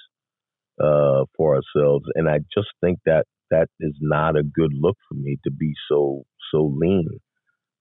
uh 0.82 1.24
for 1.36 1.56
ourselves 1.56 2.06
and 2.14 2.28
i 2.28 2.38
just 2.56 2.68
think 2.80 2.98
that 3.04 3.24
that 3.50 3.68
is 3.80 3.94
not 4.00 4.34
a 4.34 4.42
good 4.42 4.72
look 4.74 4.96
for 5.06 5.14
me 5.14 5.36
to 5.44 5.50
be 5.50 5.72
so 5.90 6.22
so 6.50 6.72
lean 6.74 7.08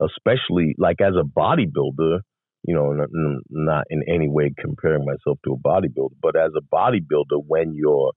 especially 0.01 0.75
like 0.77 0.99
as 0.99 1.13
a 1.15 1.23
bodybuilder 1.23 2.19
you 2.63 2.75
know 2.75 2.91
not, 2.91 3.09
not 3.49 3.83
in 3.89 4.03
any 4.13 4.27
way 4.27 4.51
comparing 4.59 5.05
myself 5.05 5.39
to 5.45 5.53
a 5.53 5.57
bodybuilder 5.57 6.17
but 6.21 6.35
as 6.35 6.51
a 6.57 6.75
bodybuilder 6.75 7.41
when 7.47 7.73
you're 7.73 8.11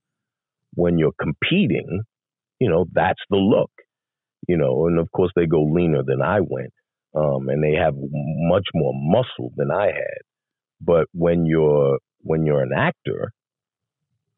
when 0.75 0.99
you're 0.99 1.14
competing, 1.20 2.03
you 2.61 2.70
know, 2.70 2.87
that's 2.93 3.20
the 3.31 3.37
look, 3.37 3.70
you 4.49 4.57
know, 4.57 4.87
and 4.87 4.99
of 4.99 5.11
course 5.12 5.33
they 5.37 5.47
go 5.47 5.62
leaner 5.64 6.03
than 6.05 6.22
I 6.22 6.41
went. 6.41 6.72
Um, 7.16 7.49
and 7.49 7.62
they 7.62 7.75
have 7.79 7.95
much 7.97 8.66
more 8.75 8.93
muscle 8.95 9.53
than 9.57 9.70
I 9.70 9.87
had. 9.87 10.22
But 10.81 11.07
when 11.12 11.47
you're 11.47 11.99
when 12.22 12.45
you're 12.47 12.62
an 12.62 12.72
actor, 12.77 13.33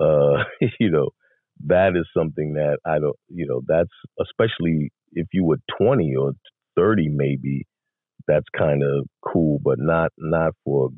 uh, 0.00 0.44
you 0.80 0.90
know, 0.90 1.10
that 1.66 1.92
is 1.96 2.06
something 2.16 2.54
that 2.54 2.78
I 2.86 2.98
don't, 2.98 3.16
you 3.28 3.46
know, 3.46 3.62
that's 3.66 3.90
especially 4.20 4.92
if 5.12 5.28
you 5.32 5.44
were 5.44 5.58
20 5.80 6.14
or 6.16 6.32
30 6.76 7.08
maybe, 7.10 7.66
that's 8.28 8.46
kind 8.56 8.82
of 8.82 9.06
cool, 9.24 9.58
but 9.62 9.78
not 9.78 10.12
not 10.18 10.52
for 10.64 10.90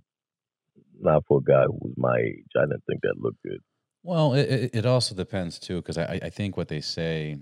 not 1.01 1.25
for 1.29 1.39
a 1.39 1.51
guy 1.51 1.65
who 1.65 1.79
was 1.81 1.95
my 1.97 2.19
age. 2.19 2.47
I 2.57 2.63
didn't 2.63 2.85
think 2.89 3.03
that 3.03 3.17
looked 3.19 3.43
good. 3.45 3.61
Well, 4.03 4.35
it, 4.35 4.71
it 4.73 4.87
also 4.87 5.15
depends 5.15 5.59
too, 5.59 5.77
because 5.77 5.99
I, 5.99 6.21
I 6.23 6.31
think 6.31 6.57
what 6.57 6.69
they 6.69 6.81
say, 6.81 7.39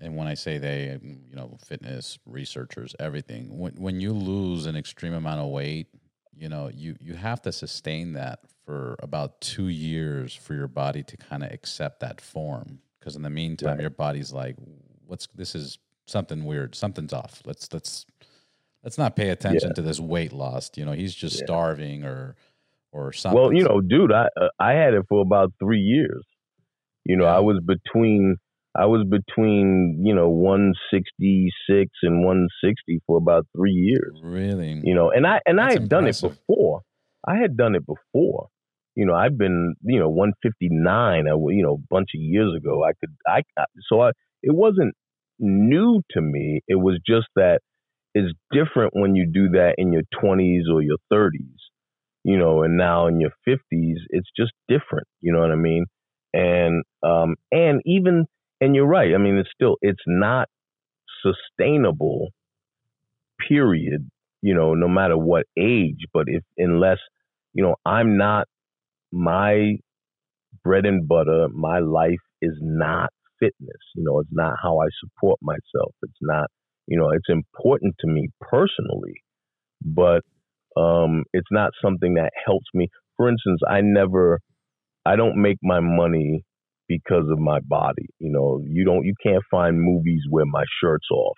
and 0.00 0.16
when 0.16 0.26
I 0.26 0.34
say 0.34 0.58
they, 0.58 0.98
you 1.02 1.36
know, 1.36 1.56
fitness 1.64 2.18
researchers, 2.26 2.94
everything. 2.98 3.58
When 3.58 3.74
when 3.74 4.00
you 4.00 4.12
lose 4.12 4.66
an 4.66 4.76
extreme 4.76 5.14
amount 5.14 5.40
of 5.40 5.48
weight, 5.48 5.88
you 6.36 6.48
know, 6.48 6.70
you 6.72 6.96
you 7.00 7.14
have 7.14 7.42
to 7.42 7.52
sustain 7.52 8.14
that 8.14 8.40
for 8.64 8.96
about 9.00 9.40
two 9.40 9.68
years 9.68 10.34
for 10.34 10.54
your 10.54 10.68
body 10.68 11.02
to 11.02 11.16
kind 11.16 11.42
of 11.42 11.52
accept 11.52 12.00
that 12.00 12.20
form. 12.20 12.80
Because 12.98 13.16
in 13.16 13.22
the 13.22 13.30
meantime, 13.30 13.70
right. 13.70 13.80
your 13.80 13.90
body's 13.90 14.32
like, 14.32 14.56
"What's 15.06 15.26
this? 15.34 15.54
Is 15.54 15.78
something 16.06 16.44
weird? 16.44 16.74
Something's 16.74 17.12
off. 17.12 17.40
Let's 17.46 17.72
let's 17.72 18.04
let's 18.82 18.98
not 18.98 19.16
pay 19.16 19.30
attention 19.30 19.70
yeah. 19.70 19.74
to 19.74 19.82
this 19.82 20.00
weight 20.00 20.32
loss. 20.32 20.70
You 20.76 20.84
know, 20.84 20.92
he's 20.92 21.14
just 21.14 21.38
yeah. 21.38 21.46
starving 21.46 22.04
or." 22.04 22.36
Or 22.92 23.12
something? 23.12 23.40
Well, 23.40 23.52
you 23.52 23.64
know, 23.64 23.80
dude, 23.80 24.12
I 24.12 24.28
uh, 24.40 24.48
I 24.58 24.72
had 24.72 24.94
it 24.94 25.04
for 25.08 25.22
about 25.22 25.52
three 25.58 25.80
years. 25.80 26.24
You 27.04 27.16
know, 27.16 27.24
yeah. 27.24 27.36
I 27.36 27.40
was 27.40 27.60
between 27.64 28.36
I 28.76 28.86
was 28.86 29.06
between 29.08 30.02
you 30.04 30.14
know 30.14 30.28
166 30.28 31.90
and 32.02 32.24
160 32.24 33.00
for 33.06 33.16
about 33.16 33.46
three 33.56 33.72
years. 33.72 34.18
Really? 34.22 34.80
You 34.84 34.94
know, 34.94 35.10
and 35.10 35.26
I 35.26 35.40
and 35.46 35.58
That's 35.58 35.70
I 35.70 35.72
had 35.72 35.82
impressive. 35.82 35.88
done 35.88 36.06
it 36.06 36.20
before. 36.20 36.80
I 37.26 37.36
had 37.36 37.56
done 37.56 37.74
it 37.74 37.84
before. 37.86 38.48
You 38.96 39.06
know, 39.06 39.14
I've 39.14 39.38
been 39.38 39.74
you 39.82 39.98
know 39.98 40.08
159. 40.08 41.26
I 41.26 41.30
you 41.30 41.62
know 41.62 41.74
a 41.74 41.86
bunch 41.90 42.10
of 42.14 42.20
years 42.20 42.54
ago. 42.56 42.84
I 42.84 42.92
could 43.00 43.14
I 43.26 43.42
so 43.88 44.02
I 44.02 44.10
it 44.42 44.54
wasn't 44.54 44.94
new 45.38 46.02
to 46.12 46.20
me. 46.20 46.60
It 46.68 46.76
was 46.76 47.00
just 47.06 47.26
that 47.36 47.60
it's 48.14 48.32
different 48.52 48.92
when 48.94 49.14
you 49.14 49.30
do 49.32 49.50
that 49.50 49.76
in 49.78 49.92
your 49.92 50.02
20s 50.22 50.62
or 50.72 50.82
your 50.82 50.96
30s 51.12 51.59
you 52.24 52.38
know, 52.38 52.62
and 52.62 52.76
now 52.76 53.06
in 53.06 53.20
your 53.20 53.32
50s, 53.48 53.96
it's 54.10 54.30
just 54.36 54.52
different. 54.68 55.06
You 55.20 55.32
know 55.32 55.40
what 55.40 55.52
I 55.52 55.56
mean? 55.56 55.86
And 56.34 56.84
um, 57.02 57.36
and 57.52 57.82
even 57.86 58.26
and 58.60 58.74
you're 58.74 58.86
right. 58.86 59.14
I 59.14 59.18
mean, 59.18 59.36
it's 59.38 59.50
still 59.54 59.76
it's 59.82 60.02
not 60.06 60.48
sustainable. 61.22 62.30
Period. 63.48 64.08
You 64.42 64.54
know, 64.54 64.74
no 64.74 64.88
matter 64.88 65.16
what 65.18 65.46
age, 65.58 66.06
but 66.12 66.24
if 66.28 66.42
unless 66.56 66.98
you 67.52 67.62
know, 67.62 67.76
I'm 67.84 68.16
not 68.16 68.46
my 69.12 69.76
bread 70.64 70.86
and 70.86 71.08
butter. 71.08 71.48
My 71.52 71.78
life 71.80 72.20
is 72.42 72.54
not 72.60 73.10
fitness. 73.40 73.80
You 73.96 74.04
know, 74.04 74.20
it's 74.20 74.30
not 74.32 74.56
how 74.62 74.80
I 74.80 74.86
support 75.00 75.38
myself. 75.42 75.94
It's 76.02 76.18
not 76.22 76.50
You 76.86 76.98
know, 76.98 77.10
it's 77.10 77.28
important 77.28 77.96
to 78.00 78.06
me 78.08 78.28
personally, 78.40 79.22
but 79.84 80.22
um, 80.80 81.24
it's 81.32 81.50
not 81.50 81.72
something 81.84 82.14
that 82.14 82.30
helps 82.46 82.66
me. 82.74 82.88
For 83.16 83.28
instance, 83.28 83.60
I 83.68 83.80
never, 83.82 84.40
I 85.04 85.16
don't 85.16 85.42
make 85.42 85.58
my 85.62 85.80
money 85.80 86.42
because 86.88 87.24
of 87.30 87.38
my 87.38 87.60
body. 87.60 88.06
You 88.18 88.32
know, 88.32 88.60
you 88.66 88.84
don't, 88.84 89.04
you 89.04 89.14
can't 89.22 89.42
find 89.50 89.80
movies 89.80 90.22
where 90.30 90.46
my 90.46 90.64
shirt's 90.80 91.10
off 91.10 91.36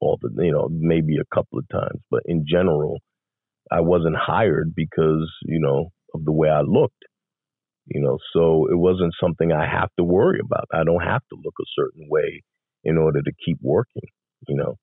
all 0.00 0.18
the, 0.20 0.30
you 0.44 0.52
know, 0.52 0.68
maybe 0.70 1.16
a 1.16 1.34
couple 1.34 1.58
of 1.58 1.68
times, 1.72 2.00
but 2.10 2.22
in 2.26 2.44
general, 2.48 2.98
I 3.70 3.80
wasn't 3.80 4.16
hired 4.16 4.74
because, 4.74 5.30
you 5.44 5.60
know, 5.60 5.90
of 6.14 6.24
the 6.24 6.32
way 6.32 6.48
I 6.48 6.62
looked. 6.62 6.94
You 7.86 8.00
know, 8.00 8.18
so 8.32 8.66
it 8.70 8.78
wasn't 8.78 9.12
something 9.20 9.50
I 9.52 9.66
have 9.66 9.88
to 9.98 10.04
worry 10.04 10.38
about. 10.44 10.66
I 10.72 10.84
don't 10.84 11.02
have 11.02 11.22
to 11.30 11.36
look 11.44 11.54
a 11.60 11.72
certain 11.76 12.06
way 12.08 12.42
in 12.84 12.96
order 12.96 13.20
to 13.20 13.32
keep 13.44 13.58
working, 13.60 14.08
you 14.46 14.56
know. 14.56 14.76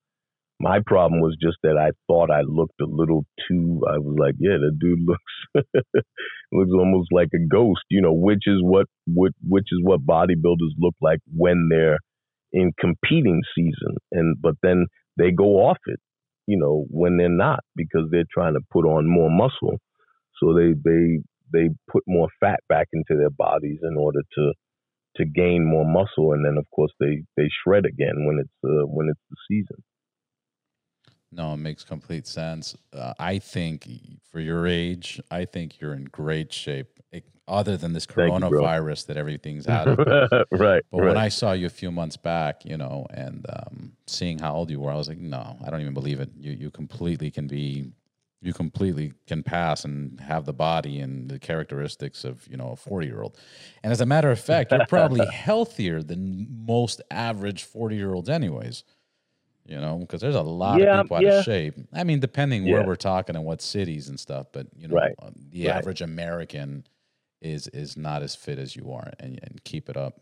My 0.60 0.80
problem 0.86 1.22
was 1.22 1.38
just 1.42 1.58
that 1.64 1.78
I 1.78 1.92
thought 2.08 2.32
I 2.32 2.42
looked 2.42 2.82
a 2.82 2.86
little 2.86 3.26
too. 3.48 3.82
I 3.90 3.98
was 4.00 4.18
like, 4.20 4.36
yeah, 4.40 4.58
the 4.60 4.72
dude 4.80 5.00
looks 5.06 5.66
looks 6.52 6.72
almost 6.74 7.10
like 7.12 7.30
a 7.36 7.48
ghost, 7.48 7.82
you 7.90 8.02
know, 8.02 8.14
which 8.14 8.44
is 8.48 8.58
what, 8.62 8.88
what 9.06 9.32
which 9.48 9.68
is 9.72 9.80
what 9.84 10.06
bodybuilders 10.06 10.76
look 10.80 10.96
like 11.02 11.20
when 11.36 11.70
they're 11.72 12.00
in 12.54 12.74
competing 12.80 13.42
season, 13.56 13.98
and 14.12 14.38
but 14.42 14.56
then 14.64 14.88
they 15.18 15.32
go 15.32 15.58
off 15.68 15.78
it, 15.88 16.00
you 16.48 16.58
know, 16.58 16.86
when 16.90 17.18
they're 17.18 17.30
not 17.30 17.62
because 17.76 18.10
they're 18.12 18.26
trying 18.34 18.56
to 18.56 18.62
put 18.72 18.86
on 18.86 19.08
more 19.10 19.30
muscle, 19.30 19.80
so 20.42 20.54
they 20.54 20.74
they 20.84 21.20
they 21.54 21.70
put 21.92 22.04
more 22.08 22.30
fat 22.40 22.60
back 22.70 22.88
into 22.94 23.18
their 23.20 23.30
bodies 23.32 23.80
in 23.84 23.98
order 23.98 24.22
to 24.36 24.54
to 25.18 25.26
gain 25.26 25.66
more 25.66 25.86
muscle, 25.86 26.34
and 26.34 26.46
then 26.46 26.58
of 26.58 26.66
course 26.72 26.92
they 27.00 27.24
they 27.38 27.50
shred 27.64 27.86
again 27.86 28.26
when 28.28 28.40
it's 28.40 28.60
uh, 28.66 28.86
when 28.88 29.10
it's 29.10 29.22
the 29.30 29.38
season. 29.50 29.89
No, 31.32 31.54
it 31.54 31.58
makes 31.58 31.84
complete 31.84 32.26
sense. 32.26 32.76
Uh, 32.92 33.14
I 33.20 33.40
think 33.40 33.88
for 34.32 34.40
your 34.40 34.66
age, 34.66 35.22
I 35.30 35.46
think 35.46 35.80
you're 35.80 35.94
in 35.94 36.06
great 36.06 36.52
shape. 36.52 37.00
It, 37.12 37.26
other 37.48 37.78
than 37.78 37.94
this 37.94 38.06
coronavirus 38.06 39.08
you, 39.08 39.14
that 39.14 39.20
everything's 39.20 39.68
out 39.68 39.88
of. 39.88 39.98
right. 40.52 40.84
But 40.92 40.98
right. 40.98 41.08
when 41.08 41.18
I 41.18 41.30
saw 41.30 41.52
you 41.52 41.68
a 41.68 41.72
few 41.72 41.92
months 41.92 42.18
back, 42.18 42.66
you 42.66 42.78
know, 42.78 43.06
and 43.12 43.46
um, 43.50 43.94
seeing 44.08 44.40
how 44.40 44.56
old 44.56 44.70
you 44.70 44.80
were, 44.80 44.92
I 44.92 44.96
was 44.96 45.08
like, 45.08 45.20
no, 45.20 45.58
I 45.66 45.70
don't 45.70 45.82
even 45.82 45.94
believe 45.94 46.20
it. 46.20 46.30
You 46.36 46.52
you 46.52 46.72
completely 46.72 47.30
can 47.30 47.48
be, 47.48 47.92
you 48.42 48.54
completely 48.54 49.14
can 49.28 49.44
pass 49.44 49.84
and 49.84 50.20
have 50.20 50.46
the 50.46 50.54
body 50.54 51.00
and 51.00 51.30
the 51.30 51.40
characteristics 51.40 52.24
of 52.24 52.48
you 52.48 52.58
know 52.58 52.72
a 52.72 52.76
forty 52.76 53.08
year 53.08 53.22
old. 53.22 53.38
And 53.84 53.92
as 53.92 54.02
a 54.02 54.06
matter 54.06 54.32
of 54.32 54.40
fact, 54.40 54.72
you're 54.72 54.86
probably 54.88 55.26
healthier 55.32 56.02
than 56.02 56.48
most 56.66 57.02
average 57.12 57.64
forty 57.64 57.98
year 57.98 58.14
olds, 58.14 58.30
anyways 58.30 58.84
you 59.70 59.80
know, 59.80 60.00
because 60.00 60.20
there's 60.20 60.36
a 60.36 60.42
lot 60.42 60.80
yeah, 60.80 61.00
of 61.00 61.06
people 61.06 61.18
out 61.18 61.24
yeah. 61.24 61.40
of 61.40 61.46
shape. 61.46 61.76
I 61.94 62.04
mean, 62.04 62.20
depending 62.20 62.66
yeah. 62.66 62.74
where 62.74 62.88
we're 62.88 62.96
talking 62.96 63.36
and 63.36 63.46
what 63.46 63.62
cities 63.62 64.10
and 64.10 64.20
stuff, 64.20 64.48
but 64.52 64.66
you 64.76 64.88
know, 64.88 64.96
right. 64.96 65.14
Um, 65.22 65.36
the 65.52 65.68
right. 65.68 65.76
average 65.76 66.02
American 66.02 66.88
is 67.40 67.68
is 67.68 67.96
not 67.96 68.24
as 68.24 68.36
fit 68.36 68.58
as 68.58 68.76
you 68.76 68.92
are, 68.92 69.12
and, 69.20 69.40
and 69.44 69.64
keep 69.64 69.88
it 69.88 69.96
up. 69.96 70.22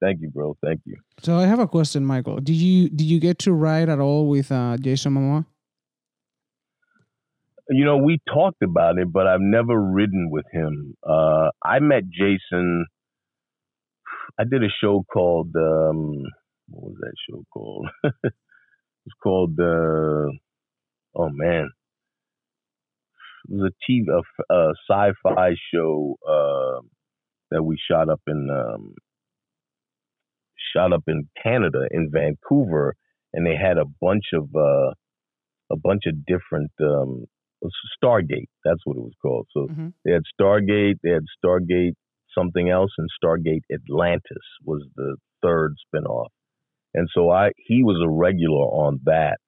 Thank 0.00 0.22
you, 0.22 0.30
bro. 0.30 0.56
Thank 0.64 0.80
you. 0.86 0.96
So 1.22 1.36
I 1.36 1.46
have 1.46 1.58
a 1.58 1.68
question, 1.68 2.06
Michael. 2.06 2.36
Did 2.36 2.56
you 2.56 2.88
did 2.88 3.04
you 3.04 3.20
get 3.20 3.38
to 3.40 3.52
ride 3.52 3.90
at 3.90 4.00
all 4.00 4.26
with 4.26 4.50
uh, 4.50 4.78
Jason 4.78 5.14
Momoa? 5.14 5.44
You 7.68 7.84
know, 7.84 7.98
we 7.98 8.18
talked 8.32 8.62
about 8.62 8.96
it, 8.96 9.12
but 9.12 9.26
I've 9.26 9.42
never 9.42 9.78
ridden 9.78 10.30
with 10.30 10.46
him. 10.50 10.96
Uh, 11.06 11.50
I 11.62 11.80
met 11.80 12.04
Jason. 12.08 12.86
I 14.40 14.44
did 14.44 14.62
a 14.64 14.70
show 14.80 15.04
called 15.12 15.50
um, 15.54 16.24
what 16.68 16.90
was 16.90 16.96
that 17.00 17.12
show 17.28 17.44
called? 17.52 17.88
it's 18.04 19.14
called 19.22 19.58
uh, 19.60 20.30
oh 21.16 21.28
man, 21.30 21.70
it 23.48 23.54
was 23.54 23.72
a 23.72 23.90
TV 23.90 24.04
a, 24.10 24.54
a 24.54 24.72
sci-fi 24.88 25.54
show 25.72 26.16
uh, 26.28 26.80
that 27.50 27.62
we 27.62 27.78
shot 27.90 28.08
up 28.08 28.20
in 28.26 28.48
um, 28.50 28.94
shot 30.74 30.92
up 30.92 31.04
in 31.06 31.28
Canada 31.42 31.86
in 31.90 32.10
Vancouver, 32.12 32.94
and 33.32 33.46
they 33.46 33.56
had 33.56 33.78
a 33.78 33.84
bunch 34.00 34.24
of 34.34 34.48
uh, 34.54 34.92
a 35.70 35.76
bunch 35.76 36.02
of 36.06 36.24
different 36.26 36.70
um, 36.80 37.24
Stargate. 38.02 38.48
That's 38.64 38.80
what 38.84 38.96
it 38.96 39.02
was 39.02 39.14
called. 39.20 39.46
So 39.52 39.66
mm-hmm. 39.66 39.88
they 40.04 40.12
had 40.12 40.22
Stargate, 40.40 40.96
they 41.02 41.10
had 41.10 41.24
Stargate 41.44 41.94
something 42.36 42.70
else, 42.70 42.90
and 42.98 43.08
Stargate 43.22 43.62
Atlantis 43.72 44.46
was 44.64 44.84
the 44.96 45.16
third 45.42 45.74
spinoff. 45.94 46.28
And 46.94 47.08
so 47.14 47.30
I 47.30 47.50
he 47.56 47.82
was 47.82 48.00
a 48.02 48.10
regular 48.10 48.64
on 48.64 49.00
that, 49.04 49.38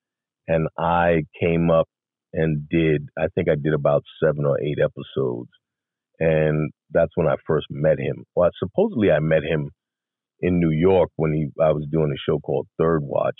and 0.47 0.67
I 0.77 1.23
came 1.39 1.69
up 1.71 1.87
and 2.33 2.67
did 2.69 3.09
I 3.17 3.27
think 3.33 3.49
I 3.49 3.55
did 3.55 3.73
about 3.73 4.03
seven 4.23 4.45
or 4.45 4.59
eight 4.61 4.77
episodes, 4.83 5.49
and 6.19 6.71
that's 6.91 7.11
when 7.15 7.27
I 7.27 7.35
first 7.47 7.67
met 7.69 7.99
him. 7.99 8.25
Well, 8.35 8.49
supposedly 8.59 9.11
I 9.11 9.19
met 9.19 9.43
him 9.43 9.71
in 10.39 10.59
New 10.59 10.71
York 10.71 11.09
when 11.15 11.33
he 11.33 11.47
I 11.61 11.71
was 11.71 11.85
doing 11.91 12.11
a 12.11 12.21
show 12.29 12.39
called 12.39 12.67
Third 12.77 13.01
Watch 13.03 13.39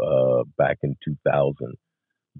uh, 0.00 0.44
back 0.56 0.78
in 0.82 0.96
2000, 1.04 1.74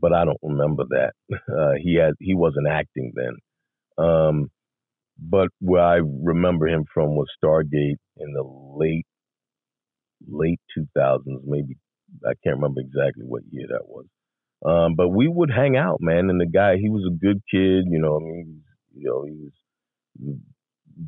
but 0.00 0.12
I 0.12 0.24
don't 0.24 0.38
remember 0.42 0.84
that. 0.90 1.12
Uh, 1.48 1.72
he 1.82 1.96
had 1.96 2.14
he 2.20 2.34
wasn't 2.34 2.68
acting 2.68 3.12
then. 3.14 4.04
Um, 4.04 4.50
but 5.18 5.48
where 5.60 5.82
I 5.82 5.96
remember 5.96 6.68
him 6.68 6.84
from 6.92 7.16
was 7.16 7.26
Stargate 7.42 7.96
in 8.16 8.32
the 8.32 8.44
late 8.44 9.06
late 10.26 10.60
2000s, 10.74 11.42
maybe 11.44 11.76
I 12.24 12.32
can't 12.44 12.56
remember 12.56 12.80
exactly 12.80 13.24
what 13.24 13.42
year 13.50 13.66
that 13.70 13.86
was. 13.88 14.06
Um, 14.64 14.94
but 14.96 15.08
we 15.08 15.28
would 15.28 15.50
hang 15.50 15.76
out, 15.76 15.98
man. 16.00 16.30
And 16.30 16.40
the 16.40 16.46
guy, 16.46 16.76
he 16.78 16.88
was 16.88 17.04
a 17.06 17.16
good 17.16 17.40
kid, 17.50 17.86
you 17.88 18.00
know. 18.00 18.16
I 18.16 18.20
mean, 18.24 18.62
you 18.94 19.08
know, 19.08 19.24
he 19.24 19.32
was 19.32 19.52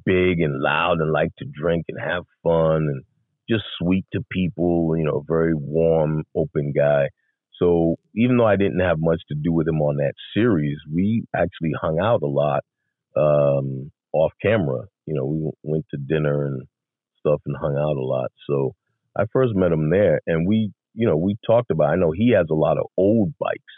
big 0.05 0.41
and 0.41 0.61
loud 0.61 1.01
and 1.01 1.13
liked 1.13 1.39
to 1.39 1.45
drink 1.45 1.87
and 1.89 1.99
have 2.01 2.25
fun 2.43 2.87
and 2.89 3.03
just 3.49 3.65
sweet 3.79 4.07
to 4.13 4.21
people. 4.31 4.95
You 4.97 5.05
know, 5.05 5.25
very 5.27 5.55
warm, 5.55 6.25
open 6.37 6.73
guy. 6.77 7.09
So 7.59 7.97
even 8.17 8.37
though 8.39 8.47
I 8.47 8.57
didn't 8.57 8.81
have 8.81 8.99
much 8.99 9.21
to 9.29 9.35
do 9.35 9.53
with 9.53 9.69
him 9.69 9.83
on 9.83 9.97
that 9.97 10.15
series, 10.35 10.79
we 10.93 11.25
actually 11.37 11.73
hung 11.81 11.99
out 11.99 12.23
a 12.23 12.27
lot 12.27 12.63
um, 13.17 13.91
off 14.13 14.33
camera. 14.43 14.85
You 15.07 15.15
know, 15.15 15.27
we 15.27 15.51
went 15.63 15.87
to 15.91 15.99
dinner 15.99 16.47
and 16.47 16.63
stuff 17.21 17.41
and 17.47 17.57
hung 17.61 17.77
out 17.77 17.97
a 17.97 18.05
lot. 18.05 18.31
So 18.49 18.75
I 19.19 19.25
first 19.33 19.55
met 19.55 19.73
him 19.73 19.91
there, 19.91 20.21
and 20.27 20.47
we, 20.47 20.73
you 20.95 21.07
know, 21.07 21.17
we 21.17 21.37
talked 21.47 21.71
about. 21.71 21.91
I 21.91 21.97
know 21.97 22.13
he 22.13 22.33
has 22.37 22.47
a 22.51 22.55
lot 22.55 22.79
of 22.79 22.87
old 22.97 23.35
bikes. 23.39 23.75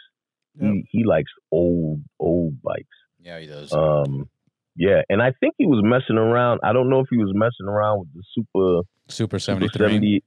Yep. 0.59 0.71
He 0.71 0.87
he 0.91 1.03
likes 1.03 1.31
old 1.51 2.01
old 2.19 2.61
bikes. 2.61 2.87
Yeah, 3.19 3.39
he 3.39 3.47
does. 3.47 3.73
Um, 3.73 4.29
yeah, 4.75 5.01
and 5.09 5.21
I 5.21 5.31
think 5.39 5.55
he 5.57 5.65
was 5.65 5.81
messing 5.83 6.17
around. 6.17 6.61
I 6.63 6.73
don't 6.73 6.89
know 6.89 6.99
if 6.99 7.07
he 7.09 7.17
was 7.17 7.31
messing 7.33 7.67
around 7.67 7.99
with 7.99 8.13
the 8.13 8.23
super 8.33 8.87
super 9.07 9.39
73. 9.39 10.21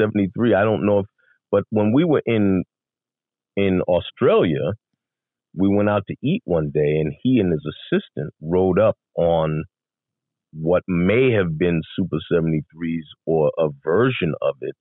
73. 0.00 0.54
I 0.54 0.64
don't 0.64 0.86
know 0.86 1.00
if, 1.00 1.06
but 1.50 1.64
when 1.70 1.92
we 1.92 2.04
were 2.04 2.22
in 2.24 2.64
in 3.56 3.82
Australia, 3.82 4.72
we 5.54 5.68
went 5.68 5.88
out 5.88 6.04
to 6.08 6.16
eat 6.22 6.42
one 6.44 6.70
day, 6.72 6.96
and 7.00 7.12
he 7.22 7.38
and 7.38 7.52
his 7.52 7.64
assistant 7.66 8.32
rode 8.40 8.78
up 8.78 8.96
on 9.16 9.64
what 10.52 10.82
may 10.86 11.32
have 11.32 11.58
been 11.58 11.80
Super 11.96 12.18
73s 12.32 13.06
or 13.26 13.50
a 13.58 13.68
version 13.84 14.34
of 14.42 14.56
it. 14.60 14.74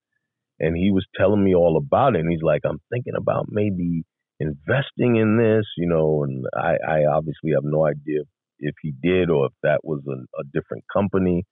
And 0.60 0.78
he 0.78 0.92
was 0.92 1.06
telling 1.16 1.44
me 1.44 1.56
all 1.56 1.78
about 1.78 2.16
it. 2.16 2.20
And 2.20 2.32
he's 2.32 2.44
like, 2.44 2.62
I'm 2.66 2.82
thinking 2.92 3.14
about 3.18 3.46
maybe 3.50 4.04
investing 4.40 5.16
in 5.16 5.38
this, 5.38 5.66
you 5.78 5.88
know, 5.88 6.24
and 6.24 6.46
I, 6.56 6.76
I 6.88 7.06
obviously 7.06 7.52
have 7.54 7.64
no 7.64 7.86
idea 7.86 8.22
if 8.60 8.76
he 8.82 8.94
did 9.02 9.30
or 9.30 9.48
if 9.48 9.54
that 9.64 9.80
was 9.84 10.02
a, 10.08 10.40
a 10.40 10.44
different 10.54 10.84
company, 10.94 11.46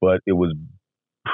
but 0.00 0.20
it 0.26 0.32
was 0.32 0.54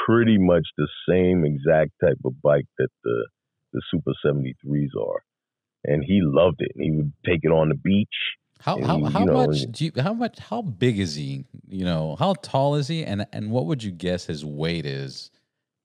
pretty 0.06 0.38
much 0.38 0.66
the 0.76 0.88
same 1.09 1.44
exact 1.44 1.92
type 2.02 2.18
of 2.24 2.40
bike 2.42 2.66
that 2.78 2.88
the 3.04 3.28
the 3.72 3.82
Super 3.90 4.12
73s 4.24 5.00
are. 5.00 5.22
And 5.84 6.04
he 6.04 6.20
loved 6.22 6.60
it. 6.60 6.72
And 6.74 6.84
he 6.84 6.90
would 6.92 7.12
take 7.26 7.40
it 7.42 7.48
on 7.48 7.70
the 7.70 7.74
beach 7.74 8.09
how 8.62 8.80
how, 8.80 9.05
how 9.06 9.24
know, 9.24 9.47
much 9.47 9.62
do 9.72 9.84
you 9.84 9.93
how 10.01 10.14
much 10.14 10.39
how 10.39 10.62
big 10.62 11.01
is 11.01 11.16
he? 11.16 11.44
You 11.68 11.84
know, 11.84 12.14
how 12.16 12.34
tall 12.34 12.76
is 12.76 12.86
he 12.86 13.05
and 13.05 13.26
and 13.32 13.51
what 13.51 13.66
would 13.66 13.82
you 13.82 13.90
guess 13.90 14.24
his 14.24 14.44
weight 14.44 14.86
is? 14.86 15.30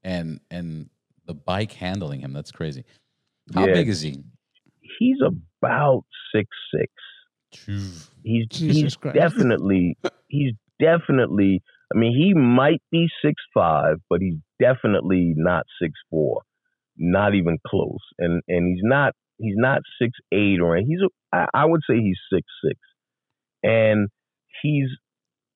And 0.04 0.40
and 0.52 0.90
the 1.26 1.34
bike 1.34 1.72
handling 1.72 2.20
him, 2.22 2.34
that's 2.34 2.52
crazy. 2.52 2.86
How 3.56 3.66
yeah, 3.66 3.74
big 3.74 3.90
is 3.90 4.02
he? 4.02 4.24
He's 5.00 5.18
about 5.60 6.06
six 6.34 6.50
six. 6.72 6.94
He's 8.24 8.50
he's 8.52 8.96
definitely 9.14 9.98
he's 10.28 10.54
definitely 10.80 11.64
I 11.92 11.98
mean 11.98 12.16
he 12.16 12.36
might 12.36 12.84
be 12.92 13.08
six 13.26 13.42
five, 13.56 13.96
but 14.08 14.22
he's 14.22 14.38
definitely 14.60 15.34
not 15.36 15.66
six 15.82 15.94
four. 16.12 16.44
Not 16.96 17.34
even 17.34 17.58
close. 17.66 18.04
And 18.20 18.44
and 18.48 18.68
he's 18.68 18.84
not 18.84 19.16
he's 19.38 19.56
not 19.58 19.82
six 20.02 20.12
eight 20.32 20.60
or 20.62 20.78
he's 20.78 21.00
a, 21.34 21.46
I 21.54 21.66
would 21.66 21.82
say 21.90 21.98
he's 21.98 22.18
six 22.32 22.46
six, 22.66 22.80
and 23.64 24.10
he's 24.62 24.90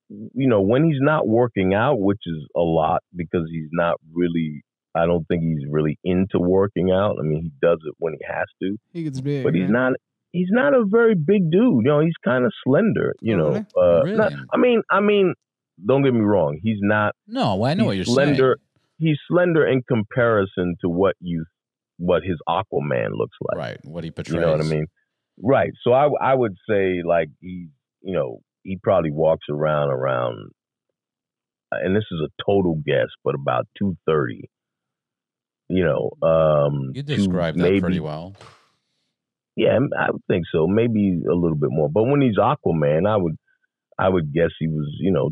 you 0.10 0.48
know 0.48 0.62
when 0.62 0.84
he's 0.86 0.99
not 0.99 1.28
working 1.28 1.74
out, 1.74 1.99
which 1.99 2.22
is 2.26 2.45
a 2.56 2.62
lot 2.62 3.02
because 3.16 3.48
he's 3.52 3.70
not 3.72 3.95
really 4.14 4.62
I 4.94 5.06
don't 5.06 5.26
think 5.28 5.44
he's 5.44 5.66
really 5.70 5.98
into 6.03 6.38
working 6.40 6.91
out. 6.91 7.16
I 7.20 7.24
mean, 7.24 7.41
he 7.44 7.52
does 7.62 7.80
it 7.86 7.94
when 7.99 8.14
he 8.14 8.20
has 8.28 8.48
to. 8.62 8.78
He 8.91 9.03
gets 9.03 9.22
big, 9.22 9.44
but 9.44 9.53
he's 9.53 9.64
right? 9.64 9.72
not. 9.72 9.94
He's 10.34 10.49
not 10.49 10.74
a 10.74 10.86
very 10.86 11.16
big 11.16 11.52
dude. 11.52 11.62
You 11.62 11.82
know, 11.84 11.99
he's 11.99 12.16
kind 12.24 12.45
of 12.45 12.53
slender. 12.64 13.16
You 13.22 13.38
know, 13.38 13.48
really? 13.49 13.66
uh, 13.78 14.03
Really? 14.03 14.18
not- 14.18 14.34
I 14.53 14.58
mean, 14.58 14.82
I 14.90 14.99
mean, 15.02 15.34
don't 15.86 16.03
get 16.03 16.14
me 16.14 16.22
wrong. 16.22 16.60
He's 16.62 16.80
not. 16.82 17.16
No, 17.28 17.64
I 17.64 17.74
know 17.74 17.86
what 17.86 17.95
you're 17.95 18.06
slender. 18.06 18.58
saying. 18.60 18.68
He's 18.98 19.18
slender 19.28 19.66
in 19.66 19.82
comparison 19.82 20.76
to 20.82 20.90
what 20.90 21.16
you, 21.20 21.45
what 22.02 22.23
his 22.23 22.38
Aquaman 22.49 23.11
looks 23.14 23.38
like. 23.41 23.57
Right. 23.57 23.80
What 23.84 24.03
he 24.03 24.11
portrays. 24.11 24.34
You 24.34 24.41
know 24.41 24.52
what 24.52 24.61
I 24.61 24.64
mean? 24.64 24.88
Right. 25.41 25.72
So 25.84 25.94
I 25.94 26.10
I 26.19 26.34
would 26.34 26.56
say 26.68 27.02
like 27.06 27.30
he 27.40 27.68
you 28.02 28.14
know 28.14 28.40
he 28.64 28.78
probably 28.82 29.11
walks 29.11 29.45
around 29.49 29.90
around, 29.90 30.52
and 31.72 31.95
this 31.95 32.06
is 32.11 32.19
a 32.26 32.44
total 32.44 32.82
guess, 32.86 33.07
but 33.23 33.36
about 33.36 33.68
two 33.78 33.95
thirty. 34.06 34.49
You 35.69 35.86
know, 35.86 36.28
um, 36.28 36.91
You 36.94 37.02
described 37.02 37.57
that 37.57 37.64
maybe, 37.64 37.80
pretty 37.80 37.99
well. 38.02 38.36
Yeah, 39.56 39.80
I 39.98 40.11
would 40.11 40.22
think 40.28 40.44
so. 40.52 40.68
Maybe 40.68 41.22
a 41.30 41.34
little 41.34 41.56
bit 41.56 41.69
more. 41.72 41.88
But 41.90 42.03
when 42.03 42.22
he's 42.22 42.38
Aquaman, 42.38 43.07
I 43.07 43.15
would 43.15 43.38
I 43.98 44.10
would 44.10 44.34
guess 44.34 44.49
he 44.60 44.68
was 44.68 44.90
you 44.99 45.11
know 45.11 45.30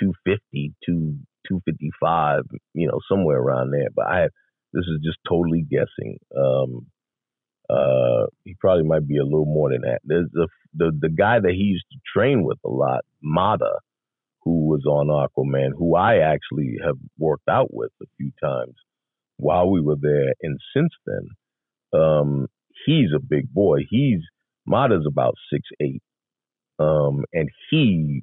250, 0.00 0.74
to 0.86 1.18
255, 1.48 2.42
you 2.74 2.88
know 2.88 2.98
somewhere 3.08 3.38
around 3.38 3.70
there. 3.70 3.88
But 3.94 4.06
I 4.06 4.28
this 4.72 4.84
is 4.84 5.00
just 5.02 5.18
totally 5.28 5.62
guessing. 5.62 6.18
Um, 6.36 6.86
uh, 7.70 8.26
he 8.44 8.54
probably 8.58 8.84
might 8.84 9.06
be 9.06 9.18
a 9.18 9.24
little 9.24 9.44
more 9.44 9.70
than 9.70 9.82
that. 9.82 10.00
There's 10.04 10.28
the 10.32 10.48
the 10.74 10.92
the 11.00 11.08
guy 11.08 11.40
that 11.40 11.52
he 11.52 11.64
used 11.64 11.86
to 11.92 11.98
train 12.14 12.44
with 12.44 12.58
a 12.64 12.68
lot, 12.68 13.04
Mata, 13.22 13.78
who 14.42 14.66
was 14.66 14.84
on 14.86 15.08
Aquaman, 15.08 15.70
who 15.76 15.96
I 15.96 16.18
actually 16.18 16.76
have 16.84 16.96
worked 17.18 17.48
out 17.48 17.72
with 17.72 17.90
a 18.02 18.06
few 18.16 18.30
times 18.42 18.74
while 19.36 19.70
we 19.70 19.80
were 19.80 19.96
there, 20.00 20.32
and 20.42 20.58
since 20.74 20.92
then, 21.06 22.00
um, 22.00 22.46
he's 22.86 23.10
a 23.14 23.20
big 23.20 23.52
boy. 23.52 23.80
He's 23.88 24.20
Mata's 24.66 25.06
about 25.06 25.34
six 25.52 25.62
eight, 25.80 26.02
um, 26.78 27.24
and 27.32 27.48
he, 27.70 28.22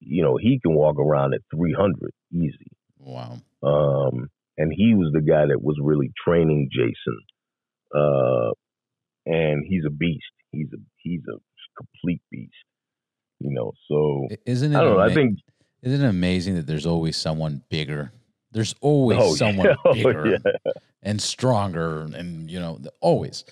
you 0.00 0.22
know, 0.22 0.36
he 0.36 0.60
can 0.60 0.74
walk 0.74 0.98
around 0.98 1.34
at 1.34 1.40
three 1.54 1.72
hundred 1.72 2.12
easy. 2.32 2.70
Wow. 2.98 3.38
Um, 3.62 4.28
and 4.58 4.72
he 4.74 4.94
was 4.94 5.10
the 5.12 5.20
guy 5.20 5.46
that 5.46 5.62
was 5.62 5.76
really 5.82 6.10
training 6.26 6.68
Jason. 6.72 7.18
Uh, 7.94 8.50
and 9.26 9.64
he's 9.68 9.84
a 9.86 9.90
beast. 9.90 10.22
He's 10.50 10.68
a 10.72 10.78
he's 11.02 11.20
a 11.28 11.36
complete 11.76 12.22
beast. 12.30 12.52
You 13.40 13.50
know, 13.52 13.72
so 13.88 14.28
Isn't 14.46 14.72
it? 14.72 14.76
I 14.76 14.80
don't 14.82 14.96
know. 14.96 15.00
I 15.02 15.12
think 15.12 15.38
Isn't 15.82 16.04
it 16.04 16.08
amazing 16.08 16.54
that 16.54 16.66
there's 16.66 16.86
always 16.86 17.16
someone 17.16 17.62
bigger? 17.68 18.12
There's 18.52 18.74
always 18.80 19.18
oh, 19.20 19.34
someone 19.36 19.66
yeah, 19.66 19.74
oh, 19.84 19.92
bigger 19.92 20.38
yeah. 20.44 20.72
and 21.02 21.20
stronger, 21.20 22.02
and 22.14 22.50
you 22.50 22.58
know, 22.58 22.78
always. 23.00 23.44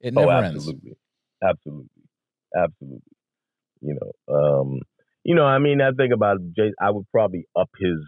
It 0.00 0.14
Oh, 0.16 0.20
never 0.24 0.44
ends. 0.44 0.56
absolutely, 0.66 0.96
absolutely, 1.42 2.02
absolutely. 2.56 3.02
You 3.80 3.98
know, 4.00 4.34
um, 4.34 4.80
you 5.24 5.34
know. 5.34 5.44
I 5.44 5.58
mean, 5.58 5.80
I 5.82 5.90
think 5.92 6.12
about 6.14 6.38
Jay. 6.56 6.72
I 6.80 6.90
would 6.90 7.06
probably 7.12 7.44
up 7.56 7.68
his. 7.78 7.98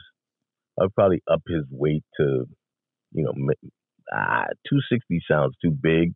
I'd 0.79 0.95
probably 0.95 1.23
up 1.31 1.43
his 1.47 1.65
weight 1.71 2.05
to, 2.19 2.45
you 3.13 3.25
know, 3.25 3.33
ah, 4.13 4.47
two 4.69 4.81
sixty 4.91 5.21
sounds 5.31 5.55
too 5.63 5.71
big, 5.71 6.13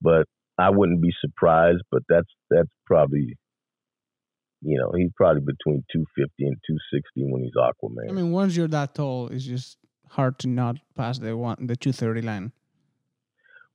but 0.00 0.26
I 0.58 0.70
wouldn't 0.70 1.02
be 1.02 1.12
surprised. 1.20 1.82
But 1.90 2.02
that's 2.08 2.28
that's 2.50 2.70
probably, 2.86 3.36
you 4.62 4.78
know, 4.78 4.92
he's 4.96 5.10
probably 5.16 5.42
between 5.42 5.84
two 5.92 6.04
fifty 6.16 6.46
and 6.46 6.56
two 6.66 6.76
sixty 6.92 7.22
when 7.22 7.42
he's 7.42 7.52
Aquaman. 7.56 8.10
I 8.10 8.12
mean, 8.12 8.32
once 8.32 8.56
you're 8.56 8.68
that 8.68 8.94
tall, 8.94 9.28
it's 9.28 9.44
just 9.44 9.78
hard 10.10 10.38
to 10.40 10.48
not 10.48 10.76
pass 10.94 11.18
the 11.18 11.36
one 11.36 11.66
the 11.66 11.76
two 11.76 11.92
thirty 11.92 12.22
line. 12.22 12.52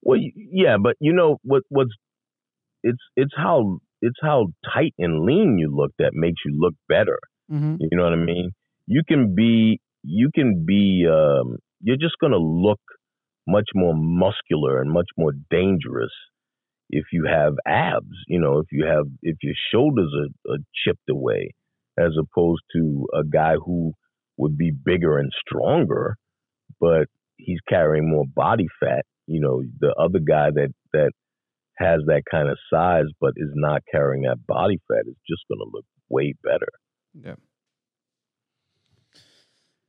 Well, 0.01 0.19
yeah, 0.35 0.77
but 0.81 0.95
you 0.99 1.13
know 1.13 1.39
what? 1.43 1.63
What's 1.69 1.91
it's 2.83 3.01
it's 3.15 3.33
how 3.35 3.79
it's 4.01 4.17
how 4.21 4.47
tight 4.73 4.93
and 4.97 5.25
lean 5.25 5.57
you 5.57 5.75
look 5.75 5.91
that 5.99 6.11
makes 6.13 6.39
you 6.45 6.57
look 6.57 6.75
better. 6.87 7.19
Mm-hmm. 7.51 7.77
You 7.79 7.97
know 7.97 8.03
what 8.03 8.13
I 8.13 8.17
mean? 8.17 8.51
You 8.87 9.01
can 9.07 9.35
be 9.35 9.81
you 10.03 10.29
can 10.33 10.65
be 10.65 11.05
um, 11.09 11.57
you're 11.81 11.97
just 11.97 12.15
gonna 12.21 12.37
look 12.37 12.79
much 13.47 13.69
more 13.73 13.93
muscular 13.95 14.81
and 14.81 14.91
much 14.91 15.07
more 15.17 15.31
dangerous 15.49 16.11
if 16.89 17.05
you 17.11 17.25
have 17.25 17.53
abs. 17.67 18.15
You 18.27 18.39
know, 18.39 18.59
if 18.59 18.67
you 18.71 18.85
have 18.85 19.05
if 19.21 19.37
your 19.41 19.55
shoulders 19.73 20.11
are, 20.15 20.53
are 20.53 20.57
chipped 20.83 21.09
away, 21.09 21.53
as 21.97 22.11
opposed 22.19 22.61
to 22.75 23.07
a 23.13 23.23
guy 23.23 23.55
who 23.63 23.93
would 24.37 24.57
be 24.57 24.71
bigger 24.71 25.17
and 25.17 25.31
stronger, 25.45 26.15
but 26.79 27.07
he's 27.37 27.59
carrying 27.67 28.09
more 28.09 28.25
body 28.35 28.67
fat. 28.79 29.05
You 29.27 29.41
know, 29.41 29.63
the 29.79 29.93
other 29.99 30.19
guy 30.19 30.49
that 30.53 30.73
that 30.93 31.11
has 31.77 32.01
that 32.07 32.23
kind 32.29 32.49
of 32.49 32.57
size 32.71 33.05
but 33.21 33.33
is 33.37 33.51
not 33.55 33.81
carrying 33.91 34.23
that 34.23 34.45
body 34.45 34.79
fat 34.87 35.07
is 35.07 35.15
just 35.29 35.43
going 35.49 35.59
to 35.59 35.71
look 35.71 35.85
way 36.09 36.33
better. 36.43 36.67
Yeah. 37.13 37.35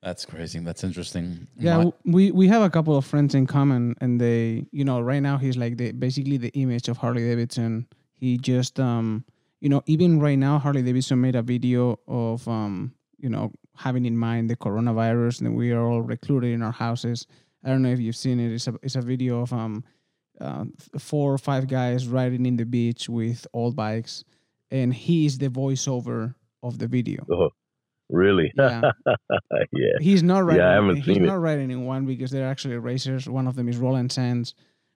That's 0.02 0.24
crazy. 0.24 0.58
That's 0.60 0.82
interesting. 0.82 1.46
Yeah, 1.58 1.76
My- 1.84 1.92
we 2.04 2.30
we 2.30 2.48
have 2.48 2.62
a 2.62 2.70
couple 2.70 2.96
of 2.96 3.04
friends 3.04 3.34
in 3.34 3.46
common, 3.46 3.94
and 4.00 4.18
they, 4.20 4.66
you 4.72 4.84
know, 4.84 5.00
right 5.00 5.20
now 5.20 5.36
he's 5.36 5.56
like 5.58 5.76
the 5.76 5.92
basically 5.92 6.38
the 6.38 6.48
image 6.54 6.88
of 6.88 6.96
Harley 6.96 7.22
Davidson. 7.22 7.86
He 8.16 8.38
just, 8.38 8.80
um, 8.80 9.24
you 9.60 9.68
know, 9.68 9.82
even 9.86 10.18
right 10.20 10.38
now 10.38 10.58
Harley 10.58 10.82
Davidson 10.82 11.20
made 11.20 11.36
a 11.36 11.42
video 11.42 11.98
of, 12.08 12.46
um, 12.48 12.94
you 13.18 13.28
know, 13.28 13.52
having 13.76 14.06
in 14.06 14.16
mind 14.16 14.48
the 14.48 14.56
coronavirus, 14.56 15.42
and 15.42 15.54
we 15.54 15.72
are 15.72 15.86
all 15.86 16.00
recluded 16.02 16.52
in 16.52 16.62
our 16.62 16.72
houses. 16.72 17.26
I 17.62 17.68
don't 17.68 17.82
know 17.82 17.90
if 17.90 18.00
you've 18.00 18.16
seen 18.16 18.40
it. 18.40 18.52
It's 18.52 18.68
a 18.68 18.74
it's 18.82 18.96
a 18.96 19.02
video 19.02 19.42
of 19.42 19.52
um, 19.52 19.84
uh, 20.40 20.64
four 20.98 21.34
or 21.34 21.38
five 21.38 21.68
guys 21.68 22.08
riding 22.08 22.46
in 22.46 22.56
the 22.56 22.64
beach 22.64 23.10
with 23.10 23.46
old 23.52 23.76
bikes, 23.76 24.24
and 24.70 24.94
he 24.94 25.26
is 25.26 25.36
the 25.36 25.50
voiceover 25.50 26.34
of 26.62 26.78
the 26.78 26.86
video. 26.86 27.22
Oh, 27.30 27.50
really? 28.10 28.52
Yeah. 28.56 28.90
yeah. 29.72 29.88
He's 30.00 30.22
not 30.22 30.44
riding. 30.44 30.62
Yeah, 30.62 30.70
I 30.70 30.74
haven't 30.74 30.96
he's 30.96 31.04
seen 31.06 31.24
it. 31.24 31.26
not 31.26 31.40
riding 31.40 31.70
in 31.70 31.84
one 31.86 32.06
because 32.06 32.30
they're 32.30 32.48
actually 32.48 32.76
racers. 32.78 33.28
One 33.28 33.46
of 33.46 33.54
them 33.56 33.68
is 33.68 33.76
Roland 33.78 34.12
Sands, 34.12 34.54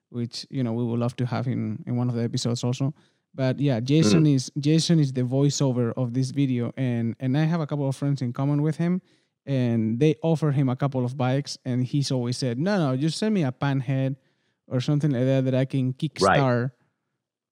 which 0.09 0.45
you 0.49 0.63
know 0.63 0.73
we 0.73 0.83
would 0.83 0.99
love 0.99 1.15
to 1.17 1.25
have 1.25 1.47
in 1.47 1.83
in 1.87 1.95
one 1.97 2.09
of 2.09 2.15
the 2.15 2.23
episodes 2.23 2.63
also. 2.63 2.93
But 3.33 3.59
yeah, 3.59 3.79
Jason 3.81 4.23
Mm. 4.25 4.35
is 4.35 4.51
Jason 4.59 4.99
is 4.99 5.11
the 5.13 5.23
voiceover 5.23 5.91
of 5.97 6.13
this 6.13 6.31
video, 6.31 6.71
and 6.77 7.15
and 7.19 7.37
I 7.37 7.43
have 7.43 7.59
a 7.61 7.67
couple 7.67 7.87
of 7.87 7.95
friends 7.95 8.21
in 8.21 8.31
common 8.33 8.61
with 8.61 8.77
him, 8.77 9.01
and 9.45 9.99
they 9.99 10.15
offered 10.23 10.53
him 10.55 10.69
a 10.69 10.75
couple 10.75 11.03
of 11.03 11.17
bikes, 11.17 11.57
and 11.65 11.83
he's 11.85 12.11
always 12.11 12.37
said, 12.37 12.57
no, 12.57 12.77
no, 12.77 12.95
just 12.97 13.17
send 13.17 13.33
me 13.33 13.43
a 13.43 13.51
panhead 13.51 14.15
or 14.67 14.79
something 14.79 15.11
like 15.11 15.25
that 15.25 15.45
that 15.45 15.53
I 15.55 15.65
can 15.65 15.93
kickstart. 15.93 16.61
Right. 16.63 16.69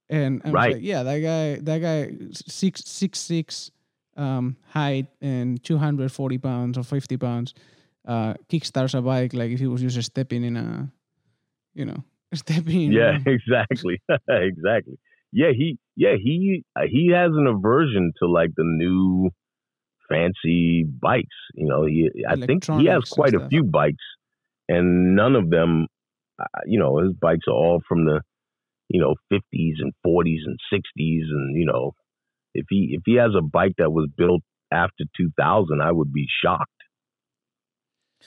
And 0.09 0.41
I 0.43 0.47
was 0.47 0.53
Right. 0.53 0.73
like, 0.75 0.83
yeah, 0.83 1.03
that 1.03 1.19
guy, 1.19 1.55
that 1.63 1.79
guy, 1.79 2.11
six 2.33 2.81
six 2.85 3.19
six 3.19 3.71
um, 4.17 4.57
height 4.69 5.07
and 5.21 5.63
240 5.63 6.37
pounds 6.37 6.77
or 6.77 6.83
50 6.83 7.17
pounds, 7.17 7.53
uh, 8.07 8.33
kickstarts 8.49 8.97
a 8.97 9.01
bike 9.01 9.33
like 9.33 9.51
if 9.51 9.59
he 9.59 9.67
was 9.67 9.81
just 9.81 10.03
stepping 10.11 10.43
in 10.43 10.57
a, 10.57 10.91
you 11.73 11.85
know, 11.85 12.03
stepping. 12.33 12.93
in 12.93 12.93
Yeah, 12.93 13.13
a- 13.15 13.25
exactly. 13.25 14.01
exactly. 14.29 14.97
Yeah, 15.31 15.51
he 15.55 15.77
yeah, 15.95 16.15
he 16.21 16.63
uh, 16.75 16.83
he 16.89 17.11
has 17.13 17.31
an 17.33 17.47
aversion 17.47 18.13
to 18.21 18.27
like 18.29 18.51
the 18.55 18.63
new 18.65 19.29
fancy 20.09 20.83
bikes. 20.83 21.35
You 21.55 21.67
know, 21.67 21.85
he 21.85 22.09
I 22.29 22.35
think 22.45 22.63
he 22.71 22.85
has 22.87 23.03
quite 23.09 23.35
a 23.35 23.41
few 23.49 23.63
bikes 23.63 24.03
and 24.69 25.15
none 25.15 25.35
of 25.35 25.49
them 25.49 25.87
uh, 26.39 26.45
you 26.65 26.79
know, 26.79 26.99
his 26.99 27.13
bikes 27.13 27.47
are 27.47 27.53
all 27.53 27.81
from 27.87 28.05
the 28.05 28.21
you 28.89 29.01
know, 29.01 29.15
50s 29.29 29.77
and 29.79 29.93
40s 30.03 30.41
and 30.45 30.57
60s 30.71 31.25
and 31.29 31.57
you 31.57 31.65
know, 31.65 31.93
if 32.53 32.65
he 32.69 32.89
if 32.91 33.03
he 33.05 33.15
has 33.15 33.31
a 33.37 33.41
bike 33.41 33.73
that 33.77 33.91
was 33.91 34.09
built 34.15 34.41
after 34.71 35.03
2000, 35.17 35.81
I 35.81 35.91
would 35.91 36.11
be 36.13 36.27
shocked. 36.43 36.69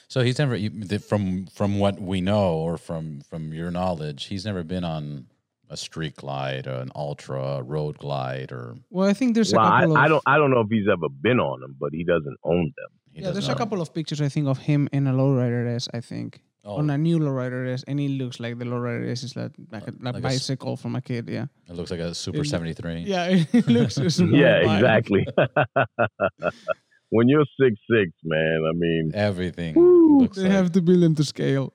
So 0.07 0.21
he's 0.21 0.39
never 0.39 0.57
from 0.99 1.47
from 1.47 1.79
what 1.79 1.99
we 1.99 2.21
know 2.21 2.53
or 2.53 2.77
from 2.77 3.21
from 3.21 3.53
your 3.53 3.71
knowledge, 3.71 4.25
he's 4.25 4.45
never 4.45 4.63
been 4.63 4.83
on 4.83 5.27
a 5.69 5.75
street 5.75 6.15
glide, 6.15 6.65
an 6.67 6.91
ultra, 6.95 7.41
a 7.41 7.63
road 7.63 7.97
glide, 7.97 8.51
or 8.51 8.75
Well, 8.89 9.09
I 9.09 9.13
think 9.13 9.35
there's 9.35 9.53
well, 9.53 9.65
a 9.65 9.67
I, 9.67 9.79
couple 9.81 9.97
of. 9.97 9.97
I 9.97 10.07
don't 10.07 10.23
I 10.25 10.37
don't 10.37 10.51
know 10.51 10.61
if 10.61 10.67
he's 10.69 10.87
ever 10.91 11.09
been 11.09 11.39
on 11.39 11.59
them, 11.61 11.75
but 11.79 11.89
he 11.93 12.03
doesn't 12.03 12.37
own 12.43 12.71
them. 12.77 12.91
he 13.11 13.21
yeah, 13.21 13.31
there's 13.31 13.47
a 13.47 13.51
know. 13.51 13.57
couple 13.57 13.81
of 13.81 13.93
pictures 13.93 14.21
I 14.21 14.29
think 14.29 14.47
of 14.47 14.59
him 14.59 14.87
in 14.93 15.07
a 15.07 15.13
lowrider 15.13 15.75
S. 15.75 15.87
I 15.93 15.99
think 15.99 16.41
Oh, 16.67 16.75
on 16.79 16.89
a 16.89 16.97
new 16.97 17.17
lowrider 17.17 17.71
S, 17.71 17.83
and 17.87 17.97
it 17.97 18.09
looks 18.11 18.41
like 18.41 18.59
the 18.59 18.65
lowrider 18.65 19.09
S 19.09 19.23
is 19.23 19.35
like 19.37 19.51
like 19.71 19.87
a, 19.87 19.93
Like 20.01 20.15
a 20.15 20.17
a 20.17 20.19
s- 20.19 20.23
bicycle 20.23 20.75
from 20.75 20.95
a 20.97 21.01
kid. 21.01 21.29
Yeah, 21.29 21.45
it 21.69 21.75
looks 21.77 21.91
like 21.91 22.01
a 22.01 22.13
Super 22.13 22.41
It- 22.41 22.47
seventy 22.47 22.73
three. 22.73 23.05
yeah, 23.07 23.27
it 23.53 23.67
looks. 23.67 23.97
a 24.19 24.25
yeah, 24.25 24.63
bike. 24.65 24.75
exactly. 24.75 25.23
when 27.09 27.29
you're 27.29 27.45
six 27.59 27.75
six, 27.89 28.11
man, 28.23 28.59
I 28.69 28.73
mean, 28.75 29.11
Everything 29.15 29.75
Woo. 29.75 30.19
looks 30.19 30.35
They 30.37 30.43
like 30.43 30.51
have 30.51 30.71
to 30.73 30.81
build 30.81 31.01
them 31.03 31.15
to 31.15 31.23
scale. 31.23 31.73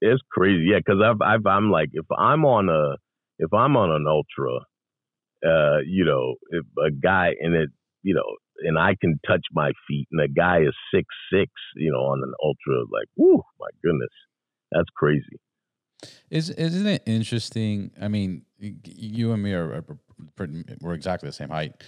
it's 0.00 0.22
crazy. 0.30 0.66
Yeah, 0.70 0.78
because 0.84 1.00
I've, 1.02 1.20
I've 1.22 1.46
I'm 1.46 1.70
like 1.70 1.88
if 1.92 2.06
I'm 2.16 2.44
on 2.44 2.68
a 2.68 2.96
if 3.38 3.52
I'm 3.52 3.76
on 3.76 3.90
an 3.90 4.04
ultra, 4.06 4.52
uh, 5.46 5.78
you 5.86 6.04
know, 6.04 6.34
if 6.50 6.64
a 6.86 6.90
guy 6.90 7.34
and 7.40 7.54
it, 7.54 7.70
you 8.02 8.14
know, 8.14 8.28
and 8.64 8.78
I 8.78 8.94
can 9.00 9.18
touch 9.26 9.44
my 9.52 9.72
feet, 9.88 10.08
and 10.10 10.20
the 10.20 10.28
guy 10.28 10.60
is 10.60 10.74
six 10.94 11.06
six, 11.32 11.50
you 11.76 11.90
know, 11.90 11.98
on 11.98 12.22
an 12.22 12.32
ultra. 12.42 12.82
Like, 12.92 13.08
whoo, 13.16 13.42
my 13.60 13.68
goodness, 13.82 14.10
that's 14.72 14.88
crazy. 14.96 15.38
Is 16.30 16.50
isn't 16.50 16.86
it 16.86 17.02
interesting? 17.06 17.90
I 18.00 18.08
mean, 18.08 18.42
you 18.58 19.32
and 19.32 19.42
me 19.42 19.52
are, 19.52 19.84
are 20.38 20.48
we're 20.80 20.94
exactly 20.94 21.28
the 21.28 21.32
same 21.32 21.50
height. 21.50 21.84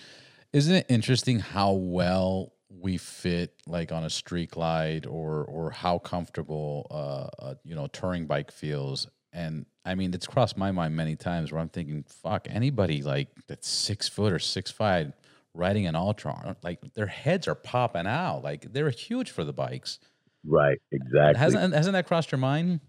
Isn't 0.52 0.74
it 0.74 0.86
interesting 0.88 1.40
how 1.40 1.72
well 1.72 2.52
we 2.70 2.96
fit 2.96 3.54
like 3.66 3.92
on 3.92 4.04
a 4.04 4.10
street 4.10 4.50
glide 4.50 5.06
or 5.06 5.44
or 5.44 5.70
how 5.70 5.98
comfortable 5.98 6.86
uh, 6.90 7.46
a, 7.46 7.56
you 7.64 7.74
know 7.74 7.86
touring 7.88 8.26
bike 8.26 8.50
feels 8.50 9.08
and 9.32 9.64
I 9.84 9.94
mean 9.94 10.12
it's 10.12 10.26
crossed 10.26 10.56
my 10.56 10.70
mind 10.70 10.94
many 10.94 11.16
times 11.16 11.50
where 11.50 11.60
I'm 11.60 11.70
thinking 11.70 12.04
fuck 12.06 12.46
anybody 12.50 13.02
like 13.02 13.28
that's 13.46 13.68
six 13.68 14.08
foot 14.08 14.32
or 14.32 14.38
six 14.38 14.70
five 14.70 15.12
riding 15.58 15.86
an 15.86 15.96
ultra 15.96 16.56
like 16.62 16.80
their 16.94 17.06
heads 17.06 17.48
are 17.48 17.54
popping 17.54 18.06
out 18.06 18.42
like 18.42 18.72
they're 18.72 18.90
huge 18.90 19.30
for 19.30 19.44
the 19.44 19.52
bikes 19.52 19.98
right 20.46 20.78
exactly 20.92 21.38
hasn't 21.38 21.74
hasn't 21.74 21.92
that 21.92 22.06
crossed 22.06 22.30
your 22.30 22.38
mind 22.38 22.80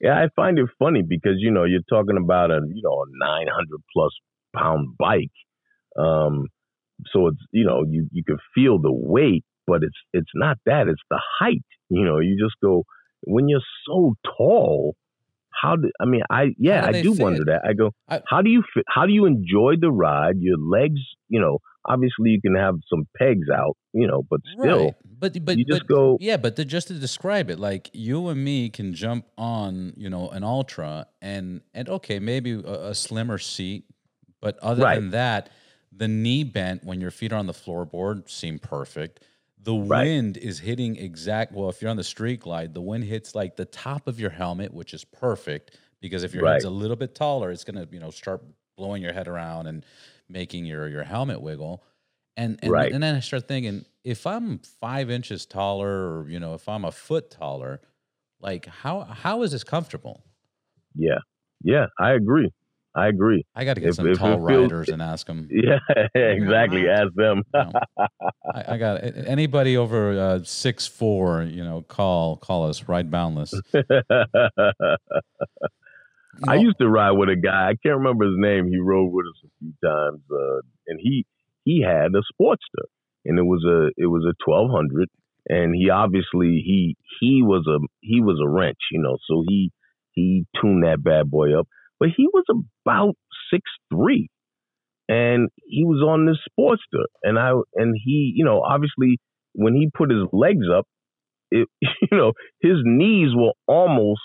yeah 0.00 0.14
I 0.14 0.28
find 0.36 0.58
it 0.58 0.68
funny 0.78 1.02
because 1.02 1.36
you 1.38 1.50
know 1.50 1.64
you're 1.64 1.80
talking 1.88 2.16
about 2.16 2.50
a 2.50 2.60
you 2.66 2.82
know 2.82 3.02
a 3.02 3.06
900 3.18 3.80
plus 3.92 4.10
pound 4.54 4.96
bike 4.98 5.30
um 5.98 6.48
so 7.12 7.28
it's 7.28 7.40
you 7.52 7.64
know 7.64 7.84
you 7.88 8.08
you 8.12 8.22
can 8.24 8.38
feel 8.54 8.78
the 8.78 8.92
weight, 8.92 9.44
but 9.66 9.82
it's 9.82 9.98
it's 10.12 10.30
not 10.34 10.58
that. 10.66 10.88
It's 10.88 11.02
the 11.10 11.20
height. 11.38 11.64
You 11.90 12.04
know, 12.04 12.18
you 12.18 12.36
just 12.38 12.56
go 12.62 12.84
when 13.22 13.48
you're 13.48 13.60
so 13.86 14.14
tall. 14.36 14.96
How 15.50 15.76
do 15.76 15.90
I 16.00 16.04
mean? 16.04 16.22
I 16.30 16.54
yeah, 16.58 16.86
I 16.86 17.02
do 17.02 17.12
wonder 17.12 17.44
that. 17.46 17.62
I 17.66 17.72
go, 17.74 17.92
I, 18.08 18.20
how 18.28 18.42
do 18.42 18.50
you 18.50 18.62
fit? 18.74 18.84
How 18.88 19.06
do 19.06 19.12
you 19.12 19.24
enjoy 19.24 19.74
the 19.80 19.90
ride? 19.90 20.36
Your 20.38 20.58
legs, 20.58 21.00
you 21.28 21.40
know, 21.40 21.58
obviously 21.86 22.30
you 22.30 22.40
can 22.40 22.54
have 22.54 22.76
some 22.88 23.06
pegs 23.16 23.48
out, 23.50 23.76
you 23.92 24.06
know, 24.06 24.22
but 24.28 24.40
still, 24.58 24.84
right. 24.84 24.94
but 25.18 25.44
but 25.44 25.58
you 25.58 25.64
just 25.64 25.86
but, 25.86 25.94
go, 25.94 26.18
yeah. 26.20 26.36
But 26.36 26.56
to, 26.56 26.64
just 26.64 26.88
to 26.88 26.94
describe 26.94 27.50
it, 27.50 27.58
like 27.58 27.90
you 27.92 28.28
and 28.28 28.42
me 28.42 28.70
can 28.70 28.94
jump 28.94 29.26
on, 29.36 29.92
you 29.96 30.10
know, 30.10 30.28
an 30.30 30.44
ultra, 30.44 31.06
and 31.20 31.60
and 31.72 31.88
okay, 31.88 32.18
maybe 32.18 32.52
a, 32.52 32.88
a 32.88 32.94
slimmer 32.94 33.38
seat, 33.38 33.84
but 34.40 34.58
other 34.58 34.84
right. 34.84 34.96
than 34.96 35.10
that, 35.10 35.50
the 35.92 36.08
knee 36.08 36.44
bent 36.44 36.84
when 36.84 37.00
your 37.00 37.10
feet 37.10 37.32
are 37.32 37.36
on 37.36 37.46
the 37.46 37.52
floorboard 37.52 38.30
seem 38.30 38.58
perfect. 38.58 39.20
The 39.62 39.74
right. 39.74 40.04
wind 40.04 40.36
is 40.36 40.58
hitting 40.58 40.96
exact. 40.96 41.52
Well, 41.52 41.70
if 41.70 41.80
you're 41.80 41.90
on 41.90 41.96
the 41.96 42.04
street 42.04 42.40
glide, 42.40 42.74
the 42.74 42.82
wind 42.82 43.04
hits 43.04 43.34
like 43.34 43.56
the 43.56 43.64
top 43.64 44.06
of 44.06 44.20
your 44.20 44.30
helmet, 44.30 44.74
which 44.74 44.92
is 44.92 45.04
perfect 45.04 45.78
because 46.00 46.22
if 46.22 46.34
your 46.34 46.44
right. 46.44 46.52
head's 46.52 46.64
a 46.64 46.70
little 46.70 46.96
bit 46.96 47.14
taller, 47.14 47.50
it's 47.50 47.64
gonna 47.64 47.86
you 47.90 48.00
know 48.00 48.10
start 48.10 48.42
blowing 48.76 49.02
your 49.02 49.12
head 49.12 49.28
around 49.28 49.66
and 49.66 49.84
making 50.34 50.66
your 50.66 50.86
your 50.88 51.04
helmet 51.04 51.40
wiggle. 51.40 51.82
And 52.36 52.58
and, 52.62 52.70
right. 52.70 52.92
and 52.92 53.02
then 53.02 53.14
I 53.14 53.20
start 53.20 53.48
thinking, 53.48 53.86
if 54.02 54.26
I'm 54.26 54.58
five 54.58 55.08
inches 55.08 55.46
taller, 55.46 55.88
or 55.88 56.28
you 56.28 56.40
know, 56.40 56.52
if 56.52 56.68
I'm 56.68 56.84
a 56.84 56.92
foot 56.92 57.30
taller, 57.30 57.80
like 58.40 58.66
how 58.66 59.04
how 59.04 59.42
is 59.42 59.52
this 59.52 59.64
comfortable? 59.64 60.22
Yeah, 60.94 61.20
yeah, 61.62 61.86
I 61.98 62.12
agree. 62.12 62.50
I 62.96 63.08
agree. 63.08 63.44
I 63.56 63.64
got 63.64 63.74
to 63.74 63.80
get 63.80 63.90
if, 63.90 63.96
some 63.96 64.06
if 64.06 64.18
tall 64.18 64.38
riders 64.38 64.88
and 64.88 65.02
ask 65.02 65.26
them. 65.26 65.48
Yeah, 65.50 65.78
exactly. 66.14 66.88
Ask 66.88 67.12
them. 67.14 67.42
you 67.52 67.60
know, 67.60 67.72
I, 68.54 68.74
I, 68.74 68.76
got 68.76 69.02
anybody 69.02 69.76
over 69.76 70.16
uh, 70.18 70.44
six 70.44 70.86
four. 70.86 71.42
You 71.42 71.64
know, 71.64 71.82
call 71.82 72.36
call 72.36 72.68
us. 72.68 72.88
Ride 72.88 73.10
boundless. 73.10 73.52
you 76.38 76.46
know, 76.46 76.52
I 76.52 76.56
used 76.56 76.78
to 76.80 76.88
ride 76.88 77.12
with 77.12 77.28
a 77.28 77.36
guy. 77.36 77.70
I 77.70 77.76
can't 77.82 77.98
remember 77.98 78.24
his 78.24 78.36
name. 78.36 78.68
He 78.68 78.78
rode 78.78 79.12
with 79.12 79.26
us 79.26 79.44
a 79.44 79.50
few 79.58 79.72
times, 79.84 80.20
uh, 80.30 80.60
and 80.86 80.98
he 81.00 81.26
he 81.64 81.82
had 81.82 82.12
a 82.14 82.22
Sportster, 82.32 82.86
and 83.24 83.38
it 83.38 83.42
was 83.44 83.64
a 83.64 83.90
it 84.00 84.06
was 84.06 84.24
a 84.28 84.34
twelve 84.44 84.70
hundred, 84.70 85.08
and 85.48 85.74
he 85.74 85.90
obviously 85.90 86.62
he 86.64 86.96
he 87.20 87.42
was 87.42 87.66
a 87.68 87.78
he 88.00 88.20
was 88.20 88.40
a 88.44 88.48
wrench, 88.48 88.78
you 88.92 89.00
know. 89.00 89.16
So 89.28 89.44
he 89.46 89.70
he 90.12 90.46
tuned 90.60 90.84
that 90.84 91.02
bad 91.02 91.30
boy 91.30 91.58
up 91.58 91.66
but 92.04 92.08
he 92.16 92.26
was 92.32 92.44
about 92.84 93.14
six 93.50 93.62
three, 93.90 94.28
and 95.08 95.48
he 95.66 95.84
was 95.84 96.02
on 96.02 96.26
this 96.26 96.38
Sportster, 96.50 97.04
and 97.22 97.38
I 97.38 97.52
and 97.74 97.94
he, 98.02 98.32
you 98.36 98.44
know, 98.44 98.60
obviously 98.60 99.18
when 99.54 99.74
he 99.74 99.90
put 99.96 100.10
his 100.10 100.26
legs 100.32 100.66
up, 100.76 100.86
it, 101.50 101.68
you 101.80 102.08
know, 102.12 102.32
his 102.60 102.78
knees 102.84 103.30
were 103.34 103.52
almost 103.66 104.20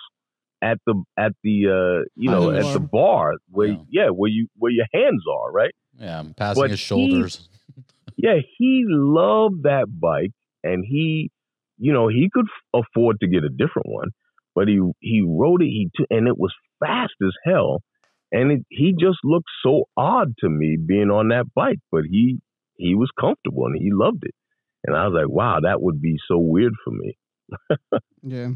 at 0.62 0.78
the 0.86 1.02
at 1.18 1.34
the 1.44 1.68
uh 1.68 2.06
you 2.16 2.30
know 2.30 2.52
at 2.52 2.74
the 2.74 2.80
bar 2.80 3.36
where 3.50 3.70
yeah. 3.70 3.78
yeah. 3.90 4.10
where 4.10 4.30
you 4.30 4.48
where 4.58 4.72
your 4.72 4.88
hands 4.94 5.24
are 5.32 5.52
right 5.52 5.74
yeah 5.98 6.20
I'm 6.20 6.34
passing 6.34 6.64
but 6.64 6.70
his 6.72 6.80
shoulders 6.80 7.48
he, 7.76 7.84
yeah 8.18 8.36
he 8.58 8.86
loved 8.88 9.64
that 9.64 9.88
bike 9.90 10.32
and 10.64 10.84
he 10.86 11.32
you 11.78 11.94
know 11.94 12.08
he 12.08 12.30
could 12.34 12.46
f- 12.46 12.84
afford 12.84 13.20
to 13.22 13.28
get 13.28 13.44
a 13.44 13.50
different 13.50 13.88
one 13.88 14.10
but 14.56 14.68
he 14.68 14.80
he 15.00 15.22
rode 15.22 15.62
it 15.62 15.68
he 15.68 15.90
t- 15.96 16.06
and 16.10 16.28
it 16.28 16.38
was 16.38 16.54
fast 16.80 17.14
as 17.22 17.34
hell, 17.46 17.82
and 18.32 18.52
it, 18.52 18.66
he 18.70 18.94
just 18.94 19.20
looked 19.24 19.50
so 19.64 19.86
odd 19.96 20.34
to 20.40 20.50
me 20.50 20.78
being 20.78 21.10
on 21.10 21.30
that 21.30 21.46
bike. 21.56 21.80
But 21.92 22.04
he 22.10 22.40
he 22.78 22.96
was 22.96 23.12
comfortable 23.20 23.66
and 23.66 23.76
he 23.82 23.90
loved 23.92 24.24
it, 24.24 24.36
and 24.86 24.96
I 24.96 25.08
was 25.08 25.14
like, 25.16 25.30
wow, 25.30 25.60
that 25.62 25.82
would 25.82 26.02
be 26.02 26.18
so 26.28 26.38
weird 26.38 26.74
for 26.84 26.92
me. 26.92 27.18
yeah. 28.24 28.50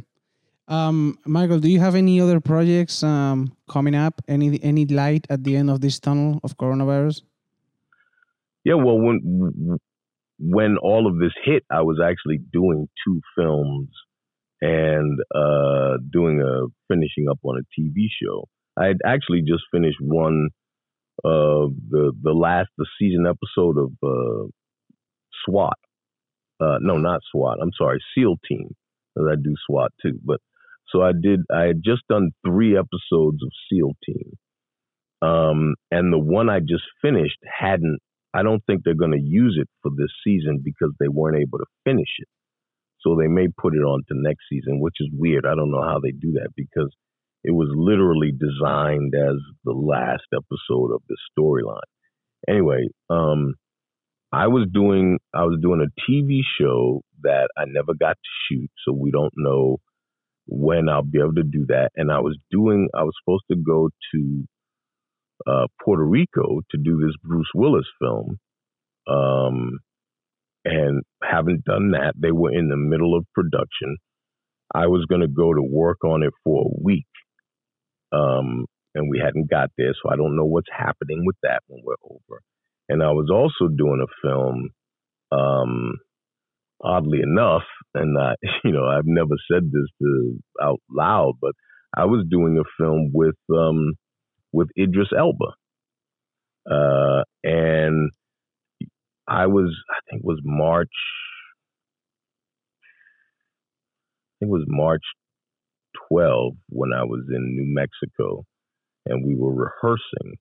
Um, 0.67 1.17
Michael, 1.25 1.59
do 1.59 1.69
you 1.69 1.79
have 1.79 1.95
any 1.95 2.21
other 2.21 2.39
projects 2.39 3.03
um, 3.03 3.55
coming 3.69 3.95
up? 3.95 4.21
Any 4.27 4.63
any 4.63 4.85
light 4.85 5.27
at 5.29 5.43
the 5.43 5.57
end 5.57 5.69
of 5.69 5.81
this 5.81 5.99
tunnel 5.99 6.39
of 6.43 6.57
coronavirus? 6.57 7.21
Yeah, 8.63 8.75
well, 8.75 8.97
when 8.97 9.77
when 10.39 10.77
all 10.77 11.07
of 11.07 11.19
this 11.19 11.33
hit, 11.43 11.63
I 11.69 11.81
was 11.81 11.99
actually 12.03 12.37
doing 12.37 12.87
two 13.05 13.21
films 13.35 13.89
and 14.61 15.19
uh, 15.35 15.97
doing 16.11 16.41
a 16.41 16.67
finishing 16.87 17.27
up 17.29 17.39
on 17.43 17.61
a 17.61 17.81
TV 17.81 18.07
show. 18.21 18.47
I 18.77 18.85
had 18.85 18.97
actually 19.05 19.41
just 19.41 19.63
finished 19.71 19.97
one 19.99 20.49
uh, 21.25 21.67
the 21.89 22.13
the 22.21 22.31
last 22.31 22.69
the 22.77 22.87
season 22.99 23.25
episode 23.27 23.77
of 23.77 23.91
uh, 24.01 24.47
SWAT. 25.45 25.77
Uh, 26.59 26.77
no, 26.79 26.97
not 26.97 27.21
SWAT. 27.31 27.57
I'm 27.61 27.71
sorry, 27.77 27.99
SEAL 28.15 28.37
Team. 28.47 28.73
I 29.17 29.35
do 29.35 29.55
SWAT 29.67 29.91
too. 30.01 30.19
But 30.23 30.39
so 30.93 31.01
I 31.01 31.11
did. 31.19 31.41
I 31.53 31.63
had 31.63 31.81
just 31.83 32.03
done 32.07 32.31
three 32.45 32.77
episodes 32.77 33.41
of 33.43 33.49
SEAL 33.69 33.91
Team, 34.05 34.31
um, 35.21 35.75
and 35.91 36.13
the 36.13 36.19
one 36.19 36.49
I 36.49 36.59
just 36.59 36.83
finished 37.01 37.39
hadn't. 37.43 37.99
I 38.33 38.43
don't 38.43 38.63
think 38.65 38.81
they're 38.83 38.95
going 38.95 39.11
to 39.11 39.21
use 39.21 39.57
it 39.59 39.69
for 39.81 39.91
this 39.95 40.11
season 40.23 40.61
because 40.63 40.91
they 40.99 41.07
weren't 41.07 41.41
able 41.41 41.59
to 41.59 41.65
finish 41.83 42.09
it. 42.17 42.27
So 43.01 43.15
they 43.15 43.27
may 43.27 43.47
put 43.47 43.75
it 43.75 43.83
on 43.83 44.01
to 44.07 44.15
next 44.15 44.45
season, 44.49 44.79
which 44.79 44.95
is 44.99 45.09
weird. 45.11 45.45
I 45.45 45.55
don't 45.55 45.71
know 45.71 45.83
how 45.83 45.99
they 46.01 46.11
do 46.11 46.31
that 46.33 46.49
because 46.55 46.89
it 47.43 47.51
was 47.51 47.69
literally 47.75 48.31
designed 48.31 49.13
as 49.13 49.35
the 49.65 49.73
last 49.73 50.23
episode 50.33 50.93
of 50.95 51.01
the 51.09 51.17
storyline. 51.37 51.81
Anyway, 52.47 52.87
um, 53.09 53.53
I 54.31 54.47
was 54.47 54.67
doing 54.73 55.19
I 55.33 55.43
was 55.43 55.59
doing 55.61 55.85
a 55.85 56.11
TV 56.11 56.39
show 56.59 57.01
that 57.21 57.49
I 57.57 57.65
never 57.67 57.93
got 57.93 58.13
to 58.13 58.29
shoot, 58.49 58.71
so 58.83 58.93
we 58.93 59.11
don't 59.11 59.33
know 59.35 59.77
when 60.47 60.89
I'll 60.89 61.03
be 61.03 61.19
able 61.19 61.35
to 61.35 61.43
do 61.43 61.65
that. 61.69 61.91
And 61.95 62.11
I 62.11 62.19
was 62.19 62.37
doing 62.51 62.89
I 62.95 63.03
was 63.03 63.13
supposed 63.23 63.45
to 63.51 63.57
go 63.57 63.89
to 64.13 64.45
uh, 65.47 65.67
Puerto 65.83 66.05
Rico 66.05 66.61
to 66.71 66.77
do 66.77 66.97
this 66.99 67.15
Bruce 67.23 67.51
Willis 67.55 67.87
film. 68.01 68.39
Um, 69.07 69.71
and 70.65 71.03
haven't 71.23 71.65
done 71.65 71.91
that. 71.91 72.13
They 72.17 72.31
were 72.31 72.53
in 72.53 72.69
the 72.69 72.77
middle 72.77 73.17
of 73.17 73.25
production. 73.33 73.97
I 74.73 74.87
was 74.87 75.05
going 75.09 75.21
to 75.21 75.27
go 75.27 75.53
to 75.53 75.61
work 75.61 76.03
on 76.03 76.23
it 76.23 76.33
for 76.43 76.63
a 76.65 76.81
week, 76.83 77.07
um, 78.13 78.65
and 78.95 79.09
we 79.09 79.21
hadn't 79.23 79.49
got 79.49 79.71
there, 79.77 79.93
so 80.01 80.11
I 80.11 80.15
don't 80.15 80.35
know 80.35 80.45
what's 80.45 80.69
happening 80.75 81.23
with 81.25 81.37
that 81.43 81.61
when 81.67 81.81
we're 81.85 81.95
over. 82.05 82.41
And 82.89 83.03
I 83.03 83.11
was 83.11 83.29
also 83.31 83.71
doing 83.73 84.03
a 84.05 84.27
film, 84.27 84.69
um, 85.31 85.95
oddly 86.83 87.19
enough, 87.21 87.63
and 87.93 88.17
I, 88.19 88.35
you 88.63 88.71
know, 88.71 88.85
I've 88.85 89.05
never 89.05 89.35
said 89.51 89.71
this 89.71 89.89
to, 90.01 90.39
out 90.61 90.81
loud, 90.89 91.33
but 91.41 91.53
I 91.95 92.05
was 92.05 92.25
doing 92.29 92.57
a 92.57 92.83
film 92.83 93.11
with 93.13 93.35
um, 93.51 93.93
with 94.51 94.69
Idris 94.77 95.09
Elba, 95.17 95.53
uh, 96.69 97.23
and 97.43 98.11
I 99.27 99.47
was, 99.47 99.73
I 99.89 99.99
think 100.09 100.21
it 100.21 100.25
was 100.25 100.41
March, 100.43 100.91
I 104.27 104.45
think 104.45 104.49
it 104.49 104.51
was 104.51 104.65
March 104.67 105.03
12 106.09 106.53
when 106.69 106.91
I 106.93 107.03
was 107.03 107.21
in 107.29 107.55
New 107.55 107.73
Mexico 107.73 108.43
and 109.05 109.25
we 109.25 109.35
were 109.35 109.53
rehearsing. 109.53 110.35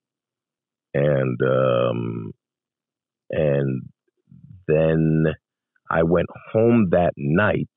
And, 0.95 1.39
um, 1.43 2.33
and 3.31 3.83
then 4.67 5.27
I 5.93 6.03
went 6.05 6.29
home 6.53 6.89
that 6.91 7.13
night, 7.17 7.69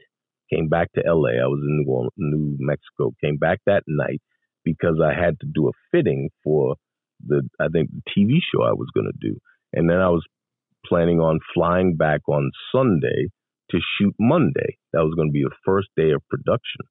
came 0.51 0.69
back 0.69 0.91
to 0.93 1.01
LA. 1.05 1.31
I 1.31 1.47
was 1.47 1.59
in 1.61 1.85
New, 1.85 2.09
New 2.17 2.57
Mexico, 2.59 3.13
came 3.23 3.37
back 3.37 3.59
that 3.65 3.83
night 3.87 4.21
because 4.63 4.99
I 5.03 5.13
had 5.13 5.39
to 5.41 5.47
do 5.53 5.67
a 5.67 5.71
fitting 5.91 6.29
for 6.43 6.75
the, 7.25 7.41
I 7.59 7.67
think, 7.67 7.89
the 7.91 8.01
TV 8.11 8.37
show 8.39 8.63
I 8.63 8.73
was 8.73 8.87
going 8.93 9.07
to 9.07 9.29
do. 9.29 9.37
And 9.73 9.89
then 9.89 9.97
I 9.97 10.09
was 10.09 10.23
planning 10.85 11.19
on 11.19 11.39
flying 11.53 11.95
back 11.97 12.21
on 12.29 12.51
Sunday 12.71 13.27
to 13.71 13.79
shoot 13.97 14.13
Monday. 14.19 14.77
That 14.93 15.03
was 15.03 15.13
going 15.15 15.29
to 15.29 15.33
be 15.33 15.43
the 15.43 15.55
first 15.65 15.89
day 15.97 16.11
of 16.11 16.21
production. 16.29 16.81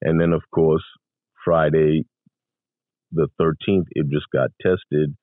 And 0.00 0.20
then, 0.20 0.32
of 0.32 0.42
course, 0.54 0.84
Friday, 1.44 2.04
the 3.10 3.28
13th, 3.40 3.86
it 3.92 4.06
just 4.10 4.26
got 4.32 4.50
tested. 4.60 5.16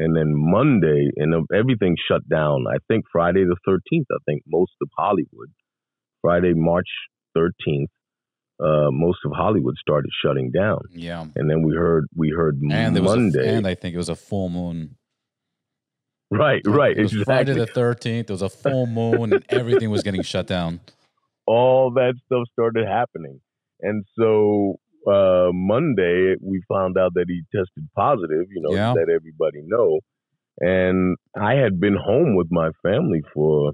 And 0.00 0.16
then 0.16 0.32
Monday, 0.34 1.10
and 1.16 1.46
everything 1.54 1.94
shut 2.10 2.26
down. 2.26 2.64
I 2.66 2.78
think 2.88 3.04
Friday 3.12 3.44
the 3.44 3.56
13th, 3.68 4.06
I 4.10 4.16
think 4.24 4.42
most 4.46 4.72
of 4.80 4.88
Hollywood, 4.96 5.50
Friday, 6.22 6.54
March 6.54 6.88
13th, 7.36 7.88
uh, 8.60 8.90
most 8.90 9.18
of 9.26 9.32
Hollywood 9.34 9.74
started 9.78 10.10
shutting 10.24 10.52
down. 10.52 10.80
Yeah. 10.90 11.26
And 11.36 11.50
then 11.50 11.62
we 11.62 11.74
heard, 11.74 12.06
we 12.16 12.30
heard 12.34 12.60
and 12.62 12.98
Monday. 13.02 13.46
A, 13.46 13.56
and 13.58 13.66
I 13.66 13.74
think 13.74 13.94
it 13.94 13.98
was 13.98 14.08
a 14.08 14.16
full 14.16 14.48
moon. 14.48 14.96
Right, 16.30 16.62
right. 16.64 16.96
It 16.96 17.02
was 17.02 17.12
exactly. 17.12 17.54
Friday 17.54 17.54
the 17.54 17.66
13th. 17.66 18.20
It 18.20 18.30
was 18.30 18.42
a 18.42 18.48
full 18.48 18.86
moon 18.86 19.34
and 19.34 19.44
everything 19.50 19.90
was 19.90 20.02
getting 20.02 20.22
shut 20.22 20.46
down. 20.46 20.80
All 21.46 21.90
that 21.90 22.14
stuff 22.24 22.44
started 22.52 22.86
happening. 22.88 23.38
And 23.82 24.06
so 24.18 24.79
uh, 25.06 25.50
Monday, 25.52 26.34
we 26.40 26.62
found 26.68 26.98
out 26.98 27.14
that 27.14 27.26
he 27.28 27.42
tested 27.54 27.88
positive, 27.96 28.46
you 28.50 28.60
know, 28.60 28.74
yeah. 28.74 28.92
let 28.92 29.08
everybody 29.08 29.62
know. 29.66 30.00
And 30.58 31.16
I 31.40 31.54
had 31.54 31.80
been 31.80 31.96
home 31.96 32.36
with 32.36 32.48
my 32.50 32.70
family 32.82 33.22
for 33.32 33.72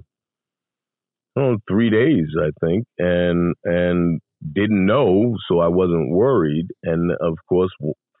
know, 1.37 1.57
three 1.69 1.89
days, 1.89 2.27
I 2.39 2.49
think, 2.65 2.85
and 2.97 3.55
and 3.63 4.19
didn't 4.53 4.85
know, 4.85 5.35
so 5.47 5.59
I 5.59 5.67
wasn't 5.67 6.11
worried. 6.11 6.67
And 6.83 7.11
of 7.11 7.37
course, 7.47 7.71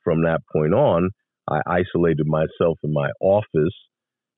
from 0.03 0.23
that 0.23 0.41
point 0.51 0.73
on, 0.73 1.09
I 1.49 1.59
isolated 1.67 2.25
myself 2.25 2.77
in 2.83 2.93
my 2.93 3.09
office 3.21 3.75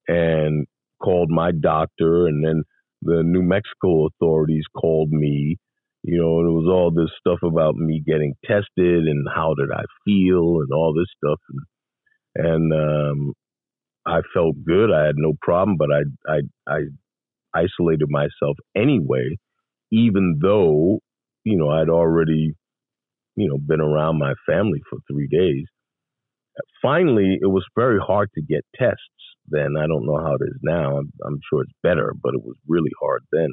and 0.08 0.66
called 1.02 1.30
my 1.30 1.52
doctor, 1.52 2.28
and 2.28 2.44
then 2.44 2.64
the 3.02 3.24
New 3.24 3.44
Mexico 3.44 4.08
authorities 4.08 4.66
called 4.76 5.12
me 5.12 5.58
you 6.04 6.18
know, 6.18 6.40
it 6.40 6.52
was 6.52 6.68
all 6.68 6.92
this 6.92 7.12
stuff 7.20 7.40
about 7.44 7.76
me 7.76 8.02
getting 8.06 8.36
tested 8.46 8.64
and 9.06 9.28
how 9.34 9.54
did 9.54 9.70
I 9.72 9.84
feel 10.06 10.62
and 10.62 10.72
all 10.74 10.94
this 10.94 11.10
stuff. 11.18 11.40
And, 12.36 12.72
and 12.72 12.74
um, 12.74 13.34
I 14.06 14.22
felt 14.34 14.56
good. 14.66 14.92
I 14.92 15.06
had 15.06 15.16
no 15.18 15.34
problem, 15.42 15.78
but 15.78 15.90
I, 15.92 16.34
I, 16.34 16.40
I 16.74 16.80
isolated 17.54 18.08
myself 18.10 18.58
anyway, 18.76 19.38
even 19.92 20.40
though, 20.42 21.00
you 21.44 21.58
know, 21.58 21.70
I'd 21.70 21.90
already, 21.90 22.54
you 23.36 23.50
know, 23.50 23.58
been 23.58 23.82
around 23.82 24.20
my 24.20 24.34
family 24.48 24.80
for 24.90 25.00
three 25.12 25.28
days. 25.28 25.66
Finally, 26.82 27.40
it 27.42 27.48
was 27.48 27.66
very 27.76 28.00
hard 28.00 28.30
to 28.36 28.42
get 28.42 28.66
tests 28.76 29.00
then. 29.48 29.76
I 29.78 29.88
don't 29.88 30.06
know 30.06 30.18
how 30.18 30.36
it 30.36 30.44
is 30.44 30.60
now. 30.62 30.98
I'm, 30.98 31.12
I'm 31.26 31.40
sure 31.50 31.64
it's 31.64 31.74
better, 31.84 32.14
but 32.22 32.34
it 32.34 32.44
was 32.44 32.56
really 32.68 32.92
hard 33.02 33.24
then 33.32 33.50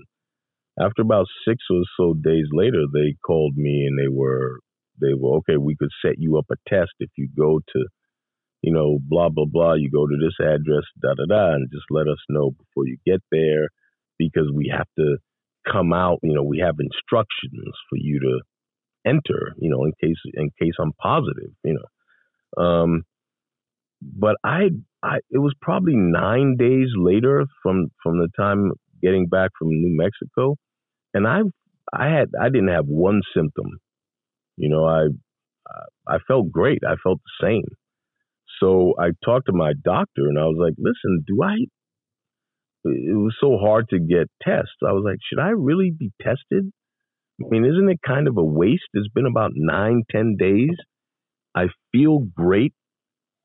after 0.80 1.02
about 1.02 1.26
six 1.46 1.64
or 1.70 1.82
so 1.96 2.14
days 2.14 2.46
later, 2.52 2.84
they 2.92 3.16
called 3.24 3.56
me 3.56 3.86
and 3.86 3.98
they 3.98 4.08
were 4.08 4.60
they 5.00 5.14
were 5.14 5.36
okay. 5.38 5.56
We 5.56 5.76
could 5.76 5.90
set 6.04 6.18
you 6.18 6.38
up 6.38 6.46
a 6.50 6.56
test 6.68 6.92
if 7.00 7.10
you 7.16 7.28
go 7.36 7.60
to, 7.60 7.86
you 8.62 8.72
know, 8.72 8.98
blah 9.02 9.28
blah 9.30 9.46
blah. 9.46 9.74
You 9.74 9.90
go 9.90 10.06
to 10.06 10.16
this 10.16 10.36
address, 10.40 10.84
da 11.02 11.14
da 11.14 11.26
da, 11.28 11.54
and 11.54 11.68
just 11.72 11.86
let 11.90 12.08
us 12.08 12.18
know 12.28 12.50
before 12.50 12.86
you 12.86 12.98
get 13.06 13.22
there, 13.30 13.68
because 14.18 14.50
we 14.54 14.72
have 14.76 14.88
to 14.98 15.18
come 15.70 15.92
out. 15.92 16.18
You 16.22 16.34
know, 16.34 16.42
we 16.44 16.58
have 16.58 16.76
instructions 16.80 17.74
for 17.88 17.96
you 17.96 18.20
to 18.20 18.40
enter. 19.10 19.54
You 19.58 19.70
know, 19.70 19.84
in 19.84 19.92
case 20.02 20.20
in 20.34 20.50
case 20.60 20.74
I'm 20.80 20.92
positive. 21.02 21.52
You 21.64 21.78
know, 22.58 22.64
um, 22.64 23.02
but 24.02 24.36
I 24.44 24.70
I 25.02 25.18
it 25.30 25.38
was 25.38 25.54
probably 25.60 25.96
nine 25.96 26.56
days 26.58 26.88
later 26.96 27.46
from 27.62 27.88
from 28.02 28.18
the 28.18 28.28
time 28.38 28.72
getting 29.02 29.26
back 29.26 29.50
from 29.58 29.68
New 29.70 29.96
Mexico 29.96 30.56
and 31.16 31.26
I 31.26 31.40
I 31.92 32.08
had 32.08 32.28
I 32.40 32.48
didn't 32.50 32.74
have 32.78 32.86
one 32.86 33.22
symptom. 33.34 33.66
You 34.56 34.68
know, 34.70 34.84
I 34.86 35.06
I 36.06 36.18
felt 36.28 36.50
great. 36.50 36.80
I 36.86 36.96
felt 37.02 37.20
the 37.24 37.46
same. 37.46 37.64
So 38.60 38.94
I 38.98 39.10
talked 39.24 39.46
to 39.46 39.52
my 39.52 39.72
doctor 39.84 40.28
and 40.28 40.38
I 40.38 40.44
was 40.44 40.58
like, 40.58 40.74
"Listen, 40.78 41.24
do 41.26 41.42
I 41.42 41.56
it 42.86 43.16
was 43.16 43.36
so 43.40 43.58
hard 43.58 43.88
to 43.90 43.98
get 43.98 44.30
tests. 44.42 44.76
I 44.86 44.92
was 44.92 45.04
like, 45.04 45.18
should 45.28 45.40
I 45.40 45.50
really 45.50 45.92
be 45.96 46.12
tested? 46.22 46.70
I 47.40 47.44
mean, 47.50 47.64
isn't 47.64 47.90
it 47.90 48.00
kind 48.06 48.28
of 48.28 48.36
a 48.38 48.44
waste? 48.44 48.88
It's 48.94 49.08
been 49.08 49.26
about 49.26 49.52
nine, 49.54 50.02
ten 50.10 50.36
days. 50.38 50.70
I 51.54 51.66
feel 51.92 52.20
great, 52.34 52.72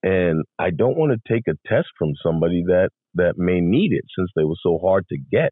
and 0.03 0.43
I 0.59 0.69
don't 0.69 0.97
want 0.97 1.13
to 1.13 1.33
take 1.33 1.43
a 1.47 1.57
test 1.67 1.87
from 1.97 2.11
somebody 2.23 2.63
that 2.67 2.89
that 3.15 3.33
may 3.37 3.59
need 3.59 3.91
it 3.91 4.05
since 4.17 4.29
they 4.35 4.43
were 4.43 4.61
so 4.63 4.79
hard 4.81 5.05
to 5.09 5.17
get. 5.17 5.51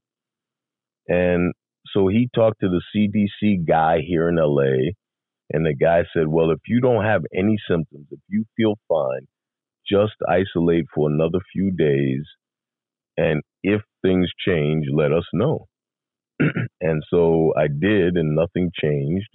And 1.07 1.53
so 1.93 2.07
he 2.07 2.29
talked 2.33 2.61
to 2.61 2.69
the 2.69 2.81
CDC 2.95 3.67
guy 3.67 3.99
here 4.05 4.29
in 4.29 4.35
LA, 4.35 4.91
and 5.51 5.65
the 5.65 5.75
guy 5.75 6.03
said, 6.13 6.27
Well, 6.27 6.51
if 6.51 6.59
you 6.67 6.81
don't 6.81 7.03
have 7.05 7.23
any 7.35 7.57
symptoms, 7.69 8.07
if 8.11 8.19
you 8.27 8.45
feel 8.55 8.75
fine, 8.87 9.27
just 9.89 10.13
isolate 10.27 10.85
for 10.93 11.09
another 11.09 11.39
few 11.53 11.71
days. 11.71 12.23
And 13.17 13.41
if 13.63 13.81
things 14.01 14.29
change, 14.45 14.85
let 14.93 15.11
us 15.11 15.25
know. 15.33 15.65
and 16.39 17.03
so 17.09 17.53
I 17.57 17.67
did, 17.67 18.15
and 18.15 18.35
nothing 18.35 18.71
changed. 18.81 19.29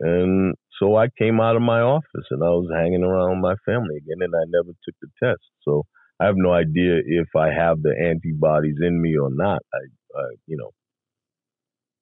And 0.00 0.54
so 0.80 0.96
I 0.96 1.08
came 1.18 1.40
out 1.40 1.56
of 1.56 1.62
my 1.62 1.80
office 1.80 2.26
and 2.30 2.42
I 2.42 2.48
was 2.48 2.70
hanging 2.74 3.04
around 3.04 3.40
my 3.40 3.54
family 3.66 3.96
again, 3.96 4.18
and 4.20 4.34
I 4.34 4.44
never 4.48 4.72
took 4.84 4.94
the 5.00 5.08
test. 5.22 5.42
So 5.62 5.84
I 6.18 6.26
have 6.26 6.36
no 6.36 6.52
idea 6.52 7.00
if 7.04 7.28
I 7.36 7.48
have 7.52 7.82
the 7.82 7.94
antibodies 7.98 8.76
in 8.80 9.00
me 9.00 9.16
or 9.16 9.28
not. 9.30 9.62
I, 9.72 10.20
I 10.20 10.24
you 10.46 10.56
know, 10.56 10.70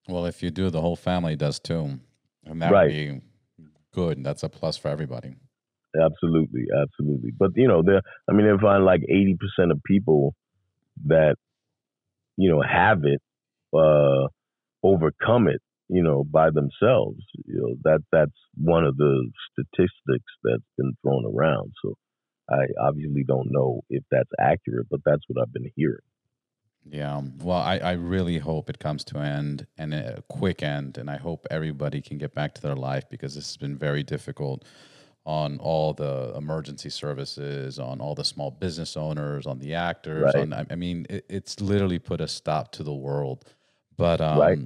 well, 0.09 0.27
if 0.27 0.43
you 0.43 0.51
do, 0.51 0.71
the 0.71 0.81
whole 0.81 0.97
family 0.97 1.37
does 1.37 1.61
too, 1.61 2.01
and 2.45 2.63
that 2.63 2.73
right. 2.73 2.87
would 2.87 2.93
be 2.93 3.21
good. 3.93 4.25
That's 4.25 4.43
a 4.43 4.49
plus 4.49 4.77
for 4.77 4.89
everybody. 4.89 5.37
Absolutely, 6.01 6.67
absolutely. 6.83 7.33
But 7.39 7.51
you 7.57 7.69
know, 7.69 7.83
there. 7.83 8.03
I 8.29 8.33
mean, 8.33 8.47
if 8.47 8.65
I 8.65 8.79
like 8.79 9.03
eighty 9.09 9.37
percent 9.39 9.73
of 9.73 9.81
people 9.85 10.35
that 11.07 11.37
you 12.37 12.51
know 12.51 12.63
have 12.63 13.05
it, 13.05 13.21
uh, 13.77 14.29
overcome 14.83 15.49
it, 15.49 15.61
you 15.89 16.03
know, 16.03 16.25
by 16.25 16.49
themselves. 16.51 17.21
You 17.47 17.61
know, 17.61 17.75
that 17.85 18.01
that's 18.13 18.39
one 18.55 18.85
of 18.85 18.97
the 18.97 19.31
statistics 19.53 20.33
that's 20.43 20.63
been 20.77 20.93
thrown 21.03 21.25
around. 21.27 21.73
So 21.83 21.95
I 22.51 22.67
obviously 22.81 23.25
don't 23.27 23.49
know 23.51 23.83
if 23.91 24.05
that's 24.11 24.31
accurate, 24.39 24.87
but 24.91 25.01
that's 25.05 25.23
what 25.29 25.43
I've 25.43 25.53
been 25.53 25.71
hearing. 25.75 25.99
Yeah. 26.85 27.21
Well, 27.43 27.59
I, 27.59 27.79
I 27.79 27.93
really 27.93 28.39
hope 28.39 28.71
it 28.71 28.79
comes 28.79 29.05
to 29.05 29.19
an 29.19 29.27
end 29.27 29.67
and 29.77 29.95
a 29.95 30.23
quick 30.29 30.63
end. 30.63 30.99
And 30.99 31.11
I 31.11 31.17
hope 31.17 31.47
everybody 31.51 32.01
can 32.01 32.19
get 32.19 32.35
back 32.35 32.55
to 32.55 32.63
their 32.63 32.75
life 32.75 33.05
because 33.11 33.35
this 33.35 33.47
has 33.47 33.57
been 33.57 33.77
very 33.77 34.03
difficult 34.03 34.65
on 35.27 35.59
all 35.59 35.93
the 35.93 36.33
emergency 36.37 36.89
services, 36.89 37.79
on 37.79 38.01
all 38.01 38.15
the 38.15 38.25
small 38.25 38.51
business 38.51 38.97
owners, 38.97 39.47
on 39.47 39.59
the 39.59 39.75
actors. 39.75 40.33
Right. 40.35 40.53
On, 40.53 40.67
I, 40.71 40.75
mean, 40.75 41.07
it, 41.11 41.27
it's 41.29 41.61
literally 41.61 41.99
put 41.99 42.21
a 42.21 42.29
stop 42.29 42.73
to 42.73 42.83
the 42.83 42.95
world. 42.95 43.45
But, 43.97 44.21
um, 44.21 44.39
right. 44.39 44.59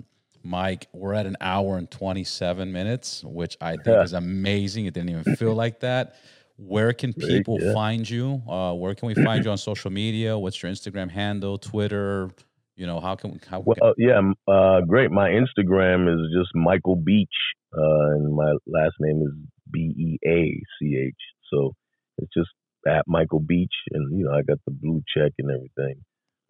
Mike, 0.44 0.89
we're 0.93 1.14
at 1.14 1.26
an 1.26 1.36
hour 1.40 1.78
and 1.78 1.90
27 1.90 2.70
minutes, 2.72 3.24
which 3.24 3.56
I 3.60 3.72
think 3.72 3.86
yeah. 3.86 4.02
is 4.02 4.12
amazing. 4.12 4.86
It 4.86 4.94
didn't 4.94 5.10
even 5.10 5.36
feel 5.36 5.55
like 5.55 5.80
that. 5.80 6.16
Where 6.66 6.93
can 6.93 7.12
people 7.12 7.59
yeah. 7.60 7.72
find 7.72 8.09
you? 8.09 8.43
Uh, 8.48 8.72
where 8.74 8.94
can 8.94 9.09
we 9.09 9.14
find 9.14 9.44
you 9.44 9.51
on 9.51 9.59
social 9.59 9.90
media? 9.90 10.39
What's 10.39 10.62
your 10.62 10.70
Instagram 10.70 11.10
handle, 11.10 11.59
Twitter? 11.59 12.30
You 12.76 12.86
know, 12.86 13.01
how 13.01 13.14
can 13.16 13.32
we? 13.32 13.39
how? 13.48 13.60
Well, 13.60 13.76
uh, 13.82 13.93
yeah, 13.98 14.20
uh, 14.48 14.80
great. 14.82 15.10
My 15.10 15.30
Instagram 15.30 16.12
is 16.12 16.20
just 16.36 16.51
Michael 16.55 16.97
Beach, 16.97 17.28
uh, 17.76 18.14
and 18.14 18.34
my 18.34 18.52
last 18.66 18.94
name 19.01 19.22
is 19.22 19.32
B 19.70 19.94
E 19.97 20.18
A 20.26 20.60
C 20.78 20.97
H. 20.97 21.14
So 21.52 21.72
it's 22.18 22.32
just 22.34 22.51
at 22.86 23.05
Michael 23.06 23.40
Beach, 23.40 23.74
and 23.93 24.16
you 24.16 24.24
know, 24.24 24.32
I 24.32 24.43
got 24.43 24.59
the 24.66 24.72
blue 24.72 25.02
check 25.14 25.32
and 25.39 25.51
everything. 25.51 26.02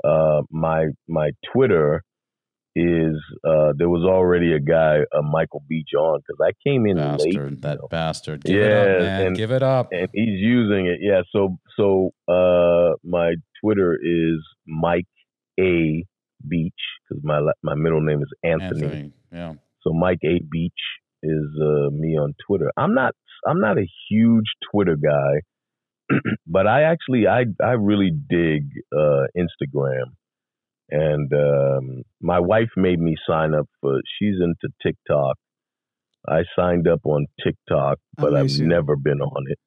Uh, 0.04 0.42
my 0.50 0.86
my 1.08 1.30
Twitter 1.52 2.02
is 2.74 3.16
uh, 3.44 3.72
there 3.76 3.88
was 3.88 4.04
already 4.04 4.54
a 4.54 4.60
guy, 4.60 4.98
a 5.12 5.22
Michael 5.22 5.62
Beach 5.68 5.90
on 5.98 6.20
because 6.20 6.40
I 6.40 6.52
came 6.66 6.86
in 6.86 6.96
bastard, 6.96 7.50
late. 7.50 7.62
That 7.62 7.78
know. 7.80 7.88
bastard, 7.88 8.44
give 8.44 8.56
yeah, 8.56 8.62
it 8.62 8.90
up, 8.96 9.00
man. 9.00 9.26
And, 9.26 9.36
give 9.36 9.50
it 9.50 9.62
up. 9.62 9.88
And 9.92 10.08
he's 10.12 10.40
using 10.40 10.86
it, 10.86 10.98
yeah. 11.00 11.22
So 11.32 11.58
so 11.76 12.10
uh, 12.28 12.96
my 13.04 13.34
Twitter 13.62 13.94
is 13.94 14.40
Mike 14.66 15.06
A 15.60 16.04
Beach 16.48 16.72
because 17.08 17.22
my 17.22 17.40
my 17.62 17.74
middle 17.74 18.00
name 18.00 18.22
is 18.22 18.32
Anthony. 18.42 18.84
Anthony. 18.84 19.12
Yeah. 19.32 19.54
So 19.82 19.92
Mike 19.92 20.20
A 20.24 20.40
Beach 20.50 20.72
is 21.22 21.46
uh, 21.60 21.90
me 21.90 22.16
on 22.16 22.34
Twitter. 22.46 22.70
I'm 22.76 22.94
not 22.94 23.14
I'm 23.46 23.60
not 23.60 23.76
a 23.78 23.86
huge 24.08 24.46
Twitter 24.70 24.96
guy, 24.96 26.16
but 26.46 26.66
I 26.66 26.84
actually 26.84 27.26
I 27.26 27.44
I 27.62 27.72
really 27.72 28.10
dig 28.10 28.64
uh, 28.96 29.24
Instagram 29.36 30.14
and 30.90 31.32
um, 31.32 32.02
my 32.20 32.38
wife 32.40 32.70
made 32.76 32.98
me 33.00 33.14
sign 33.28 33.54
up 33.54 33.68
for. 33.80 34.00
She's 34.18 34.34
into 34.40 34.68
TikTok. 34.82 35.36
I 36.28 36.42
signed 36.56 36.86
up 36.86 37.00
on 37.04 37.26
TikTok, 37.42 37.98
but 38.16 38.34
I've 38.36 38.50
never 38.60 38.94
been 38.96 39.20
on 39.20 39.44
it. 39.48 39.58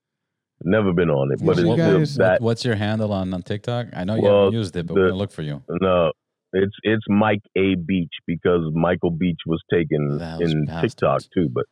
Never 0.63 0.93
been 0.93 1.09
on 1.09 1.33
it, 1.33 1.45
but 1.45 1.57
you 1.57 1.73
it's 1.73 1.77
guys- 1.81 2.15
that. 2.15 2.41
What's 2.41 2.63
your 2.63 2.75
handle 2.75 3.11
on, 3.11 3.33
on 3.33 3.41
TikTok? 3.43 3.87
I 3.93 4.05
know 4.05 4.15
you 4.15 4.21
Well, 4.21 4.43
haven't 4.45 4.53
used 4.59 4.75
it, 4.77 4.87
but 4.87 4.93
the- 4.93 4.99
we're 5.01 5.07
gonna 5.09 5.17
look 5.19 5.31
for 5.31 5.41
you. 5.41 5.61
No, 5.69 6.11
it's 6.53 6.75
it's 6.83 7.03
Mike 7.09 7.41
A 7.57 7.75
Beach 7.75 8.13
because 8.25 8.61
Michael 8.73 9.11
Beach 9.11 9.39
was 9.45 9.61
taken 9.71 10.17
Those 10.17 10.39
in 10.53 10.65
bastards. 10.65 10.95
TikTok 10.95 11.21
too, 11.33 11.49
but 11.51 11.65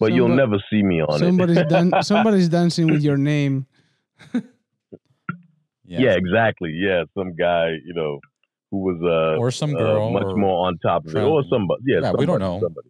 but 0.00 0.12
you'll 0.12 0.28
never 0.34 0.56
see 0.68 0.82
me 0.82 1.00
on 1.00 1.20
somebody's 1.20 1.58
it. 1.58 1.68
dan- 1.68 1.92
somebody's 2.02 2.48
dancing 2.48 2.88
with 2.88 3.02
your 3.02 3.16
name. 3.16 3.66
Yes. 5.86 6.00
yeah, 6.00 6.12
exactly. 6.16 6.70
Yeah, 6.74 7.04
some 7.16 7.34
guy, 7.36 7.72
you 7.84 7.92
know, 7.94 8.18
who 8.74 8.80
was 8.90 8.98
uh 9.18 9.38
Or 9.42 9.50
some 9.62 9.72
uh, 9.74 9.78
girl 9.78 10.10
much 10.18 10.30
or- 10.32 10.36
more 10.44 10.58
on 10.66 10.72
top 10.88 11.00
of 11.06 11.14
it, 11.14 11.22
or 11.34 11.42
somebody. 11.54 11.82
Yeah, 11.90 12.00
Yeah, 12.04 12.12
we 12.20 12.26
don't 12.30 12.40
know. 12.46 12.56
somebody. 12.66 12.88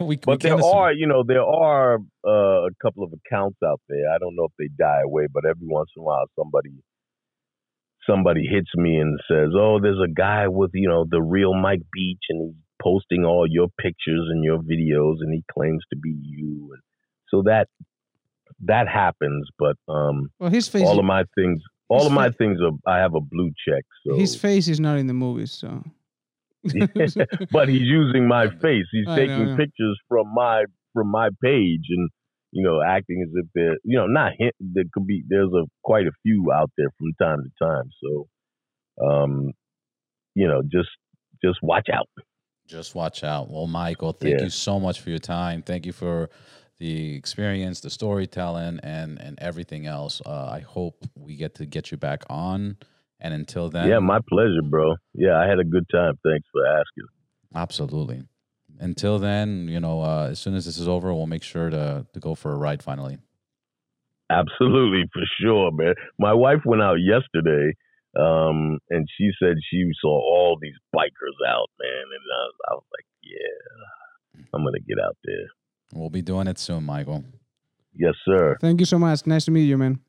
we, 0.00 0.06
we 0.12 0.16
But 0.16 0.40
there 0.44 0.54
assume. 0.58 0.74
are, 0.80 0.92
you 0.92 1.06
know, 1.12 1.22
there 1.32 1.42
are 1.68 1.90
uh, 2.34 2.60
a 2.70 2.74
couple 2.82 3.02
of 3.06 3.10
accounts 3.18 3.58
out 3.70 3.80
there. 3.88 4.06
I 4.14 4.18
don't 4.22 4.36
know 4.38 4.46
if 4.50 4.54
they 4.60 4.68
die 4.88 5.02
away, 5.10 5.24
but 5.36 5.42
every 5.52 5.66
once 5.78 5.90
in 5.96 6.00
a 6.02 6.04
while, 6.04 6.26
somebody 6.38 6.74
somebody 8.08 8.44
hits 8.46 8.70
me 8.76 8.96
and 8.96 9.18
says, 9.30 9.50
"Oh, 9.56 9.78
there's 9.82 10.00
a 10.04 10.12
guy 10.12 10.48
with 10.48 10.70
you 10.74 10.88
know 10.88 11.04
the 11.08 11.22
real 11.22 11.54
Mike 11.54 11.82
Beach, 11.92 12.24
and 12.28 12.38
he's 12.52 12.60
posting 12.82 13.24
all 13.24 13.46
your 13.48 13.68
pictures 13.80 14.24
and 14.30 14.44
your 14.44 14.58
videos, 14.58 15.16
and 15.20 15.32
he 15.32 15.42
claims 15.52 15.82
to 15.92 15.96
be 15.98 16.14
you." 16.22 16.70
And 16.74 16.82
so 17.30 17.42
that 17.50 17.68
that 18.72 18.86
happens, 18.88 19.48
but 19.58 19.76
um, 19.88 20.28
Well, 20.38 20.50
his 20.50 20.68
face. 20.68 20.86
all 20.86 20.98
of 20.98 21.04
my 21.04 21.24
things, 21.36 21.60
all 21.88 22.06
of 22.06 22.12
my 22.12 22.30
things 22.30 22.60
are 22.60 22.72
I 22.90 22.98
have 22.98 23.14
a 23.14 23.20
blue 23.20 23.50
check. 23.66 23.84
So, 24.06 24.16
His 24.16 24.34
face 24.36 24.68
is 24.68 24.80
not 24.80 24.98
in 24.98 25.06
the 25.06 25.14
movies, 25.14 25.52
so. 25.52 25.82
but 27.52 27.68
he's 27.68 27.82
using 27.82 28.26
my 28.26 28.48
face. 28.62 28.86
He's 28.90 29.06
I 29.08 29.16
taking 29.16 29.48
yeah. 29.48 29.56
pictures 29.56 29.98
from 30.08 30.32
my 30.34 30.64
from 30.94 31.08
my 31.10 31.28
page 31.42 31.84
and 31.90 32.08
you 32.52 32.62
know 32.64 32.80
acting 32.82 33.22
as 33.22 33.32
if 33.34 33.46
they're 33.54 33.76
you 33.84 33.98
know 33.98 34.06
not 34.06 34.32
him. 34.38 34.50
There 34.60 34.84
could 34.92 35.06
be 35.06 35.22
there's 35.28 35.52
a 35.52 35.64
quite 35.82 36.06
a 36.06 36.12
few 36.22 36.50
out 36.52 36.70
there 36.78 36.88
from 36.98 37.12
time 37.20 37.38
to 37.44 37.64
time. 37.64 37.90
So, 38.02 39.06
um, 39.06 39.52
you 40.34 40.48
know, 40.48 40.62
just 40.62 40.88
just 41.44 41.58
watch 41.62 41.88
out. 41.92 42.08
Just 42.66 42.94
watch 42.94 43.22
out. 43.22 43.50
Well, 43.50 43.66
Michael, 43.66 44.12
thank 44.12 44.38
Yeah. 44.38 44.44
you 44.44 44.50
so 44.50 44.80
much 44.80 45.00
for 45.00 45.10
your 45.10 45.18
time. 45.18 45.60
Thank 45.60 45.84
you 45.84 45.92
for 45.92 46.30
the 46.78 47.14
experience, 47.16 47.80
the 47.80 47.90
storytelling, 47.90 48.80
and 48.82 49.20
and 49.20 49.38
everything 49.40 49.86
else. 49.86 50.20
Uh, 50.24 50.50
I 50.52 50.60
hope 50.60 51.04
we 51.14 51.36
get 51.36 51.54
to 51.56 51.66
get 51.66 51.90
you 51.90 51.96
back 51.96 52.24
on. 52.28 52.76
And 53.20 53.32
until 53.32 53.70
then, 53.70 53.88
yeah, 53.88 54.00
my 54.00 54.18
pleasure, 54.28 54.62
bro. 54.62 54.96
Yeah, 55.14 55.38
I 55.38 55.46
had 55.46 55.58
a 55.58 55.64
good 55.64 55.86
time. 55.90 56.18
Thanks 56.22 56.46
for 56.52 56.66
asking. 56.66 57.08
absolutely. 57.54 58.24
Until 58.80 59.20
then, 59.20 59.68
you 59.68 59.78
know, 59.78 60.02
uh, 60.02 60.28
as 60.30 60.40
soon 60.40 60.54
as 60.56 60.64
this 60.64 60.78
is 60.78 60.88
over, 60.88 61.14
we'll 61.14 61.26
make 61.28 61.44
sure 61.44 61.70
to 61.70 62.06
to 62.12 62.20
go 62.20 62.34
for 62.34 62.52
a 62.52 62.56
ride 62.56 62.82
finally. 62.82 63.18
Absolutely, 64.30 65.04
for 65.12 65.22
sure, 65.40 65.70
man. 65.70 65.94
My 66.18 66.32
wife 66.34 66.60
went 66.64 66.82
out 66.82 66.96
yesterday, 66.98 67.72
um, 68.18 68.78
and 68.90 69.06
she 69.16 69.30
said 69.40 69.54
she 69.70 69.90
saw 70.00 70.08
all 70.10 70.58
these 70.60 70.74
bikers 70.94 71.38
out, 71.48 71.68
man. 71.78 72.04
And 72.16 72.24
I 72.24 72.42
was, 72.46 72.54
I 72.68 72.74
was 72.74 72.84
like, 72.92 73.06
yeah, 73.22 74.44
I'm 74.52 74.64
gonna 74.64 74.80
get 74.80 74.98
out 74.98 75.16
there. 75.24 75.46
We'll 75.92 76.10
be 76.10 76.22
doing 76.22 76.46
it 76.46 76.58
soon, 76.58 76.84
Michael. 76.84 77.24
Yes, 77.94 78.14
sir. 78.24 78.56
Thank 78.60 78.80
you 78.80 78.86
so 78.86 78.98
much. 78.98 79.26
Nice 79.26 79.44
to 79.44 79.50
meet 79.50 79.64
you, 79.64 79.78
man. 79.78 80.00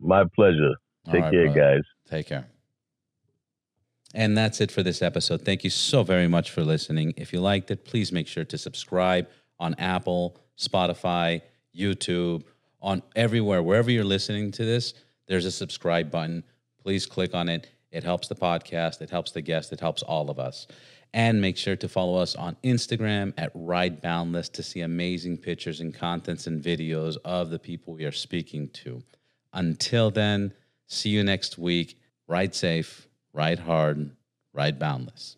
My 0.00 0.24
pleasure. 0.34 0.74
Take 1.06 1.22
right, 1.22 1.32
care, 1.32 1.44
brother. 1.46 1.60
guys. 1.76 1.82
Take 2.08 2.26
care. 2.26 2.46
And 4.14 4.36
that's 4.36 4.60
it 4.60 4.70
for 4.70 4.82
this 4.82 5.00
episode. 5.00 5.42
Thank 5.42 5.64
you 5.64 5.70
so 5.70 6.02
very 6.02 6.28
much 6.28 6.50
for 6.50 6.62
listening. 6.62 7.14
If 7.16 7.32
you 7.32 7.40
liked 7.40 7.70
it, 7.70 7.84
please 7.84 8.12
make 8.12 8.28
sure 8.28 8.44
to 8.44 8.58
subscribe 8.58 9.26
on 9.58 9.74
Apple, 9.78 10.38
Spotify, 10.58 11.40
YouTube, 11.74 12.44
on 12.82 13.02
everywhere, 13.16 13.62
wherever 13.62 13.90
you're 13.90 14.04
listening 14.04 14.50
to 14.52 14.64
this, 14.64 14.92
there's 15.28 15.46
a 15.46 15.52
subscribe 15.52 16.10
button. 16.10 16.42
Please 16.82 17.06
click 17.06 17.34
on 17.34 17.48
it. 17.48 17.70
It 17.92 18.04
helps 18.04 18.28
the 18.28 18.34
podcast, 18.34 19.00
it 19.00 19.10
helps 19.10 19.32
the 19.32 19.42
guest, 19.42 19.72
it 19.72 19.80
helps 19.80 20.02
all 20.02 20.30
of 20.30 20.38
us. 20.38 20.66
And 21.14 21.40
make 21.40 21.58
sure 21.58 21.76
to 21.76 21.88
follow 21.88 22.18
us 22.18 22.34
on 22.34 22.56
Instagram 22.64 23.34
at 23.36 23.50
Ride 23.54 24.00
Boundless 24.00 24.48
to 24.50 24.62
see 24.62 24.80
amazing 24.80 25.38
pictures 25.38 25.80
and 25.80 25.94
contents 25.94 26.46
and 26.46 26.62
videos 26.62 27.18
of 27.24 27.50
the 27.50 27.58
people 27.58 27.94
we 27.94 28.04
are 28.04 28.12
speaking 28.12 28.70
to. 28.70 29.02
Until 29.52 30.10
then, 30.10 30.54
see 30.86 31.10
you 31.10 31.22
next 31.22 31.58
week. 31.58 31.98
Ride 32.28 32.54
safe, 32.54 33.08
ride 33.34 33.58
hard, 33.58 34.10
ride 34.54 34.78
boundless. 34.78 35.36